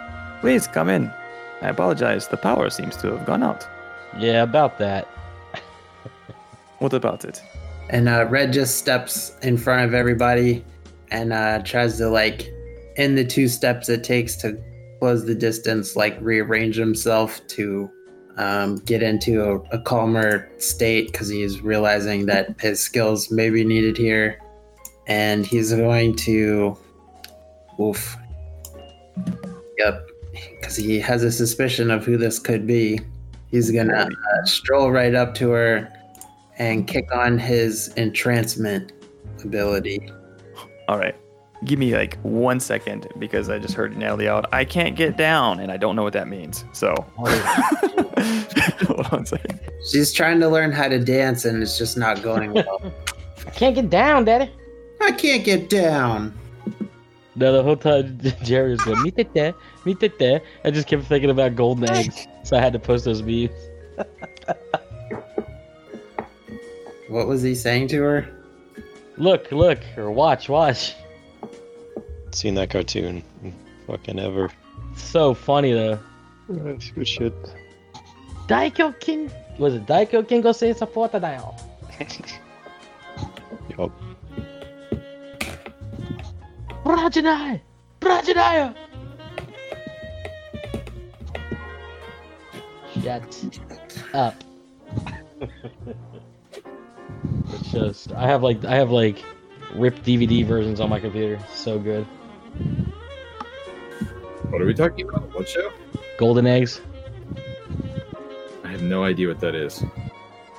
Please 0.42 0.68
come 0.68 0.90
in. 0.90 1.12
I 1.64 1.70
apologize. 1.70 2.28
The 2.28 2.38
power 2.38 2.70
seems 2.70 2.96
to 2.98 3.08
have 3.16 3.26
gone 3.26 3.42
out. 3.42 3.68
Yeah, 4.20 4.44
about 4.44 4.78
that. 4.78 5.08
What 6.80 6.94
about 6.94 7.26
it? 7.26 7.42
and 7.90 8.08
uh, 8.08 8.26
Red 8.30 8.54
just 8.54 8.78
steps 8.78 9.36
in 9.42 9.58
front 9.58 9.86
of 9.86 9.94
everybody 9.94 10.64
and 11.12 11.34
uh, 11.34 11.62
tries 11.64 11.98
to 11.98 12.10
like, 12.10 12.52
in 12.98 13.16
the 13.16 13.26
two 13.26 13.48
steps 13.48 13.90
it 13.90 14.04
takes 14.04 14.36
to 14.38 14.62
close 15.00 15.26
the 15.26 15.36
distance, 15.36 15.96
like 15.96 16.18
rearrange 16.22 16.76
himself 16.76 17.46
to 17.48 17.90
um, 18.38 18.78
get 18.78 19.04
into 19.04 19.44
a, 19.44 19.56
a 19.76 19.82
calmer 19.82 20.50
state 20.58 21.12
because 21.12 21.30
he's 21.30 21.62
realizing 21.62 22.26
that 22.26 22.56
his 22.60 22.80
skills 22.80 23.32
may 23.32 23.50
be 23.50 23.64
needed 23.64 23.98
here, 23.98 24.40
and 25.08 25.46
he's 25.46 25.74
going 25.74 26.16
to, 26.16 26.78
oof, 27.80 28.18
Yep, 29.78 30.10
because 30.60 30.76
he 30.76 31.00
has 31.00 31.24
a 31.24 31.32
suspicion 31.32 31.92
of 31.92 32.06
who 32.06 32.18
this 32.18 32.40
could 32.40 32.68
be. 32.68 33.00
He's 33.50 33.72
gonna 33.72 34.10
uh, 34.10 34.46
stroll 34.46 34.92
right 34.92 35.14
up 35.16 35.34
to 35.36 35.50
her 35.50 35.92
and 36.58 36.88
kick 36.88 37.14
on 37.14 37.38
his 37.38 37.90
entrancement 37.96 38.94
ability. 39.44 40.12
All 40.92 40.98
right. 40.98 41.16
Give 41.64 41.80
me 41.80 41.96
like 41.96 42.20
one 42.22 42.60
second 42.60 43.08
because 43.18 43.50
I 43.50 43.60
just 43.60 43.76
heard 43.76 43.96
Natalie 43.96 44.28
out. 44.28 44.46
I 44.52 44.66
can't 44.66 44.94
get 44.94 45.16
down, 45.16 45.62
and 45.62 45.72
I 45.72 45.78
don't 45.78 45.96
know 45.96 46.04
what 46.04 46.12
that 46.12 46.28
means. 46.28 46.66
So, 46.74 46.94
oh, 47.18 47.26
hold 48.88 49.08
on 49.14 49.22
a 49.22 49.26
second. 49.26 49.62
She's 49.90 50.12
trying 50.12 50.42
to 50.42 50.50
learn 50.50 50.74
how 50.74 50.90
to 50.90 51.00
dance, 51.00 51.46
and 51.46 51.64
it's 51.64 51.78
just 51.78 51.98
not 51.98 52.22
going 52.22 52.52
well. 52.52 52.92
I 53.48 53.50
can't 53.56 53.74
get 53.74 53.90
down, 53.90 54.26
Daddy. 54.26 54.52
I 55.00 55.14
can't 55.14 55.46
get 55.46 55.70
down. 55.70 56.38
No, 57.36 57.54
the 57.54 57.64
whole 57.64 57.78
time 57.78 58.20
Jerry 58.44 58.72
was 58.72 58.82
going, 58.82 59.02
meet 59.02 59.14
it 59.18 59.34
there, 59.34 59.54
meet 59.86 60.04
it 60.04 60.20
there. 60.20 60.42
I 60.66 60.72
just 60.72 60.90
kept 60.90 61.06
thinking 61.06 61.30
about 61.30 61.56
golden 61.56 61.90
eggs, 61.90 62.28
so 62.44 62.58
I 62.58 62.60
had 62.60 62.74
to 62.74 62.80
post 62.80 63.06
those 63.06 63.24
memes. 63.24 63.52
What 67.08 67.28
was 67.28 67.44
he 67.44 67.56
saying 67.56 67.88
to 67.90 68.02
her? 68.02 68.41
Look, 69.18 69.52
look, 69.52 69.80
or 69.98 70.12
watch, 70.12 70.50
watch. 70.50 70.96
Seen 72.32 72.56
that 72.56 72.70
cartoon. 72.70 73.24
Fucking 73.88 74.20
ever. 74.20 74.50
So 74.96 75.34
funny 75.34 75.74
though. 75.74 76.00
That's 76.50 76.90
good 76.92 77.08
shit. 77.08 77.34
Daiko 78.48 78.98
King 79.00 79.32
was 79.58 79.76
it 79.76 79.86
Daiko 79.86 80.28
King 80.28 80.42
go 80.42 80.52
say 80.52 80.74
support 80.74 81.14
now? 81.14 81.56
Yup. 83.78 83.92
Brajanai! 86.84 87.62
Brajanai! 88.00 88.76
Shut 93.04 93.60
up. 94.14 94.36
it's 97.54 97.72
just 97.72 98.12
I 98.14 98.28
have 98.28 98.44
like 98.44 98.64
I 98.66 98.76
have 98.76 98.92
like 98.92 99.24
ripped 99.76 100.04
DVD 100.04 100.46
versions 100.46 100.80
on 100.80 100.90
my 100.90 101.00
computer. 101.00 101.40
So 101.54 101.80
good. 101.80 102.06
What 104.50 104.62
are 104.62 104.66
we 104.66 104.74
talking 104.74 105.08
about? 105.08 105.34
What 105.34 105.48
show? 105.48 105.72
Golden 106.18 106.46
eggs. 106.46 106.82
I 108.64 108.68
have 108.68 108.82
no 108.82 109.04
idea 109.04 109.28
what 109.28 109.40
that 109.40 109.56
is. 109.56 109.84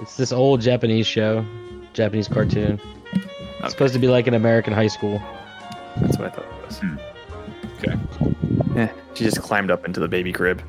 It's 0.00 0.16
this 0.16 0.32
old 0.32 0.60
Japanese 0.60 1.06
show, 1.06 1.44
Japanese 1.92 2.26
cartoon. 2.26 2.80
Okay. 3.14 3.28
It's 3.60 3.72
supposed 3.72 3.94
to 3.94 4.00
be 4.00 4.08
like 4.08 4.26
an 4.26 4.34
American 4.34 4.72
high 4.72 4.88
school. 4.88 5.22
That's 6.00 6.16
what 6.18 6.26
I 6.26 6.30
thought 6.30 6.44
it 6.44 6.66
was. 6.66 6.78
Hmm. 6.78 6.96
Okay. 7.78 8.80
Eh, 8.80 8.88
she 9.14 9.24
just 9.24 9.42
climbed 9.42 9.70
up 9.70 9.84
into 9.84 10.00
the 10.00 10.08
baby 10.08 10.32
crib, 10.32 10.62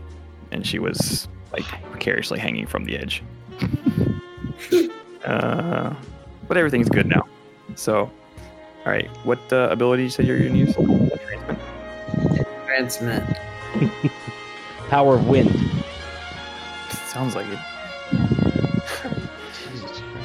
and 0.51 0.67
she 0.67 0.79
was 0.79 1.27
like 1.53 1.63
precariously 1.91 2.39
hanging 2.39 2.67
from 2.67 2.83
the 2.85 2.97
edge. 2.97 3.23
uh, 5.25 5.93
but 6.47 6.57
everything's 6.57 6.89
good 6.89 7.07
now. 7.07 7.23
So, 7.75 8.11
all 8.85 8.91
right. 8.91 9.09
What 9.25 9.39
uh, 9.51 9.69
ability 9.71 10.03
you 10.03 10.09
said 10.09 10.27
you're 10.27 10.39
gonna 10.39 10.57
use? 10.57 10.75
Entrancement? 10.75 11.59
Entrancement. 12.37 13.37
Power 14.89 15.15
of 15.15 15.27
wind. 15.27 15.51
Sounds 17.07 17.35
like 17.35 17.47
it. 17.47 17.59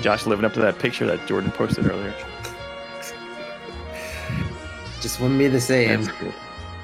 Josh 0.03 0.27
living 0.27 0.45
up 0.45 0.55
to 0.55 0.61
that 0.61 0.78
picture 0.78 1.07
that 1.07 1.27
Jordan 1.27 1.51
posted 1.51 1.86
earlier. 1.86 2.15
Just 5.01 5.20
wouldn't 5.20 5.39
be 5.39 5.49
the 5.49 5.61
same. 5.61 6.03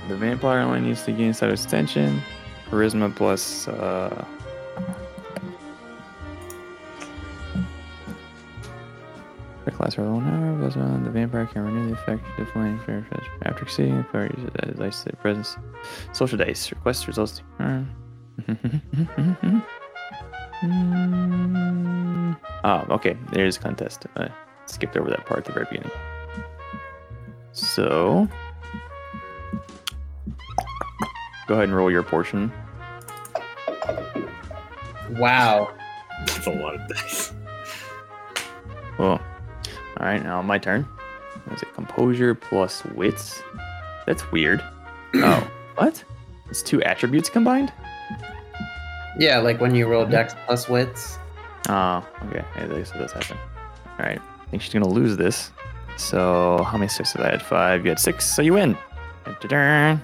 The 0.09 0.17
vampire 0.17 0.61
only 0.61 0.81
needs 0.81 1.03
to 1.05 1.13
gain 1.13 1.33
status 1.33 1.65
extension, 1.65 2.21
charisma 2.69 3.15
plus. 3.15 3.67
Uh, 3.69 4.25
the 9.75 9.79
class 9.79 9.99
are 9.99 10.05
low 10.05 10.21
now, 10.21 10.61
goes 10.61 10.77
on. 10.77 11.05
The 11.05 11.11
vampire 11.11 11.47
can 11.47 11.63
renew 11.63 11.89
the 11.89 11.95
effect 11.95 12.25
of 12.39 12.49
flame 12.51 12.79
for 12.85 13.05
after 13.43 13.63
exceeding 13.65 13.97
the 13.97 14.05
fire 14.05 14.31
uses 14.37 14.51
as 14.61 14.77
dice 14.77 15.05
to 15.05 15.17
presence. 15.17 15.57
Social 16.13 16.39
dice. 16.39 16.71
Request 16.71 17.07
results 17.07 17.39
to 17.39 17.45
earn. 17.61 17.95
Ah, 22.67 22.87
okay. 22.89 23.15
There's 23.31 23.59
a 23.59 23.61
contest. 23.61 24.07
I 24.17 24.31
skipped 24.65 24.97
over 24.97 25.11
that 25.11 25.27
part 25.27 25.41
at 25.41 25.45
the 25.45 25.53
very 25.53 25.67
beginning. 25.71 25.91
So, 27.53 28.27
go 31.47 31.55
ahead 31.55 31.65
and 31.65 31.77
roll 31.77 31.91
your 31.91 32.03
portion. 32.03 32.51
Wow. 35.11 35.75
That's 36.21 36.47
a 36.47 36.53
lot 36.53 36.77
of 36.77 36.89
dice. 36.89 37.35
Well, 38.99 39.21
all 39.99 40.07
right. 40.07 40.23
Now 40.23 40.43
my 40.43 40.59
turn. 40.59 40.87
Is 41.53 41.63
it 41.63 41.73
composure 41.75 42.35
plus 42.35 42.85
wits? 42.87 43.43
That's 44.07 44.31
weird. 44.33 44.63
Oh, 45.17 45.49
what? 45.77 46.03
It's 46.51 46.61
two 46.61 46.83
attributes 46.83 47.29
combined. 47.29 47.73
Yeah, 49.17 49.39
like 49.39 49.61
when 49.61 49.73
you 49.73 49.87
roll 49.87 50.05
dex 50.05 50.35
plus 50.45 50.69
wits. 50.69 51.19
Oh, 51.69 52.05
okay. 52.25 52.45
Yeah, 52.57 52.67
this 52.67 52.91
does 52.91 53.13
happen. 53.13 53.37
All 53.87 54.05
right. 54.07 54.19
I 54.19 54.45
think 54.51 54.61
she's 54.61 54.73
gonna 54.73 54.89
lose 54.89 55.17
this. 55.17 55.53
So 55.97 56.65
how 56.65 56.77
many 56.79 56.89
sixes 56.89 57.21
I 57.21 57.31
had? 57.31 57.43
Five. 57.43 57.85
You 57.85 57.91
had 57.91 58.01
six, 58.01 58.25
so 58.27 58.43
you 58.43 58.55
win. 58.55 58.77
Dun-dun-dun. 59.25 60.03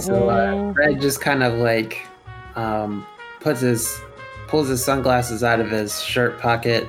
So 0.00 0.28
uh, 0.28 0.72
Fred 0.74 1.00
just 1.00 1.20
kind 1.22 1.42
of 1.42 1.54
like 1.54 2.06
um, 2.54 3.06
puts 3.40 3.60
his 3.60 3.98
pulls 4.48 4.68
his 4.68 4.84
sunglasses 4.84 5.42
out 5.42 5.60
of 5.60 5.70
his 5.70 6.02
shirt 6.02 6.38
pocket 6.38 6.88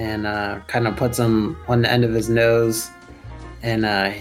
and 0.00 0.26
uh, 0.26 0.60
kind 0.66 0.88
of 0.88 0.96
puts 0.96 1.18
them 1.18 1.56
on 1.68 1.82
the 1.82 1.92
end 1.92 2.04
of 2.04 2.14
his 2.14 2.30
nose, 2.30 2.90
and 3.62 3.84
uh, 3.84 4.12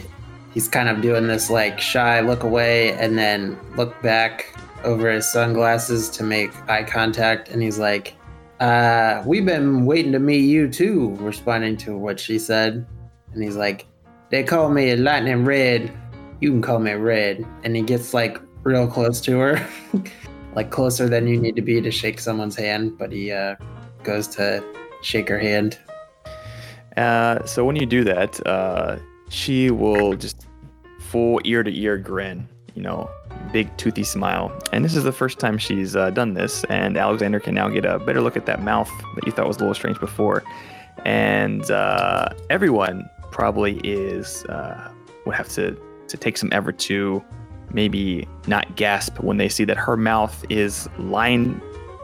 he's 0.54 0.68
kind 0.68 0.90
of 0.90 1.02
doing 1.02 1.28
this 1.28 1.50
like 1.50 1.80
shy 1.80 2.20
look 2.20 2.44
away 2.44 2.92
and 2.94 3.18
then 3.18 3.58
look 3.78 4.00
back 4.02 4.54
over 4.84 5.10
his 5.10 5.32
sunglasses 5.32 6.10
to 6.10 6.24
make 6.24 6.52
eye 6.70 6.84
contact, 6.84 7.48
and 7.48 7.64
he's 7.64 7.80
like, 7.80 8.14
uh, 8.60 9.24
"We've 9.26 9.46
been 9.46 9.86
waiting 9.86 10.12
to 10.12 10.20
meet 10.20 10.44
you 10.44 10.68
too," 10.70 11.16
responding 11.22 11.78
to 11.78 11.98
what 11.98 12.20
she 12.20 12.38
said, 12.38 12.86
and 13.34 13.42
he's 13.42 13.56
like, 13.56 13.88
"They 14.30 14.44
call 14.44 14.70
me 14.70 14.96
Lightning 14.98 15.46
Red." 15.46 15.92
you 16.42 16.52
can 16.52 16.62
call 16.62 16.80
me 16.80 16.94
Red. 16.94 17.46
And 17.64 17.76
he 17.76 17.82
gets 17.82 18.14
like 18.14 18.40
real 18.64 18.88
close 18.88 19.22
to 19.22 19.38
her, 19.40 19.70
like 20.56 20.72
closer 20.72 21.10
than 21.10 21.28
you 21.28 21.40
need 21.40 21.56
to 21.56 21.62
be 21.62 21.82
to 21.82 21.92
shake 21.92 22.20
someone's 22.20 22.56
hand. 22.56 22.98
But 22.98 23.12
he 23.12 23.32
uh, 23.32 23.56
goes 24.04 24.28
to 24.30 24.64
shake 25.02 25.30
her 25.30 25.40
hand. 25.40 25.80
Uh, 26.98 27.46
so 27.46 27.64
when 27.64 27.76
you 27.76 27.86
do 27.86 28.04
that, 28.04 28.46
uh, 28.48 28.98
she 29.30 29.72
will 29.72 30.14
just 30.16 30.48
full 31.00 31.40
ear 31.46 31.64
to 31.64 31.72
ear 31.76 31.98
grin, 31.98 32.48
you 32.76 32.82
know, 32.82 33.10
big 33.52 33.76
toothy 33.78 34.04
smile. 34.04 34.52
And 34.74 34.84
this 34.84 34.96
is 34.96 35.04
the 35.04 35.12
first 35.12 35.40
time 35.40 35.58
she's 35.58 35.96
uh, 35.96 36.10
done 36.12 36.34
this. 36.34 36.64
And 36.66 36.98
Alexander 36.98 37.40
can 37.40 37.56
now 37.56 37.70
get 37.70 37.86
a 37.86 38.00
better 38.00 38.22
look 38.22 38.38
at 38.38 38.46
that 38.48 38.62
mouth 38.62 38.92
that 39.16 39.26
you 39.26 39.32
thought 39.32 39.48
was 39.48 39.58
a 39.58 39.60
little 39.60 39.74
strange 39.74 40.00
before. 40.00 40.44
And 41.06 41.70
uh, 41.72 42.30
everyone 42.50 43.10
probably 43.32 43.80
is 43.84 44.44
uh, 44.46 44.92
would 45.26 45.36
have 45.36 45.50
to 45.50 45.80
to 46.08 46.18
take 46.18 46.38
some 46.38 46.50
effort 46.52 46.80
to 46.80 47.24
maybe 47.72 48.28
not 48.48 48.76
gasp 48.76 49.20
when 49.20 49.38
they 49.38 49.48
see 49.48 49.64
that 49.64 49.78
her 49.78 49.96
mouth 49.96 50.44
is 50.50 50.90
lined 50.98 51.62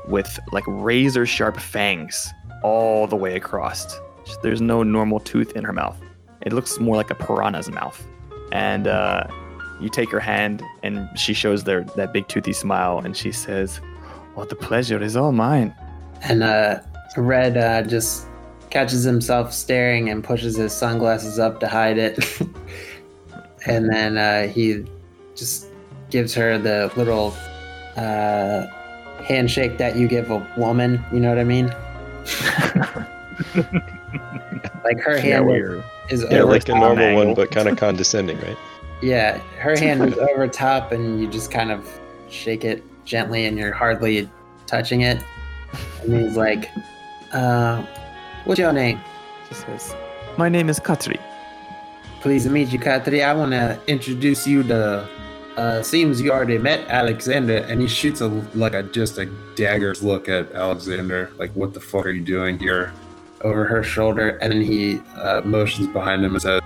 with 0.07 0.39
like 0.51 0.63
razor 0.67 1.25
sharp 1.25 1.59
fangs 1.59 2.31
all 2.65 3.05
the 3.05 3.15
way 3.15 3.35
across. 3.35 3.99
There's 4.41 4.59
no 4.59 4.81
normal 4.81 5.19
tooth 5.19 5.55
in 5.55 5.63
her 5.63 5.71
mouth. 5.71 5.97
It 6.41 6.51
looks 6.51 6.79
more 6.79 6.95
like 6.95 7.11
a 7.11 7.15
piranha's 7.15 7.69
mouth. 7.69 8.03
And 8.51 8.87
uh, 8.87 9.27
you 9.79 9.87
take 9.87 10.09
her 10.09 10.19
hand, 10.19 10.63
and 10.81 11.07
she 11.15 11.33
shows 11.35 11.63
their 11.63 11.83
that 11.95 12.11
big 12.11 12.27
toothy 12.27 12.53
smile, 12.53 12.97
and 12.97 13.15
she 13.15 13.31
says, 13.31 13.81
"Well, 14.35 14.47
the 14.47 14.55
pleasure 14.55 15.01
is 15.01 15.15
all 15.15 15.31
mine." 15.31 15.75
And 16.23 16.41
uh, 16.41 16.79
Red 17.17 17.55
uh, 17.55 17.83
just 17.83 18.25
catches 18.71 19.03
himself 19.03 19.53
staring 19.53 20.09
and 20.09 20.23
pushes 20.23 20.55
his 20.55 20.73
sunglasses 20.73 21.37
up 21.37 21.59
to 21.59 21.67
hide 21.67 21.99
it. 21.99 22.17
and 23.67 23.89
then 23.89 24.17
uh, 24.17 24.47
he 24.47 24.85
just 25.35 25.67
gives 26.09 26.33
her 26.33 26.57
the 26.57 26.91
little 26.95 27.35
uh, 27.95 28.65
handshake 29.23 29.77
that 29.77 29.95
you 29.97 30.07
give 30.07 30.31
a 30.31 30.39
woman. 30.57 31.03
You 31.13 31.19
know 31.19 31.29
what 31.29 31.39
I 31.39 31.43
mean? 31.43 31.71
like 34.83 34.99
her 34.99 35.15
Yeah, 35.17 35.21
hand 35.21 35.47
where 35.47 35.83
is 36.09 36.23
Yeah, 36.29 36.39
over 36.39 36.51
like 36.53 36.63
a 36.69 36.71
top. 36.73 36.79
normal 36.81 37.15
one, 37.15 37.33
but 37.33 37.51
kind 37.51 37.67
of 37.67 37.77
condescending, 37.77 38.39
right? 38.39 38.57
Yeah, 39.01 39.37
her 39.59 39.77
hand 39.77 40.03
is 40.05 40.17
over 40.17 40.47
top, 40.47 40.91
and 40.91 41.19
you 41.19 41.27
just 41.27 41.51
kind 41.51 41.71
of 41.71 41.87
shake 42.29 42.63
it 42.63 42.83
gently, 43.05 43.45
and 43.45 43.57
you're 43.57 43.73
hardly 43.73 44.29
touching 44.67 45.01
it. 45.01 45.21
And 46.01 46.15
he's 46.17 46.37
like, 46.37 46.69
uh, 47.33 47.83
"What's 48.45 48.59
your 48.59 48.71
name?" 48.73 48.99
she 49.49 49.55
says, 49.55 49.93
"My 50.37 50.47
name 50.49 50.69
is 50.69 50.79
Katri." 50.79 51.19
Pleased 52.21 52.45
to 52.45 52.51
meet 52.51 52.69
you, 52.69 52.79
Katri. 52.79 53.23
I 53.23 53.33
want 53.33 53.51
to 53.51 53.77
introduce 53.87 54.47
you 54.47 54.63
to. 54.63 55.07
Uh, 55.57 55.81
seems 55.81 56.21
you 56.21 56.31
already 56.31 56.57
met 56.57 56.87
Alexander, 56.89 57.57
And 57.69 57.79
he 57.81 57.87
shoots 57.87 58.21
a 58.21 58.27
like 58.55 58.73
a 58.73 58.83
just 58.83 59.17
a 59.17 59.25
dagger's 59.55 60.03
look 60.03 60.27
at 60.27 60.51
Alexander. 60.51 61.31
Like, 61.37 61.51
what 61.53 61.73
the 61.73 61.79
fuck 61.79 62.05
are 62.05 62.11
you 62.11 62.23
doing 62.23 62.59
here? 62.59 62.91
over 63.41 63.65
her 63.65 63.83
shoulder, 63.83 64.37
and 64.41 64.51
then 64.51 64.61
he 64.61 64.99
uh, 65.17 65.41
motions 65.45 65.87
behind 65.89 66.25
him 66.25 66.33
and 66.33 66.41
says, 66.41 66.61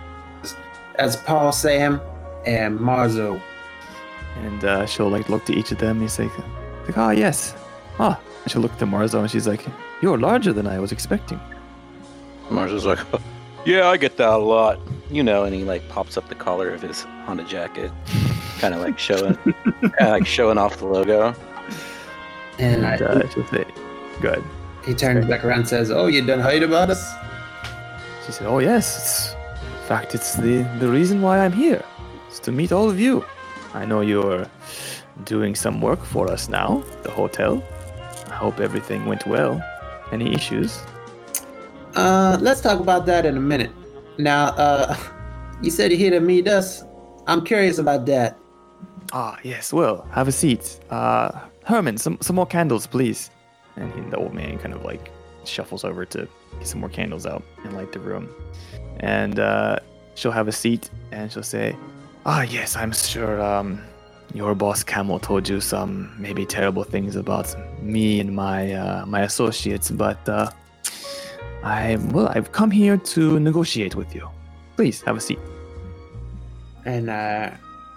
"As 0.95 1.17
Paul, 1.17 1.51
Sam, 1.51 1.99
and 2.45 2.79
Marzo." 2.79 3.41
And 4.37 4.63
uh, 4.63 4.85
she'll 4.85 5.09
like 5.09 5.27
look 5.29 5.45
to 5.45 5.53
each 5.53 5.71
of 5.71 5.79
them. 5.79 5.97
And 5.97 6.01
he's 6.03 6.17
like, 6.17 6.31
like, 6.87 6.97
ah, 6.97 7.11
yes, 7.11 7.55
ah. 7.99 8.19
And 8.43 8.51
she'll 8.51 8.61
look 8.61 8.77
to 8.77 8.85
Marzo 8.85 9.19
and 9.19 9.29
she's 9.29 9.47
like, 9.47 9.65
you're 10.01 10.17
larger 10.17 10.53
than 10.53 10.65
I 10.65 10.79
was 10.79 10.93
expecting. 10.93 11.39
Mars 12.49 12.71
was 12.71 12.85
like, 12.85 12.99
"Yeah, 13.65 13.87
I 13.89 13.97
get 13.97 14.17
that 14.17 14.29
a 14.29 14.37
lot." 14.37 14.79
You 15.09 15.23
know, 15.23 15.43
and 15.43 15.55
he 15.55 15.63
like 15.63 15.87
pops 15.89 16.17
up 16.17 16.29
the 16.29 16.35
collar 16.35 16.69
of 16.69 16.81
his 16.81 17.01
Honda 17.25 17.43
jacket, 17.43 17.91
kind 18.59 18.73
of 18.75 18.81
like 18.81 18.99
showing, 18.99 19.35
kind 19.81 19.93
of 19.99 20.09
like 20.09 20.27
showing 20.27 20.57
off 20.57 20.77
the 20.77 20.85
logo. 20.85 21.33
And 22.59 22.83
And 22.83 22.85
I, 22.85 22.95
uh, 22.97 23.27
she'll 23.29 23.47
say, 23.47 23.65
good. 24.21 24.43
he 24.85 24.93
turns 24.93 25.25
back 25.25 25.43
around 25.43 25.59
and 25.59 25.67
says, 25.67 25.89
"Oh, 25.91 26.07
you 26.07 26.21
done 26.25 26.39
heard 26.39 26.61
about 26.63 26.89
us?" 26.91 27.01
She 28.25 28.31
said, 28.33 28.47
"Oh 28.47 28.59
yes, 28.59 28.85
it's, 28.97 29.33
in 29.81 29.87
fact, 29.87 30.13
it's 30.13 30.33
the 30.35 30.63
the 30.79 30.87
reason 30.89 31.21
why 31.21 31.39
I'm 31.39 31.53
here. 31.53 31.83
It's 32.27 32.39
to 32.41 32.51
meet 32.51 32.71
all 32.71 32.89
of 32.89 32.99
you. 32.99 33.25
I 33.73 33.85
know 33.85 34.01
you're 34.01 34.45
doing 35.25 35.55
some 35.55 35.81
work 35.81 36.03
for 36.05 36.29
us 36.31 36.49
now, 36.49 36.83
the 37.03 37.11
hotel. 37.11 37.63
I 38.29 38.35
hope 38.35 38.59
everything 38.59 39.05
went 39.05 39.25
well. 39.25 39.61
Any 40.11 40.33
issues? 40.35 40.79
Uh, 41.95 42.37
let's 42.41 42.61
talk 42.61 42.79
about 42.79 43.05
that 43.07 43.25
in 43.25 43.37
a 43.37 43.41
minute. 43.41 43.71
Now, 44.17 44.47
uh, 44.47 44.95
you 45.61 45.71
said 45.71 45.91
you're 45.91 45.99
here 45.99 46.11
to 46.11 46.19
meet 46.19 46.47
us. 46.47 46.83
I'm 47.27 47.43
curious 47.43 47.77
about 47.77 48.05
that. 48.07 48.37
Ah, 49.11 49.37
yes. 49.43 49.73
Well, 49.73 50.07
have 50.11 50.27
a 50.27 50.31
seat. 50.31 50.79
Uh, 50.89 51.31
Herman, 51.65 51.97
some 51.97 52.17
some 52.21 52.35
more 52.35 52.45
candles, 52.45 52.87
please." 52.87 53.31
And 53.75 53.91
he, 53.93 54.01
the 54.09 54.17
old 54.17 54.33
man 54.33 54.57
kind 54.57 54.73
of 54.73 54.83
like 54.83 55.11
shuffles 55.45 55.83
over 55.83 56.05
to 56.05 56.27
get 56.57 56.67
some 56.67 56.79
more 56.79 56.89
candles 56.89 57.25
out 57.25 57.43
and 57.63 57.73
light 57.73 57.91
the 57.91 57.99
room. 57.99 58.29
And 58.99 59.39
uh, 59.39 59.79
she'll 60.15 60.31
have 60.31 60.47
a 60.47 60.51
seat 60.51 60.89
and 61.11 61.31
she'll 61.31 61.43
say, 61.43 61.75
"Ah, 62.25 62.41
yes, 62.41 62.75
I'm 62.75 62.91
sure 62.91 63.41
um, 63.41 63.81
your 64.33 64.53
boss 64.53 64.83
Camel 64.83 65.19
told 65.19 65.47
you 65.49 65.59
some 65.61 66.13
maybe 66.19 66.45
terrible 66.45 66.83
things 66.83 67.15
about 67.15 67.55
me 67.81 68.19
and 68.19 68.35
my 68.35 68.73
uh, 68.73 69.05
my 69.05 69.21
associates, 69.21 69.89
but 69.89 70.27
uh, 70.29 70.51
I 71.63 71.97
well, 72.11 72.31
I've 72.33 72.51
come 72.51 72.71
here 72.71 72.97
to 72.97 73.39
negotiate 73.39 73.95
with 73.95 74.15
you. 74.15 74.29
Please 74.75 75.01
have 75.01 75.17
a 75.17 75.21
seat." 75.21 75.39
And 76.85 77.09
uh, 77.09 77.51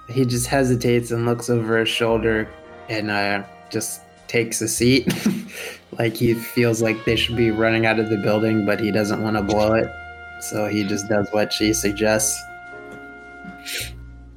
he 0.09 0.24
just 0.24 0.47
hesitates 0.47 1.10
and 1.10 1.24
looks 1.24 1.48
over 1.48 1.78
his 1.78 1.89
shoulder 1.89 2.48
and 2.89 3.10
uh, 3.10 3.44
just 3.70 4.02
takes 4.28 4.60
a 4.60 4.68
seat. 4.68 5.12
like 5.98 6.14
he 6.14 6.34
feels 6.34 6.82
like 6.82 7.05
they 7.05 7.16
should 7.16 7.36
be 7.36 7.51
running 7.51 7.86
out 7.86 7.98
of 7.98 8.10
the 8.10 8.16
building, 8.16 8.66
but 8.66 8.80
he 8.80 8.90
doesn't 8.90 9.22
want 9.22 9.36
to 9.36 9.43
blow 9.43 9.74
it. 9.74 9.89
So 10.40 10.66
he 10.66 10.84
just 10.84 11.09
does 11.09 11.28
what 11.30 11.52
she 11.52 11.72
suggests. 11.72 12.40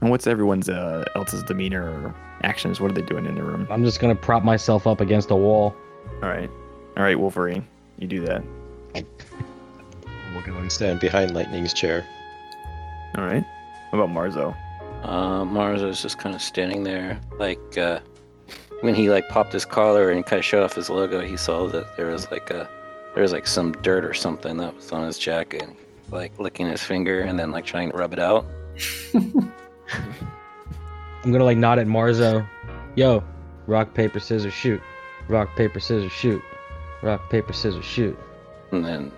And 0.01 0.11
what's 0.11 0.27
everyone's 0.27 0.69
uh, 0.69 1.03
else's 1.15 1.41
demeanor 1.43 1.89
or 1.89 2.15
actions? 2.43 2.79
What 2.79 2.91
are 2.91 2.93
they 2.93 3.01
doing 3.01 3.25
in 3.25 3.35
the 3.35 3.43
room? 3.43 3.67
I'm 3.71 3.83
just 3.83 3.99
gonna 3.99 4.15
prop 4.15 4.43
myself 4.43 4.85
up 4.85 5.01
against 5.01 5.31
a 5.31 5.35
wall. 5.35 5.75
All 6.21 6.29
right, 6.29 6.49
all 6.95 7.03
right, 7.03 7.19
Wolverine, 7.19 7.67
you 7.97 8.07
do 8.07 8.23
that. 8.25 8.43
We'll 10.33 10.43
go 10.43 10.55
and 10.57 10.71
stand 10.71 10.99
behind 10.99 11.33
Lightning's 11.33 11.73
chair. 11.73 12.05
All 13.17 13.25
right. 13.25 13.45
What 13.89 13.99
about 13.99 14.13
Marzo? 14.13 14.55
Uh, 15.03 15.45
Mars 15.45 15.81
was 15.81 16.01
just 16.01 16.17
kind 16.17 16.35
of 16.35 16.41
standing 16.41 16.83
there, 16.83 17.19
like 17.37 17.77
uh, 17.77 17.99
when 18.81 18.95
he 18.95 19.09
like 19.09 19.27
popped 19.29 19.53
his 19.53 19.65
collar 19.65 20.09
and 20.09 20.25
kind 20.25 20.39
of 20.39 20.45
showed 20.45 20.63
off 20.63 20.73
his 20.73 20.89
logo. 20.89 21.21
He 21.21 21.37
saw 21.37 21.67
that 21.67 21.95
there 21.95 22.07
was 22.07 22.29
like 22.31 22.49
a 22.49 22.69
there 23.13 23.23
was 23.23 23.31
like 23.31 23.47
some 23.47 23.71
dirt 23.81 24.03
or 24.03 24.13
something 24.13 24.57
that 24.57 24.75
was 24.75 24.91
on 24.91 25.05
his 25.05 25.17
jacket, 25.19 25.63
and, 25.63 25.75
like 26.11 26.37
licking 26.39 26.67
his 26.67 26.83
finger 26.83 27.21
and 27.21 27.39
then 27.39 27.51
like 27.51 27.65
trying 27.65 27.91
to 27.91 27.97
rub 27.97 28.13
it 28.13 28.19
out. 28.19 28.45
I'm 29.13 29.51
gonna 31.31 31.43
like 31.43 31.57
nod 31.57 31.79
at 31.79 31.87
Marzo. 31.87 32.47
Yo, 32.95 33.23
rock 33.67 33.93
paper 33.93 34.19
scissors 34.19 34.53
shoot. 34.53 34.81
Rock 35.27 35.55
paper 35.55 35.79
scissors 35.79 36.11
shoot. 36.11 36.41
Rock 37.01 37.29
paper 37.29 37.53
scissors 37.53 37.85
shoot. 37.85 38.17
And 38.71 38.83
then 38.85 39.11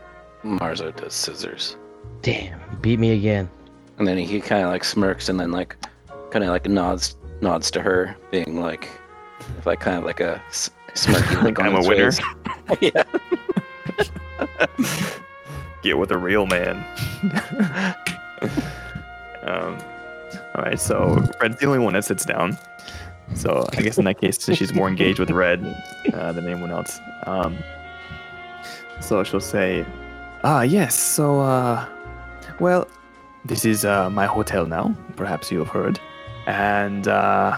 Marzo 0.44 0.96
does 0.96 1.14
scissors, 1.14 1.76
Damn, 2.22 2.60
beat 2.82 3.00
me 3.00 3.12
again. 3.12 3.50
and 3.98 4.08
then 4.08 4.18
he 4.18 4.40
kind 4.42 4.64
of 4.64 4.70
like 4.70 4.84
smirks 4.84 5.30
and 5.30 5.40
then 5.40 5.52
like 5.52 5.76
kind 6.32 6.44
of 6.44 6.50
like 6.52 6.68
nods 6.68 7.16
nods 7.42 7.72
to 7.72 7.82
her, 7.82 8.16
being 8.32 8.60
like 8.62 8.90
like 9.66 9.80
kind 9.80 9.98
of 9.98 10.04
like 10.04 10.20
a 10.20 10.42
smirky 10.94 11.42
look 11.44 11.60
on 11.60 11.68
I'm 11.68 11.76
a 11.76 11.88
winner. 11.88 12.12
yeah. 12.82 13.04
Get 15.84 15.98
with 15.98 16.12
a 16.12 16.18
real 16.18 16.46
man. 16.48 16.78
um, 19.44 19.78
all 20.56 20.64
right, 20.64 20.80
so 20.80 21.24
Red's 21.42 21.60
the 21.60 21.66
only 21.66 21.80
one 21.80 21.94
that 21.94 22.06
sits 22.06 22.26
down. 22.26 22.58
So 23.36 23.68
I 23.74 23.82
guess 23.82 23.98
in 23.98 24.06
that 24.06 24.20
case, 24.20 24.44
she's 24.56 24.74
more 24.74 24.88
engaged 24.88 25.20
with 25.20 25.30
Red 25.32 25.64
uh, 26.14 26.32
than 26.32 26.48
anyone 26.48 26.72
else. 26.72 27.00
Um, 27.26 27.58
so 29.08 29.24
she'll 29.24 29.40
say, 29.40 29.86
"Ah, 30.44 30.64
yes. 30.64 30.94
So, 31.00 31.40
uh, 31.40 31.86
well, 32.60 32.88
this 33.46 33.64
is 33.64 33.86
uh, 33.86 34.10
my 34.10 34.26
hotel 34.26 34.66
now. 34.66 34.94
Perhaps 35.16 35.52
you 35.52 35.60
have 35.60 35.70
heard, 35.70 36.00
and 36.46 37.08
uh, 37.08 37.58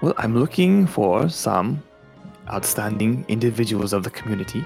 well, 0.00 0.14
I'm 0.16 0.34
looking 0.38 0.86
for 0.86 1.28
some 1.28 1.82
outstanding 2.50 3.24
individuals 3.28 3.92
of 3.92 4.02
the 4.04 4.10
community 4.10 4.64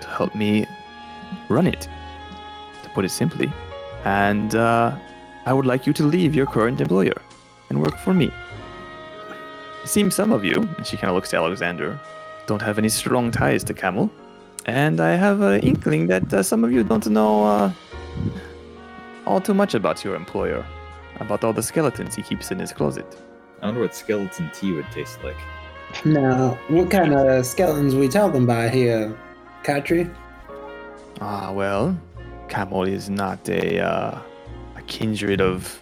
to 0.00 0.08
help 0.08 0.34
me 0.34 0.64
run 1.48 1.66
it, 1.66 1.88
to 2.82 2.88
put 2.90 3.04
it 3.04 3.10
simply. 3.10 3.52
And 4.04 4.54
uh, 4.54 4.96
I 5.44 5.52
would 5.52 5.66
like 5.66 5.86
you 5.86 5.92
to 5.94 6.04
leave 6.04 6.34
your 6.34 6.46
current 6.46 6.80
employer 6.80 7.20
and 7.68 7.82
work 7.82 7.98
for 7.98 8.14
me. 8.14 8.30
It 9.82 9.88
seems 9.88 10.14
some 10.14 10.32
of 10.32 10.44
you, 10.44 10.54
and 10.76 10.86
she 10.86 10.96
kind 10.96 11.10
of 11.10 11.16
looks 11.16 11.30
to 11.30 11.36
Alexander, 11.36 11.98
don't 12.46 12.62
have 12.62 12.78
any 12.78 12.88
strong 12.88 13.30
ties 13.30 13.64
to 13.64 13.74
Camel. 13.74 14.10
And 14.68 15.00
I 15.00 15.16
have 15.16 15.40
an 15.40 15.60
inkling 15.60 16.08
that 16.08 16.30
uh, 16.30 16.42
some 16.42 16.62
of 16.62 16.70
you 16.70 16.84
don't 16.84 17.06
know 17.06 17.42
uh, 17.42 17.72
all 19.24 19.40
too 19.40 19.54
much 19.54 19.72
about 19.72 20.04
your 20.04 20.14
employer, 20.14 20.62
about 21.20 21.42
all 21.42 21.54
the 21.54 21.62
skeletons 21.62 22.14
he 22.14 22.20
keeps 22.20 22.50
in 22.50 22.58
his 22.58 22.70
closet. 22.70 23.06
I 23.62 23.66
wonder 23.66 23.80
what 23.80 23.94
skeleton 23.94 24.50
tea 24.52 24.72
would 24.72 24.84
taste 24.92 25.24
like. 25.24 25.38
Now, 26.04 26.58
what 26.68 26.90
kind 26.90 27.14
of 27.14 27.46
skeletons 27.46 27.94
we 27.94 28.08
talking 28.08 28.44
about 28.44 28.70
here, 28.70 29.16
Katri? 29.64 30.14
Ah, 31.22 31.50
well, 31.50 31.98
Camel 32.50 32.84
is 32.84 33.08
not 33.08 33.48
a, 33.48 33.80
uh, 33.80 34.18
a 34.76 34.82
kindred 34.86 35.40
of 35.40 35.80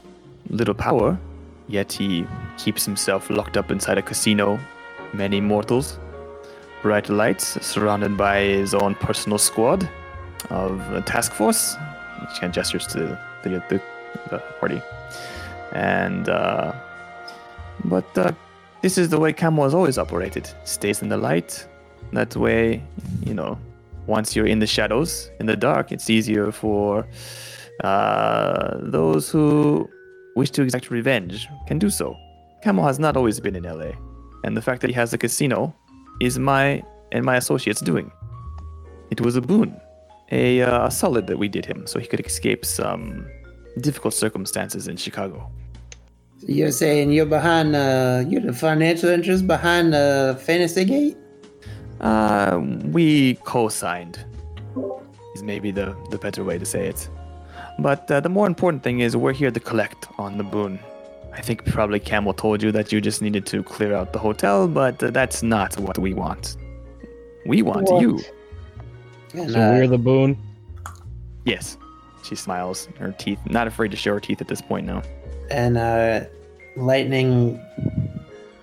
little 0.49 0.75
power, 0.75 1.19
yet 1.67 1.91
he 1.91 2.25
keeps 2.57 2.85
himself 2.85 3.31
locked 3.31 3.57
up 3.57 3.73
inside 3.73 3.99
a 3.99 4.03
casino, 4.03 4.61
many 5.13 5.41
mortals, 5.41 5.99
bright 6.87 7.09
lights, 7.09 7.59
surrounded 7.67 8.17
by 8.17 8.39
his 8.43 8.73
own 8.73 8.95
personal 8.95 9.39
squad 9.39 9.89
of 10.51 10.73
a 10.93 11.03
task 11.03 11.33
force. 11.33 11.75
He 12.21 12.39
kind 12.39 12.45
of 12.45 12.53
gestures 12.53 12.87
to 12.93 13.19
the, 13.43 13.51
the, 13.69 13.83
the 14.31 14.39
party. 14.61 14.81
And, 15.73 16.29
uh, 16.29 16.73
but 17.85 18.07
uh, 18.17 18.31
this 18.83 18.99
is 18.99 19.09
the 19.09 19.19
way 19.19 19.33
Camo 19.33 19.65
has 19.65 19.75
always 19.75 19.99
operated. 19.99 20.49
Stays 20.63 21.03
in 21.03 21.09
the 21.09 21.17
light. 21.17 21.67
That 22.13 22.37
way, 22.37 22.85
you 23.25 23.35
know, 23.35 23.59
once 24.07 24.37
you're 24.37 24.47
in 24.47 24.61
the 24.61 24.67
shadows, 24.69 25.29
in 25.41 25.47
the 25.47 25.57
dark, 25.57 25.91
it's 25.91 26.09
easier 26.09 26.53
for 26.53 27.05
uh, 27.83 28.77
those 28.79 29.29
who 29.29 29.91
wish 30.37 30.51
to 30.53 30.63
exact 30.63 30.93
revenge 30.93 31.49
can 31.67 31.81
do 31.81 31.91
so. 31.91 32.17
Camo 32.63 32.85
has 32.85 33.01
not 33.01 33.17
always 33.17 33.41
been 33.41 33.57
in 33.57 33.65
LA, 33.65 33.91
and 34.45 34.57
the 34.57 34.63
fact 34.63 34.83
that 34.83 34.89
he 34.89 34.95
has 34.95 35.13
a 35.13 35.19
casino 35.19 35.75
is 36.21 36.39
my 36.39 36.83
and 37.13 37.25
my 37.25 37.37
associates 37.37 37.81
doing. 37.81 38.11
It 39.11 39.21
was 39.21 39.37
a 39.37 39.41
boon, 39.41 39.81
a, 40.33 40.63
uh, 40.63 40.87
a 40.87 40.91
solid 40.91 41.27
that 41.29 41.39
we 41.39 41.49
did 41.49 41.65
him, 41.65 41.87
so 41.87 41.99
he 41.99 42.07
could 42.07 42.21
escape 42.21 42.65
some 42.65 43.27
difficult 43.81 44.15
circumstances 44.15 44.89
in 44.89 44.97
Chicago. 44.97 45.51
You're 46.41 46.73
saying 46.73 47.13
you're 47.13 47.27
behind, 47.27 47.75
uh, 47.77 48.25
you're 48.29 48.41
the 48.41 48.53
financial 48.53 49.11
interest 49.11 49.47
behind 49.47 49.95
uh, 49.95 50.35
Fantasy 50.35 50.85
Gate? 50.85 51.17
Uh, 52.01 52.61
we 52.87 53.35
co-signed. 53.45 54.25
Is 55.35 55.43
maybe 55.43 55.71
the 55.71 55.95
the 56.11 56.19
better 56.19 56.45
way 56.45 56.59
to 56.59 56.65
say 56.65 56.89
it. 56.89 57.09
But 57.79 58.11
uh, 58.11 58.21
the 58.21 58.29
more 58.29 58.47
important 58.47 58.83
thing 58.83 59.01
is 59.01 59.17
we're 59.17 59.35
here 59.35 59.51
to 59.51 59.61
collect 59.61 60.09
on 60.19 60.39
the 60.39 60.45
boon. 60.45 60.79
I 61.37 61.41
think 61.43 61.65
probably 61.67 62.01
Camel 62.01 62.33
told 62.33 62.63
you 62.63 62.73
that 62.73 62.93
you 62.93 63.01
just 63.01 63.21
needed 63.21 63.45
to 63.47 63.63
clear 63.63 63.95
out 63.95 64.13
the 64.15 64.19
hotel, 64.19 64.67
but 64.67 65.03
uh, 65.03 65.11
that's 65.11 65.43
not 65.43 65.79
what 65.79 65.99
we 65.99 66.15
want. 66.15 66.57
We 67.45 67.61
want 67.63 67.91
What? 67.91 68.01
you. 68.01 68.21
And, 69.35 69.51
So 69.51 69.61
uh, 69.61 69.73
we're 69.73 69.87
the 69.87 69.99
boon. 69.99 70.39
Yes. 71.45 71.77
She 72.25 72.35
smiles, 72.35 72.89
her 72.99 73.13
teeth, 73.13 73.39
not 73.47 73.67
afraid 73.67 73.91
to 73.91 73.97
show 73.97 74.15
her 74.15 74.21
teeth 74.21 74.41
at 74.41 74.49
this 74.49 74.63
point 74.63 74.87
now. 74.87 75.03
And 75.51 75.77
uh, 75.77 76.25
Lightning 76.75 77.61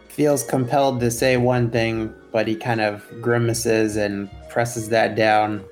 feels 0.09 0.43
compelled 0.43 0.99
to 0.99 1.11
say 1.11 1.37
one 1.37 1.69
thing, 1.69 2.13
but 2.31 2.47
he 2.47 2.55
kind 2.55 2.81
of 2.81 3.03
grimaces 3.21 3.95
and 3.95 4.29
presses 4.49 4.89
that 4.89 5.15
down 5.15 5.63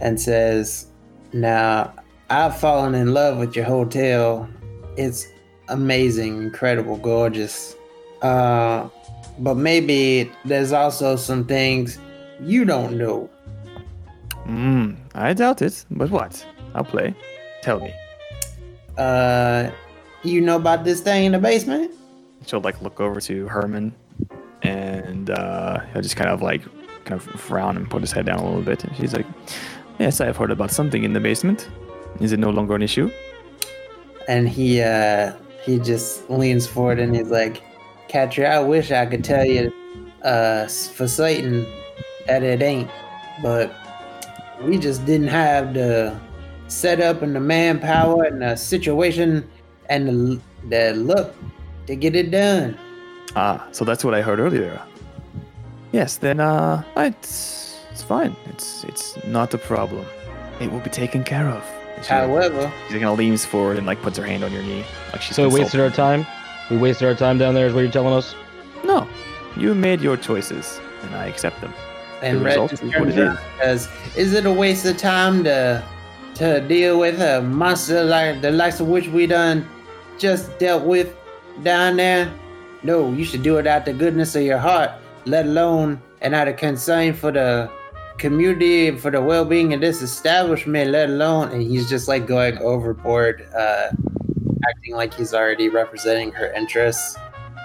and 0.00 0.20
says, 0.20 0.86
Now, 1.32 1.92
I've 2.28 2.56
fallen 2.56 2.94
in 2.94 3.14
love 3.14 3.38
with 3.38 3.56
your 3.56 3.64
hotel. 3.64 4.48
It's 4.96 5.26
amazing, 5.70 6.42
incredible, 6.42 6.96
gorgeous. 6.96 7.74
Uh, 8.22 8.88
but 9.38 9.54
maybe 9.54 10.30
there's 10.44 10.72
also 10.72 11.16
some 11.16 11.44
things 11.46 11.98
you 12.40 12.64
don't 12.64 12.98
know. 12.98 13.30
Hmm, 14.44 14.94
I 15.14 15.32
doubt 15.32 15.62
it, 15.62 15.84
but 15.90 16.10
what? 16.10 16.44
I'll 16.74 16.84
play. 16.84 17.14
Tell 17.62 17.80
me. 17.80 17.92
Uh, 18.98 19.70
you 20.22 20.40
know 20.40 20.56
about 20.56 20.84
this 20.84 21.00
thing 21.00 21.24
in 21.24 21.32
the 21.32 21.38
basement? 21.38 21.92
She'll 22.46 22.60
like 22.60 22.80
look 22.82 23.00
over 23.00 23.20
to 23.22 23.48
Herman, 23.48 23.94
and 24.62 25.30
uh, 25.30 25.80
he'll 25.92 26.02
just 26.02 26.16
kind 26.16 26.30
of 26.30 26.42
like 26.42 26.62
kind 27.04 27.20
of 27.20 27.22
frown 27.40 27.76
and 27.76 27.88
put 27.88 28.00
his 28.02 28.12
head 28.12 28.26
down 28.26 28.38
a 28.38 28.44
little 28.44 28.62
bit. 28.62 28.84
And 28.84 28.96
she's 28.96 29.12
like, 29.12 29.26
"Yes, 29.98 30.20
I 30.20 30.26
have 30.26 30.36
heard 30.36 30.50
about 30.50 30.70
something 30.70 31.04
in 31.04 31.12
the 31.12 31.20
basement. 31.20 31.68
Is 32.20 32.32
it 32.32 32.38
no 32.38 32.50
longer 32.50 32.74
an 32.74 32.82
issue?" 32.82 33.10
And 34.28 34.48
he 34.48 34.80
uh 34.82 35.32
he 35.62 35.78
just 35.78 36.28
leans 36.30 36.66
forward 36.66 36.98
and 36.98 37.14
he's 37.14 37.30
like, 37.30 37.62
Catcher, 38.08 38.46
I 38.46 38.60
wish 38.60 38.90
I 38.90 39.06
could 39.06 39.24
tell 39.24 39.44
you 39.44 39.72
uh 40.22 40.66
for 40.66 41.08
certain 41.08 41.66
that 42.26 42.42
it 42.42 42.62
ain't, 42.62 42.90
but 43.42 43.72
we 44.62 44.78
just 44.78 45.06
didn't 45.06 45.28
have 45.28 45.74
the 45.74 46.18
setup 46.68 47.22
and 47.22 47.34
the 47.34 47.40
manpower 47.40 48.24
and 48.24 48.42
the 48.42 48.56
situation 48.56 49.48
and 49.88 50.08
the, 50.08 50.40
the 50.68 50.92
look 50.94 51.34
to 51.86 51.96
get 51.96 52.14
it 52.14 52.30
done. 52.30 52.78
Ah, 53.36 53.66
so 53.72 53.84
that's 53.84 54.04
what 54.04 54.14
I 54.14 54.22
heard 54.22 54.38
earlier. 54.38 54.80
Yes, 55.92 56.18
then 56.18 56.40
uh, 56.40 56.82
it's 56.96 57.78
it's 57.90 58.02
fine. 58.02 58.36
It's 58.46 58.84
it's 58.84 59.16
not 59.26 59.52
a 59.54 59.58
problem. 59.58 60.04
It 60.60 60.70
will 60.70 60.80
be 60.80 60.90
taken 60.90 61.24
care 61.24 61.48
of. 61.48 61.64
And 62.00 62.06
She, 62.06 62.12
However, 62.14 62.72
she 62.88 62.94
kind 62.94 63.04
of 63.04 63.18
leans 63.18 63.44
forward 63.44 63.76
and 63.76 63.86
like 63.86 64.00
puts 64.00 64.16
her 64.16 64.24
hand 64.24 64.42
on 64.42 64.52
your 64.52 64.62
knee, 64.62 64.84
like 65.12 65.20
she's. 65.20 65.36
So 65.36 65.48
we 65.48 65.60
wasted 65.60 65.80
our 65.80 65.90
time. 65.90 66.26
We 66.70 66.76
wasted 66.78 67.06
our 67.08 67.14
time 67.14 67.36
down 67.36 67.54
there, 67.54 67.66
is 67.66 67.74
what 67.74 67.80
you're 67.82 67.90
telling 67.92 68.14
us. 68.14 68.34
No, 68.84 69.06
you 69.56 69.74
made 69.74 70.00
your 70.00 70.16
choices, 70.16 70.80
and 71.02 71.14
I 71.14 71.26
accept 71.26 71.60
them. 71.60 71.74
and 72.22 72.38
The 72.38 72.44
Red 72.44 72.50
result 72.52 72.70
just 72.70 72.82
is 72.84 72.88
what 72.90 72.98
turns 72.98 73.16
it 73.16 73.20
around 73.22 73.38
says, 73.60 73.88
"Is 74.16 74.32
it 74.34 74.46
a 74.46 74.52
waste 74.52 74.86
of 74.86 74.96
time 74.96 75.44
to 75.44 75.82
to 76.36 76.60
deal 76.62 76.98
with 76.98 77.20
a 77.20 77.42
monster 77.42 78.02
like 78.02 78.40
the 78.40 78.50
likes 78.50 78.80
of 78.80 78.86
which 78.88 79.08
we 79.08 79.26
done 79.26 79.66
just 80.18 80.58
dealt 80.58 80.84
with 80.84 81.14
down 81.62 81.96
there? 81.96 82.30
No, 82.82 83.12
you 83.12 83.24
should 83.24 83.42
do 83.42 83.58
it 83.58 83.66
out 83.66 83.84
the 83.84 83.92
goodness 83.92 84.34
of 84.36 84.42
your 84.42 84.56
heart, 84.58 84.90
let 85.26 85.44
alone 85.44 86.00
and 86.22 86.34
out 86.34 86.48
of 86.48 86.56
concern 86.56 87.12
for 87.12 87.30
the 87.30 87.68
community 88.20 88.96
for 88.96 89.10
the 89.10 89.20
well-being 89.20 89.74
of 89.74 89.80
this 89.80 90.02
establishment, 90.02 90.90
let 90.90 91.08
alone." 91.08 91.50
And 91.50 91.62
he's 91.62 91.88
just 91.88 92.06
like 92.06 92.26
going 92.26 92.58
overboard, 92.58 93.48
uh, 93.56 93.90
acting 94.68 94.94
like 94.94 95.12
he's 95.14 95.34
already 95.34 95.68
representing 95.68 96.30
her 96.32 96.52
interests 96.52 97.16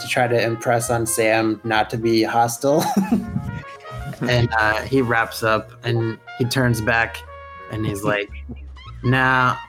to 0.02 0.08
try 0.08 0.28
to 0.28 0.42
impress 0.42 0.90
on 0.90 1.06
Sam 1.06 1.62
not 1.64 1.90
to 1.92 1.98
be 1.98 2.24
hostile. 2.24 2.84
and 4.22 4.50
uh, 4.58 4.82
he 4.82 5.02
wraps 5.02 5.44
up 5.44 5.72
and 5.84 6.18
he 6.38 6.46
turns 6.46 6.82
back 6.82 7.18
and 7.72 7.86
he's 7.86 8.04
like, 8.04 8.30
"Now, 9.04 9.60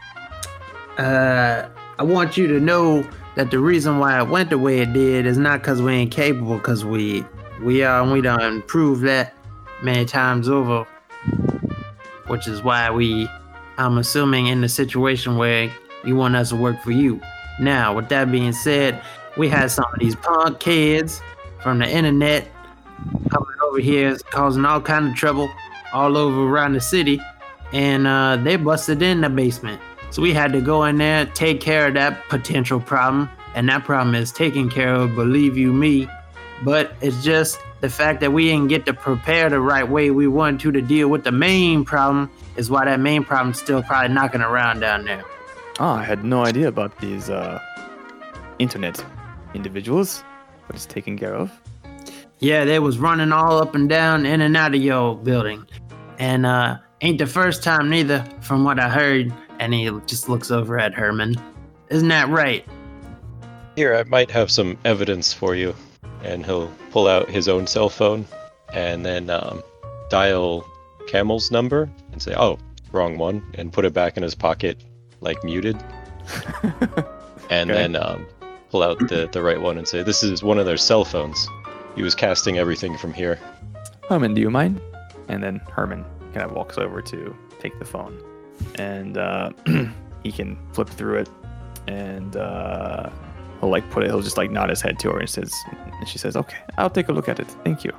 uh, 0.98 1.68
I 1.98 2.02
want 2.02 2.36
you 2.36 2.46
to 2.46 2.60
know 2.60 3.08
that 3.36 3.50
the 3.50 3.58
reason 3.58 3.98
why 3.98 4.20
it 4.20 4.28
went 4.28 4.50
the 4.50 4.58
way 4.58 4.80
it 4.80 4.92
did 4.92 5.26
is 5.26 5.38
not 5.38 5.60
because 5.60 5.82
we 5.82 5.92
ain't 5.92 6.10
capable, 6.10 6.56
because 6.56 6.84
we 6.84 7.24
we 7.62 7.82
are, 7.82 8.02
and 8.02 8.12
we 8.12 8.20
done 8.20 8.62
proved 8.62 9.02
that 9.04 9.35
many 9.82 10.04
times 10.04 10.48
over. 10.48 10.86
Which 12.26 12.48
is 12.48 12.62
why 12.62 12.90
we, 12.90 13.28
I'm 13.78 13.98
assuming, 13.98 14.46
in 14.46 14.60
the 14.60 14.68
situation 14.68 15.36
where 15.36 15.72
you 16.04 16.16
want 16.16 16.36
us 16.36 16.50
to 16.50 16.56
work 16.56 16.82
for 16.82 16.90
you. 16.90 17.20
Now, 17.60 17.94
with 17.94 18.08
that 18.08 18.30
being 18.30 18.52
said, 18.52 19.00
we 19.36 19.48
had 19.48 19.70
some 19.70 19.86
of 19.92 19.98
these 20.00 20.16
punk 20.16 20.60
kids 20.60 21.20
from 21.62 21.78
the 21.78 21.88
internet 21.88 22.48
coming 23.30 23.56
over 23.64 23.78
here 23.78 24.16
causing 24.30 24.64
all 24.64 24.80
kind 24.80 25.08
of 25.08 25.14
trouble 25.14 25.48
all 25.92 26.16
over 26.16 26.42
around 26.42 26.72
the 26.72 26.80
city 26.80 27.20
and 27.72 28.06
uh, 28.06 28.36
they 28.36 28.56
busted 28.56 29.02
in 29.02 29.20
the 29.20 29.28
basement 29.28 29.80
so 30.10 30.22
we 30.22 30.32
had 30.32 30.52
to 30.52 30.60
go 30.60 30.84
in 30.84 30.96
there 30.96 31.26
take 31.26 31.60
care 31.60 31.88
of 31.88 31.94
that 31.94 32.26
potential 32.28 32.80
problem 32.80 33.28
and 33.54 33.68
that 33.68 33.84
problem 33.84 34.14
is 34.14 34.32
taken 34.32 34.70
care 34.70 34.94
of 34.94 35.14
believe 35.14 35.56
you 35.56 35.72
me 35.72 36.08
but 36.62 36.94
it's 37.00 37.22
just 37.22 37.58
the 37.80 37.90
fact 37.90 38.20
that 38.20 38.32
we 38.32 38.48
didn't 38.48 38.68
get 38.68 38.86
to 38.86 38.94
prepare 38.94 39.50
the 39.50 39.60
right 39.60 39.88
way 39.88 40.10
we 40.10 40.26
wanted 40.26 40.60
to 40.60 40.72
to 40.72 40.80
deal 40.80 41.08
with 41.08 41.24
the 41.24 41.32
main 41.32 41.84
problem 41.84 42.30
is 42.56 42.70
why 42.70 42.84
that 42.84 43.00
main 43.00 43.22
problem's 43.24 43.58
still 43.58 43.82
probably 43.82 44.12
knocking 44.12 44.40
around 44.40 44.80
down 44.80 45.04
there 45.04 45.24
Ah, 45.78 45.96
I 45.98 46.04
had 46.04 46.24
no 46.24 46.42
idea 46.42 46.68
about 46.68 46.98
these 47.00 47.28
uh, 47.28 47.60
internet 48.58 49.04
individuals, 49.52 50.24
but 50.66 50.74
it's 50.74 50.86
taken 50.86 51.18
care 51.18 51.34
of. 51.34 51.52
Yeah, 52.38 52.64
they 52.64 52.78
was 52.78 52.98
running 52.98 53.30
all 53.30 53.58
up 53.58 53.74
and 53.74 53.86
down, 53.86 54.24
in 54.24 54.40
and 54.40 54.56
out 54.56 54.74
of 54.74 54.80
your 54.80 55.16
building. 55.16 55.66
And 56.18 56.46
uh 56.46 56.78
ain't 57.02 57.18
the 57.18 57.26
first 57.26 57.62
time 57.62 57.90
neither, 57.90 58.24
from 58.40 58.64
what 58.64 58.80
I 58.80 58.88
heard. 58.88 59.32
And 59.58 59.74
he 59.74 59.90
just 60.06 60.30
looks 60.30 60.50
over 60.50 60.78
at 60.78 60.94
Herman. 60.94 61.36
Isn't 61.90 62.08
that 62.08 62.28
right? 62.30 62.66
Here, 63.74 63.94
I 63.94 64.04
might 64.04 64.30
have 64.30 64.50
some 64.50 64.78
evidence 64.86 65.34
for 65.34 65.54
you. 65.54 65.74
And 66.22 66.44
he'll 66.44 66.68
pull 66.90 67.06
out 67.08 67.28
his 67.30 67.48
own 67.48 67.66
cell 67.66 67.88
phone 67.88 68.26
and 68.72 69.04
then 69.06 69.30
um, 69.30 69.62
dial 70.10 70.66
Camel's 71.06 71.50
number 71.50 71.88
and 72.12 72.20
say, 72.20 72.34
oh, 72.36 72.58
wrong 72.92 73.16
one, 73.18 73.44
and 73.54 73.72
put 73.72 73.84
it 73.84 73.92
back 73.92 74.16
in 74.16 74.22
his 74.22 74.34
pocket, 74.34 74.82
like 75.20 75.42
muted. 75.44 75.76
And 77.48 77.70
Okay. 77.70 77.80
then 77.80 77.94
um, 77.94 78.26
pull 78.70 78.82
out 78.82 78.98
the, 78.98 79.28
the 79.30 79.40
right 79.40 79.60
one 79.60 79.78
and 79.78 79.86
say, 79.86 80.02
this 80.02 80.24
is 80.24 80.42
one 80.42 80.58
of 80.58 80.66
their 80.66 80.76
cell 80.76 81.04
phones. 81.04 81.48
He 81.94 82.02
was 82.02 82.12
casting 82.16 82.58
everything 82.58 82.98
from 82.98 83.12
here. 83.12 83.38
Herman, 84.08 84.34
do 84.34 84.40
you 84.40 84.50
mind? 84.50 84.80
And 85.28 85.44
then 85.44 85.60
Herman 85.70 86.04
kind 86.34 86.44
of 86.44 86.50
walks 86.56 86.76
over 86.76 87.00
to 87.02 87.36
take 87.60 87.78
the 87.78 87.84
phone, 87.84 88.20
and 88.74 89.16
uh, 89.16 89.50
he 90.24 90.32
can 90.32 90.58
flip 90.72 90.88
through 90.88 91.18
it, 91.18 91.28
and 91.86 92.34
uh, 92.36 93.10
he'll 93.60 93.70
like 93.70 93.88
put 93.90 94.02
it. 94.04 94.08
He'll 94.10 94.22
just 94.22 94.36
like 94.36 94.50
nod 94.50 94.70
his 94.70 94.80
head 94.80 94.98
to 95.00 95.10
her 95.10 95.18
and 95.18 95.28
says, 95.28 95.52
and 95.98 96.08
she 96.08 96.18
says, 96.18 96.36
"Okay, 96.36 96.58
I'll 96.78 96.90
take 96.90 97.08
a 97.08 97.12
look 97.12 97.28
at 97.28 97.38
it. 97.40 97.48
Thank 97.64 97.84
you." 97.84 97.92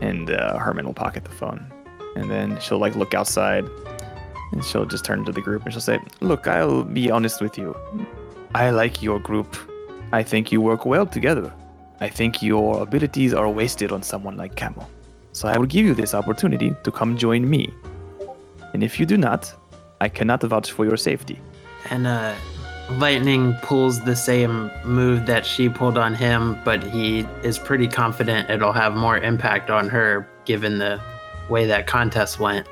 And 0.00 0.30
uh, 0.30 0.58
Herman 0.58 0.86
will 0.86 0.94
pocket 0.94 1.24
the 1.24 1.30
phone, 1.30 1.72
and 2.16 2.30
then 2.30 2.58
she'll 2.60 2.78
like 2.78 2.94
look 2.96 3.14
outside, 3.14 3.64
and 4.52 4.64
she'll 4.64 4.86
just 4.86 5.04
turn 5.04 5.24
to 5.24 5.32
the 5.32 5.40
group 5.40 5.64
and 5.64 5.72
she'll 5.72 5.80
say, 5.80 5.98
"Look, 6.20 6.46
I'll 6.46 6.84
be 6.84 7.10
honest 7.10 7.40
with 7.40 7.58
you. 7.58 7.76
I 8.54 8.70
like 8.70 9.02
your 9.02 9.18
group. 9.18 9.56
I 10.12 10.22
think 10.22 10.52
you 10.52 10.60
work 10.60 10.86
well 10.86 11.06
together." 11.06 11.52
I 12.00 12.08
think 12.08 12.42
your 12.42 12.82
abilities 12.82 13.34
are 13.34 13.48
wasted 13.48 13.90
on 13.90 14.02
someone 14.02 14.36
like 14.36 14.54
Camel. 14.54 14.88
So 15.32 15.48
I 15.48 15.58
will 15.58 15.66
give 15.66 15.84
you 15.84 15.94
this 15.94 16.14
opportunity 16.14 16.74
to 16.84 16.90
come 16.92 17.16
join 17.16 17.48
me. 17.50 17.74
And 18.72 18.84
if 18.84 19.00
you 19.00 19.06
do 19.06 19.16
not, 19.16 19.52
I 20.00 20.08
cannot 20.08 20.42
vouch 20.42 20.70
for 20.70 20.84
your 20.84 20.96
safety. 20.96 21.40
And 21.90 22.06
uh 22.06 22.34
Lightning 22.92 23.54
pulls 23.62 24.00
the 24.00 24.16
same 24.16 24.70
move 24.82 25.26
that 25.26 25.44
she 25.44 25.68
pulled 25.68 25.98
on 25.98 26.14
him, 26.14 26.58
but 26.64 26.82
he 26.82 27.20
is 27.42 27.58
pretty 27.58 27.86
confident 27.86 28.48
it'll 28.48 28.72
have 28.72 28.96
more 28.96 29.18
impact 29.18 29.68
on 29.68 29.88
her 29.88 30.26
given 30.46 30.78
the 30.78 31.00
way 31.50 31.66
that 31.66 31.86
contest 31.86 32.40
went. 32.40 32.66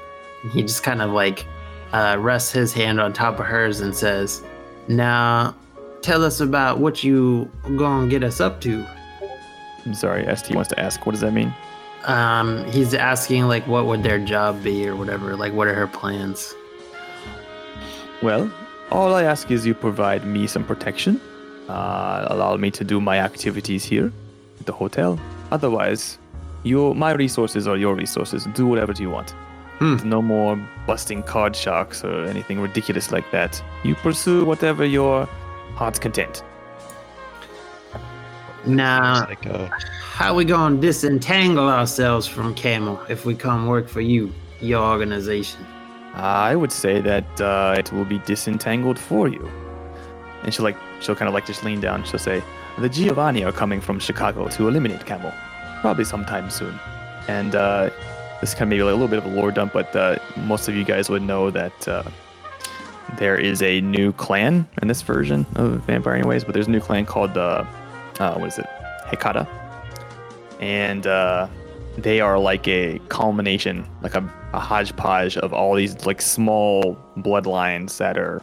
He 0.52 0.62
just 0.62 0.82
kind 0.82 1.02
of 1.02 1.10
like 1.10 1.46
uh, 1.92 2.16
rests 2.18 2.50
his 2.52 2.72
hand 2.72 3.00
on 3.00 3.12
top 3.12 3.38
of 3.38 3.46
hers 3.46 3.80
and 3.80 3.94
says, 3.94 4.42
Now 4.88 5.54
tell 6.00 6.24
us 6.24 6.40
about 6.40 6.78
what 6.78 7.04
you 7.04 7.50
gonna 7.76 8.08
get 8.08 8.24
us 8.24 8.40
up 8.40 8.60
to. 8.62 8.86
I'm 9.84 9.94
sorry, 9.94 10.24
ST 10.36 10.54
wants 10.54 10.70
to 10.70 10.80
ask, 10.80 11.04
what 11.04 11.12
does 11.12 11.20
that 11.20 11.32
mean? 11.32 11.54
Um, 12.04 12.64
he's 12.70 12.94
asking 12.94 13.48
like 13.48 13.66
what 13.66 13.86
would 13.86 14.02
their 14.02 14.18
job 14.18 14.62
be 14.62 14.88
or 14.88 14.96
whatever, 14.96 15.36
like 15.36 15.52
what 15.52 15.66
are 15.66 15.74
her 15.74 15.86
plans? 15.86 16.54
Well, 18.22 18.50
all 18.90 19.14
I 19.14 19.24
ask 19.24 19.50
is 19.50 19.66
you 19.66 19.74
provide 19.74 20.26
me 20.26 20.46
some 20.46 20.64
protection, 20.64 21.20
uh, 21.68 22.26
allow 22.30 22.56
me 22.56 22.70
to 22.72 22.84
do 22.84 23.00
my 23.00 23.18
activities 23.18 23.84
here 23.84 24.12
at 24.60 24.66
the 24.66 24.72
hotel. 24.72 25.18
Otherwise, 25.50 26.18
your 26.62 26.94
my 26.94 27.12
resources 27.12 27.66
are 27.66 27.76
your 27.76 27.94
resources. 27.94 28.46
Do 28.54 28.66
whatever 28.66 28.92
you 28.92 29.10
want. 29.10 29.30
Hmm. 29.78 29.96
No 30.08 30.22
more 30.22 30.56
busting 30.86 31.22
card 31.22 31.54
sharks 31.54 32.02
or 32.02 32.24
anything 32.24 32.60
ridiculous 32.60 33.12
like 33.12 33.30
that. 33.30 33.62
You 33.84 33.94
pursue 33.94 34.44
whatever 34.44 34.84
your 34.84 35.26
heart's 35.74 35.98
content. 35.98 36.42
Now, 38.64 39.26
like, 39.28 39.46
uh, 39.46 39.68
how 40.00 40.34
we 40.34 40.44
gonna 40.44 40.80
disentangle 40.80 41.68
ourselves 41.68 42.26
from 42.26 42.54
Camel 42.54 43.00
if 43.08 43.24
we 43.24 43.34
come 43.34 43.66
work 43.66 43.88
for 43.88 44.00
you, 44.00 44.32
your 44.60 44.82
organization? 44.82 45.64
I 46.16 46.56
would 46.56 46.72
say 46.72 47.02
that 47.02 47.40
uh, 47.40 47.74
it 47.78 47.92
will 47.92 48.06
be 48.06 48.18
disentangled 48.20 48.98
for 48.98 49.28
you. 49.28 49.50
And 50.42 50.52
she'll 50.52 50.64
like 50.64 50.76
she'll 51.00 51.14
kind 51.14 51.28
of 51.28 51.34
like 51.34 51.46
just 51.46 51.62
lean 51.62 51.80
down. 51.80 52.04
She'll 52.04 52.18
say, 52.18 52.42
"The 52.78 52.88
Giovanni 52.88 53.44
are 53.44 53.52
coming 53.52 53.80
from 53.80 53.98
Chicago 53.98 54.48
to 54.48 54.68
eliminate 54.68 55.04
Camel, 55.04 55.32
probably 55.82 56.04
sometime 56.04 56.48
soon." 56.50 56.78
And 57.28 57.54
uh, 57.54 57.90
this 58.40 58.54
kind 58.54 58.62
of 58.62 58.68
maybe 58.68 58.82
like 58.82 58.92
a 58.92 58.94
little 58.94 59.08
bit 59.08 59.18
of 59.18 59.26
a 59.26 59.34
lore 59.34 59.50
dump, 59.50 59.72
but 59.72 59.94
uh, 59.94 60.16
most 60.36 60.68
of 60.68 60.74
you 60.74 60.84
guys 60.84 61.10
would 61.10 61.22
know 61.22 61.50
that 61.50 61.88
uh, 61.88 62.02
there 63.18 63.36
is 63.36 63.60
a 63.60 63.80
new 63.82 64.12
clan 64.12 64.66
in 64.80 64.88
this 64.88 65.02
version 65.02 65.44
of 65.56 65.80
Vampire, 65.84 66.14
anyways. 66.14 66.44
But 66.44 66.54
there's 66.54 66.68
a 66.68 66.70
new 66.70 66.80
clan 66.80 67.04
called 67.04 67.36
uh, 67.36 67.64
uh, 68.18 68.34
what 68.34 68.48
is 68.48 68.58
it, 68.58 68.66
Hecata, 69.06 69.46
and 70.60 71.06
uh, 71.06 71.48
they 71.98 72.20
are 72.20 72.38
like 72.38 72.68
a 72.68 73.00
culmination, 73.08 73.86
like 74.02 74.14
a, 74.14 74.32
a 74.52 74.60
hodgepodge 74.60 75.36
of 75.38 75.52
all 75.52 75.74
these 75.74 76.06
like 76.06 76.20
small 76.20 76.98
bloodlines 77.18 77.98
that 77.98 78.18
are, 78.18 78.42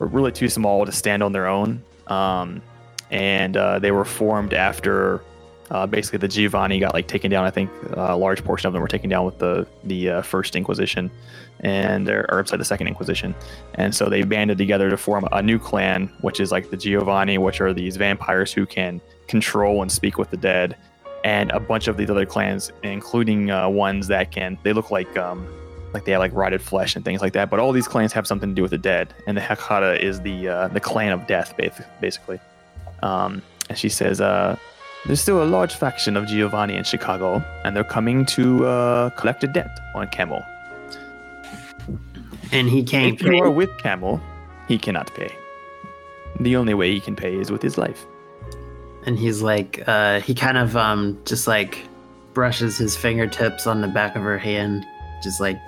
are 0.00 0.06
really 0.06 0.32
too 0.32 0.48
small 0.48 0.84
to 0.84 0.92
stand 0.92 1.22
on 1.22 1.32
their 1.32 1.46
own. 1.46 1.82
Um, 2.08 2.62
and 3.10 3.56
uh, 3.56 3.78
they 3.78 3.90
were 3.90 4.04
formed 4.04 4.54
after 4.54 5.22
uh, 5.70 5.86
basically 5.86 6.18
the 6.18 6.28
Giovanni 6.28 6.78
got 6.78 6.94
like 6.94 7.06
taken 7.06 7.30
down. 7.30 7.44
I 7.44 7.50
think 7.50 7.70
uh, 7.96 8.08
a 8.08 8.16
large 8.16 8.44
portion 8.44 8.66
of 8.66 8.72
them 8.72 8.82
were 8.82 8.88
taken 8.88 9.08
down 9.08 9.24
with 9.24 9.38
the 9.38 9.66
the 9.84 10.10
uh, 10.10 10.22
first 10.22 10.56
Inquisition, 10.56 11.10
and 11.60 12.08
or, 12.08 12.44
sorry, 12.46 12.58
the 12.58 12.64
second 12.64 12.88
Inquisition. 12.88 13.34
And 13.74 13.94
so 13.94 14.08
they 14.08 14.22
banded 14.24 14.58
together 14.58 14.90
to 14.90 14.96
form 14.96 15.26
a 15.32 15.42
new 15.42 15.58
clan, 15.58 16.12
which 16.20 16.40
is 16.40 16.52
like 16.52 16.70
the 16.70 16.76
Giovanni, 16.76 17.38
which 17.38 17.60
are 17.60 17.72
these 17.72 17.96
vampires 17.96 18.52
who 18.52 18.66
can 18.66 19.00
control 19.28 19.80
and 19.80 19.90
speak 19.90 20.18
with 20.18 20.30
the 20.30 20.36
dead 20.36 20.76
and 21.24 21.50
a 21.52 21.58
bunch 21.58 21.88
of 21.88 21.96
these 21.96 22.10
other 22.10 22.26
clans, 22.26 22.70
including 22.82 23.50
uh, 23.50 23.68
ones 23.68 24.06
that 24.08 24.30
can 24.30 24.58
they 24.62 24.72
look 24.72 24.90
like 24.90 25.16
um, 25.16 25.44
like 25.94 26.04
they 26.04 26.12
have 26.12 26.20
like 26.20 26.32
rotted 26.34 26.60
flesh 26.62 26.94
and 26.94 27.04
things 27.04 27.20
like 27.22 27.32
that. 27.32 27.50
But 27.50 27.58
all 27.60 27.72
these 27.72 27.88
clans 27.88 28.12
have 28.12 28.26
something 28.26 28.50
to 28.50 28.54
do 28.54 28.62
with 28.62 28.70
the 28.70 28.78
dead, 28.78 29.12
and 29.26 29.36
the 29.36 29.40
Hecata 29.40 29.98
is 29.98 30.20
the 30.20 30.48
uh, 30.48 30.68
the 30.68 30.80
clan 30.80 31.10
of 31.12 31.26
death, 31.26 31.54
basically. 32.00 32.38
Um, 33.02 33.42
and 33.68 33.78
she 33.78 33.88
says, 33.88 34.20
uh, 34.20 34.56
"There's 35.06 35.20
still 35.20 35.42
a 35.42 35.48
large 35.48 35.74
faction 35.74 36.16
of 36.16 36.26
Giovanni 36.26 36.76
in 36.76 36.84
Chicago, 36.84 37.42
and 37.64 37.74
they're 37.74 37.84
coming 37.84 38.26
to 38.26 38.66
uh, 38.66 39.10
collect 39.10 39.42
a 39.44 39.46
debt 39.48 39.70
on 39.94 40.08
Camel. 40.08 40.42
And 42.52 42.68
he 42.68 42.82
can't 42.84 43.14
If 43.14 43.22
you 43.22 43.30
pay. 43.32 43.40
are 43.40 43.50
with 43.50 43.70
Camel, 43.78 44.20
he 44.68 44.78
cannot 44.78 45.12
pay. 45.14 45.34
The 46.40 46.56
only 46.56 46.74
way 46.74 46.92
he 46.92 47.00
can 47.00 47.16
pay 47.16 47.34
is 47.34 47.50
with 47.50 47.62
his 47.62 47.78
life." 47.78 48.06
And 49.06 49.18
he's 49.18 49.42
like 49.42 49.82
uh 49.86 50.20
he 50.20 50.34
kind 50.34 50.58
of 50.58 50.76
um 50.76 51.18
just 51.24 51.46
like 51.46 51.86
brushes 52.32 52.78
his 52.78 52.96
fingertips 52.96 53.66
on 53.66 53.80
the 53.80 53.88
back 53.88 54.16
of 54.16 54.22
her 54.22 54.38
hand 54.38 54.84
just 55.22 55.40
like 55.40 55.58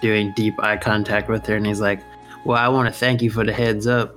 doing 0.00 0.32
deep 0.34 0.54
eye 0.62 0.76
contact 0.76 1.28
with 1.28 1.44
her. 1.46 1.56
And 1.56 1.66
he's 1.66 1.80
like 1.80 2.00
well 2.44 2.58
i 2.58 2.68
want 2.68 2.92
to 2.92 2.92
thank 2.92 3.22
you 3.22 3.30
for 3.30 3.44
the 3.44 3.52
heads 3.52 3.86
up. 3.86 4.16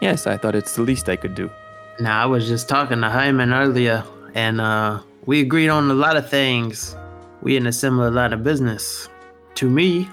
Yes, 0.00 0.26
I 0.26 0.36
thought 0.36 0.56
it's 0.56 0.74
the 0.74 0.82
least 0.82 1.08
I 1.08 1.16
could 1.16 1.34
do. 1.34 1.50
now 2.00 2.22
i 2.22 2.26
was 2.26 2.48
just 2.48 2.68
talking 2.68 3.00
to 3.00 3.08
hyman 3.10 3.52
earlier 3.52 4.04
and 4.34 4.60
uh 4.60 5.00
we 5.26 5.40
agreed 5.40 5.68
on 5.68 5.88
a 5.88 5.94
lot 5.94 6.16
of 6.16 6.28
things. 6.28 6.96
We 7.42 7.56
in 7.56 7.66
a 7.68 7.72
similar 7.72 8.10
line 8.10 8.32
of 8.32 8.42
business 8.42 9.08
to 9.56 9.70
me. 9.70 10.08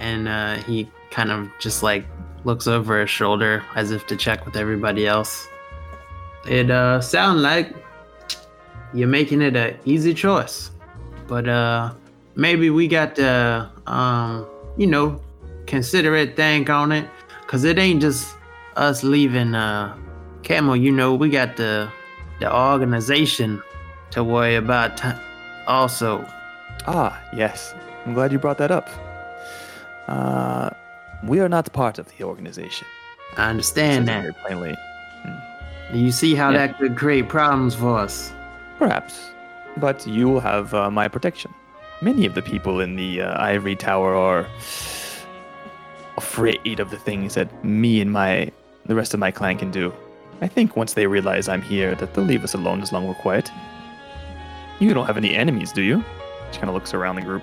And 0.00 0.28
uh 0.28 0.56
he 0.56 0.90
kind 1.10 1.30
of 1.30 1.50
just 1.60 1.82
like 1.82 2.04
looks 2.44 2.66
over 2.66 3.00
his 3.00 3.10
shoulder 3.10 3.62
as 3.74 3.90
if 3.90 4.06
to 4.08 4.16
check 4.16 4.44
with 4.46 4.56
everybody 4.56 5.06
else 5.06 5.46
it 6.46 6.70
uh 6.70 7.00
sound 7.00 7.42
like 7.42 7.74
you're 8.94 9.08
making 9.08 9.40
it 9.42 9.56
a 9.56 9.76
easy 9.84 10.14
choice 10.14 10.70
but 11.28 11.48
uh 11.48 11.92
maybe 12.34 12.70
we 12.70 12.88
got 12.88 13.14
to 13.16 13.70
um 13.86 14.46
you 14.76 14.86
know 14.86 15.20
consider 15.66 16.16
it 16.16 16.36
think 16.36 16.68
on 16.70 16.90
it 16.92 17.06
because 17.42 17.64
it 17.64 17.78
ain't 17.78 18.00
just 18.00 18.36
us 18.76 19.02
leaving 19.02 19.54
uh 19.54 19.94
camel 20.42 20.74
you 20.74 20.90
know 20.90 21.14
we 21.14 21.28
got 21.28 21.56
the 21.56 21.88
the 22.40 22.52
organization 22.52 23.62
to 24.10 24.24
worry 24.24 24.56
about 24.56 24.96
t- 24.96 25.08
also 25.66 26.24
Ah, 26.86 27.20
yes. 27.36 27.74
I'm 28.06 28.14
glad 28.14 28.32
you 28.32 28.38
brought 28.38 28.56
that 28.58 28.70
up. 28.70 28.88
Uh, 30.08 30.70
we 31.24 31.38
are 31.40 31.48
not 31.48 31.70
part 31.74 31.98
of 31.98 32.08
the 32.16 32.24
organization. 32.24 32.86
i 33.36 33.50
understand 33.50 34.08
that 34.08 34.22
very 34.22 34.32
plainly. 34.32 34.74
You 35.92 36.10
see 36.12 36.34
how 36.34 36.50
Yeah. 36.50 36.66
that 36.66 36.78
could 36.78 36.96
create 36.96 37.28
problems 37.28 37.74
for 37.74 37.98
us 37.98 38.32
Perhaps, 38.78 39.30
but 39.76 40.06
you 40.06 40.28
will 40.28 40.40
have 40.40 40.72
uh, 40.72 40.90
my 40.90 41.06
protection. 41.08 41.52
Many 42.00 42.24
of 42.24 42.34
the 42.34 42.40
people 42.42 42.80
in 42.80 42.96
the 42.96 43.20
uh, 43.20 43.42
ivory 43.42 43.76
tower 43.76 44.14
are 44.14 44.46
afraid 46.16 46.80
of 46.80 46.90
the 46.90 46.96
things 46.96 47.34
that 47.34 47.48
me 47.64 48.00
and 48.00 48.10
my 48.12 48.50
the 48.86 48.94
rest 48.94 49.12
of 49.14 49.20
my 49.20 49.30
clan 49.30 49.58
can 49.58 49.70
do. 49.70 49.92
I 50.40 50.48
think 50.48 50.76
once 50.76 50.94
they 50.94 51.06
realize 51.06 51.48
I'm 51.48 51.60
here, 51.62 51.94
that 51.96 52.14
they'll 52.14 52.24
leave 52.24 52.42
us 52.42 52.54
alone 52.54 52.80
as 52.80 52.92
long 52.92 53.02
as 53.04 53.08
we're 53.08 53.22
quiet. 53.22 53.50
You 54.78 54.94
don't 54.94 55.06
have 55.06 55.18
any 55.18 55.34
enemies, 55.36 55.72
do 55.72 55.82
you? 55.82 56.02
She 56.50 56.58
kind 56.58 56.68
of 56.70 56.74
looks 56.74 56.94
around 56.94 57.16
the 57.16 57.22
group. 57.22 57.42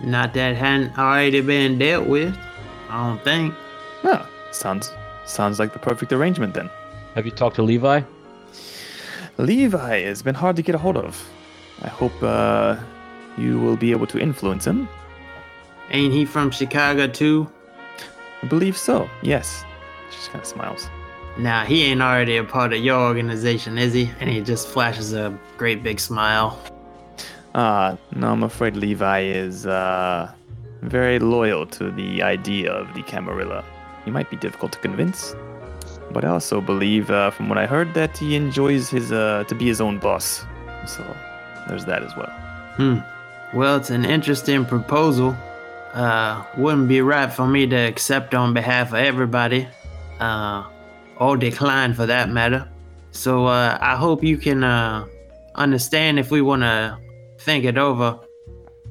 not 0.00 0.32
that 0.34 0.54
hadn't 0.54 0.96
already 0.96 1.40
been 1.40 1.76
dealt 1.78 2.06
with 2.06 2.32
i 2.88 3.08
don't 3.08 3.20
think 3.24 3.52
Ah, 4.04 4.28
sounds 4.52 4.92
sounds 5.26 5.58
like 5.58 5.72
the 5.72 5.78
perfect 5.80 6.12
arrangement 6.12 6.54
then. 6.54 6.70
Have 7.18 7.26
you 7.26 7.32
talked 7.32 7.56
to 7.56 7.64
Levi? 7.64 8.02
Levi 9.38 10.02
has 10.02 10.22
been 10.22 10.36
hard 10.36 10.54
to 10.54 10.62
get 10.62 10.76
a 10.76 10.78
hold 10.78 10.96
of. 10.96 11.28
I 11.82 11.88
hope 11.88 12.12
uh, 12.22 12.76
you 13.36 13.58
will 13.58 13.76
be 13.76 13.90
able 13.90 14.06
to 14.06 14.20
influence 14.20 14.64
him. 14.64 14.88
ain't 15.90 16.12
he 16.12 16.24
from 16.24 16.52
chicago 16.52 17.08
too 17.08 17.50
I 18.40 18.46
believe 18.46 18.76
so. 18.76 19.10
Yes. 19.20 19.64
She 20.10 20.16
just 20.18 20.30
kind 20.30 20.42
of 20.42 20.46
smiles. 20.46 20.88
Nah, 21.36 21.64
he 21.64 21.86
ain't 21.86 22.00
already 22.00 22.36
a 22.36 22.44
part 22.44 22.72
of 22.72 22.78
your 22.78 23.00
organization, 23.00 23.78
is 23.78 23.92
he? 23.92 24.12
And 24.20 24.30
he 24.30 24.40
just 24.40 24.68
flashes 24.68 25.12
a 25.12 25.36
great 25.56 25.82
big 25.82 25.98
smile. 25.98 26.56
Uh, 27.52 27.96
no, 28.14 28.30
I'm 28.30 28.44
afraid 28.44 28.76
Levi 28.76 29.22
is 29.22 29.66
uh, 29.66 30.30
very 30.82 31.18
loyal 31.18 31.66
to 31.66 31.90
the 31.90 32.22
idea 32.22 32.70
of 32.70 32.94
the 32.94 33.02
Camarilla. 33.02 33.64
He 34.04 34.12
might 34.12 34.30
be 34.30 34.36
difficult 34.36 34.70
to 34.70 34.78
convince, 34.78 35.34
but 36.12 36.24
I 36.24 36.28
also 36.28 36.60
believe, 36.60 37.10
uh, 37.10 37.30
from 37.30 37.48
what 37.48 37.58
I 37.58 37.66
heard, 37.66 37.94
that 37.94 38.16
he 38.16 38.34
enjoys 38.34 38.88
his 38.88 39.12
uh, 39.12 39.44
to 39.48 39.54
be 39.54 39.66
his 39.66 39.80
own 39.80 39.98
boss. 39.98 40.44
So 40.86 41.04
there's 41.68 41.84
that 41.84 42.02
as 42.02 42.14
well. 42.16 42.30
Hmm. 42.76 42.98
Well, 43.56 43.76
it's 43.76 43.90
an 43.90 44.04
interesting 44.04 44.64
proposal. 44.64 45.36
Uh, 45.94 46.44
wouldn't 46.56 46.88
be 46.88 47.00
right 47.00 47.32
for 47.32 47.46
me 47.46 47.66
to 47.66 47.76
accept 47.76 48.34
on 48.34 48.52
behalf 48.54 48.88
of 48.88 48.96
everybody, 48.96 49.66
uh, 50.20 50.64
or 51.16 51.36
decline 51.36 51.94
for 51.94 52.06
that 52.06 52.28
matter. 52.28 52.68
So 53.10 53.46
uh, 53.46 53.78
I 53.80 53.96
hope 53.96 54.22
you 54.22 54.36
can 54.36 54.62
uh, 54.62 55.06
understand 55.54 56.18
if 56.18 56.30
we 56.30 56.40
want 56.42 56.62
to 56.62 56.98
think 57.40 57.64
it 57.64 57.78
over, 57.78 58.20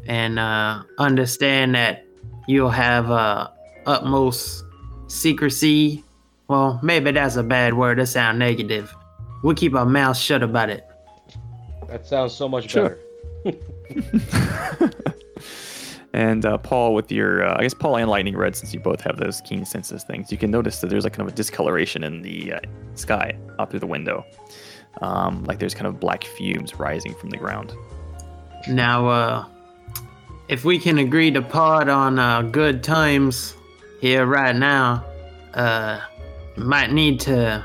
and 0.07 0.39
uh, 0.39 0.83
understand 0.97 1.75
that 1.75 2.05
you'll 2.47 2.69
have 2.69 3.11
uh, 3.11 3.47
utmost 3.85 4.63
secrecy. 5.07 6.03
Well, 6.47 6.79
maybe 6.81 7.11
that's 7.11 7.35
a 7.35 7.43
bad 7.43 7.73
word. 7.73 7.99
That 7.99 8.07
sound 8.07 8.39
negative. 8.39 8.93
We'll 9.43 9.55
keep 9.55 9.75
our 9.75 9.85
mouths 9.85 10.19
shut 10.19 10.43
about 10.43 10.69
it. 10.69 10.85
That 11.87 12.05
sounds 12.05 12.33
so 12.33 12.47
much 12.49 12.69
Sure. 12.69 12.97
better. 13.43 13.59
and 16.13 16.45
uh, 16.45 16.57
Paul, 16.57 16.93
with 16.93 17.11
your, 17.11 17.45
uh, 17.45 17.57
I 17.57 17.63
guess 17.63 17.73
Paul 17.73 17.97
and 17.97 18.09
Lightning 18.09 18.35
Red, 18.35 18.55
since 18.55 18.73
you 18.73 18.79
both 18.79 19.01
have 19.01 19.17
those 19.17 19.41
keen 19.41 19.65
senses 19.65 20.03
things, 20.03 20.31
you 20.31 20.37
can 20.37 20.51
notice 20.51 20.79
that 20.79 20.87
there's 20.89 21.03
like 21.03 21.13
kind 21.13 21.27
of 21.27 21.33
a 21.33 21.35
discoloration 21.35 22.03
in 22.03 22.21
the 22.21 22.53
uh, 22.53 22.59
sky 22.95 23.37
out 23.59 23.69
through 23.69 23.79
the 23.81 23.87
window. 23.87 24.25
Um, 25.01 25.43
like 25.43 25.59
there's 25.59 25.75
kind 25.75 25.85
of 25.87 25.99
black 25.99 26.23
fumes 26.23 26.75
rising 26.79 27.13
from 27.15 27.29
the 27.29 27.37
ground. 27.37 27.73
Now, 28.67 29.07
uh, 29.07 29.45
if 30.49 30.65
we 30.65 30.79
can 30.79 30.97
agree 30.97 31.29
to 31.31 31.41
part 31.41 31.87
on 31.87 32.17
uh, 32.19 32.41
good 32.41 32.83
times 32.83 33.55
here 34.01 34.25
right 34.25 34.55
now, 34.55 35.05
uh, 35.53 36.01
might 36.57 36.91
need 36.91 37.19
to 37.21 37.63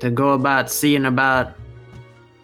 to 0.00 0.10
go 0.10 0.32
about 0.32 0.70
seeing 0.70 1.06
about 1.06 1.54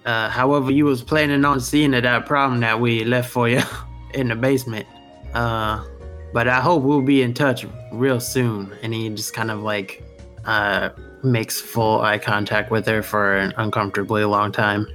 uh, 0.06 0.28
however 0.28 0.70
you 0.70 0.84
was 0.84 1.02
planning 1.02 1.44
on 1.44 1.60
seeing 1.60 1.92
to 1.92 2.00
that 2.00 2.24
problem 2.24 2.60
that 2.60 2.80
we 2.80 3.04
left 3.04 3.30
for 3.30 3.48
you 3.48 3.60
in 4.14 4.28
the 4.28 4.36
basement. 4.36 4.86
Uh, 5.34 5.84
but 6.32 6.48
I 6.48 6.60
hope 6.60 6.82
we'll 6.82 7.02
be 7.02 7.22
in 7.22 7.34
touch 7.34 7.66
real 7.92 8.20
soon. 8.20 8.72
And 8.82 8.94
he 8.94 9.08
just 9.10 9.34
kind 9.34 9.50
of 9.50 9.62
like 9.62 10.02
uh, 10.44 10.90
makes 11.22 11.60
full 11.60 12.00
eye 12.00 12.18
contact 12.18 12.70
with 12.70 12.86
her 12.86 13.02
for 13.02 13.36
an 13.36 13.52
uncomfortably 13.56 14.24
long 14.24 14.52
time. 14.52 14.86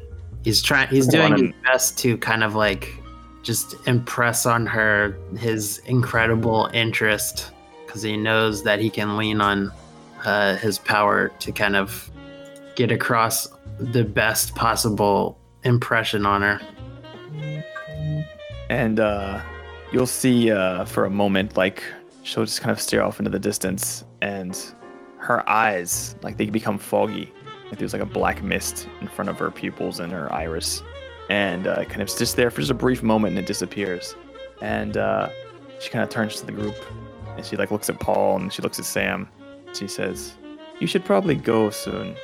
He's 0.43 0.61
trying. 0.61 0.87
He's 0.89 1.07
doing 1.07 1.37
his 1.37 1.53
best 1.63 1.97
to 1.99 2.17
kind 2.17 2.43
of 2.43 2.55
like 2.55 2.93
just 3.43 3.75
impress 3.87 4.45
on 4.45 4.65
her 4.65 5.17
his 5.37 5.79
incredible 5.85 6.69
interest 6.73 7.51
because 7.85 8.01
he 8.01 8.17
knows 8.17 8.63
that 8.63 8.79
he 8.79 8.89
can 8.89 9.17
lean 9.17 9.41
on 9.41 9.71
uh, 10.25 10.55
his 10.57 10.79
power 10.79 11.29
to 11.39 11.51
kind 11.51 11.75
of 11.75 12.11
get 12.75 12.91
across 12.91 13.47
the 13.79 14.03
best 14.03 14.55
possible 14.55 15.39
impression 15.63 16.25
on 16.25 16.41
her. 16.41 16.61
And 18.69 18.99
uh, 18.99 19.41
you'll 19.91 20.07
see 20.07 20.51
uh, 20.51 20.85
for 20.85 21.05
a 21.05 21.09
moment, 21.09 21.57
like 21.57 21.83
she'll 22.23 22.45
just 22.45 22.61
kind 22.61 22.71
of 22.71 22.81
stare 22.81 23.03
off 23.03 23.19
into 23.19 23.29
the 23.29 23.39
distance, 23.39 24.03
and 24.21 24.59
her 25.17 25.47
eyes, 25.49 26.15
like 26.21 26.37
they 26.37 26.45
become 26.47 26.77
foggy. 26.77 27.31
Like 27.69 27.79
there's 27.79 27.93
like 27.93 28.01
a 28.01 28.05
black 28.05 28.43
mist 28.43 28.87
in 29.01 29.07
front 29.07 29.29
of 29.29 29.37
her 29.39 29.51
pupils 29.51 29.99
and 29.99 30.11
her 30.11 30.31
iris, 30.31 30.81
and 31.29 31.67
uh, 31.67 31.85
kind 31.85 32.01
of 32.01 32.07
just 32.07 32.35
there 32.35 32.49
for 32.49 32.61
just 32.61 32.71
a 32.71 32.75
brief 32.75 33.03
moment, 33.03 33.31
and 33.35 33.43
it 33.43 33.47
disappears. 33.47 34.15
And 34.61 34.97
uh, 34.97 35.29
she 35.79 35.89
kind 35.89 36.03
of 36.03 36.09
turns 36.09 36.39
to 36.39 36.45
the 36.45 36.51
group, 36.51 36.75
and 37.35 37.45
she 37.45 37.57
like 37.57 37.71
looks 37.71 37.89
at 37.89 37.99
Paul, 37.99 38.37
and 38.37 38.51
she 38.51 38.61
looks 38.61 38.79
at 38.79 38.85
Sam. 38.85 39.27
She 39.73 39.87
says, 39.87 40.33
"You 40.79 40.87
should 40.87 41.05
probably 41.05 41.35
go 41.35 41.69
soon." 41.69 42.15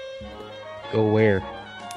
Go 0.91 1.11
where? 1.11 1.43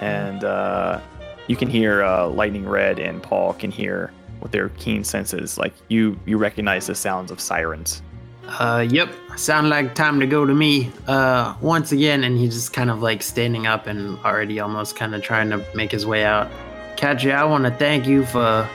and 0.02 0.42
uh, 0.42 1.00
you 1.46 1.56
can 1.56 1.70
hear 1.70 2.02
uh, 2.02 2.26
Lightning 2.26 2.68
Red 2.68 2.98
and 2.98 3.22
Paul 3.22 3.54
can 3.54 3.70
hear 3.70 4.12
with 4.40 4.50
their 4.50 4.68
keen 4.70 5.04
senses, 5.04 5.56
like 5.56 5.72
you 5.88 6.18
you 6.26 6.36
recognize 6.36 6.88
the 6.88 6.94
sounds 6.96 7.30
of 7.30 7.40
sirens. 7.40 8.02
Uh, 8.44 8.84
yep. 8.90 9.14
Sound 9.36 9.68
like 9.68 9.94
time 9.94 10.18
to 10.18 10.26
go 10.26 10.44
to 10.44 10.52
me. 10.52 10.90
Uh, 11.06 11.54
once 11.60 11.92
again, 11.92 12.24
and 12.24 12.36
he's 12.36 12.54
just 12.54 12.72
kind 12.72 12.90
of 12.90 13.00
like 13.00 13.22
standing 13.22 13.68
up 13.68 13.86
and 13.86 14.18
already 14.24 14.58
almost 14.58 14.96
kind 14.96 15.14
of 15.14 15.22
trying 15.22 15.48
to 15.50 15.64
make 15.74 15.92
his 15.92 16.04
way 16.04 16.24
out. 16.24 16.50
Katri, 16.96 17.32
I 17.32 17.44
want 17.44 17.64
to 17.64 17.70
thank 17.70 18.06
you 18.06 18.24
for 18.26 18.68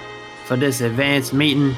for 0.45 0.55
this 0.55 0.79
advanced 0.79 1.33
meeting. 1.33 1.75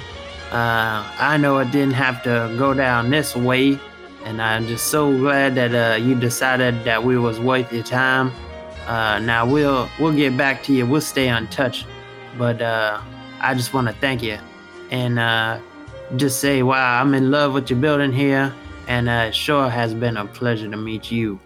Uh, 0.51 1.03
I 1.19 1.37
know 1.37 1.57
it 1.57 1.71
didn't 1.71 1.93
have 1.93 2.21
to 2.23 2.55
go 2.57 2.75
down 2.75 3.09
this 3.09 3.35
way, 3.35 3.79
and 4.25 4.41
I'm 4.41 4.67
just 4.67 4.87
so 4.87 5.15
glad 5.17 5.55
that 5.55 5.73
uh, 5.73 5.95
you 5.95 6.15
decided 6.15 6.83
that 6.83 7.03
we 7.03 7.17
was 7.17 7.39
worth 7.39 7.71
your 7.71 7.83
time. 7.83 8.31
Uh, 8.87 9.19
now 9.19 9.45
we'll 9.45 9.89
we'll 9.99 10.13
get 10.13 10.35
back 10.35 10.63
to 10.63 10.73
you. 10.73 10.85
We'll 10.85 11.01
stay 11.01 11.29
in 11.29 11.47
touch, 11.47 11.85
but 12.37 12.61
uh, 12.61 12.99
I 13.39 13.53
just 13.53 13.73
want 13.73 13.87
to 13.87 13.93
thank 13.93 14.21
you 14.23 14.37
and 14.91 15.19
uh, 15.19 15.59
just 16.15 16.39
say, 16.39 16.63
wow, 16.63 16.99
I'm 16.99 17.13
in 17.13 17.31
love 17.31 17.53
with 17.53 17.69
your 17.69 17.79
building 17.79 18.11
here, 18.11 18.53
and 18.87 19.07
uh, 19.07 19.27
it 19.29 19.35
sure 19.35 19.69
has 19.69 19.93
been 19.93 20.17
a 20.17 20.25
pleasure 20.25 20.69
to 20.69 20.77
meet 20.77 21.11
you. 21.11 21.39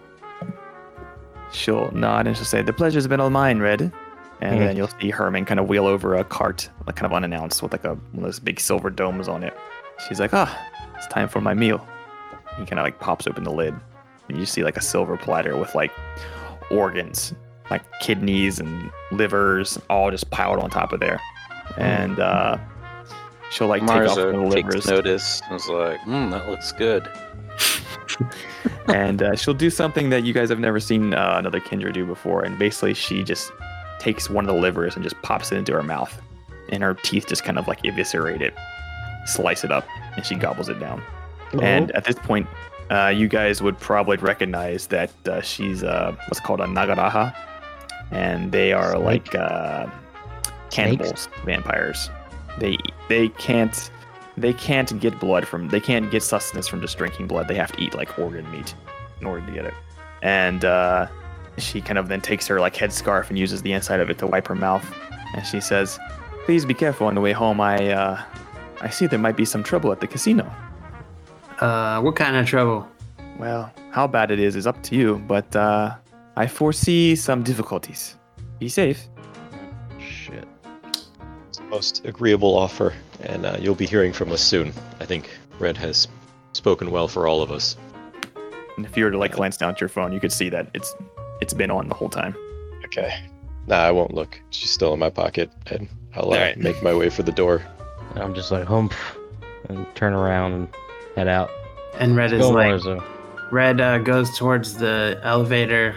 She'll 1.52 1.90
nod 1.92 2.26
and 2.26 2.36
she'll 2.36 2.46
say, 2.46 2.62
"The 2.62 2.72
pleasure's 2.72 3.06
been 3.06 3.20
all 3.20 3.30
mine, 3.30 3.60
Red." 3.60 3.92
And 4.40 4.60
then 4.60 4.76
you'll 4.76 4.88
see 5.00 5.08
Herman 5.08 5.46
kind 5.46 5.58
of 5.58 5.68
wheel 5.68 5.86
over 5.86 6.16
a 6.16 6.24
cart, 6.24 6.68
like 6.86 6.96
kind 6.96 7.10
of 7.10 7.16
unannounced, 7.16 7.62
with 7.62 7.72
like 7.72 7.84
a 7.84 7.94
one 7.94 8.16
of 8.16 8.22
those 8.24 8.40
big 8.40 8.60
silver 8.60 8.90
domes 8.90 9.26
on 9.26 9.42
it. 9.42 9.56
She's 10.06 10.20
like, 10.20 10.34
"Ah, 10.34 10.52
it's 10.96 11.06
time 11.06 11.28
for 11.28 11.40
my 11.40 11.54
meal." 11.54 11.86
He 12.56 12.64
kind 12.66 12.78
of 12.78 12.84
like 12.84 13.00
pops 13.00 13.26
open 13.26 13.44
the 13.44 13.52
lid, 13.52 13.74
and 14.28 14.38
you 14.38 14.46
see 14.46 14.64
like 14.64 14.76
a 14.76 14.82
silver 14.82 15.16
platter 15.16 15.56
with 15.56 15.74
like 15.74 15.92
organs, 16.70 17.34
like 17.70 17.82
kidneys 18.00 18.58
and 18.58 18.90
livers, 19.10 19.78
all 19.90 20.10
just 20.10 20.30
piled 20.30 20.60
on 20.60 20.70
top 20.70 20.92
of 20.92 21.00
there. 21.00 21.20
And 21.76 22.18
uh, 22.20 22.58
she'll 23.50 23.68
like 23.68 23.82
take 23.82 23.90
off 23.90 24.16
the 24.16 24.32
Marzo 24.32 24.50
takes 24.52 24.64
livers, 24.64 24.86
notice 24.86 25.40
and 25.42 25.52
was 25.52 25.68
like, 25.68 26.00
hmm, 26.00 26.30
that 26.30 26.48
looks 26.48 26.72
good. 26.72 27.08
and 28.88 29.22
uh, 29.22 29.36
she'll 29.36 29.54
do 29.54 29.70
something 29.70 30.10
that 30.10 30.24
you 30.24 30.32
guys 30.32 30.48
have 30.48 30.60
never 30.60 30.80
seen 30.80 31.14
uh, 31.14 31.36
another 31.38 31.60
Kindred 31.60 31.94
do 31.94 32.06
before. 32.06 32.42
And 32.42 32.58
basically, 32.58 32.94
she 32.94 33.22
just 33.22 33.52
takes 33.98 34.28
one 34.28 34.44
of 34.44 34.54
the 34.54 34.60
livers 34.60 34.94
and 34.94 35.02
just 35.02 35.20
pops 35.22 35.52
it 35.52 35.56
into 35.56 35.72
her 35.72 35.82
mouth, 35.82 36.20
and 36.68 36.82
her 36.82 36.94
teeth 36.94 37.26
just 37.26 37.44
kind 37.44 37.58
of 37.58 37.66
like 37.68 37.84
eviscerate 37.84 38.42
it, 38.42 38.54
slice 39.26 39.64
it 39.64 39.72
up, 39.72 39.86
and 40.16 40.24
she 40.24 40.34
gobbles 40.34 40.68
it 40.68 40.78
down. 40.80 41.02
And 41.62 41.90
at 41.92 42.04
this 42.04 42.16
point, 42.16 42.46
uh, 42.90 43.12
you 43.14 43.28
guys 43.28 43.62
would 43.62 43.78
probably 43.78 44.16
recognize 44.18 44.86
that 44.88 45.10
uh, 45.26 45.40
she's 45.40 45.82
uh, 45.82 46.14
what's 46.28 46.40
called 46.40 46.60
a 46.60 46.64
Nagaraja, 46.64 47.34
and 48.10 48.52
they 48.52 48.72
are 48.72 48.92
Snake? 48.92 49.04
like 49.04 49.34
uh, 49.34 49.86
cannibals, 50.70 51.28
vampires. 51.44 52.10
They 52.58 52.76
they 53.08 53.28
can't 53.30 53.90
they 54.36 54.52
can't 54.52 54.98
get 55.00 55.18
blood 55.18 55.46
from 55.46 55.68
they 55.68 55.80
can't 55.80 56.10
get 56.10 56.22
sustenance 56.22 56.68
from 56.68 56.80
just 56.80 56.98
drinking 56.98 57.26
blood. 57.26 57.48
They 57.48 57.54
have 57.54 57.72
to 57.72 57.82
eat 57.82 57.94
like 57.94 58.18
organ 58.18 58.50
meat 58.50 58.74
in 59.20 59.26
order 59.26 59.44
to 59.46 59.52
get 59.52 59.64
it. 59.64 59.74
And 60.22 60.64
uh, 60.64 61.06
she 61.58 61.80
kind 61.80 61.98
of 61.98 62.08
then 62.08 62.20
takes 62.20 62.46
her 62.48 62.60
like 62.60 62.74
headscarf 62.74 63.28
and 63.28 63.38
uses 63.38 63.62
the 63.62 63.72
inside 63.72 64.00
of 64.00 64.10
it 64.10 64.18
to 64.18 64.26
wipe 64.26 64.46
her 64.48 64.54
mouth. 64.54 64.84
And 65.34 65.46
she 65.46 65.60
says, 65.60 65.98
"Please 66.44 66.64
be 66.64 66.74
careful 66.74 67.06
on 67.06 67.14
the 67.14 67.20
way 67.20 67.32
home. 67.32 67.60
I 67.60 67.90
uh, 67.90 68.22
I 68.80 68.90
see 68.90 69.06
there 69.06 69.18
might 69.18 69.36
be 69.36 69.44
some 69.44 69.62
trouble 69.62 69.92
at 69.92 70.00
the 70.00 70.06
casino." 70.06 70.50
Uh, 71.60 72.00
what 72.00 72.16
kind 72.16 72.36
of 72.36 72.46
trouble? 72.46 72.88
Well, 73.38 73.72
how 73.90 74.06
bad 74.06 74.30
it 74.30 74.40
is 74.40 74.56
is 74.56 74.66
up 74.66 74.82
to 74.84 74.96
you, 74.96 75.18
but 75.26 75.54
uh, 75.54 75.94
I 76.36 76.46
foresee 76.46 77.16
some 77.16 77.42
difficulties. 77.42 78.16
Be 78.58 78.68
safe. 78.68 79.08
Shit. 79.98 80.46
It's 81.48 81.58
the 81.58 81.64
most 81.64 82.04
agreeable 82.04 82.56
offer, 82.56 82.92
and 83.20 83.46
uh, 83.46 83.56
you'll 83.60 83.74
be 83.74 83.86
hearing 83.86 84.12
from 84.12 84.32
us 84.32 84.40
soon. 84.40 84.72
I 85.00 85.04
think 85.04 85.30
Red 85.58 85.76
has 85.76 86.08
spoken 86.52 86.90
well 86.90 87.08
for 87.08 87.26
all 87.26 87.42
of 87.42 87.50
us. 87.50 87.76
And 88.76 88.84
if 88.84 88.96
you 88.96 89.04
were 89.04 89.10
to 89.10 89.18
like 89.18 89.32
glance 89.32 89.56
down 89.56 89.70
at 89.70 89.80
your 89.80 89.88
phone, 89.88 90.12
you 90.12 90.20
could 90.20 90.32
see 90.32 90.48
that 90.48 90.68
it's 90.74 90.94
it's 91.40 91.54
been 91.54 91.70
on 91.70 91.88
the 91.88 91.94
whole 91.94 92.08
time. 92.08 92.34
Okay. 92.84 93.14
Nah, 93.66 93.76
I 93.76 93.90
won't 93.90 94.12
look. 94.12 94.40
She's 94.50 94.70
still 94.70 94.92
in 94.92 94.98
my 94.98 95.10
pocket, 95.10 95.50
and 95.68 95.88
I'll 96.14 96.32
uh, 96.32 96.36
Alright. 96.36 96.58
make 96.58 96.82
my 96.82 96.94
way 96.94 97.10
for 97.10 97.22
the 97.22 97.32
door. 97.32 97.62
I'm 98.16 98.34
just 98.34 98.50
like 98.50 98.64
humph 98.66 99.16
and 99.68 99.86
turn 99.94 100.12
around 100.12 100.52
and 100.52 100.68
head 101.14 101.28
out. 101.28 101.50
And 101.98 102.16
Red 102.16 102.32
is 102.32 102.40
Go 102.40 102.50
like, 102.50 102.72
Marzo. 102.72 103.04
Red 103.50 103.80
uh, 103.80 103.98
goes 103.98 104.36
towards 104.36 104.74
the 104.74 105.20
elevator, 105.22 105.96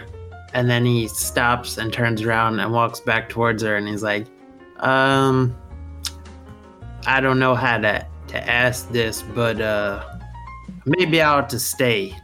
and 0.54 0.70
then 0.70 0.84
he 0.84 1.08
stops 1.08 1.78
and 1.78 1.92
turns 1.92 2.22
around 2.22 2.60
and 2.60 2.72
walks 2.72 3.00
back 3.00 3.28
towards 3.28 3.62
her, 3.62 3.76
and 3.76 3.88
he's 3.88 4.02
like, 4.02 4.26
"Um, 4.78 5.56
I 7.06 7.20
don't 7.20 7.38
know 7.38 7.54
how 7.54 7.78
to 7.78 8.06
to 8.28 8.50
ask 8.50 8.88
this, 8.90 9.22
but 9.34 9.60
uh, 9.60 10.04
maybe 10.84 11.20
I 11.20 11.30
ought 11.30 11.50
to 11.50 11.58
stay." 11.58 12.14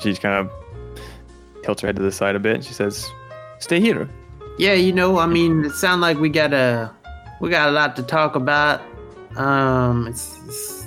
She 0.00 0.14
kind 0.16 0.46
of 0.46 0.50
tilts 1.62 1.82
her 1.82 1.88
head 1.88 1.96
to 1.96 2.02
the 2.02 2.12
side 2.12 2.36
a 2.36 2.40
bit. 2.40 2.56
And 2.56 2.64
she 2.64 2.74
says, 2.74 3.10
"Stay 3.58 3.80
here." 3.80 4.08
Yeah, 4.58 4.74
you 4.74 4.92
know, 4.92 5.18
I 5.18 5.26
mean, 5.26 5.64
it 5.64 5.72
sounds 5.72 6.02
like 6.02 6.18
we 6.18 6.28
got 6.28 6.52
a 6.52 6.90
we 7.40 7.50
got 7.50 7.68
a 7.68 7.72
lot 7.72 7.96
to 7.96 8.02
talk 8.02 8.36
about. 8.36 8.80
Um, 9.36 10.06
it's, 10.06 10.38
it's 10.46 10.81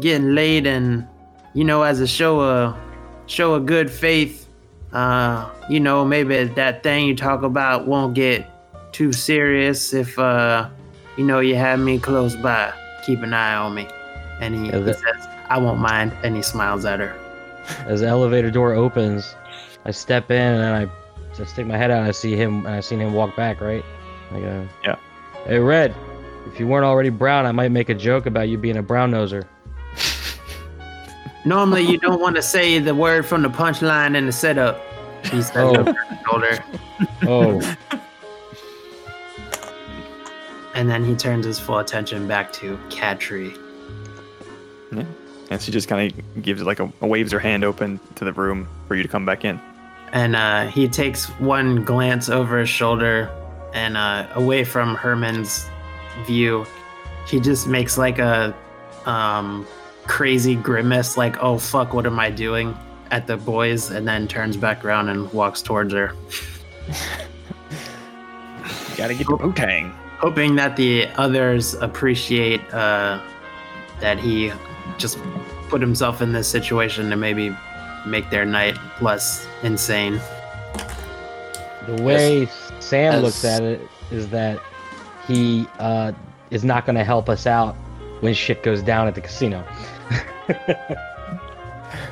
getting 0.00 0.34
laid 0.34 0.66
and 0.66 1.06
you 1.54 1.64
know, 1.64 1.82
as 1.82 2.00
a 2.00 2.06
show 2.06 2.40
of 2.40 2.76
show 3.26 3.54
of 3.54 3.66
good 3.66 3.90
faith, 3.90 4.48
uh, 4.92 5.48
you 5.68 5.80
know, 5.80 6.04
maybe 6.04 6.44
that 6.44 6.82
thing 6.82 7.06
you 7.06 7.14
talk 7.16 7.42
about 7.42 7.86
won't 7.86 8.14
get 8.14 8.46
too 8.92 9.12
serious 9.12 9.92
if 9.92 10.18
uh, 10.18 10.68
you 11.16 11.24
know, 11.24 11.40
you 11.40 11.54
have 11.56 11.78
me 11.78 11.98
close 11.98 12.34
by. 12.36 12.72
Keep 13.04 13.22
an 13.22 13.34
eye 13.34 13.54
on 13.54 13.74
me. 13.74 13.88
And 14.40 14.54
he, 14.54 14.64
he 14.64 14.70
that- 14.70 14.98
says, 14.98 15.28
"I 15.50 15.58
won't 15.58 15.80
mind," 15.80 16.12
and 16.22 16.34
he 16.36 16.42
smiles 16.42 16.84
at 16.84 17.00
her. 17.00 17.14
As 17.86 18.00
the 18.00 18.06
elevator 18.08 18.50
door 18.50 18.72
opens, 18.72 19.34
I 19.84 19.90
step 19.90 20.30
in 20.30 20.36
and 20.60 20.88
I, 20.88 21.40
I 21.40 21.44
stick 21.44 21.66
my 21.66 21.76
head 21.76 21.90
out 21.90 21.98
and 21.98 22.08
I 22.08 22.12
see 22.12 22.34
him 22.34 22.64
and 22.66 22.74
I 22.74 22.80
seen 22.80 22.98
him 23.00 23.12
walk 23.12 23.36
back, 23.36 23.60
right? 23.60 23.84
I 24.32 24.40
go, 24.40 24.68
Yeah. 24.84 24.96
Hey, 25.44 25.58
Red, 25.58 25.94
if 26.46 26.58
you 26.58 26.66
weren't 26.66 26.84
already 26.84 27.08
brown, 27.10 27.46
I 27.46 27.52
might 27.52 27.70
make 27.70 27.88
a 27.88 27.94
joke 27.94 28.26
about 28.26 28.48
you 28.48 28.58
being 28.58 28.78
a 28.78 28.82
brown 28.82 29.10
noser. 29.12 29.44
Normally, 31.44 31.82
you 31.82 31.98
don't 31.98 32.20
want 32.20 32.36
to 32.36 32.42
say 32.42 32.78
the 32.78 32.94
word 32.94 33.26
from 33.26 33.42
the 33.42 33.48
punchline 33.48 34.16
in 34.16 34.26
the 34.26 34.32
setup. 34.32 34.80
He 35.24 35.42
says 35.42 35.52
Oh. 35.56 35.76
over 35.76 35.92
her 35.92 36.18
shoulder. 36.28 36.64
Oh, 37.22 37.76
And 40.74 40.88
then 40.88 41.04
he 41.04 41.14
turns 41.14 41.44
his 41.44 41.58
full 41.58 41.78
attention 41.78 42.26
back 42.26 42.52
to 42.54 42.78
Katri. 42.88 43.58
And 45.50 45.60
she 45.60 45.70
just 45.70 45.86
kind 45.86 46.10
of 46.10 46.42
gives 46.42 46.62
it 46.62 46.64
like 46.64 46.80
a 46.80 46.90
waves 47.06 47.30
her 47.32 47.38
hand 47.38 47.62
open 47.62 48.00
to 48.14 48.24
the 48.24 48.32
room 48.32 48.66
for 48.88 48.94
you 48.96 49.02
to 49.02 49.08
come 49.08 49.26
back 49.26 49.44
in. 49.44 49.60
And 50.12 50.34
uh, 50.34 50.66
he 50.68 50.88
takes 50.88 51.26
one 51.40 51.84
glance 51.84 52.30
over 52.30 52.58
his 52.58 52.70
shoulder 52.70 53.30
and 53.74 53.98
uh, 53.98 54.26
away 54.34 54.64
from 54.64 54.94
Herman's 54.94 55.68
view. 56.26 56.64
He 57.28 57.38
just 57.38 57.66
makes 57.66 57.98
like 57.98 58.18
a 58.18 58.54
um, 59.04 59.66
crazy 60.06 60.54
grimace, 60.56 61.16
like, 61.16 61.42
oh 61.42 61.58
fuck, 61.58 61.94
what 61.94 62.06
am 62.06 62.18
I 62.18 62.30
doing? 62.30 62.76
At 63.10 63.26
the 63.26 63.36
boys, 63.36 63.90
and 63.90 64.06
then 64.08 64.26
turns 64.26 64.56
back 64.56 64.84
around 64.84 65.08
and 65.10 65.30
walks 65.32 65.60
towards 65.62 65.92
her, 65.92 66.12
Gotta 68.96 69.14
get 69.14 69.28
your 69.28 69.52
tang. 69.54 69.90
hoping 70.18 70.54
that 70.56 70.76
the 70.76 71.08
others 71.16 71.74
appreciate 71.74 72.60
uh, 72.72 73.20
that 74.00 74.18
he 74.18 74.52
just 74.98 75.18
put 75.68 75.80
himself 75.80 76.20
in 76.22 76.32
this 76.32 76.46
situation 76.48 77.08
to 77.10 77.16
maybe 77.16 77.54
make 78.06 78.28
their 78.30 78.44
night 78.44 78.76
less 79.00 79.46
insane. 79.62 80.20
the 81.86 82.02
way 82.02 82.46
Sam 82.80 83.14
as- 83.14 83.22
looks 83.22 83.44
at 83.44 83.62
it 83.62 83.80
is 84.10 84.28
that 84.28 84.60
he 85.26 85.66
uh, 85.78 86.12
is 86.50 86.64
not 86.64 86.84
going 86.84 86.96
to 86.96 87.04
help 87.04 87.28
us 87.28 87.46
out 87.46 87.74
when 88.20 88.34
shit 88.34 88.62
goes 88.62 88.82
down 88.82 89.06
at 89.08 89.14
the 89.14 89.20
casino. 89.20 89.64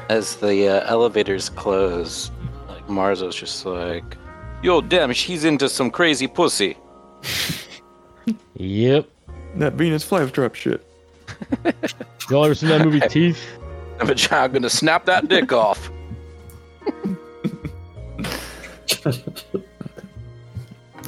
As 0.09 0.37
the 0.37 0.69
uh, 0.69 0.85
elevators 0.87 1.49
close, 1.49 2.31
like 2.69 2.87
Marzo's 2.89 3.37
just 3.37 3.65
like, 3.65 4.17
"Yo, 4.63 4.81
damn, 4.81 5.13
she's 5.13 5.45
into 5.45 5.69
some 5.69 5.91
crazy 5.91 6.27
pussy." 6.27 6.77
yep. 8.55 9.09
That 9.57 9.75
Venus 9.75 10.09
flytrap 10.09 10.55
shit. 10.55 10.85
Y'all 12.31 12.45
ever 12.45 12.55
seen 12.55 12.69
that 12.71 12.85
movie 12.85 13.01
Teeth? 13.01 13.39
I'm 14.01 14.09
I'm 14.09 14.53
gonna 14.53 14.71
snap 14.71 15.05
that 15.07 15.29
dick 15.29 15.53
off. 15.53 15.91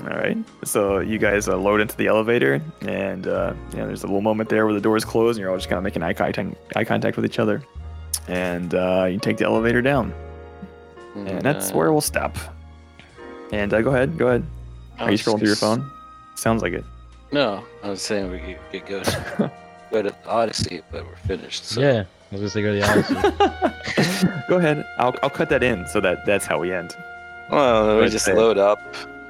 All 0.02 0.16
right. 0.16 0.36
So 0.64 0.98
you 0.98 1.18
guys 1.18 1.48
uh, 1.48 1.56
load 1.56 1.80
into 1.80 1.96
the 1.96 2.08
elevator, 2.08 2.60
and 2.80 3.26
uh, 3.26 3.54
you 3.70 3.78
know, 3.78 3.86
there's 3.86 4.02
a 4.02 4.06
little 4.06 4.20
moment 4.20 4.48
there 4.48 4.64
where 4.66 4.74
the 4.74 4.80
doors 4.80 5.04
close, 5.04 5.36
and 5.36 5.42
you're 5.42 5.50
all 5.50 5.56
just 5.56 5.68
kind 5.68 5.78
of 5.78 5.84
making 5.84 6.02
eye 6.02 6.12
contact, 6.12 6.56
eye 6.76 6.84
contact 6.84 7.16
with 7.16 7.24
each 7.24 7.38
other, 7.38 7.62
and 8.26 8.74
uh, 8.74 9.06
you 9.08 9.18
take 9.20 9.36
the 9.36 9.44
elevator 9.44 9.80
down, 9.80 10.12
and 11.14 11.40
that's 11.42 11.70
uh, 11.70 11.74
where 11.74 11.92
we'll 11.92 12.00
stop. 12.00 12.36
And 13.52 13.72
uh, 13.72 13.80
go 13.82 13.90
ahead, 13.90 14.18
go 14.18 14.28
ahead. 14.28 14.44
I 14.98 15.04
Are 15.04 15.10
you 15.12 15.18
scrolling 15.18 15.38
through 15.38 15.48
your 15.48 15.56
phone? 15.56 15.88
Sounds 16.34 16.62
like 16.62 16.72
it. 16.72 16.84
No, 17.30 17.64
I 17.84 17.90
was 17.90 18.02
saying 18.02 18.30
we 18.30 18.38
could, 18.40 18.58
could 18.72 18.86
go 18.86 19.02
to, 19.02 19.52
go 19.90 20.02
to 20.02 20.14
Odyssey, 20.26 20.82
but 20.90 21.04
we're 21.06 21.16
finished. 21.16 21.64
So. 21.66 21.80
Yeah. 21.80 22.04
I 22.30 22.34
was 22.36 22.40
gonna 22.40 22.50
say 22.50 22.62
go 22.62 22.74
to 22.74 22.80
the 22.80 24.18
Odyssey. 24.24 24.38
go 24.48 24.56
ahead. 24.56 24.84
I'll 24.98 25.14
I'll 25.22 25.30
cut 25.30 25.48
that 25.50 25.62
in 25.62 25.86
so 25.86 26.00
that 26.00 26.24
that's 26.26 26.46
how 26.46 26.58
we 26.58 26.72
end. 26.72 26.96
Well, 27.50 27.96
we 27.96 28.02
Right 28.02 28.10
just 28.10 28.24
there. 28.24 28.34
load 28.36 28.56
up, 28.56 28.80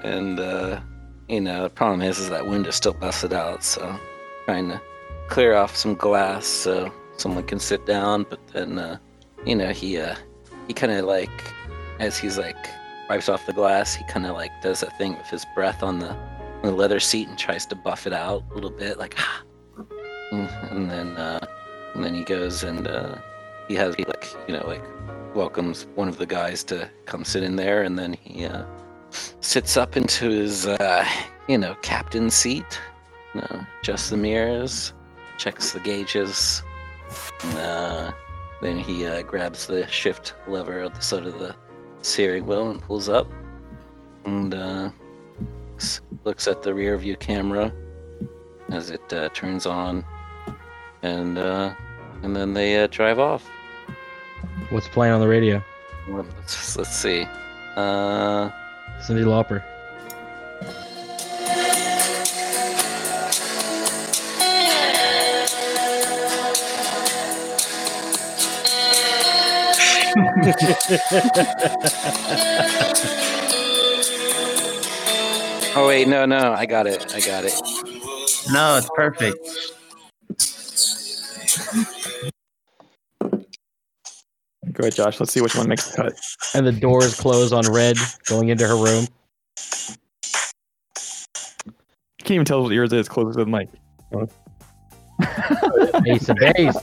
and 0.02 0.40
uh, 0.40 0.80
you 1.28 1.40
know 1.40 1.64
the 1.64 1.70
problem 1.70 2.02
is 2.02 2.18
is 2.18 2.30
that 2.30 2.46
window's 2.46 2.76
still 2.76 2.94
busted 2.94 3.32
out, 3.32 3.62
so 3.62 3.98
trying 4.46 4.68
to 4.68 4.80
clear 5.28 5.54
off 5.54 5.74
some 5.76 5.94
glass 5.94 6.46
so 6.46 6.92
someone 7.16 7.44
can 7.44 7.58
sit 7.58 7.86
down. 7.86 8.26
But 8.28 8.46
then, 8.48 8.78
uh, 8.78 8.98
you 9.46 9.56
know, 9.56 9.70
he 9.70 9.98
uh, 9.98 10.16
he 10.66 10.74
kind 10.74 10.92
of 10.92 11.04
like 11.04 11.30
as 11.98 12.18
he's 12.18 12.38
like 12.38 12.68
wipes 13.08 13.28
off 13.28 13.46
the 13.46 13.52
glass, 13.52 13.94
he 13.94 14.04
kind 14.08 14.26
of 14.26 14.34
like 14.34 14.50
does 14.62 14.82
a 14.82 14.90
thing 14.90 15.16
with 15.16 15.28
his 15.28 15.46
breath 15.54 15.82
on 15.82 16.00
the 16.00 16.10
on 16.10 16.62
the 16.62 16.72
leather 16.72 17.00
seat 17.00 17.28
and 17.28 17.38
tries 17.38 17.66
to 17.66 17.74
buff 17.74 18.06
it 18.06 18.12
out 18.12 18.42
a 18.50 18.54
little 18.54 18.70
bit, 18.70 18.98
like 18.98 19.14
ah. 19.18 19.42
Mm, 20.32 20.72
and 20.72 20.90
then 20.90 21.16
uh, 21.16 21.46
and 21.94 22.04
then 22.04 22.14
he 22.14 22.24
goes 22.24 22.62
and 22.62 22.86
uh, 22.86 23.16
he 23.68 23.74
has 23.74 23.94
he 23.94 24.04
like 24.04 24.26
you 24.46 24.54
know 24.54 24.66
like 24.66 24.84
welcomes 25.34 25.86
one 25.94 26.08
of 26.08 26.18
the 26.18 26.26
guys 26.26 26.62
to 26.64 26.90
come 27.06 27.24
sit 27.24 27.42
in 27.42 27.56
there, 27.56 27.82
and 27.82 27.98
then 27.98 28.14
he 28.14 28.44
uh, 28.44 28.64
sits 29.40 29.76
up 29.76 29.96
into 29.96 30.28
his, 30.30 30.66
uh, 30.66 31.06
you 31.48 31.58
know, 31.58 31.74
captain's 31.82 32.34
seat, 32.34 32.80
adjusts 33.80 34.10
the 34.10 34.16
mirrors, 34.16 34.92
checks 35.38 35.72
the 35.72 35.80
gauges, 35.80 36.62
and, 37.44 37.58
uh, 37.58 38.12
then 38.60 38.78
he 38.78 39.04
uh, 39.06 39.22
grabs 39.22 39.66
the 39.66 39.86
shift 39.88 40.34
lever 40.46 40.80
at 40.80 40.94
the 40.94 41.02
side 41.02 41.26
of 41.26 41.38
the 41.38 41.54
steering 42.00 42.46
wheel 42.46 42.70
and 42.70 42.80
pulls 42.80 43.08
up, 43.08 43.26
and 44.24 44.54
uh, 44.54 44.90
looks 46.24 46.46
at 46.46 46.62
the 46.62 46.72
rear 46.72 46.96
view 46.96 47.16
camera 47.16 47.72
as 48.70 48.90
it 48.90 49.12
uh, 49.12 49.28
turns 49.30 49.66
on, 49.66 50.04
and 51.02 51.38
uh, 51.38 51.74
and 52.22 52.36
then 52.36 52.54
they 52.54 52.82
uh, 52.82 52.86
drive 52.86 53.18
off. 53.18 53.48
What's 54.70 54.88
playing 54.88 55.12
on 55.12 55.20
the 55.20 55.28
radio? 55.28 55.62
Let's, 56.08 56.76
let's 56.76 56.96
see. 56.96 57.26
Uh, 57.76 58.50
Cyndi 59.02 59.24
Lauper. 59.24 59.62
oh 75.74 75.86
wait, 75.88 76.06
no, 76.06 76.26
no, 76.26 76.52
I 76.52 76.66
got 76.66 76.86
it. 76.86 77.14
I 77.14 77.20
got 77.20 77.44
it. 77.44 77.54
No, 78.52 78.76
it's 78.76 78.90
perfect. 78.94 79.38
Go 84.72 84.82
ahead, 84.82 84.94
Josh. 84.94 85.20
Let's 85.20 85.32
see 85.32 85.40
which 85.40 85.54
one 85.54 85.68
makes 85.68 85.90
the 85.90 85.96
cut. 85.96 86.18
And 86.54 86.66
the 86.66 86.72
doors 86.72 87.18
close 87.18 87.52
on 87.52 87.64
Red 87.70 87.96
going 88.26 88.48
into 88.48 88.66
her 88.66 88.76
room. 88.76 89.06
You 92.18 92.24
can't 92.24 92.32
even 92.32 92.44
tell 92.44 92.62
what 92.62 92.72
yours 92.72 92.92
is 92.92 93.08
closer 93.08 93.38
to 93.38 93.44
the 93.44 93.50
mic. 93.50 93.68
Ace 96.06 96.28
of 96.28 96.36
base. 96.36 96.76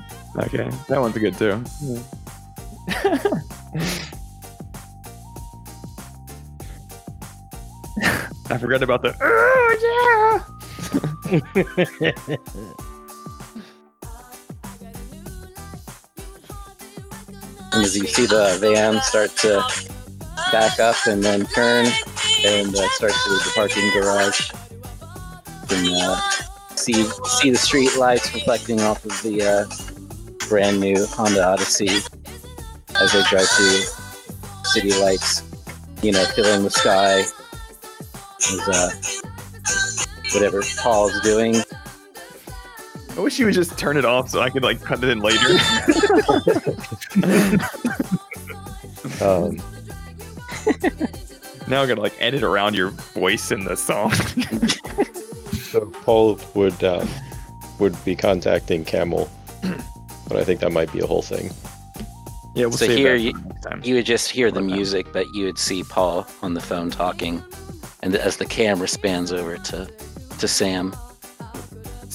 Okay, 0.38 0.68
that 0.88 1.00
one's 1.00 1.16
good 1.16 1.34
too. 1.38 1.52
I 8.50 8.58
forgot 8.58 8.82
about 8.82 9.00
the. 9.00 9.16
Oh 9.18 10.42
yeah! 11.32 12.76
And 17.76 17.84
as 17.84 17.94
you 17.94 18.06
see 18.06 18.24
the 18.24 18.56
van 18.58 19.02
start 19.02 19.36
to 19.36 19.62
back 20.50 20.80
up 20.80 20.96
and 21.06 21.22
then 21.22 21.44
turn 21.44 21.84
and 22.42 22.74
uh, 22.74 22.88
start 22.88 23.12
to 23.12 23.28
the 23.28 23.52
parking 23.54 23.90
garage, 23.92 24.50
you 24.50 25.66
can 25.68 25.92
uh, 25.94 26.18
see 26.74 27.04
see 27.04 27.50
the 27.50 27.58
street 27.58 27.94
lights 27.98 28.32
reflecting 28.32 28.80
off 28.80 29.04
of 29.04 29.12
the 29.22 29.42
uh, 29.42 30.48
brand 30.48 30.80
new 30.80 31.04
Honda 31.04 31.46
Odyssey 31.46 32.00
as 32.98 33.12
they 33.12 33.22
drive 33.28 33.46
through 33.46 33.82
city 34.64 34.98
lights, 34.98 35.42
you 36.00 36.12
know, 36.12 36.24
filling 36.34 36.62
the 36.62 36.70
sky. 36.70 37.24
As, 38.38 38.68
uh, 38.68 38.90
whatever 40.32 40.62
Paul's 40.78 41.20
doing. 41.20 41.56
I 43.16 43.20
wish 43.20 43.38
you 43.38 43.46
would 43.46 43.54
just 43.54 43.78
turn 43.78 43.96
it 43.96 44.04
off 44.04 44.28
so 44.30 44.40
I 44.40 44.50
could 44.50 44.62
like 44.62 44.82
cut 44.82 45.02
it 45.02 45.08
in 45.08 45.20
later. 45.20 45.48
Um, 49.20 49.56
now 51.68 51.82
I'm 51.82 51.88
gonna 51.88 52.00
like 52.00 52.14
edit 52.20 52.42
around 52.42 52.74
your 52.74 52.90
voice 52.90 53.50
in 53.50 53.64
the 53.64 53.76
song. 53.76 54.12
so 55.70 55.86
Paul 56.02 56.38
would 56.54 56.82
uh, 56.82 57.06
would 57.78 58.02
be 58.04 58.16
contacting 58.16 58.84
Camel, 58.84 59.30
but 60.28 60.36
I 60.36 60.44
think 60.44 60.60
that 60.60 60.72
might 60.72 60.92
be 60.92 61.00
a 61.00 61.06
whole 61.06 61.22
thing. 61.22 61.50
yeah, 62.54 62.66
we'll 62.66 62.72
So 62.72 62.86
save 62.86 62.98
here 62.98 63.12
that 63.16 63.20
you- 63.22 63.34
for. 63.62 63.78
You 63.82 63.94
would 63.94 64.06
just 64.06 64.30
hear 64.30 64.50
the 64.50 64.60
music, 64.60 65.06
but 65.12 65.26
you 65.34 65.44
would 65.46 65.58
see 65.58 65.82
Paul 65.84 66.26
on 66.42 66.54
the 66.54 66.60
phone 66.60 66.90
talking, 66.90 67.42
and 68.02 68.14
as 68.16 68.36
the 68.36 68.46
camera 68.46 68.88
spans 68.88 69.32
over 69.32 69.56
to 69.56 69.86
to 70.38 70.48
Sam. 70.48 70.94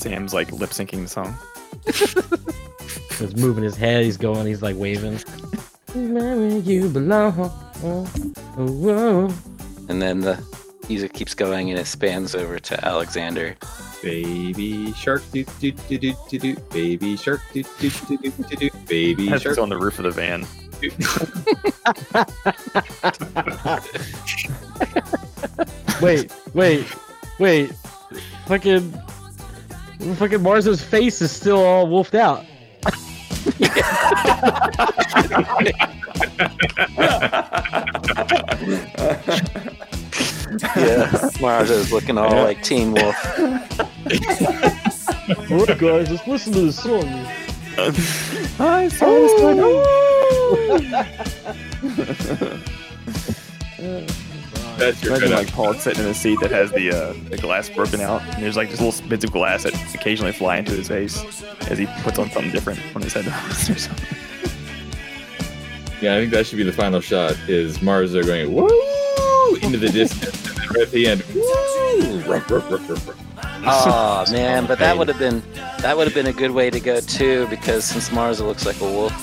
Sam's 0.01 0.33
like 0.33 0.51
lip 0.51 0.71
syncing 0.71 1.03
the 1.03 1.07
song. 1.07 1.35
He's 3.19 3.35
moving 3.35 3.63
his 3.63 3.75
head. 3.75 4.03
He's 4.03 4.17
going. 4.17 4.47
He's 4.47 4.63
like 4.63 4.75
waving. 4.75 5.17
Where 5.93 6.57
you 6.57 6.89
belong. 6.89 7.33
Oh, 7.83 8.09
oh, 8.57 8.89
oh. 8.89 9.33
And 9.89 10.01
then 10.01 10.21
the 10.21 10.43
music 10.89 11.13
keeps 11.13 11.35
going 11.35 11.69
and 11.69 11.77
it 11.77 11.85
spans 11.85 12.33
over 12.33 12.57
to 12.59 12.83
Alexander. 12.85 13.55
Baby 14.01 14.91
shark 14.93 15.21
do 15.31 15.43
do 15.59 15.71
do 15.71 15.97
do 15.99 16.13
do 16.29 16.39
do. 16.39 16.55
Baby 16.71 17.15
shark 17.15 17.41
do 17.53 17.61
do 17.79 17.89
do 17.89 18.17
do 18.17 18.31
do 18.31 18.55
do. 18.55 18.69
Baby 18.87 19.29
That's 19.29 19.43
shark. 19.43 19.55
just 19.55 19.59
on 19.59 19.69
the 19.69 19.77
roof 19.77 19.99
of 19.99 20.05
the 20.05 20.11
van. 20.11 20.47
Wait, 26.01 26.31
wait, 26.55 26.85
wait. 27.37 27.71
Fucking, 28.47 28.91
fucking 30.15 30.39
Marzo's 30.39 30.83
face 30.83 31.21
is 31.21 31.31
still 31.31 31.63
all 31.63 31.87
wolfed 31.87 32.15
out. 32.15 32.45
Yeah, 40.75 41.29
Mars 41.39 41.69
is 41.69 41.91
looking 41.91 42.17
all 42.17 42.33
Yeah. 42.33 42.41
like 42.43 42.63
Teen 42.63 42.93
Wolf. 42.93 43.15
Alright, 45.51 45.77
guys, 45.79 46.09
let's 46.11 46.27
listen 46.27 46.53
to 46.53 46.61
this 46.61 46.81
song. 46.81 47.07
Hi, 48.57 48.89
That's 54.81 55.03
your 55.03 55.15
Imagine 55.15 55.35
like 55.35 55.51
Paul 55.51 55.75
sitting 55.75 56.03
in 56.03 56.09
a 56.09 56.13
seat 56.13 56.39
that 56.41 56.49
has 56.49 56.71
the 56.71 56.89
uh, 56.91 57.13
the 57.29 57.37
glass 57.37 57.69
broken 57.69 58.01
out, 58.01 58.23
and 58.23 58.41
there's 58.41 58.57
like 58.57 58.69
just 58.69 58.81
little 58.81 59.07
bits 59.07 59.23
of 59.23 59.31
glass 59.31 59.61
that 59.61 59.75
occasionally 59.93 60.31
fly 60.31 60.57
into 60.57 60.71
his 60.71 60.87
face 60.87 61.43
as 61.67 61.77
he 61.77 61.85
puts 62.01 62.17
on 62.17 62.31
something 62.31 62.51
different 62.51 62.79
on 62.95 63.03
his 63.03 63.13
headphones 63.13 63.69
or 63.69 63.77
something. 63.77 64.17
Yeah, 66.01 66.15
I 66.15 66.19
think 66.19 66.31
that 66.31 66.47
should 66.47 66.57
be 66.57 66.63
the 66.63 66.73
final 66.73 66.99
shot. 66.99 67.37
Is 67.47 67.77
Marzo 67.77 68.25
going 68.25 68.51
woo 68.51 69.55
into 69.61 69.77
the 69.77 69.89
distance, 69.89 70.47
and 70.49 70.57
then 70.57 70.67
right 70.69 70.81
at 70.81 70.91
the 70.91 71.05
end, 71.05 71.23
woo, 71.35 72.21
ruff. 72.21 72.45
Oh 73.63 74.25
man, 74.31 74.65
but 74.65 74.79
that 74.79 74.97
would 74.97 75.09
have 75.09 75.19
been 75.19 75.43
that 75.81 75.95
would 75.95 76.07
have 76.07 76.15
been 76.15 76.25
a 76.25 76.33
good 76.33 76.51
way 76.51 76.71
to 76.71 76.79
go 76.79 76.99
too, 77.01 77.45
because 77.49 77.85
since 77.85 78.09
Marza 78.09 78.47
looks 78.47 78.65
like 78.65 78.81
a 78.81 78.85
wolf, 78.85 79.13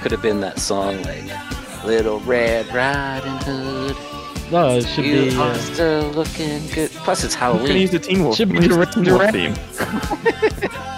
could 0.00 0.12
have 0.12 0.22
been 0.22 0.40
that 0.40 0.58
song 0.58 1.02
like 1.02 1.84
Little 1.84 2.20
Red 2.20 2.72
Riding 2.72 3.36
Hood. 3.44 4.17
No, 4.50 4.76
it 4.78 4.86
should 4.86 5.04
you 5.04 5.30
be. 5.30 5.36
are 5.36 5.50
Uh, 5.50 5.58
still 5.58 6.02
looking 6.12 6.66
good. 6.68 6.90
Plus, 6.90 7.22
it's 7.24 7.34
I'm 7.60 7.66
gonna 7.66 7.74
use 7.78 7.90
the 7.90 7.98
Teen 7.98 8.22
Wolf. 8.24 8.36
Should 8.36 8.48
be 8.50 8.58
I'm 8.58 8.68
gonna 8.68 8.76
use 8.86 8.94
the 8.94 9.02
Duran 9.02 9.32
Duran. 9.32 9.54
theme. 9.54 10.68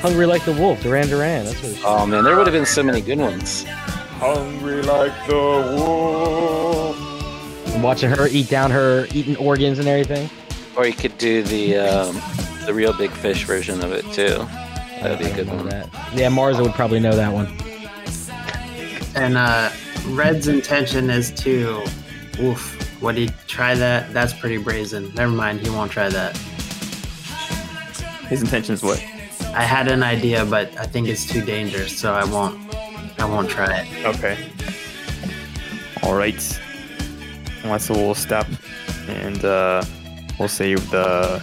hungry 0.00 0.26
like 0.26 0.44
the 0.44 0.52
wolf, 0.52 0.82
Duran 0.82 1.08
Duran. 1.08 1.44
That's 1.44 1.56
what. 1.62 1.70
It 1.72 1.76
should 1.76 1.84
Oh 1.84 2.06
man, 2.06 2.24
there 2.24 2.36
would 2.36 2.46
have 2.46 2.54
been 2.54 2.66
so 2.66 2.82
many 2.82 3.00
good 3.00 3.18
ones. 3.18 3.64
Hungry 4.18 4.82
like 4.82 5.12
the 5.26 5.34
wolf. 5.76 6.96
be. 7.74 7.80
Watching 7.80 8.10
her 8.10 8.26
eat 8.28 8.48
down 8.48 8.70
her 8.70 9.06
eating 9.14 9.36
organs 9.36 9.78
and 9.78 9.86
everything. 9.88 10.28
Or 10.76 10.86
you 10.86 10.92
could 10.92 11.16
do 11.18 11.42
the 11.42 11.76
um, 11.78 12.20
the 12.66 12.74
Reel 12.74 12.92
Big 12.92 13.10
Fish 13.10 13.44
version 13.44 13.82
of 13.84 13.92
it 13.92 14.04
too. 14.12 14.44
That'd 15.02 15.18
be 15.18 15.26
a 15.26 15.32
I 15.32 15.36
good 15.36 15.46
one. 15.48 15.68
That. 15.68 15.88
Yeah, 16.14 16.28
Marza 16.28 16.62
would 16.62 16.72
probably 16.74 17.00
know 17.00 17.14
that 17.14 17.32
one. 17.32 17.46
And 19.16 19.36
uh, 19.38 19.70
Red's 20.08 20.48
intention 20.48 21.10
is 21.10 21.30
to, 21.32 21.84
oof, 22.40 23.02
would 23.02 23.16
he 23.16 23.28
try 23.46 23.74
that? 23.74 24.12
That's 24.12 24.32
pretty 24.32 24.58
brazen. 24.58 25.12
Never 25.14 25.32
mind, 25.32 25.60
he 25.60 25.70
won't 25.70 25.90
try 25.90 26.08
that. 26.08 26.36
His 28.28 28.42
intention 28.42 28.74
is 28.74 28.82
what? 28.82 29.02
I 29.54 29.62
had 29.62 29.88
an 29.88 30.02
idea, 30.02 30.44
but 30.44 30.76
I 30.78 30.84
think 30.84 31.08
it's 31.08 31.26
too 31.26 31.44
dangerous, 31.44 31.98
so 31.98 32.12
I 32.12 32.24
won't. 32.24 32.74
I 33.18 33.24
won't 33.24 33.50
try 33.50 33.80
it. 33.80 34.06
Okay. 34.06 34.50
All 36.02 36.14
right. 36.14 36.60
Well, 37.64 37.78
so 37.78 37.94
we'll 37.94 38.14
stop 38.14 38.46
and 39.08 39.44
uh, 39.44 39.82
we'll 40.38 40.48
save 40.48 40.90
the 40.90 41.42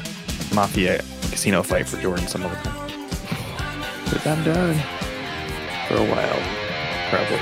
mafia 0.54 1.00
casino 1.30 1.62
fight 1.62 1.88
for 1.88 2.02
Jordan 2.02 2.28
some 2.28 2.44
other 2.44 2.56
time. 2.56 2.90
But 4.12 4.26
I'm 4.26 4.44
done 4.44 4.76
for 5.88 5.96
a 5.98 6.06
while. 6.06 6.67
Probably. 7.10 7.40